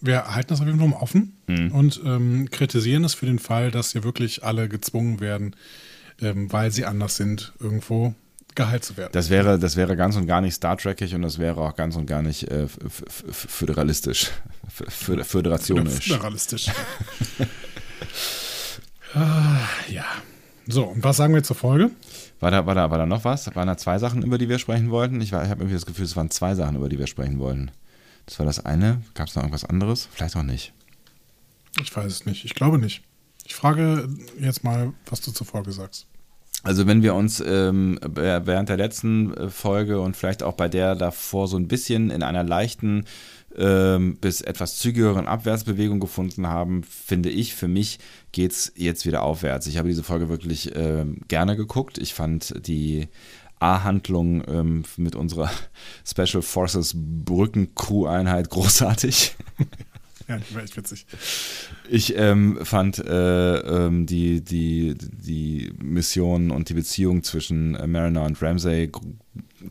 wir 0.00 0.34
halten 0.34 0.48
das 0.48 0.60
auf 0.60 0.66
jeden 0.66 0.78
Fall 0.78 0.88
mal 0.88 1.00
offen 1.00 1.36
mhm. 1.46 1.72
und 1.72 2.00
ähm, 2.04 2.50
kritisieren 2.50 3.04
es 3.04 3.14
für 3.14 3.26
den 3.26 3.38
Fall, 3.38 3.70
dass 3.70 3.92
hier 3.92 4.04
wirklich 4.04 4.44
alle 4.44 4.68
gezwungen 4.68 5.20
werden, 5.20 5.56
ähm, 6.20 6.52
weil 6.52 6.70
sie 6.70 6.84
anders 6.84 7.16
sind, 7.16 7.52
irgendwo 7.58 8.14
geheilt 8.54 8.84
zu 8.84 8.96
werden. 8.96 9.10
Das 9.12 9.30
wäre, 9.30 9.58
das 9.58 9.76
wäre 9.76 9.96
ganz 9.96 10.16
und 10.16 10.26
gar 10.26 10.40
nicht 10.40 10.54
Star 10.54 10.76
Trekig 10.76 11.14
und 11.14 11.22
das 11.22 11.38
wäre 11.38 11.60
auch 11.60 11.76
ganz 11.76 11.96
und 11.96 12.06
gar 12.06 12.22
nicht 12.22 12.50
äh, 12.50 12.66
föderalistisch. 12.68 14.30
Föderationisch. 14.68 16.08
Föderalistisch. 16.08 16.66
ah, 19.14 19.58
ja. 19.88 20.04
So, 20.66 20.84
und 20.84 21.02
was 21.02 21.16
sagen 21.16 21.34
wir 21.34 21.42
zur 21.42 21.56
Folge? 21.56 21.90
War 22.40 22.50
da, 22.50 22.66
war, 22.66 22.74
da, 22.74 22.90
war 22.90 22.98
da 22.98 23.06
noch 23.06 23.24
was? 23.24 23.54
Waren 23.54 23.68
da 23.68 23.76
zwei 23.76 23.98
Sachen, 23.98 24.22
über 24.22 24.38
die 24.38 24.48
wir 24.48 24.58
sprechen 24.58 24.90
wollten? 24.90 25.20
Ich, 25.20 25.28
ich 25.28 25.34
habe 25.34 25.52
irgendwie 25.52 25.74
das 25.74 25.86
Gefühl, 25.86 26.04
es 26.04 26.16
waren 26.16 26.30
zwei 26.30 26.54
Sachen, 26.54 26.76
über 26.76 26.88
die 26.88 26.98
wir 26.98 27.06
sprechen 27.06 27.38
wollten. 27.38 27.70
Das 28.28 28.38
war 28.38 28.44
das 28.44 28.64
eine. 28.64 29.00
Gab 29.14 29.28
es 29.28 29.34
noch 29.34 29.42
irgendwas 29.42 29.64
anderes? 29.64 30.06
Vielleicht 30.12 30.36
auch 30.36 30.42
nicht. 30.42 30.74
Ich 31.80 31.94
weiß 31.96 32.12
es 32.12 32.26
nicht. 32.26 32.44
Ich 32.44 32.54
glaube 32.54 32.78
nicht. 32.78 33.02
Ich 33.46 33.54
frage 33.54 34.06
jetzt 34.38 34.64
mal, 34.64 34.92
was 35.06 35.22
du 35.22 35.32
zuvor 35.32 35.62
gesagt 35.62 35.94
hast. 35.94 36.06
Also 36.62 36.86
wenn 36.86 37.02
wir 37.02 37.14
uns 37.14 37.40
ähm, 37.40 37.98
während 38.02 38.68
der 38.68 38.76
letzten 38.76 39.32
äh, 39.32 39.48
Folge 39.48 40.00
und 40.00 40.16
vielleicht 40.16 40.42
auch 40.42 40.54
bei 40.54 40.68
der 40.68 40.94
davor 40.96 41.48
so 41.48 41.56
ein 41.56 41.68
bisschen 41.68 42.10
in 42.10 42.22
einer 42.22 42.42
leichten 42.42 43.04
ähm, 43.56 44.18
bis 44.20 44.42
etwas 44.42 44.76
zügigeren 44.76 45.26
Abwärtsbewegung 45.26 45.98
gefunden 46.00 46.48
haben, 46.48 46.82
finde 46.82 47.30
ich, 47.30 47.54
für 47.54 47.68
mich 47.68 47.98
geht 48.32 48.52
es 48.52 48.72
jetzt 48.76 49.06
wieder 49.06 49.22
aufwärts. 49.22 49.66
Ich 49.66 49.78
habe 49.78 49.88
diese 49.88 50.02
Folge 50.02 50.28
wirklich 50.28 50.74
ähm, 50.76 51.20
gerne 51.28 51.56
geguckt. 51.56 51.96
Ich 51.96 52.12
fand 52.12 52.66
die 52.66 53.08
A-Handlung 53.60 54.42
ähm, 54.48 54.84
mit 54.96 55.14
unserer 55.14 55.50
Special 56.06 56.42
Forces 56.42 56.94
Brücken-Crew-Einheit 56.94 58.50
großartig. 58.50 59.36
Ja, 60.28 60.36
die 60.36 60.54
war 60.54 60.62
echt 60.62 60.76
witzig. 60.76 61.06
Ich 61.88 62.14
ähm, 62.16 62.58
fand 62.62 62.98
äh, 62.98 63.58
ähm, 63.60 64.04
die, 64.04 64.42
die, 64.42 64.94
die 64.94 65.72
Mission 65.82 66.50
und 66.50 66.68
die 66.68 66.74
Beziehung 66.74 67.22
zwischen 67.22 67.74
äh, 67.74 67.86
Mariner 67.86 68.24
und 68.24 68.42
Ramsey 68.42 68.92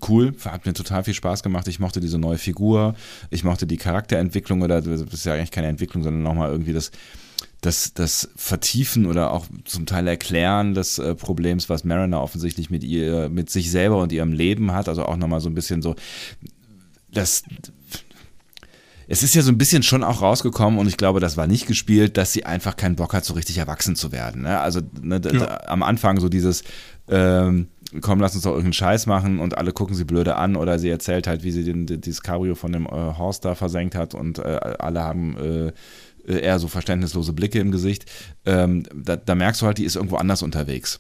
cool, 0.08 0.34
hat 0.46 0.66
mir 0.66 0.74
total 0.74 1.04
viel 1.04 1.14
Spaß 1.14 1.44
gemacht. 1.44 1.68
Ich 1.68 1.80
mochte 1.80 2.00
diese 2.00 2.18
neue 2.18 2.40
Figur, 2.40 2.96
ich 3.30 3.44
mochte 3.44 3.68
die 3.68 3.78
Charakterentwicklung 3.78 4.64
oder 4.64 4.82
das 4.82 5.02
ist 5.02 5.26
ja 5.26 5.34
eigentlich 5.34 5.52
keine 5.52 5.68
Entwicklung, 5.68 6.04
sondern 6.04 6.24
nochmal 6.24 6.50
irgendwie 6.52 6.74
das, 6.74 6.92
das, 7.62 7.94
das 7.94 8.30
Vertiefen 8.36 9.06
oder 9.06 9.32
auch 9.32 9.46
zum 9.66 9.86
Teil 9.86 10.08
Erklären 10.08 10.74
des 10.74 11.00
äh, 11.00 11.16
Problems, 11.16 11.70
was 11.70 11.84
Mariner 11.84 12.22
offensichtlich 12.22 12.70
mit 12.70 12.84
ihr, 12.84 13.30
mit 13.30 13.50
sich 13.50 13.72
selber 13.72 13.98
und 13.98 14.12
ihrem 14.12 14.32
Leben 14.32 14.72
hat. 14.72 14.88
Also 14.88 15.04
auch 15.04 15.18
nochmal 15.18 15.42
so 15.42 15.50
ein 15.50 15.56
bisschen 15.56 15.82
so, 15.82 15.96
das 17.12 17.44
es 19.08 19.24
ist 19.24 19.36
ja 19.36 19.42
so 19.42 19.52
ein 19.52 19.58
bisschen 19.58 19.84
schon 19.84 20.04
auch 20.04 20.22
rausgekommen 20.22 20.80
und 20.80 20.88
ich 20.88 20.98
glaube, 20.98 21.20
das 21.20 21.38
war 21.38 21.48
nicht 21.48 21.66
gespielt, 21.66 22.18
dass 22.18 22.34
sie 22.34 22.46
einfach 22.46 22.76
keinen 22.76 22.98
Bock 22.98 23.14
hat, 23.14 23.24
so 23.24 23.34
richtig 23.34 23.58
erwachsen 23.58 23.96
zu 23.96 24.12
werden. 24.12 24.42
Ne? 24.42 24.60
Also 24.60 24.82
ne, 25.02 25.22
ja. 25.24 25.62
am 25.68 25.82
Anfang 25.82 26.20
so 26.20 26.28
dieses, 26.28 26.64
ähm, 27.08 27.70
komm, 28.02 28.20
lass 28.20 28.36
uns 28.36 28.44
doch 28.44 28.52
irgendeinen 28.52 28.74
Scheiß 28.74 29.06
machen 29.06 29.40
und 29.40 29.58
alle 29.58 29.72
gucken 29.72 29.96
sie 29.96 30.04
blöde 30.04 30.36
an 30.36 30.58
oder 30.58 30.78
sie 30.78 30.90
erzählt 30.90 31.26
halt, 31.26 31.44
wie 31.44 31.52
sie 31.52 31.64
den, 31.64 31.86
dieses 31.86 32.22
Cabrio 32.22 32.56
von 32.56 32.74
dem 32.74 32.86
äh, 32.86 32.90
Horst 32.90 33.46
da 33.46 33.56
versenkt 33.56 33.96
hat 33.96 34.14
und 34.14 34.40
äh, 34.40 34.60
alle 34.80 35.02
haben 35.02 35.38
äh, 35.38 35.72
eher 36.28 36.60
so 36.60 36.68
verständnislose 36.68 37.34
Blicke 37.34 37.60
im 37.60 37.72
Gesicht. 37.72 38.06
Ähm, 38.46 38.84
da, 38.94 39.16
da 39.16 39.36
merkst 39.36 39.62
du 39.62 39.66
halt, 39.66 39.78
die 39.78 39.86
ist 39.86 39.96
irgendwo 39.96 40.18
anders 40.18 40.44
unterwegs. 40.44 41.00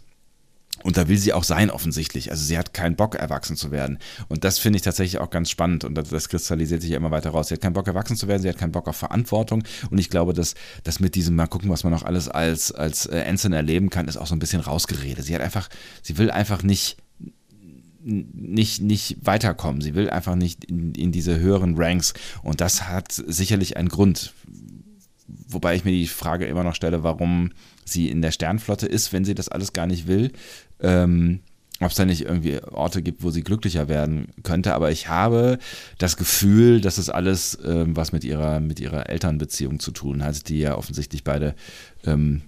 Und 0.83 0.95
da 0.95 1.07
will 1.07 1.17
sie 1.17 1.33
auch 1.33 1.43
sein, 1.43 1.71
offensichtlich. 1.71 2.29
Also 2.29 2.43
sie 2.43 2.57
hat 2.57 2.73
keinen 2.73 2.95
Bock, 2.95 3.15
erwachsen 3.15 3.57
zu 3.57 3.71
werden. 3.71 3.97
Und 4.27 4.43
das 4.43 4.59
finde 4.59 4.77
ich 4.77 4.83
tatsächlich 4.83 5.19
auch 5.19 5.31
ganz 5.31 5.49
spannend. 5.49 5.83
Und 5.83 5.95
das, 5.95 6.09
das, 6.09 6.29
kristallisiert 6.29 6.81
sich 6.81 6.91
ja 6.91 6.97
immer 6.97 7.09
weiter 7.09 7.31
raus. 7.31 7.47
Sie 7.47 7.55
hat 7.55 7.61
keinen 7.61 7.73
Bock, 7.73 7.87
erwachsen 7.87 8.15
zu 8.15 8.27
werden. 8.27 8.41
Sie 8.41 8.49
hat 8.49 8.57
keinen 8.57 8.71
Bock 8.71 8.87
auf 8.87 8.95
Verantwortung. 8.95 9.63
Und 9.89 9.97
ich 9.97 10.09
glaube, 10.09 10.33
dass 10.33 10.53
das 10.83 10.99
mit 10.99 11.15
diesem 11.15 11.35
mal 11.35 11.47
gucken, 11.47 11.69
was 11.69 11.83
man 11.83 11.91
noch 11.91 12.03
alles 12.03 12.29
als, 12.29 12.71
als 12.71 13.07
äh, 13.07 13.19
erleben 13.21 13.89
kann, 13.89 14.07
ist 14.07 14.17
auch 14.17 14.27
so 14.27 14.35
ein 14.35 14.39
bisschen 14.39 14.61
rausgeredet. 14.61 15.25
Sie 15.25 15.33
hat 15.33 15.41
einfach, 15.41 15.67
sie 16.03 16.17
will 16.17 16.29
einfach 16.29 16.61
nicht 16.63 16.97
nicht, 17.99 18.81
nicht 18.81 19.17
weiterkommen. 19.21 19.81
Sie 19.81 19.93
will 19.93 20.09
einfach 20.09 20.35
nicht 20.35 20.63
in, 20.63 20.93
in 20.95 21.11
diese 21.11 21.39
höheren 21.39 21.75
Ranks. 21.75 22.13
Und 22.41 22.61
das 22.61 22.87
hat 22.87 23.11
sicherlich 23.11 23.75
einen 23.75 23.89
Grund. 23.89 24.33
Wobei 25.49 25.75
ich 25.75 25.85
mir 25.85 25.91
die 25.91 26.07
Frage 26.07 26.45
immer 26.45 26.63
noch 26.63 26.75
stelle, 26.75 27.03
warum 27.03 27.51
sie 27.85 28.09
in 28.09 28.21
der 28.21 28.31
Sternflotte 28.31 28.85
ist, 28.85 29.13
wenn 29.13 29.25
sie 29.25 29.35
das 29.35 29.49
alles 29.49 29.73
gar 29.73 29.87
nicht 29.87 30.07
will. 30.07 30.31
Ähm, 30.81 31.39
ob 31.79 31.91
es 31.91 31.95
da 31.95 32.05
nicht 32.05 32.23
irgendwie 32.23 32.59
Orte 32.63 33.03
gibt, 33.03 33.23
wo 33.23 33.29
sie 33.29 33.43
glücklicher 33.43 33.87
werden 33.87 34.29
könnte. 34.43 34.73
Aber 34.73 34.91
ich 34.91 35.09
habe 35.09 35.59
das 35.99 36.17
Gefühl, 36.17 36.81
dass 36.81 36.97
es 36.97 37.09
alles 37.09 37.57
ähm, 37.63 37.95
was 37.95 38.11
mit 38.11 38.23
ihrer, 38.23 38.59
mit 38.59 38.79
ihrer 38.79 39.09
Elternbeziehung 39.09 39.79
zu 39.79 39.91
tun 39.91 40.23
hat, 40.23 40.49
die 40.49 40.59
ja 40.59 40.75
offensichtlich 40.75 41.23
beide 41.23 41.55
ähm, 42.03 42.41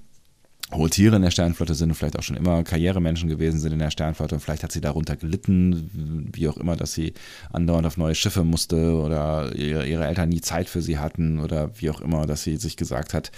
hohe 0.71 0.89
Tiere 0.89 1.15
in 1.15 1.23
der 1.23 1.31
Sternflotte 1.31 1.73
sind 1.73 1.89
und 1.89 1.95
vielleicht 1.95 2.17
auch 2.17 2.23
schon 2.23 2.35
immer 2.35 2.63
Karrieremenschen 2.63 3.27
gewesen 3.27 3.59
sind 3.59 3.73
in 3.73 3.79
der 3.79 3.89
Sternflotte 3.89 4.35
und 4.35 4.41
vielleicht 4.41 4.63
hat 4.63 4.71
sie 4.71 4.81
darunter 4.81 5.15
gelitten, 5.15 6.29
wie 6.33 6.47
auch 6.47 6.57
immer, 6.57 6.75
dass 6.75 6.93
sie 6.93 7.13
andauernd 7.51 7.87
auf 7.87 7.97
neue 7.97 8.13
Schiffe 8.13 8.43
musste 8.43 8.93
oder 8.93 9.55
ihre, 9.55 9.87
ihre 9.87 10.05
Eltern 10.05 10.29
nie 10.29 10.41
Zeit 10.41 10.69
für 10.69 10.81
sie 10.81 10.99
hatten 10.99 11.39
oder 11.39 11.71
wie 11.79 11.89
auch 11.89 12.01
immer, 12.01 12.27
dass 12.27 12.43
sie 12.43 12.57
sich 12.57 12.77
gesagt 12.77 13.13
hat, 13.13 13.31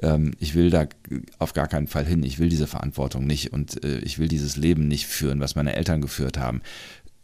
ähm, 0.00 0.32
ich 0.38 0.54
will 0.54 0.70
da 0.70 0.86
auf 1.38 1.52
gar 1.52 1.68
keinen 1.68 1.88
Fall 1.88 2.06
hin, 2.06 2.22
ich 2.22 2.38
will 2.38 2.48
diese 2.48 2.66
Verantwortung 2.66 3.26
nicht 3.26 3.52
und 3.52 3.84
äh, 3.84 3.98
ich 3.98 4.18
will 4.18 4.28
dieses 4.28 4.56
Leben 4.56 4.88
nicht 4.88 5.06
führen, 5.06 5.40
was 5.40 5.56
meine 5.56 5.76
Eltern 5.76 6.00
geführt 6.00 6.38
haben. 6.38 6.62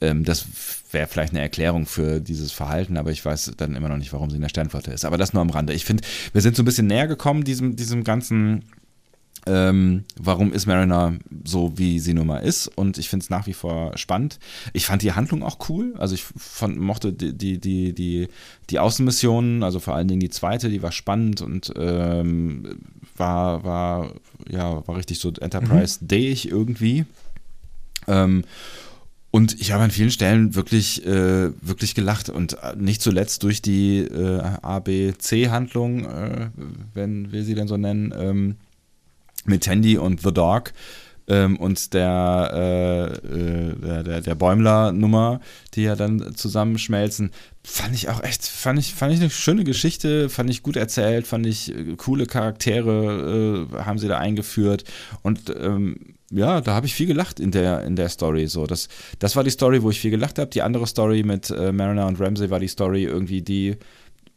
Ähm, 0.03 0.25
das 0.25 0.47
wäre 0.91 1.07
vielleicht 1.07 1.33
eine 1.33 1.41
Erklärung 1.41 1.87
für 1.87 2.21
dieses 2.21 2.53
Verhalten, 2.53 2.99
aber 2.99 3.13
ich 3.13 3.25
weiß 3.25 3.53
dann 3.57 3.75
immer 3.75 3.89
noch 3.89 3.97
nicht, 3.97 4.13
warum 4.13 4.29
sie 4.29 4.37
in 4.37 4.43
der 4.43 4.49
Sternflotte 4.51 4.93
ist. 4.93 5.07
Aber 5.07 5.17
das 5.17 5.33
nur 5.33 5.41
am 5.41 5.51
Rande. 5.51 5.73
Ich 5.73 5.87
finde, 5.87 6.05
wir 6.33 6.43
sind 6.43 6.55
so 6.55 6.63
ein 6.63 6.67
bisschen 6.67 6.87
näher 6.87 7.07
gekommen, 7.07 7.45
diesem, 7.45 7.77
diesem 7.77 8.05
ganzen 8.05 8.65
ähm, 9.47 10.05
warum 10.19 10.53
ist 10.53 10.67
Mariner 10.67 11.15
so, 11.45 11.73
wie 11.77 11.99
sie 11.99 12.15
nun 12.15 12.27
mal 12.27 12.39
ist. 12.39 12.69
Und 12.69 12.99
ich 12.99 13.09
finde 13.09 13.25
es 13.25 13.31
nach 13.31 13.47
wie 13.47 13.53
vor 13.53 13.97
spannend. 13.97 14.39
Ich 14.73 14.87
fand 14.87 15.03
die 15.03 15.13
Handlung 15.13 15.43
auch 15.43 15.69
cool. 15.69 15.95
Also 15.99 16.15
ich 16.15 16.25
fand, 16.25 16.79
mochte 16.79 17.13
die, 17.13 17.37
die, 17.37 17.59
die, 17.59 17.93
die, 17.93 18.29
die 18.71 18.79
Außenmissionen, 18.79 19.63
also 19.63 19.81
vor 19.81 19.95
allen 19.95 20.09
Dingen 20.09 20.21
die 20.21 20.31
zweite, 20.31 20.71
die 20.71 20.83
war 20.83 20.93
spannend 20.93 21.43
und 21.43 21.73
ähm, 21.77 22.79
war, 23.17 23.65
war, 23.65 24.13
ja, 24.49 24.87
war 24.87 24.97
richtig 24.97 25.19
so 25.19 25.29
Enterprise-Day 25.29 26.39
irgendwie. 26.45 27.05
Ähm, 28.07 28.45
und 29.31 29.61
ich 29.61 29.73
habe 29.73 29.83
an 29.83 29.91
vielen 29.91 30.13
Stellen 30.13 30.55
wirklich, 30.55 31.05
äh, 31.05 31.51
wirklich 31.61 31.97
gelacht 31.97 32.29
und 32.29 32.57
nicht 32.77 33.03
zuletzt 33.03 33.43
durch 33.43 33.61
die 33.61 33.99
äh, 33.99 34.39
ABC-Handlung, 34.39 36.05
äh, 36.05 36.51
wenn 36.95 37.33
wir 37.33 37.43
sie 37.43 37.57
denn 37.57 37.67
so 37.67 37.77
nennen, 37.77 38.15
ähm, 38.17 38.57
mit 39.45 39.65
Tandy 39.65 39.99
und 39.99 40.23
The 40.23 40.33
Dog 40.33 40.73
ähm, 41.27 41.57
und 41.57 41.95
der, 41.95 42.51
äh, 42.53 43.05
äh, 43.29 43.75
der, 43.77 44.03
der, 44.03 44.21
der 44.21 44.35
Bäumler-Nummer, 44.35 45.41
die 45.75 45.83
ja 45.83 45.97
dann 45.97 46.35
zusammenschmelzen, 46.37 47.31
fand 47.63 47.95
ich 47.95 48.09
auch 48.11 48.23
echt, 48.23 48.47
fand 48.47 48.79
ich, 48.79 48.95
fand 48.95 49.15
ich 49.15 49.21
eine 49.21 49.31
schöne 49.31 49.65
Geschichte, 49.65 50.29
fand 50.29 50.51
ich 50.51 50.63
gut 50.63 50.77
erzählt, 50.77 51.27
fand 51.27 51.47
ich 51.47 51.75
äh, 51.75 51.97
coole 51.97 52.27
Charaktere 52.27 53.69
äh, 53.73 53.77
haben 53.79 53.99
sie 53.99 54.09
da 54.09 54.19
eingeführt 54.19 54.85
und 55.23 55.55
ähm, 55.59 56.15
ja, 56.31 56.61
da 56.61 56.75
habe 56.75 56.87
ich 56.87 56.95
viel 56.95 57.07
gelacht 57.07 57.39
in 57.39 57.53
der, 57.53 57.85
in 57.85 57.97
der 57.97 58.09
Story. 58.09 58.49
So, 58.49 58.67
das, 58.67 58.89
das 59.21 59.37
war 59.37 59.45
die 59.45 59.51
Story, 59.51 59.83
wo 59.83 59.91
ich 59.91 60.01
viel 60.01 60.11
gelacht 60.11 60.39
habe. 60.39 60.51
Die 60.51 60.63
andere 60.63 60.87
Story 60.87 61.23
mit 61.23 61.51
äh, 61.51 61.71
Mariner 61.71 62.07
und 62.07 62.19
Ramsey 62.19 62.51
war 62.51 62.59
die 62.59 62.67
Story 62.67 63.05
irgendwie, 63.05 63.41
die, 63.41 63.77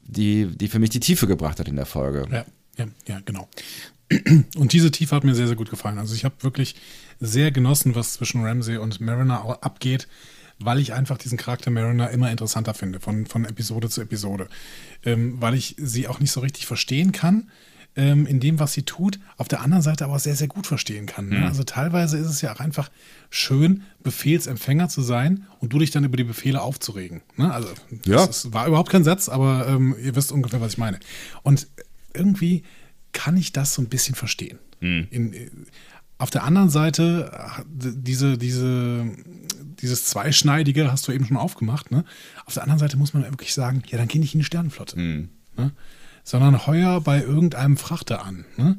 die, 0.04 0.46
die 0.46 0.68
für 0.68 0.78
mich 0.78 0.92
die 0.92 1.00
Tiefe 1.00 1.26
gebracht 1.26 1.60
hat 1.60 1.68
in 1.68 1.76
der 1.76 1.88
Folge. 1.88 2.28
Ja, 2.32 2.46
ja, 2.78 2.86
ja, 3.08 3.20
genau. 3.26 3.48
Und 4.56 4.74
diese 4.74 4.92
Tiefe 4.92 5.16
hat 5.16 5.24
mir 5.24 5.36
sehr, 5.36 5.48
sehr 5.48 5.56
gut 5.56 5.70
gefallen. 5.70 5.98
Also 5.98 6.16
ich 6.16 6.26
habe 6.26 6.36
wirklich 6.42 6.76
sehr 7.20 7.52
genossen, 7.52 7.96
was 7.96 8.14
zwischen 8.14 8.44
Ramsey 8.44 8.78
und 8.78 9.02
Mariner 9.02 9.60
abgeht, 9.62 10.08
weil 10.60 10.80
ich 10.80 10.94
einfach 10.94 11.18
diesen 11.18 11.38
Charakter 11.38 11.72
Mariner 11.72 12.10
immer 12.10 12.32
interessanter 12.32 12.74
finde, 12.74 13.00
von, 13.00 13.26
von 13.26 13.46
Episode 13.46 13.90
zu 13.90 14.02
Episode. 14.02 14.48
Ähm, 15.04 15.42
weil 15.42 15.56
ich 15.56 15.76
sie 15.78 16.08
auch 16.08 16.20
nicht 16.20 16.32
so 16.32 16.40
richtig 16.40 16.66
verstehen 16.66 17.12
kann 17.12 17.50
ähm, 17.98 18.28
in 18.28 18.40
dem, 18.40 18.60
was 18.60 18.74
sie 18.74 18.84
tut, 18.84 19.20
auf 19.38 19.48
der 19.48 19.62
anderen 19.62 19.82
Seite 19.82 20.06
aber 20.06 20.20
sehr, 20.20 20.36
sehr 20.36 20.48
gut 20.48 20.68
verstehen 20.68 21.08
kann. 21.08 21.30
Ne? 21.30 21.40
Mhm. 21.40 21.44
Also 21.46 21.64
teilweise 21.64 22.18
ist 22.18 22.28
es 22.28 22.42
ja 22.42 22.54
auch 22.54 22.60
einfach 22.60 22.90
schön, 23.30 23.84
Befehlsempfänger 24.04 24.88
zu 24.88 25.02
sein 25.02 25.48
und 25.60 25.74
du 25.74 25.80
dich 25.80 25.92
dann 25.92 26.04
über 26.04 26.16
die 26.16 26.24
Befehle 26.24 26.62
aufzuregen. 26.62 27.22
Ne? 27.36 27.52
Also 27.52 27.70
ja. 28.06 28.26
das 28.26 28.54
war 28.54 28.68
überhaupt 28.68 28.92
kein 28.92 29.04
Satz, 29.04 29.28
aber 29.28 29.68
ähm, 29.68 29.96
ihr 30.02 30.16
wisst 30.16 30.32
ungefähr, 30.32 30.62
was 30.62 30.74
ich 30.74 30.78
meine. 30.78 31.00
Und 31.42 31.68
irgendwie 32.14 32.64
kann 33.18 33.36
ich 33.36 33.52
das 33.52 33.74
so 33.74 33.82
ein 33.82 33.90
bisschen 33.90 34.14
verstehen. 34.14 34.60
Mhm. 34.80 35.08
In, 35.10 35.50
auf 36.20 36.30
der 36.30 36.44
anderen 36.44 36.70
Seite, 36.70 37.32
diese, 37.68 38.38
diese, 38.38 39.06
dieses 39.82 40.06
Zweischneidige 40.06 40.92
hast 40.92 41.08
du 41.08 41.12
eben 41.12 41.26
schon 41.26 41.38
aufgemacht. 41.38 41.90
Ne? 41.90 42.06
Auf 42.46 42.54
der 42.54 42.64
anderen 42.64 42.80
Seite 42.80 42.96
muss 42.96 43.16
man 43.16 43.24
wirklich 43.24 43.56
sagen, 43.56 43.82
ja, 43.88 43.98
dann 43.98 44.08
geh 44.08 44.20
nicht 44.20 44.36
in 44.36 44.40
die 44.40 44.46
Sternenflotte. 44.46 45.00
Mhm. 45.00 45.30
Ne? 45.58 45.72
Sondern 46.24 46.68
heuer 46.68 47.02
bei 47.02 47.24
irgendeinem 47.24 47.78
Frachter 47.78 48.24
an. 48.24 48.46
Ne? 48.56 48.78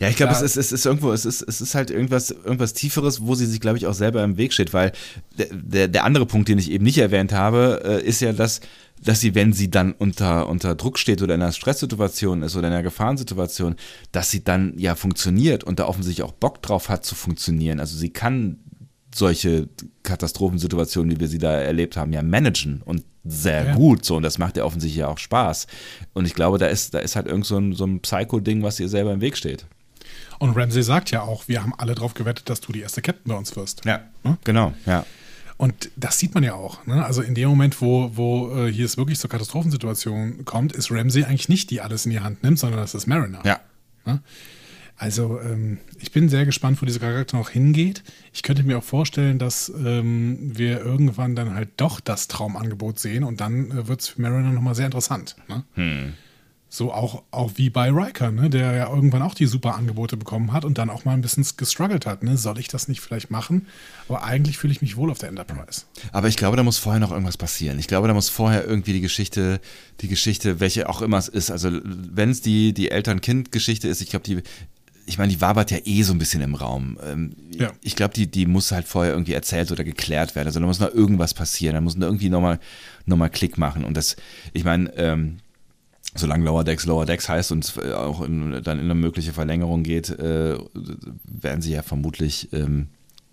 Ja, 0.00 0.08
ich 0.08 0.16
glaube, 0.16 0.32
es 0.32 0.40
ist, 0.40 0.56
es 0.56 0.72
ist 0.72 0.86
irgendwo, 0.86 1.12
es 1.12 1.26
ist, 1.26 1.42
es 1.42 1.60
ist 1.60 1.74
halt 1.74 1.90
irgendwas, 1.90 2.30
irgendwas 2.30 2.72
Tieferes, 2.72 3.20
wo 3.20 3.34
sie 3.34 3.46
sich, 3.46 3.60
glaube 3.60 3.76
ich, 3.76 3.86
auch 3.86 3.94
selber 3.94 4.24
im 4.24 4.38
Weg 4.38 4.54
steht, 4.54 4.72
weil 4.72 4.92
der, 5.36 5.48
der, 5.52 5.88
der 5.88 6.04
andere 6.04 6.24
Punkt, 6.24 6.48
den 6.48 6.58
ich 6.58 6.70
eben 6.70 6.84
nicht 6.84 6.98
erwähnt 6.98 7.32
habe, 7.32 7.82
äh, 7.84 8.06
ist 8.06 8.20
ja, 8.20 8.32
dass 8.32 8.60
dass 9.04 9.20
sie, 9.20 9.34
wenn 9.34 9.52
sie 9.52 9.70
dann 9.70 9.92
unter, 9.92 10.48
unter 10.48 10.74
Druck 10.74 10.98
steht 10.98 11.22
oder 11.22 11.34
in 11.34 11.42
einer 11.42 11.52
Stresssituation 11.52 12.42
ist 12.42 12.56
oder 12.56 12.68
in 12.68 12.74
einer 12.74 12.82
Gefahrensituation, 12.82 13.76
dass 14.12 14.30
sie 14.30 14.44
dann 14.44 14.78
ja 14.78 14.94
funktioniert 14.94 15.64
und 15.64 15.78
da 15.78 15.86
offensichtlich 15.86 16.24
auch 16.24 16.32
Bock 16.32 16.62
drauf 16.62 16.88
hat 16.88 17.04
zu 17.04 17.14
funktionieren. 17.14 17.80
Also 17.80 17.96
sie 17.96 18.10
kann 18.10 18.58
solche 19.14 19.68
Katastrophensituationen, 20.02 21.10
wie 21.10 21.20
wir 21.20 21.28
sie 21.28 21.38
da 21.38 21.52
erlebt 21.52 21.96
haben, 21.96 22.12
ja 22.12 22.22
managen 22.22 22.82
und 22.84 23.04
sehr 23.24 23.66
ja. 23.66 23.74
gut 23.74 24.04
so 24.04 24.16
und 24.16 24.22
das 24.22 24.38
macht 24.38 24.56
ja 24.56 24.64
offensichtlich 24.64 25.00
ja 25.00 25.08
auch 25.08 25.18
Spaß. 25.18 25.66
Und 26.12 26.24
ich 26.24 26.34
glaube, 26.34 26.58
da 26.58 26.66
ist, 26.66 26.94
da 26.94 26.98
ist 26.98 27.16
halt 27.16 27.26
irgend 27.26 27.46
so 27.46 27.58
ein, 27.58 27.74
so 27.74 27.84
ein 27.84 28.00
Psycho-Ding, 28.00 28.62
was 28.62 28.80
ihr 28.80 28.88
selber 28.88 29.12
im 29.12 29.20
Weg 29.20 29.36
steht. 29.36 29.66
Und 30.38 30.56
Ramsey 30.56 30.82
sagt 30.82 31.10
ja 31.12 31.22
auch, 31.22 31.46
wir 31.46 31.62
haben 31.62 31.72
alle 31.78 31.94
drauf 31.94 32.14
gewettet, 32.14 32.50
dass 32.50 32.60
du 32.60 32.72
die 32.72 32.80
erste 32.80 33.00
Captain 33.00 33.30
bei 33.30 33.38
uns 33.38 33.54
wirst. 33.54 33.84
Ja, 33.84 34.00
hm? 34.24 34.38
genau, 34.44 34.72
ja. 34.86 35.04
Und 35.62 35.92
das 35.94 36.18
sieht 36.18 36.34
man 36.34 36.42
ja 36.42 36.54
auch. 36.54 36.84
Ne? 36.88 37.04
Also 37.04 37.22
in 37.22 37.36
dem 37.36 37.48
Moment, 37.48 37.80
wo, 37.80 38.10
wo 38.16 38.52
äh, 38.52 38.72
hier 38.72 38.84
es 38.84 38.96
wirklich 38.96 39.20
zur 39.20 39.30
Katastrophensituation 39.30 40.44
kommt, 40.44 40.72
ist 40.72 40.90
Ramsey 40.90 41.22
eigentlich 41.22 41.48
nicht 41.48 41.70
die 41.70 41.80
alles 41.80 42.04
in 42.04 42.10
die 42.10 42.18
Hand 42.18 42.42
nimmt, 42.42 42.58
sondern 42.58 42.80
das 42.80 42.96
ist 42.96 43.06
Mariner. 43.06 43.42
Ja. 43.44 43.60
Ne? 44.04 44.20
Also 44.96 45.40
ähm, 45.40 45.78
ich 46.00 46.10
bin 46.10 46.28
sehr 46.28 46.46
gespannt, 46.46 46.82
wo 46.82 46.86
dieser 46.86 46.98
Charakter 46.98 47.36
noch 47.36 47.48
hingeht. 47.48 48.02
Ich 48.32 48.42
könnte 48.42 48.64
mir 48.64 48.76
auch 48.78 48.82
vorstellen, 48.82 49.38
dass 49.38 49.68
ähm, 49.68 50.50
wir 50.58 50.80
irgendwann 50.80 51.36
dann 51.36 51.54
halt 51.54 51.68
doch 51.76 52.00
das 52.00 52.26
Traumangebot 52.26 52.98
sehen 52.98 53.22
und 53.22 53.40
dann 53.40 53.70
äh, 53.70 53.86
wird 53.86 54.00
es 54.00 54.08
für 54.08 54.20
Mariner 54.20 54.50
nochmal 54.50 54.74
sehr 54.74 54.86
interessant. 54.86 55.36
Ne? 55.48 55.62
So 56.74 56.90
auch, 56.90 57.22
auch 57.32 57.52
wie 57.56 57.68
bei 57.68 57.90
Riker, 57.90 58.32
ne? 58.32 58.48
der 58.48 58.72
ja 58.72 58.88
irgendwann 58.88 59.20
auch 59.20 59.34
die 59.34 59.44
super 59.44 59.74
Angebote 59.74 60.16
bekommen 60.16 60.54
hat 60.54 60.64
und 60.64 60.78
dann 60.78 60.88
auch 60.88 61.04
mal 61.04 61.12
ein 61.12 61.20
bisschen 61.20 61.44
gestruggelt 61.58 62.06
hat. 62.06 62.22
Ne? 62.22 62.38
Soll 62.38 62.58
ich 62.58 62.68
das 62.68 62.88
nicht 62.88 63.02
vielleicht 63.02 63.30
machen? 63.30 63.66
Aber 64.08 64.24
eigentlich 64.24 64.56
fühle 64.56 64.72
ich 64.72 64.80
mich 64.80 64.96
wohl 64.96 65.10
auf 65.10 65.18
der 65.18 65.28
Enterprise. 65.28 65.82
Aber 66.12 66.28
ich 66.28 66.38
glaube, 66.38 66.56
da 66.56 66.62
muss 66.62 66.78
vorher 66.78 66.98
noch 66.98 67.10
irgendwas 67.10 67.36
passieren. 67.36 67.78
Ich 67.78 67.88
glaube, 67.88 68.08
da 68.08 68.14
muss 68.14 68.30
vorher 68.30 68.66
irgendwie 68.66 68.94
die 68.94 69.02
Geschichte, 69.02 69.60
die 70.00 70.08
Geschichte, 70.08 70.60
welche 70.60 70.88
auch 70.88 71.02
immer 71.02 71.18
es 71.18 71.28
ist. 71.28 71.50
Also 71.50 71.70
wenn 71.84 72.30
es 72.30 72.40
die, 72.40 72.72
die 72.72 72.90
Eltern-Kind-Geschichte 72.90 73.86
ist, 73.86 74.00
ich 74.00 74.08
glaube, 74.08 74.24
die, 74.24 74.42
ich 75.04 75.18
meine, 75.18 75.30
die 75.30 75.42
wabert 75.42 75.72
ja 75.72 75.78
eh 75.84 76.02
so 76.04 76.14
ein 76.14 76.18
bisschen 76.18 76.40
im 76.40 76.54
Raum. 76.54 76.96
Ähm, 77.04 77.36
Ja. 77.54 77.70
Ich 77.82 77.96
glaube, 77.96 78.14
die, 78.14 78.30
die 78.30 78.46
muss 78.46 78.72
halt 78.72 78.88
vorher 78.88 79.12
irgendwie 79.12 79.34
erzählt 79.34 79.70
oder 79.72 79.84
geklärt 79.84 80.34
werden. 80.34 80.48
Also 80.48 80.58
da 80.58 80.64
muss 80.64 80.80
noch 80.80 80.94
irgendwas 80.94 81.34
passieren. 81.34 81.74
Da 81.74 81.82
muss 81.82 81.96
noch 81.96 82.06
irgendwie 82.06 82.30
nochmal 82.30 82.58
noch 83.04 83.18
mal 83.18 83.28
Klick 83.28 83.58
machen. 83.58 83.84
Und 83.84 83.94
das, 83.94 84.16
ich 84.54 84.64
meine, 84.64 84.90
ähm, 84.96 85.36
solange 86.14 86.44
Lower 86.44 86.64
Decks 86.64 86.86
Lower 86.86 87.06
Decks 87.06 87.28
heißt 87.28 87.52
und 87.52 87.64
es 87.64 87.76
äh, 87.76 87.92
auch 87.92 88.22
in, 88.22 88.62
dann 88.62 88.78
in 88.78 88.84
eine 88.84 88.94
mögliche 88.94 89.32
Verlängerung 89.32 89.82
geht, 89.82 90.10
äh, 90.10 90.58
werden 91.24 91.62
sie 91.62 91.72
ja 91.72 91.82
vermutlich 91.82 92.52
ähm, 92.52 92.88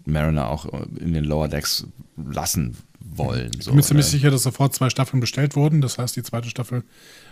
Mariner 0.06 0.50
auch 0.50 0.66
in 0.98 1.14
den 1.14 1.24
Lower 1.24 1.48
Decks 1.48 1.86
lassen 2.18 2.78
wollen. 3.00 3.52
Ich 3.58 3.66
So, 3.66 3.72
bin 3.72 3.78
mir 3.78 3.84
ziemlich 3.84 4.06
ne? 4.08 4.12
sicher, 4.12 4.32
dass 4.32 4.44
sofort 4.44 4.74
zwei 4.74 4.90
Staffeln 4.90 5.20
bestellt 5.20 5.56
wurden. 5.56 5.82
Das 5.82 5.98
heißt, 5.98 6.16
die 6.16 6.24
zweite 6.24 6.50
Staffel 6.50 6.84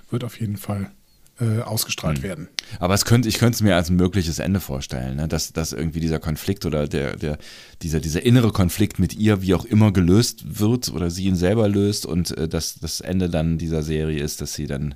wird 0.10 0.24
auf 0.24 0.40
jeden 0.40 0.58
Fall 0.58 0.92
äh, 1.40 1.62
ausgestrahlt 1.62 2.24
werden. 2.24 2.48
Aber 2.80 2.94
es 2.94 3.06
könnte, 3.06 3.30
ich 3.30 3.38
könnte 3.38 3.56
es 3.56 3.62
mir 3.62 3.76
als 3.76 3.90
ein 3.90 3.96
mögliches 3.96 4.40
Ende 4.40 4.60
vorstellen, 4.60 5.18
ne? 5.18 5.28
dass, 5.28 5.54
dass 5.54 5.72
irgendwie 5.72 6.00
dieser 6.00 6.20
Konflikt 6.20 6.66
oder 6.66 6.88
der, 6.88 7.16
der, 7.16 7.38
dieser, 7.82 8.00
dieser 8.00 8.24
innere 8.26 8.52
Konflikt 8.52 8.98
mit 8.98 9.14
ihr, 9.14 9.42
wie 9.42 9.54
auch 9.54 9.66
immer, 9.66 9.92
gelöst 9.92 10.60
wird 10.60 10.90
oder 10.90 11.12
sie 11.12 11.26
ihn 11.26 11.36
selber 11.36 11.68
löst 11.68 12.06
und 12.06 12.36
äh, 12.38 12.48
dass 12.48 12.76
das 12.76 13.02
Ende 13.02 13.30
dann 13.30 13.58
dieser 13.58 13.84
Serie 13.84 14.22
ist, 14.22 14.42
dass 14.42 14.54
sie 14.54 14.66
dann 14.66 14.96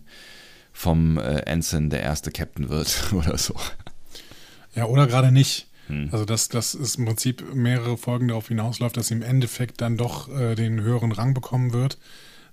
vom 0.72 1.18
äh, 1.18 1.39
Ensign 1.41 1.89
der 1.89 2.02
erste 2.02 2.31
Captain 2.31 2.69
wird 2.69 3.10
oder 3.14 3.38
so. 3.38 3.56
Ja, 4.76 4.85
oder 4.85 5.07
gerade 5.07 5.31
nicht. 5.31 5.68
Hm. 5.88 6.10
Also, 6.11 6.26
dass 6.26 6.48
das 6.48 6.73
ist 6.73 6.98
im 6.98 7.06
Prinzip 7.06 7.53
mehrere 7.53 7.98
Folgen 7.98 8.30
darauf 8.30 8.48
hinausläuft, 8.48 8.95
dass 8.98 9.07
sie 9.07 9.15
im 9.15 9.22
Endeffekt 9.22 9.81
dann 9.81 9.98
doch 9.98 10.30
äh, 10.30 10.56
den 10.56 10.81
höheren 10.81 11.11
Rang 11.11 11.34
bekommen 11.34 11.73
wird. 11.73 11.98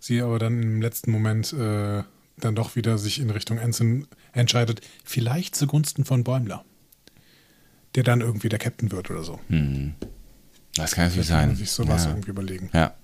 Sie 0.01 0.21
aber 0.21 0.39
dann 0.39 0.63
im 0.63 0.83
letzten 0.83 1.11
Moment 1.11 1.53
äh, 1.53 2.03
dann 2.37 2.55
doch 2.55 2.77
wieder 2.77 2.99
sich 2.99 3.21
in 3.21 3.31
Richtung 3.31 3.59
Ensign 3.59 4.07
entscheidet. 4.33 4.81
Vielleicht 5.05 5.57
zugunsten 5.57 6.05
von 6.05 6.25
Bäumler. 6.25 6.65
Der 7.95 8.03
dann 8.05 8.21
irgendwie 8.21 8.49
der 8.49 8.59
Captain 8.59 8.93
wird 8.93 9.11
oder 9.11 9.23
so. 9.23 9.41
Das 10.75 10.93
kann 10.93 11.07
natürlich 11.07 11.27
Vielleicht 11.27 11.29
kann 11.29 11.39
man 11.39 11.49
sein. 11.49 11.57
sich 11.57 11.71
sowas 11.71 12.05
ja. 12.05 12.11
irgendwie 12.11 12.31
überlegen. 12.31 12.71
ja. 12.73 12.95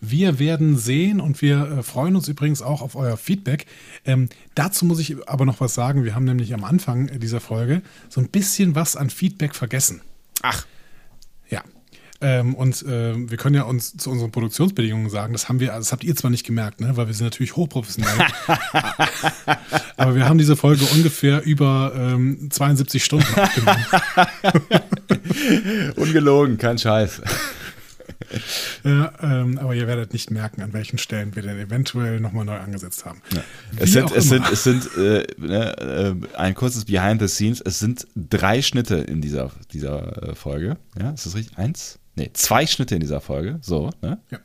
Wir 0.00 0.38
werden 0.38 0.78
sehen 0.78 1.20
und 1.20 1.42
wir 1.42 1.78
äh, 1.78 1.82
freuen 1.82 2.16
uns 2.16 2.26
übrigens 2.26 2.62
auch 2.62 2.80
auf 2.80 2.96
euer 2.96 3.16
Feedback. 3.18 3.66
Ähm, 4.06 4.28
dazu 4.54 4.86
muss 4.86 4.98
ich 4.98 5.28
aber 5.28 5.44
noch 5.44 5.60
was 5.60 5.74
sagen. 5.74 6.04
Wir 6.04 6.14
haben 6.14 6.24
nämlich 6.24 6.54
am 6.54 6.64
Anfang 6.64 7.18
dieser 7.18 7.40
Folge 7.40 7.82
so 8.08 8.20
ein 8.20 8.28
bisschen 8.28 8.74
was 8.74 8.96
an 8.96 9.10
Feedback 9.10 9.54
vergessen. 9.54 10.00
Ach, 10.42 10.66
Ja. 11.50 11.62
Ähm, 12.22 12.54
und 12.54 12.82
äh, 12.82 13.14
wir 13.30 13.38
können 13.38 13.54
ja 13.54 13.62
uns 13.62 13.96
zu 13.96 14.10
unseren 14.10 14.30
Produktionsbedingungen 14.30 15.08
sagen, 15.08 15.32
das 15.32 15.48
haben 15.48 15.58
wir, 15.58 15.68
das 15.68 15.90
habt 15.90 16.04
ihr 16.04 16.14
zwar 16.16 16.30
nicht 16.30 16.44
gemerkt, 16.44 16.80
ne, 16.80 16.94
weil 16.96 17.06
wir 17.06 17.14
sind 17.14 17.24
natürlich 17.26 17.56
hochprofessionell. 17.56 18.26
aber 19.96 20.14
wir 20.14 20.28
haben 20.28 20.36
diese 20.36 20.54
Folge 20.54 20.84
ungefähr 20.92 21.42
über 21.44 21.92
ähm, 21.96 22.50
72 22.50 23.02
Stunden 23.02 23.34
aufgenommen. 23.34 23.86
ungelogen, 25.96 26.58
kein 26.58 26.76
Scheiß. 26.76 27.22
ja, 28.84 29.12
ähm, 29.22 29.58
aber 29.58 29.74
ihr 29.74 29.86
werdet 29.86 30.12
nicht 30.12 30.30
merken, 30.30 30.62
an 30.62 30.72
welchen 30.72 30.98
Stellen 30.98 31.34
wir 31.34 31.42
denn 31.42 31.58
eventuell 31.58 32.20
nochmal 32.20 32.44
neu 32.44 32.56
angesetzt 32.56 33.04
haben. 33.04 33.20
Es 33.76 33.88
Wie 33.88 33.92
sind, 33.92 34.12
es 34.12 34.28
sind, 34.28 34.52
es 34.52 34.64
sind 34.64 34.96
äh, 34.96 35.26
ne, 35.38 36.16
äh, 36.32 36.36
ein 36.36 36.54
kurzes 36.54 36.84
Behind 36.84 37.20
the 37.20 37.28
Scenes. 37.28 37.60
Es 37.60 37.78
sind 37.78 38.06
drei 38.14 38.62
Schnitte 38.62 38.96
in 38.96 39.20
dieser, 39.20 39.50
dieser 39.72 40.30
äh, 40.30 40.34
Folge. 40.34 40.76
Ja, 40.98 41.10
ist 41.10 41.26
das 41.26 41.34
richtig? 41.34 41.56
Eins? 41.58 41.98
Nee, 42.16 42.30
zwei 42.32 42.66
Schnitte 42.66 42.94
in 42.94 43.00
dieser 43.00 43.20
Folge. 43.20 43.58
So, 43.62 43.90
ne? 44.02 44.18
Ja. 44.30 44.38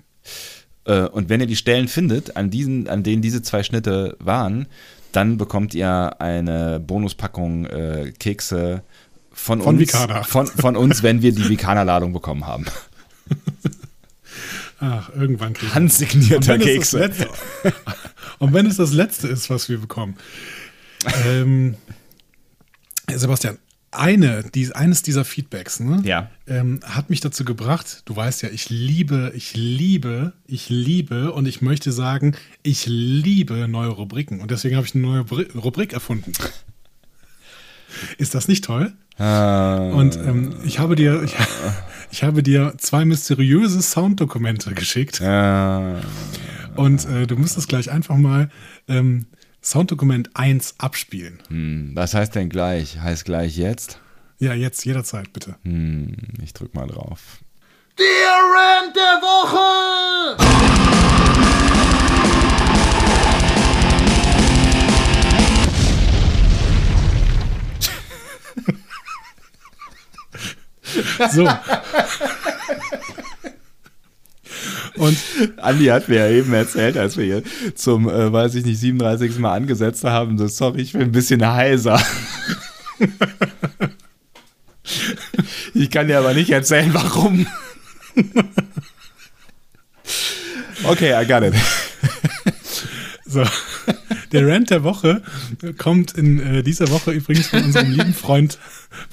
Äh, 0.85 1.09
und 1.09 1.29
wenn 1.29 1.41
ihr 1.41 1.47
die 1.47 1.55
Stellen 1.55 1.87
findet, 1.87 2.37
an, 2.37 2.49
diesen, 2.49 2.87
an 2.87 3.03
denen 3.03 3.21
diese 3.21 3.41
zwei 3.41 3.63
Schnitte 3.63 4.15
waren, 4.19 4.67
dann 5.11 5.37
bekommt 5.37 5.73
ihr 5.73 6.19
eine 6.19 6.79
Bonuspackung 6.79 7.65
äh, 7.65 8.13
Kekse 8.17 8.83
von, 9.31 9.61
Von 9.61 9.77
uns. 9.79 9.91
Von, 10.27 10.47
von 10.47 10.75
uns, 10.77 11.03
wenn 11.03 11.21
wir 11.21 11.33
die 11.33 11.49
Vicana-Ladung 11.49 12.13
bekommen 12.13 12.47
haben. 12.47 12.65
Ach, 14.79 15.09
irgendwann 15.15 15.53
kriegen 15.53 15.71
wir 15.71 15.75
Handsignierter 15.75 16.57
Kekse. 16.59 16.99
Letzte- 16.99 17.29
Und 18.39 18.53
wenn 18.53 18.65
es 18.65 18.77
das 18.77 18.91
letzte 18.91 19.27
ist, 19.27 19.49
was 19.49 19.69
wir 19.69 19.79
bekommen. 19.79 20.15
Ähm, 21.25 21.75
Sebastian, 23.13 23.57
eine, 23.91 24.43
die, 24.43 24.73
eines 24.75 25.03
dieser 25.03 25.23
Feedbacks 25.23 25.79
ne, 25.79 26.01
Ja. 26.03 26.29
ähm, 26.47 26.81
hat 26.83 27.09
mich 27.09 27.21
dazu 27.21 27.45
gebracht, 27.45 28.01
du 28.05 28.15
weißt 28.15 28.41
ja, 28.41 28.49
ich 28.49 28.69
liebe, 28.69 29.31
ich 29.35 29.55
liebe, 29.55 30.33
ich 30.47 30.67
liebe 30.69 31.31
und 31.31 31.45
ich 31.47 31.61
möchte 31.61 31.93
sagen, 31.93 32.35
ich 32.61 32.85
liebe 32.87 33.67
neue 33.69 33.89
Rubriken. 33.89 34.41
Und 34.41 34.51
deswegen 34.51 34.75
habe 34.75 34.85
ich 34.85 34.93
eine 34.95 35.03
neue 35.03 35.21
Bri- 35.21 35.51
Rubrik 35.57 35.93
erfunden. 35.93 36.33
Ist 38.17 38.35
das 38.35 38.49
nicht 38.49 38.65
toll? 38.65 38.91
Und 39.17 40.17
ähm, 40.17 40.55
ich 40.65 40.79
habe 40.79 40.97
dir, 40.97 41.23
ich, 41.23 41.33
ich 42.11 42.23
habe 42.23 42.41
dir 42.43 42.73
zwei 42.77 43.05
mysteriöse 43.05 43.81
Sounddokumente 43.81 44.73
geschickt. 44.73 45.19
Äh, 45.21 45.95
Und 46.75 47.05
äh, 47.09 47.27
du 47.27 47.35
müsstest 47.37 47.67
gleich 47.69 47.91
einfach 47.91 48.15
mal 48.17 48.49
ähm, 48.87 49.25
Sounddokument 49.63 50.29
1 50.35 50.75
abspielen. 50.77 51.39
hm, 51.47 51.91
was 51.93 52.13
heißt 52.13 52.35
denn 52.35 52.49
gleich? 52.49 52.99
Heißt 53.01 53.25
gleich 53.25 53.57
jetzt? 53.57 53.99
Ja, 54.37 54.53
jetzt 54.53 54.85
jederzeit, 54.85 55.31
bitte. 55.33 55.55
Hm, 55.63 56.15
ich 56.43 56.53
drück 56.53 56.75
mal 56.75 56.87
drauf. 56.87 57.39
Der 57.97 58.05
Rant 58.05 58.95
der 58.95 59.21
Woche! 59.21 60.35
So. 71.31 71.47
Und 74.97 75.17
Andi 75.57 75.85
hat 75.85 76.07
mir 76.07 76.19
ja 76.19 76.29
eben 76.29 76.53
erzählt, 76.53 76.97
als 76.97 77.17
wir 77.17 77.25
hier 77.25 77.43
zum, 77.75 78.07
äh, 78.09 78.31
weiß 78.31 78.55
ich 78.55 78.65
nicht, 78.65 78.79
37. 78.79 79.37
Mal 79.39 79.53
angesetzt 79.53 80.03
haben, 80.05 80.37
so, 80.37 80.47
sorry, 80.47 80.81
ich 80.81 80.93
bin 80.93 81.01
ein 81.01 81.11
bisschen 81.11 81.45
heiser. 81.45 82.01
ich 85.73 85.91
kann 85.91 86.07
dir 86.07 86.19
aber 86.19 86.33
nicht 86.33 86.49
erzählen, 86.49 86.93
warum. 86.93 87.45
okay, 90.85 91.21
I 91.21 91.25
got 91.27 91.43
it. 91.43 91.55
so. 93.25 93.43
Der 94.31 94.47
Rant 94.47 94.69
der 94.69 94.83
Woche 94.83 95.21
kommt 95.77 96.13
in 96.13 96.39
äh, 96.39 96.63
dieser 96.63 96.89
Woche 96.89 97.11
übrigens 97.11 97.47
von 97.47 97.63
unserem 97.63 97.91
lieben 97.91 98.13
Freund, 98.13 98.57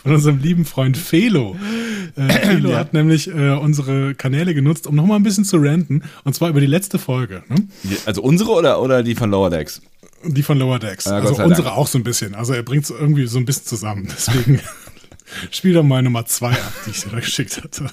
von 0.02 0.12
unserem 0.14 0.38
lieben 0.40 0.64
Freund 0.64 0.96
Felo. 0.96 1.56
Äh, 2.16 2.28
Felo 2.46 2.70
Ja. 2.70 2.78
hat 2.78 2.92
nämlich 2.94 3.28
äh, 3.28 3.50
unsere 3.50 4.14
Kanäle 4.14 4.54
genutzt, 4.54 4.86
um 4.86 4.94
nochmal 4.94 5.18
ein 5.18 5.22
bisschen 5.22 5.44
zu 5.44 5.58
ranten. 5.58 6.02
Und 6.24 6.34
zwar 6.34 6.48
über 6.50 6.60
die 6.60 6.66
letzte 6.66 6.98
Folge. 6.98 7.42
Ne? 7.48 7.68
Also 8.06 8.22
unsere 8.22 8.50
oder, 8.52 8.80
oder 8.80 9.02
die 9.02 9.14
von 9.14 9.30
Lower 9.30 9.50
Decks? 9.50 9.82
Die 10.24 10.42
von 10.42 10.58
Lower 10.58 10.78
Decks. 10.78 11.04
Ja, 11.06 11.20
Gott 11.20 11.30
also 11.30 11.42
unsere 11.42 11.68
Dank. 11.68 11.76
auch 11.76 11.86
so 11.86 11.98
ein 11.98 12.04
bisschen. 12.04 12.34
Also 12.34 12.52
er 12.54 12.62
bringt 12.62 12.84
es 12.84 12.90
irgendwie 12.90 13.26
so 13.26 13.38
ein 13.38 13.44
bisschen 13.44 13.66
zusammen. 13.66 14.08
Deswegen 14.10 14.60
spiel 15.50 15.72
doch 15.74 15.82
mal 15.82 16.02
Nummer 16.02 16.24
zwei 16.26 16.52
ab, 16.52 16.72
die 16.86 16.90
ich 16.90 17.02
dir 17.02 17.10
da 17.10 17.18
geschickt 17.20 17.60
hatte. 17.62 17.86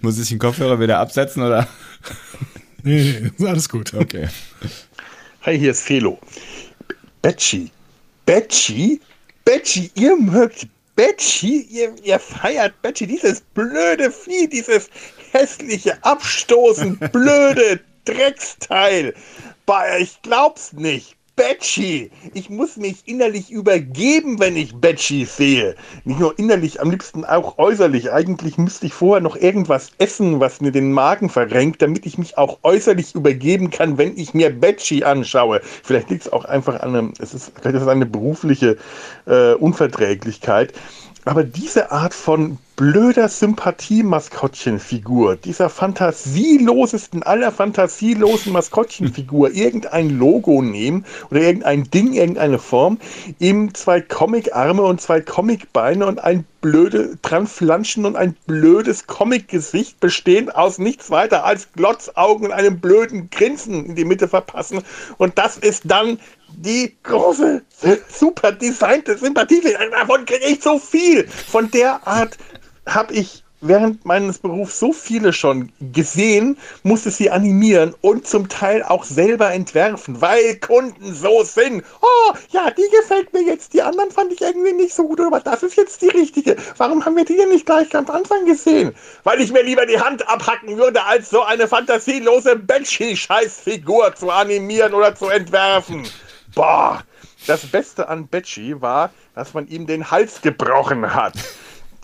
Muss 0.00 0.18
ich 0.18 0.28
den 0.28 0.38
Kopfhörer 0.38 0.80
wieder 0.80 0.98
absetzen 0.98 1.42
oder? 1.42 1.68
Nee, 2.82 3.18
nee, 3.22 3.30
ist 3.36 3.44
alles 3.46 3.68
gut. 3.68 3.92
Okay. 3.94 4.28
Hi, 5.42 5.58
hier 5.58 5.72
ist 5.72 5.82
Felo. 5.82 6.18
Betschi. 7.24 7.70
Betschi? 8.26 9.00
Betschi, 9.46 9.90
ihr 9.94 10.14
mögt 10.14 10.66
Betschi? 10.94 11.62
Ihr, 11.70 11.94
ihr 12.02 12.18
feiert 12.18 12.74
Betschi, 12.82 13.06
dieses 13.06 13.40
blöde 13.40 14.10
Vieh, 14.10 14.46
dieses 14.46 14.90
hässliche, 15.32 15.96
abstoßend 16.04 17.00
blöde 17.12 17.80
Drecksteil. 18.04 19.14
Ich 20.00 20.20
glaub's 20.20 20.74
nicht. 20.74 21.16
Betschi. 21.36 22.10
Ich 22.32 22.48
muss 22.48 22.76
mich 22.76 23.06
innerlich 23.06 23.50
übergeben, 23.50 24.38
wenn 24.38 24.56
ich 24.56 24.74
Betschi 24.76 25.24
sehe. 25.24 25.74
Nicht 26.04 26.20
nur 26.20 26.38
innerlich, 26.38 26.80
am 26.80 26.90
liebsten 26.90 27.24
auch 27.24 27.58
äußerlich. 27.58 28.12
Eigentlich 28.12 28.56
müsste 28.56 28.86
ich 28.86 28.94
vorher 28.94 29.20
noch 29.20 29.34
irgendwas 29.34 29.90
essen, 29.98 30.38
was 30.38 30.60
mir 30.60 30.70
den 30.70 30.92
Magen 30.92 31.28
verrenkt, 31.28 31.82
damit 31.82 32.06
ich 32.06 32.18
mich 32.18 32.38
auch 32.38 32.58
äußerlich 32.62 33.14
übergeben 33.16 33.70
kann, 33.70 33.98
wenn 33.98 34.16
ich 34.16 34.32
mir 34.32 34.50
Betschi 34.50 35.02
anschaue. 35.02 35.60
Vielleicht 35.82 36.10
liegt 36.10 36.22
es 36.26 36.32
auch 36.32 36.44
einfach 36.44 36.80
an 36.80 36.94
einem, 36.94 37.12
es 37.18 37.34
ist, 37.34 37.52
vielleicht 37.60 37.76
ist 37.76 37.82
es 37.82 37.88
eine 37.88 38.06
berufliche 38.06 38.76
äh, 39.26 39.54
Unverträglichkeit. 39.54 40.72
Aber 41.24 41.42
diese 41.42 41.90
Art 41.90 42.14
von 42.14 42.58
blöder 42.76 43.28
Sympathie-Maskottchenfigur, 43.28 45.36
dieser 45.36 45.70
fantasielosesten 45.70 47.22
aller 47.22 47.52
fantasielosen 47.52 48.52
Maskottchenfigur, 48.52 49.50
irgendein 49.52 50.18
Logo 50.18 50.60
nehmen 50.60 51.06
oder 51.30 51.42
irgendein 51.42 51.88
Ding, 51.90 52.14
irgendeine 52.14 52.58
Form, 52.58 52.98
ihm 53.38 53.72
zwei 53.74 54.00
Comic-Arme 54.00 54.82
und 54.82 55.00
zwei 55.00 55.20
Comic-Beine 55.20 56.04
und 56.06 56.18
ein 56.18 56.44
blöde 56.60 57.16
Transflanschen 57.22 58.06
und 58.06 58.16
ein 58.16 58.34
blödes 58.46 59.06
Comic-Gesicht 59.06 60.00
bestehend 60.00 60.56
aus 60.56 60.78
nichts 60.78 61.10
weiter 61.10 61.44
als 61.44 61.72
Glotzaugen 61.74 62.46
und 62.46 62.52
einem 62.52 62.80
blöden 62.80 63.30
Grinsen 63.30 63.86
in 63.86 63.94
die 63.94 64.04
Mitte 64.04 64.26
verpassen. 64.26 64.82
Und 65.18 65.38
das 65.38 65.58
ist 65.58 65.82
dann 65.84 66.18
die 66.56 66.96
große, 67.02 67.62
super 68.08 68.52
designte 68.52 69.18
Sympathie. 69.18 69.60
Davon 69.90 70.24
kriege 70.24 70.46
ich 70.46 70.62
so 70.62 70.78
viel. 70.78 71.28
Von 71.28 71.70
der 71.70 72.06
Art 72.06 72.38
habe 72.86 73.14
ich 73.14 73.44
während 73.66 74.04
meines 74.04 74.38
Berufs 74.38 74.78
so 74.78 74.92
viele 74.92 75.32
schon 75.32 75.72
gesehen, 75.92 76.58
musste 76.82 77.10
sie 77.10 77.30
animieren 77.30 77.94
und 78.02 78.26
zum 78.26 78.48
Teil 78.48 78.82
auch 78.82 79.04
selber 79.04 79.52
entwerfen, 79.52 80.20
weil 80.20 80.56
Kunden 80.56 81.14
so 81.14 81.42
sind. 81.42 81.82
Oh, 82.02 82.34
ja, 82.50 82.70
die 82.70 82.88
gefällt 83.00 83.32
mir 83.32 83.42
jetzt. 83.42 83.72
Die 83.72 83.82
anderen 83.82 84.10
fand 84.10 84.32
ich 84.32 84.40
irgendwie 84.40 84.72
nicht 84.72 84.94
so 84.94 85.04
gut, 85.04 85.20
aber 85.20 85.40
das 85.40 85.62
ist 85.62 85.76
jetzt 85.76 86.02
die 86.02 86.08
richtige. 86.08 86.56
Warum 86.76 87.04
haben 87.04 87.16
wir 87.16 87.24
die 87.24 87.36
denn 87.36 87.48
nicht 87.48 87.66
gleich 87.66 87.88
ganz 87.90 88.10
am 88.10 88.16
Anfang 88.16 88.44
gesehen? 88.44 88.94
Weil 89.24 89.40
ich 89.40 89.50
mir 89.50 89.62
lieber 89.62 89.86
die 89.86 89.98
Hand 89.98 90.28
abhacken 90.28 90.76
würde, 90.76 91.02
als 91.04 91.30
so 91.30 91.42
eine 91.42 91.66
fantasielose 91.66 92.56
Betschi-Scheißfigur 92.56 94.14
zu 94.14 94.30
animieren 94.30 94.94
oder 94.94 95.14
zu 95.14 95.28
entwerfen. 95.28 96.06
Boah, 96.54 97.02
das 97.46 97.66
Beste 97.66 98.08
an 98.08 98.26
Betschi 98.28 98.80
war, 98.80 99.10
dass 99.34 99.54
man 99.54 99.66
ihm 99.68 99.86
den 99.86 100.10
Hals 100.10 100.40
gebrochen 100.42 101.14
hat. 101.14 101.34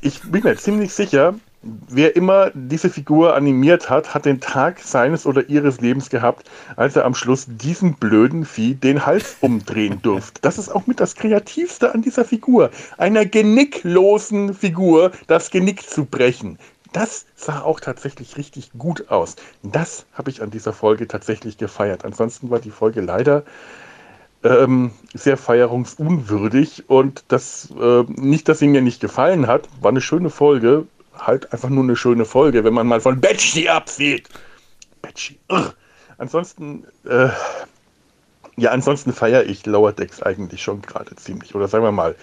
Ich 0.03 0.23
bin 0.23 0.43
mir 0.43 0.57
ziemlich 0.57 0.95
sicher, 0.95 1.35
wer 1.63 2.17
immer 2.17 2.51
diese 2.55 2.89
Figur 2.89 3.35
animiert 3.35 3.91
hat, 3.91 4.15
hat 4.15 4.25
den 4.25 4.41
Tag 4.41 4.81
seines 4.81 5.27
oder 5.27 5.47
ihres 5.51 5.83
Lebens 5.83 6.09
gehabt, 6.09 6.51
als 6.77 6.97
er 6.97 7.05
am 7.05 7.15
Schluss 7.15 7.45
diesem 7.47 7.97
blöden 7.97 8.47
Vieh 8.47 8.75
den 8.75 9.05
Hals 9.05 9.37
umdrehen 9.43 10.01
durfte. 10.01 10.41
Das 10.41 10.57
ist 10.57 10.71
auch 10.71 10.87
mit 10.87 11.01
das 11.01 11.17
Kreativste 11.17 11.93
an 11.95 12.01
dieser 12.01 12.25
Figur. 12.25 12.71
Einer 12.97 13.27
genicklosen 13.27 14.55
Figur 14.55 15.13
das 15.27 15.51
Genick 15.51 15.83
zu 15.83 16.07
brechen. 16.07 16.59
Das 16.95 17.27
sah 17.37 17.61
auch 17.61 17.79
tatsächlich 17.79 18.39
richtig 18.39 18.71
gut 18.79 19.11
aus. 19.11 19.37
Das 19.63 20.07
habe 20.15 20.31
ich 20.31 20.41
an 20.41 20.51
dieser 20.51 20.73
Folge 20.73 21.07
tatsächlich 21.09 21.59
gefeiert. 21.59 22.07
Ansonsten 22.07 22.49
war 22.49 22.59
die 22.59 22.71
Folge 22.71 23.03
leider 23.03 23.45
ähm, 24.43 24.93
sehr 25.13 25.37
feierungsunwürdig 25.37 26.89
und 26.89 27.25
das 27.29 27.73
äh, 27.79 28.05
nicht, 28.09 28.49
dass 28.49 28.59
sie 28.59 28.69
mir 28.69 28.81
nicht 28.81 29.01
gefallen 29.01 29.47
hat, 29.47 29.69
war 29.81 29.91
eine 29.91 30.01
schöne 30.01 30.31
Folge, 30.31 30.87
halt 31.17 31.53
einfach 31.53 31.69
nur 31.69 31.85
eine 31.85 31.97
schöne 31.97 32.25
Folge, 32.25 32.65
wenn 32.65 32.75
man 32.75 32.87
mal 32.87 33.01
von 33.01 33.21
Betschi 33.21 33.69
absieht. 33.69 34.29
Betschi. 35.03 35.39
Ansonsten, 36.19 36.85
äh, 37.05 37.29
ja, 38.57 38.71
ansonsten 38.71 39.13
feiere 39.13 39.45
ich 39.45 39.65
Lower 39.67 39.93
Decks 39.93 40.23
eigentlich 40.23 40.63
schon 40.63 40.83
gerade 40.83 41.15
ziemlich. 41.17 41.55
Oder 41.55 41.69
sagen 41.69 41.85
wir 41.85 41.93
mal, 41.93 42.15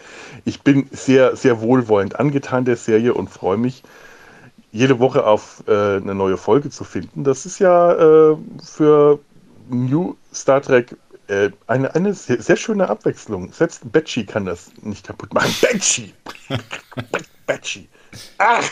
ich 0.46 0.62
bin 0.62 0.88
sehr, 0.92 1.36
sehr 1.36 1.62
wohlwollend 1.62 2.20
angetan 2.20 2.66
der 2.66 2.78
Serie 2.78 3.14
und 3.14 3.30
freue 3.30 3.58
mich, 3.58 3.84
jede 4.72 5.00
Woche 5.00 5.26
auf 5.26 5.64
äh, 5.68 5.98
eine 5.98 6.14
neue 6.14 6.38
Folge 6.38 6.70
zu 6.70 6.84
finden. 6.84 7.24
Das 7.24 7.46
ist 7.46 7.60
ja 7.60 8.32
äh, 8.32 8.38
für 8.64 9.20
New 9.70 10.16
Star 10.34 10.62
Trek 10.62 10.96
äh, 11.28 11.52
eine, 11.68 11.94
eine 11.96 12.14
sehr, 12.14 12.42
sehr, 12.42 12.56
schöne 12.56 12.90
Abwechslung. 12.90 13.52
Selbst 13.52 13.92
Betschi 13.92 14.26
kann 14.26 14.46
das 14.46 14.72
nicht 14.82 15.06
kaputt 15.06 15.34
machen. 15.34 15.54
Betschi! 15.62 16.14
Betschi! 17.46 17.90
Ach! 18.38 18.70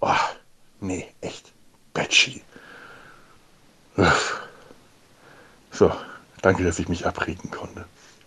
Oh, 0.00 0.14
nee, 0.80 1.06
echt. 1.20 1.52
Betschi. 1.92 2.42
So, 5.70 5.92
danke, 6.42 6.64
dass 6.64 6.78
ich 6.78 6.88
mich 6.88 7.06
abregen 7.06 7.50
konnte. 7.50 7.84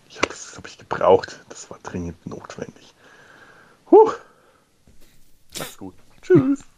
Ich 0.09 0.17
hab, 0.17 0.29
das 0.29 0.55
habe 0.55 0.67
ich 0.67 0.77
gebraucht. 0.77 1.39
Das 1.49 1.69
war 1.71 1.79
dringend 1.83 2.25
notwendig. 2.25 2.93
Huh. 3.89 4.11
Mach's 5.57 5.77
gut. 5.77 5.95
Tschüss. 6.21 6.59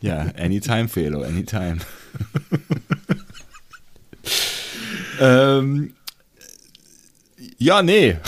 Ja, 0.00 0.18
anytime, 0.36 0.88
Felo, 0.88 1.22
anytime. 1.22 1.78
ähm, 5.20 5.94
ja, 7.58 7.82
nee. 7.82 8.16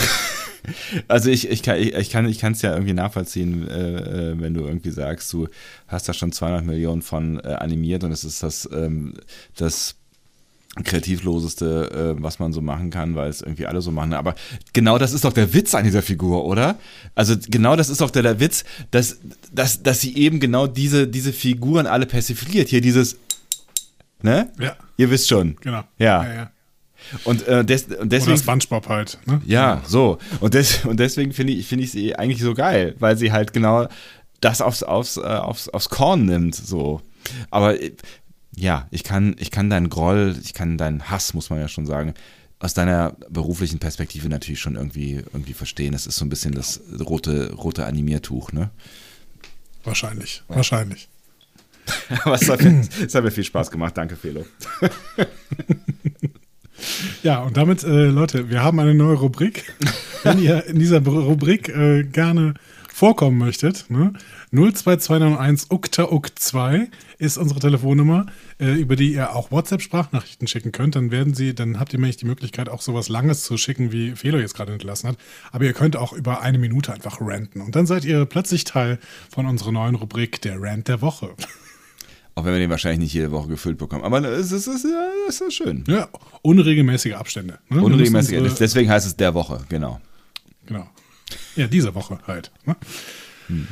Also 1.06 1.30
ich, 1.30 1.48
ich 1.48 1.62
kann 1.62 1.78
ich, 1.78 2.10
kann 2.10 2.28
ich 2.28 2.40
kann 2.40 2.52
es 2.52 2.60
ja 2.60 2.72
irgendwie 2.72 2.92
nachvollziehen, 2.92 3.68
äh, 3.68 4.32
äh, 4.32 4.40
wenn 4.40 4.52
du 4.52 4.62
irgendwie 4.62 4.90
sagst, 4.90 5.32
du 5.32 5.46
hast 5.86 6.08
da 6.08 6.12
schon 6.12 6.32
200 6.32 6.64
Millionen 6.64 7.02
von 7.02 7.38
äh, 7.38 7.52
animiert 7.52 8.02
und 8.02 8.10
es 8.10 8.24
ist 8.24 8.42
das 8.42 8.68
ähm, 8.72 9.14
das 9.54 9.94
kreativloseste, 10.84 12.14
äh, 12.18 12.22
was 12.22 12.38
man 12.38 12.52
so 12.52 12.60
machen 12.60 12.90
kann, 12.90 13.14
weil 13.14 13.30
es 13.30 13.40
irgendwie 13.40 13.66
alle 13.66 13.80
so 13.80 13.90
machen. 13.90 14.12
Aber 14.12 14.34
genau 14.72 14.98
das 14.98 15.12
ist 15.12 15.24
doch 15.24 15.32
der 15.32 15.54
Witz 15.54 15.74
an 15.74 15.84
dieser 15.84 16.02
Figur, 16.02 16.44
oder? 16.44 16.78
Also 17.14 17.34
genau 17.48 17.76
das 17.76 17.88
ist 17.88 18.00
doch 18.00 18.10
der, 18.10 18.22
der 18.22 18.40
Witz, 18.40 18.64
dass, 18.90 19.18
dass, 19.52 19.82
dass 19.82 20.00
sie 20.00 20.16
eben 20.16 20.38
genau 20.38 20.66
diese, 20.66 21.08
diese 21.08 21.32
Figuren 21.32 21.86
alle 21.86 22.06
persifliert. 22.06 22.68
Hier 22.68 22.80
dieses, 22.80 23.16
ne? 24.22 24.50
Ja. 24.58 24.76
Ihr 24.98 25.10
wisst 25.10 25.28
schon. 25.28 25.56
Genau. 25.60 25.84
Ja. 25.98 26.24
ja, 26.24 26.34
ja. 26.34 26.50
Und, 27.24 27.46
äh, 27.46 27.64
des, 27.64 27.84
und 27.84 28.10
deswegen. 28.10 28.32
Oder 28.32 28.42
SpongeBob 28.42 28.88
halt. 28.88 29.18
Ne? 29.26 29.40
Ja, 29.46 29.82
so. 29.86 30.18
Und, 30.40 30.54
des, 30.54 30.84
und 30.84 30.98
deswegen 30.98 31.32
finde 31.32 31.52
ich, 31.52 31.66
finde 31.66 31.84
ich 31.84 31.92
sie 31.92 32.16
eigentlich 32.16 32.42
so 32.42 32.54
geil, 32.54 32.94
weil 32.98 33.16
sie 33.16 33.32
halt 33.32 33.52
genau 33.52 33.88
das 34.40 34.60
aufs, 34.60 34.82
aufs, 34.82 35.16
äh, 35.16 35.20
aufs, 35.20 35.68
aufs 35.68 35.88
Korn 35.88 36.26
nimmt, 36.26 36.54
so. 36.54 37.00
Aber 37.50 37.80
äh, 37.80 37.92
ja, 38.54 38.86
ich 38.90 39.04
kann, 39.04 39.36
ich 39.38 39.50
kann 39.50 39.70
deinen 39.70 39.90
Groll, 39.90 40.36
ich 40.42 40.54
kann 40.54 40.78
deinen 40.78 41.10
Hass, 41.10 41.34
muss 41.34 41.50
man 41.50 41.58
ja 41.58 41.68
schon 41.68 41.86
sagen, 41.86 42.14
aus 42.58 42.74
deiner 42.74 43.14
beruflichen 43.28 43.78
Perspektive 43.78 44.28
natürlich 44.28 44.60
schon 44.60 44.76
irgendwie, 44.76 45.16
irgendwie 45.32 45.52
verstehen. 45.52 45.92
Das 45.92 46.06
ist 46.06 46.16
so 46.16 46.24
ein 46.24 46.30
bisschen 46.30 46.54
das 46.54 46.80
rote, 47.00 47.52
rote 47.52 47.84
Animiertuch, 47.84 48.52
ne? 48.52 48.70
Wahrscheinlich, 49.84 50.42
ja. 50.48 50.56
wahrscheinlich. 50.56 51.08
Aber 52.24 52.34
es 52.34 52.48
hat, 52.48 52.62
mir, 52.62 52.80
es 53.04 53.14
hat 53.14 53.22
mir 53.22 53.30
viel 53.30 53.44
Spaß 53.44 53.70
gemacht. 53.70 53.96
Danke, 53.96 54.16
Felo. 54.16 54.44
Ja, 57.22 57.42
und 57.42 57.56
damit, 57.56 57.84
äh, 57.84 58.06
Leute, 58.06 58.50
wir 58.50 58.62
haben 58.62 58.78
eine 58.78 58.94
neue 58.94 59.16
Rubrik. 59.16 59.72
Wenn 60.22 60.42
ihr 60.42 60.64
in 60.66 60.78
dieser 60.78 61.04
Rubrik 61.04 61.68
äh, 61.68 62.04
gerne 62.04 62.54
vorkommen 62.96 63.36
möchtet, 63.36 63.90
ne? 63.90 64.14
02291 64.52 65.70
ukta 65.70 66.04
uk 66.04 66.28
2 66.34 66.88
ist 67.18 67.36
unsere 67.36 67.60
Telefonnummer, 67.60 68.24
äh, 68.58 68.72
über 68.72 68.96
die 68.96 69.12
ihr 69.12 69.36
auch 69.36 69.50
WhatsApp-Sprachnachrichten 69.50 70.48
schicken 70.48 70.72
könnt. 70.72 70.96
Dann 70.96 71.10
werden 71.10 71.34
sie, 71.34 71.54
dann 71.54 71.78
habt 71.78 71.92
ihr 71.92 71.98
nämlich 71.98 72.16
die 72.16 72.24
Möglichkeit, 72.24 72.70
auch 72.70 72.80
sowas 72.80 73.10
Langes 73.10 73.42
zu 73.42 73.58
schicken, 73.58 73.92
wie 73.92 74.12
Felo 74.12 74.38
jetzt 74.38 74.54
gerade 74.54 74.72
hinterlassen 74.72 75.08
hat. 75.08 75.18
Aber 75.52 75.64
ihr 75.64 75.74
könnt 75.74 75.96
auch 75.96 76.14
über 76.14 76.40
eine 76.40 76.58
Minute 76.58 76.92
einfach 76.94 77.18
ranten. 77.20 77.60
Und 77.60 77.76
dann 77.76 77.86
seid 77.86 78.06
ihr 78.06 78.24
plötzlich 78.24 78.64
Teil 78.64 78.98
von 79.30 79.44
unserer 79.44 79.72
neuen 79.72 79.94
Rubrik, 79.94 80.40
der 80.40 80.60
Rant 80.60 80.88
der 80.88 81.02
Woche. 81.02 81.34
Auch 82.36 82.44
wenn 82.44 82.52
wir 82.52 82.60
den 82.60 82.68
wahrscheinlich 82.68 83.00
nicht 83.00 83.14
jede 83.14 83.32
Woche 83.32 83.48
gefüllt 83.48 83.78
bekommen. 83.78 84.04
Aber 84.04 84.22
es 84.22 84.52
ist, 84.52 84.66
es 84.66 84.84
ist, 84.84 84.94
es 85.26 85.40
ist 85.40 85.54
schön. 85.54 85.84
Ja, 85.88 86.06
unregelmäßige 86.42 87.14
Abstände. 87.14 87.58
Ne? 87.70 87.82
Unregelmäßige, 87.82 88.36
unsere, 88.36 88.58
deswegen 88.58 88.90
heißt 88.90 89.06
es 89.06 89.16
der 89.16 89.32
Woche, 89.32 89.64
genau. 89.70 90.00
Genau. 90.66 90.86
Ja, 91.56 91.66
diese 91.66 91.94
Woche 91.94 92.18
halt. 92.26 92.52
Ne? 92.66 92.76
Hm. 93.46 93.66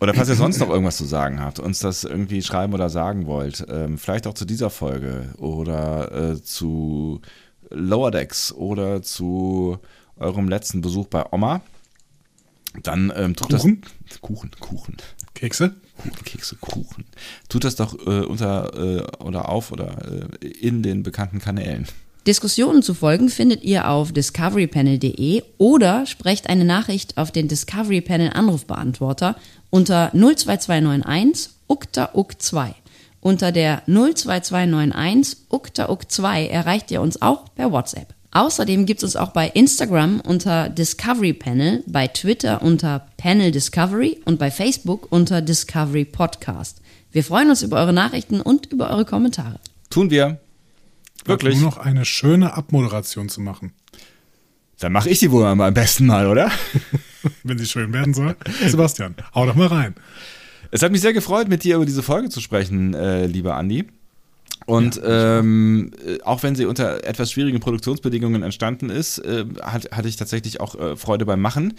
Oder 0.00 0.14
falls 0.14 0.30
ihr 0.30 0.36
sonst 0.36 0.58
noch 0.58 0.70
irgendwas 0.70 0.96
zu 0.96 1.04
sagen 1.04 1.38
habt, 1.40 1.58
uns 1.58 1.80
das 1.80 2.04
irgendwie 2.04 2.40
schreiben 2.40 2.72
oder 2.72 2.88
sagen 2.88 3.26
wollt, 3.26 3.66
ähm, 3.68 3.98
vielleicht 3.98 4.26
auch 4.26 4.34
zu 4.34 4.46
dieser 4.46 4.70
Folge 4.70 5.34
oder 5.36 6.32
äh, 6.32 6.42
zu 6.42 7.20
Lower 7.68 8.10
Decks 8.10 8.52
oder 8.52 9.02
zu 9.02 9.78
eurem 10.16 10.48
letzten 10.48 10.80
Besuch 10.80 11.08
bei 11.08 11.24
Oma, 11.30 11.60
dann 12.82 13.12
ähm, 13.14 13.36
tut 13.36 13.50
Kuchen? 13.50 13.82
das. 14.08 14.20
Kuchen, 14.22 14.50
Kuchen. 14.60 14.96
Kekse? 15.34 15.74
Kekse, 16.24 16.56
Kuchen. 16.56 17.04
Tut 17.48 17.64
das 17.64 17.76
doch 17.76 17.94
äh, 18.06 18.24
unter 18.24 18.72
äh, 18.74 19.22
oder 19.22 19.48
auf 19.48 19.72
oder 19.72 20.28
äh, 20.40 20.46
in 20.46 20.82
den 20.82 21.02
bekannten 21.02 21.38
Kanälen. 21.38 21.86
Diskussionen 22.26 22.82
zu 22.82 22.92
folgen 22.92 23.28
findet 23.28 23.62
ihr 23.62 23.88
auf 23.88 24.10
discoverypanel.de 24.10 25.44
oder 25.58 26.06
sprecht 26.06 26.48
eine 26.48 26.64
Nachricht 26.64 27.16
auf 27.18 27.30
den 27.30 27.46
Discovery 27.46 28.00
Panel 28.00 28.30
Anrufbeantworter 28.32 29.36
unter 29.70 30.10
02291 30.12 31.50
ukta 31.68 32.10
uk 32.14 32.40
2 32.42 32.74
Unter 33.20 33.52
der 33.52 33.82
02291 33.86 35.38
uktauk2 35.50 36.48
erreicht 36.48 36.90
ihr 36.90 37.00
uns 37.00 37.22
auch 37.22 37.44
per 37.54 37.70
WhatsApp. 37.70 38.15
Außerdem 38.32 38.86
gibt 38.86 39.00
es 39.00 39.04
uns 39.04 39.16
auch 39.16 39.30
bei 39.30 39.48
Instagram 39.48 40.20
unter 40.20 40.68
Discovery 40.68 41.32
Panel, 41.32 41.82
bei 41.86 42.06
Twitter 42.08 42.62
unter 42.62 43.06
Panel 43.16 43.50
Discovery 43.50 44.20
und 44.24 44.38
bei 44.38 44.50
Facebook 44.50 45.10
unter 45.10 45.42
Discovery 45.42 46.04
Podcast. 46.04 46.82
Wir 47.12 47.24
freuen 47.24 47.48
uns 47.50 47.62
über 47.62 47.78
eure 47.78 47.92
Nachrichten 47.92 48.40
und 48.40 48.66
über 48.66 48.90
eure 48.90 49.04
Kommentare. 49.04 49.58
Tun 49.90 50.10
wir. 50.10 50.38
Wirklich. 51.24 51.56
Nur 51.56 51.70
noch 51.70 51.78
eine 51.78 52.04
schöne 52.04 52.54
Abmoderation 52.54 53.28
zu 53.28 53.40
machen. 53.40 53.72
Dann 54.78 54.92
mache 54.92 55.08
ich 55.08 55.20
die 55.20 55.30
wohl 55.30 55.44
am 55.46 55.72
besten 55.72 56.06
mal, 56.06 56.26
oder? 56.26 56.50
Wenn 57.42 57.58
sie 57.58 57.66
schön 57.66 57.92
werden 57.92 58.12
soll. 58.12 58.36
Sebastian, 58.66 59.14
hau 59.34 59.46
doch 59.46 59.54
mal 59.54 59.68
rein. 59.68 59.94
Es 60.70 60.82
hat 60.82 60.92
mich 60.92 61.00
sehr 61.00 61.12
gefreut, 61.12 61.48
mit 61.48 61.64
dir 61.64 61.76
über 61.76 61.86
diese 61.86 62.02
Folge 62.02 62.28
zu 62.28 62.40
sprechen, 62.40 62.92
äh, 62.94 63.26
lieber 63.26 63.56
Andi. 63.56 63.86
Und 64.64 65.00
ähm, 65.04 65.92
äh, 66.04 66.20
auch 66.22 66.42
wenn 66.42 66.56
sie 66.56 66.66
unter 66.66 67.04
etwas 67.04 67.30
schwierigen 67.30 67.60
Produktionsbedingungen 67.60 68.42
entstanden 68.42 68.90
ist, 68.90 69.18
äh, 69.18 69.44
hat, 69.62 69.90
hatte 69.92 70.08
ich 70.08 70.16
tatsächlich 70.16 70.60
auch 70.60 70.74
äh, 70.74 70.96
Freude 70.96 71.26
beim 71.26 71.40
Machen 71.40 71.74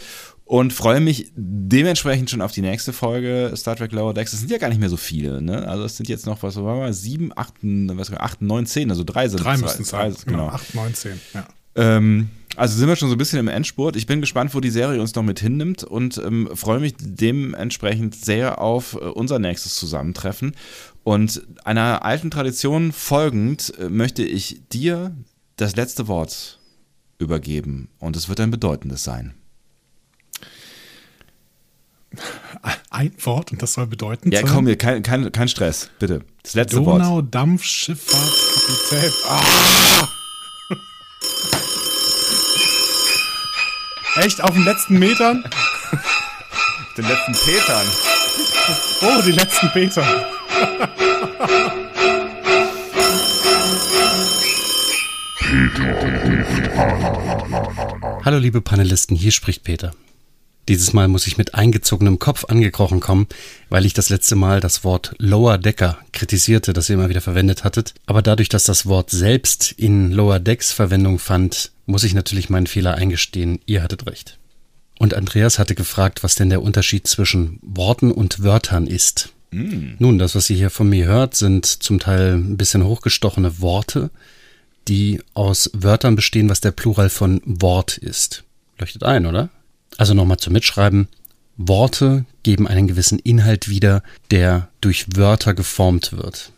und 0.46 0.72
freue 0.72 1.02
mich 1.02 1.32
dementsprechend 1.36 2.30
schon 2.30 2.42
auf 2.42 2.52
die 2.52 2.62
nächste 2.62 2.94
Folge 2.94 3.52
Star 3.56 3.76
Trek 3.76 3.92
Lower 3.92 4.14
Decks. 4.14 4.32
Es 4.32 4.40
sind 4.40 4.52
ja 4.52 4.58
gar 4.58 4.70
nicht 4.70 4.80
mehr 4.80 4.90
so 4.90 4.98
viele, 4.98 5.42
ne? 5.42 5.68
Also 5.68 5.84
es 5.84 5.98
sind 5.98 6.08
jetzt 6.08 6.26
noch, 6.26 6.44
was 6.44 6.56
war 6.56 6.78
mal, 6.78 6.94
sieben, 6.94 7.32
acht, 7.36 7.54
was, 7.62 8.14
acht, 8.14 8.42
neun, 8.42 8.66
zehn, 8.66 8.90
also 8.90 9.04
drei 9.04 9.28
sind 9.28 9.44
Drei 9.44 9.58
müssen 9.58 9.82
es 9.82 9.90
sein. 9.90 10.16
Genau. 10.26 10.48
8, 10.48 10.76
9, 10.76 10.94
10. 10.94 11.22
Ja. 11.34 11.48
Ähm, 11.78 12.30
also 12.58 12.76
sind 12.76 12.88
wir 12.88 12.96
schon 12.96 13.10
so 13.10 13.16
ein 13.16 13.20
bisschen 13.20 13.40
im 13.40 13.48
Endspurt. 13.48 13.96
Ich 13.96 14.08
bin 14.08 14.20
gespannt, 14.20 14.56
wo 14.56 14.60
die 14.60 14.72
Serie 14.72 15.00
uns 15.00 15.14
noch 15.14 15.22
mit 15.22 15.40
hinnimmt 15.40 15.84
und 15.84 16.18
ähm, 16.18 16.50
freue 16.56 16.80
mich 16.80 16.96
dementsprechend 17.00 18.16
sehr 18.16 18.60
auf 18.60 18.96
äh, 18.96 18.98
unser 18.98 19.38
nächstes 19.38 19.76
Zusammentreffen. 19.76 20.56
Und 21.04 21.44
einer 21.64 22.04
alten 22.04 22.32
Tradition 22.32 22.92
folgend 22.92 23.74
äh, 23.80 23.90
möchte 23.90 24.24
ich 24.24 24.64
dir 24.72 25.16
das 25.56 25.76
letzte 25.76 26.08
Wort 26.08 26.58
übergeben 27.20 27.90
und 28.00 28.16
es 28.16 28.28
wird 28.28 28.40
ein 28.40 28.50
bedeutendes 28.50 29.04
sein. 29.04 29.36
Ein 32.90 33.12
Wort 33.20 33.52
und 33.52 33.62
das 33.62 33.74
soll 33.74 33.86
bedeuten. 33.86 34.32
Ja, 34.32 34.42
komm, 34.42 34.66
hier, 34.66 34.78
kein, 34.78 35.04
kein, 35.04 35.32
kein 35.32 35.48
Stress, 35.48 35.92
bitte. 36.00 36.22
Das 36.42 36.56
letzte 36.56 36.84
Wort. 36.84 37.02
Donau-Dampfschifffahrtskapitän. 37.02 39.12
Ah! 39.28 40.08
Echt 44.20 44.42
auf 44.42 44.52
den 44.52 44.66
letzten 44.66 44.98
Metern? 44.98 45.44
Den 46.98 47.06
letzten 47.06 47.34
Petern. 47.34 47.86
Oh, 49.02 49.22
die 49.24 49.32
letzten 49.32 49.70
Metern. 49.76 50.26
Hallo 58.26 58.38
liebe 58.40 58.62
Panelisten, 58.62 59.16
hier 59.16 59.32
spricht 59.32 59.64
Peter. 59.64 59.92
Dieses 60.68 60.92
Mal 60.94 61.08
muss 61.08 61.28
ich 61.28 61.38
mit 61.38 61.54
eingezogenem 61.56 62.20
Kopf 62.20 62.46
angekrochen 62.46 63.00
kommen, 63.00 63.28
weil 63.70 63.86
ich 63.86 63.94
das 63.94 64.10
letzte 64.10 64.36
Mal 64.36 64.60
das 64.60 64.84
Wort 64.84 65.14
Lower 65.20 65.58
Decker 65.58 65.98
kritisierte, 66.12 66.74
das 66.74 66.90
ihr 66.90 66.96
immer 66.96 67.10
wieder 67.10 67.22
verwendet 67.22 67.64
hattet. 67.64 67.94
Aber 68.06 68.22
dadurch, 68.22 68.50
dass 68.50 68.64
das 68.64 68.88
Wort 68.88 69.12
selbst 69.12 69.72
in 69.74 70.12
Lower 70.12 70.40
Decks 70.40 70.74
Verwendung 70.74 71.20
fand, 71.20 71.72
muss 71.88 72.04
ich 72.04 72.14
natürlich 72.14 72.52
meinen 72.52 72.68
Fehler 72.68 72.96
eingestehen. 72.96 73.60
Ihr 73.66 73.82
hattet 73.82 74.06
recht. 74.06 74.38
Und 75.00 75.14
Andreas 75.14 75.58
hatte 75.58 75.74
gefragt, 75.74 76.24
was 76.24 76.36
denn 76.36 76.50
der 76.50 76.62
Unterschied 76.62 77.08
zwischen 77.08 77.60
Worten 77.62 78.12
und 78.12 78.44
Wörtern 78.44 78.86
ist. 78.86 79.30
Nun, 79.52 80.20
das, 80.20 80.36
was 80.36 80.50
ihr 80.50 80.58
hier 80.58 80.70
von 80.70 80.90
mir 80.90 81.08
hört, 81.08 81.36
sind 81.36 81.66
zum 81.66 82.00
Teil 82.00 82.34
ein 82.34 82.58
bisschen 82.58 82.84
hochgestochene 82.84 83.62
Worte, 83.62 84.12
die 84.88 85.22
aus 85.34 85.72
Wörtern 85.74 86.16
bestehen, 86.16 86.50
was 86.50 86.62
der 86.62 86.72
Plural 86.72 87.10
von 87.10 87.42
Wort 87.46 87.98
ist. 87.98 88.44
Leuchtet 88.78 89.04
ein, 89.04 89.26
oder? 89.26 89.50
Also 89.98 90.14
nochmal 90.14 90.38
zum 90.38 90.54
Mitschreiben. 90.54 91.08
Worte 91.56 92.26
geben 92.44 92.68
einen 92.68 92.88
gewissen 92.88 93.20
Inhalt 93.20 93.68
wieder, 93.70 94.04
der 94.30 94.68
durch 94.82 95.06
Wörter 95.16 95.54
geformt 95.54 96.12
wird. 96.14 96.52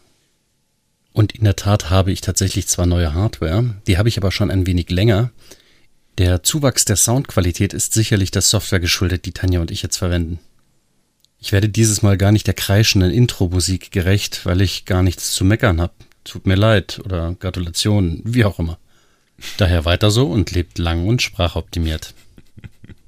Und 1.11 1.33
in 1.33 1.43
der 1.43 1.55
Tat 1.55 1.89
habe 1.89 2.11
ich 2.11 2.21
tatsächlich 2.21 2.67
zwar 2.67 2.85
neue 2.85 3.13
Hardware, 3.13 3.75
die 3.87 3.97
habe 3.97 4.09
ich 4.09 4.17
aber 4.17 4.31
schon 4.31 4.51
ein 4.51 4.67
wenig 4.67 4.89
länger. 4.89 5.31
Der 6.17 6.43
Zuwachs 6.43 6.85
der 6.85 6.97
Soundqualität 6.97 7.73
ist 7.73 7.93
sicherlich 7.93 8.31
der 8.31 8.41
Software 8.41 8.79
geschuldet, 8.79 9.25
die 9.25 9.31
Tanja 9.31 9.61
und 9.61 9.71
ich 9.71 9.81
jetzt 9.81 9.97
verwenden. 9.97 10.39
Ich 11.39 11.51
werde 11.53 11.69
dieses 11.69 12.01
Mal 12.01 12.17
gar 12.17 12.31
nicht 12.31 12.47
der 12.47 12.53
kreischenden 12.53 13.11
Intro-Musik 13.11 13.91
gerecht, 13.91 14.45
weil 14.45 14.61
ich 14.61 14.85
gar 14.85 15.03
nichts 15.03 15.31
zu 15.31 15.45
meckern 15.45 15.79
habe. 15.79 15.93
Tut 16.25 16.45
mir 16.45 16.55
leid 16.55 16.99
oder 17.05 17.33
Gratulation, 17.39 18.21
wie 18.25 18.43
auch 18.43 18.59
immer. 18.59 18.77
Daher 19.57 19.85
weiter 19.85 20.11
so 20.11 20.27
und 20.27 20.51
lebt 20.51 20.77
lang 20.77 21.07
und 21.07 21.21
sprachoptimiert. 21.21 22.13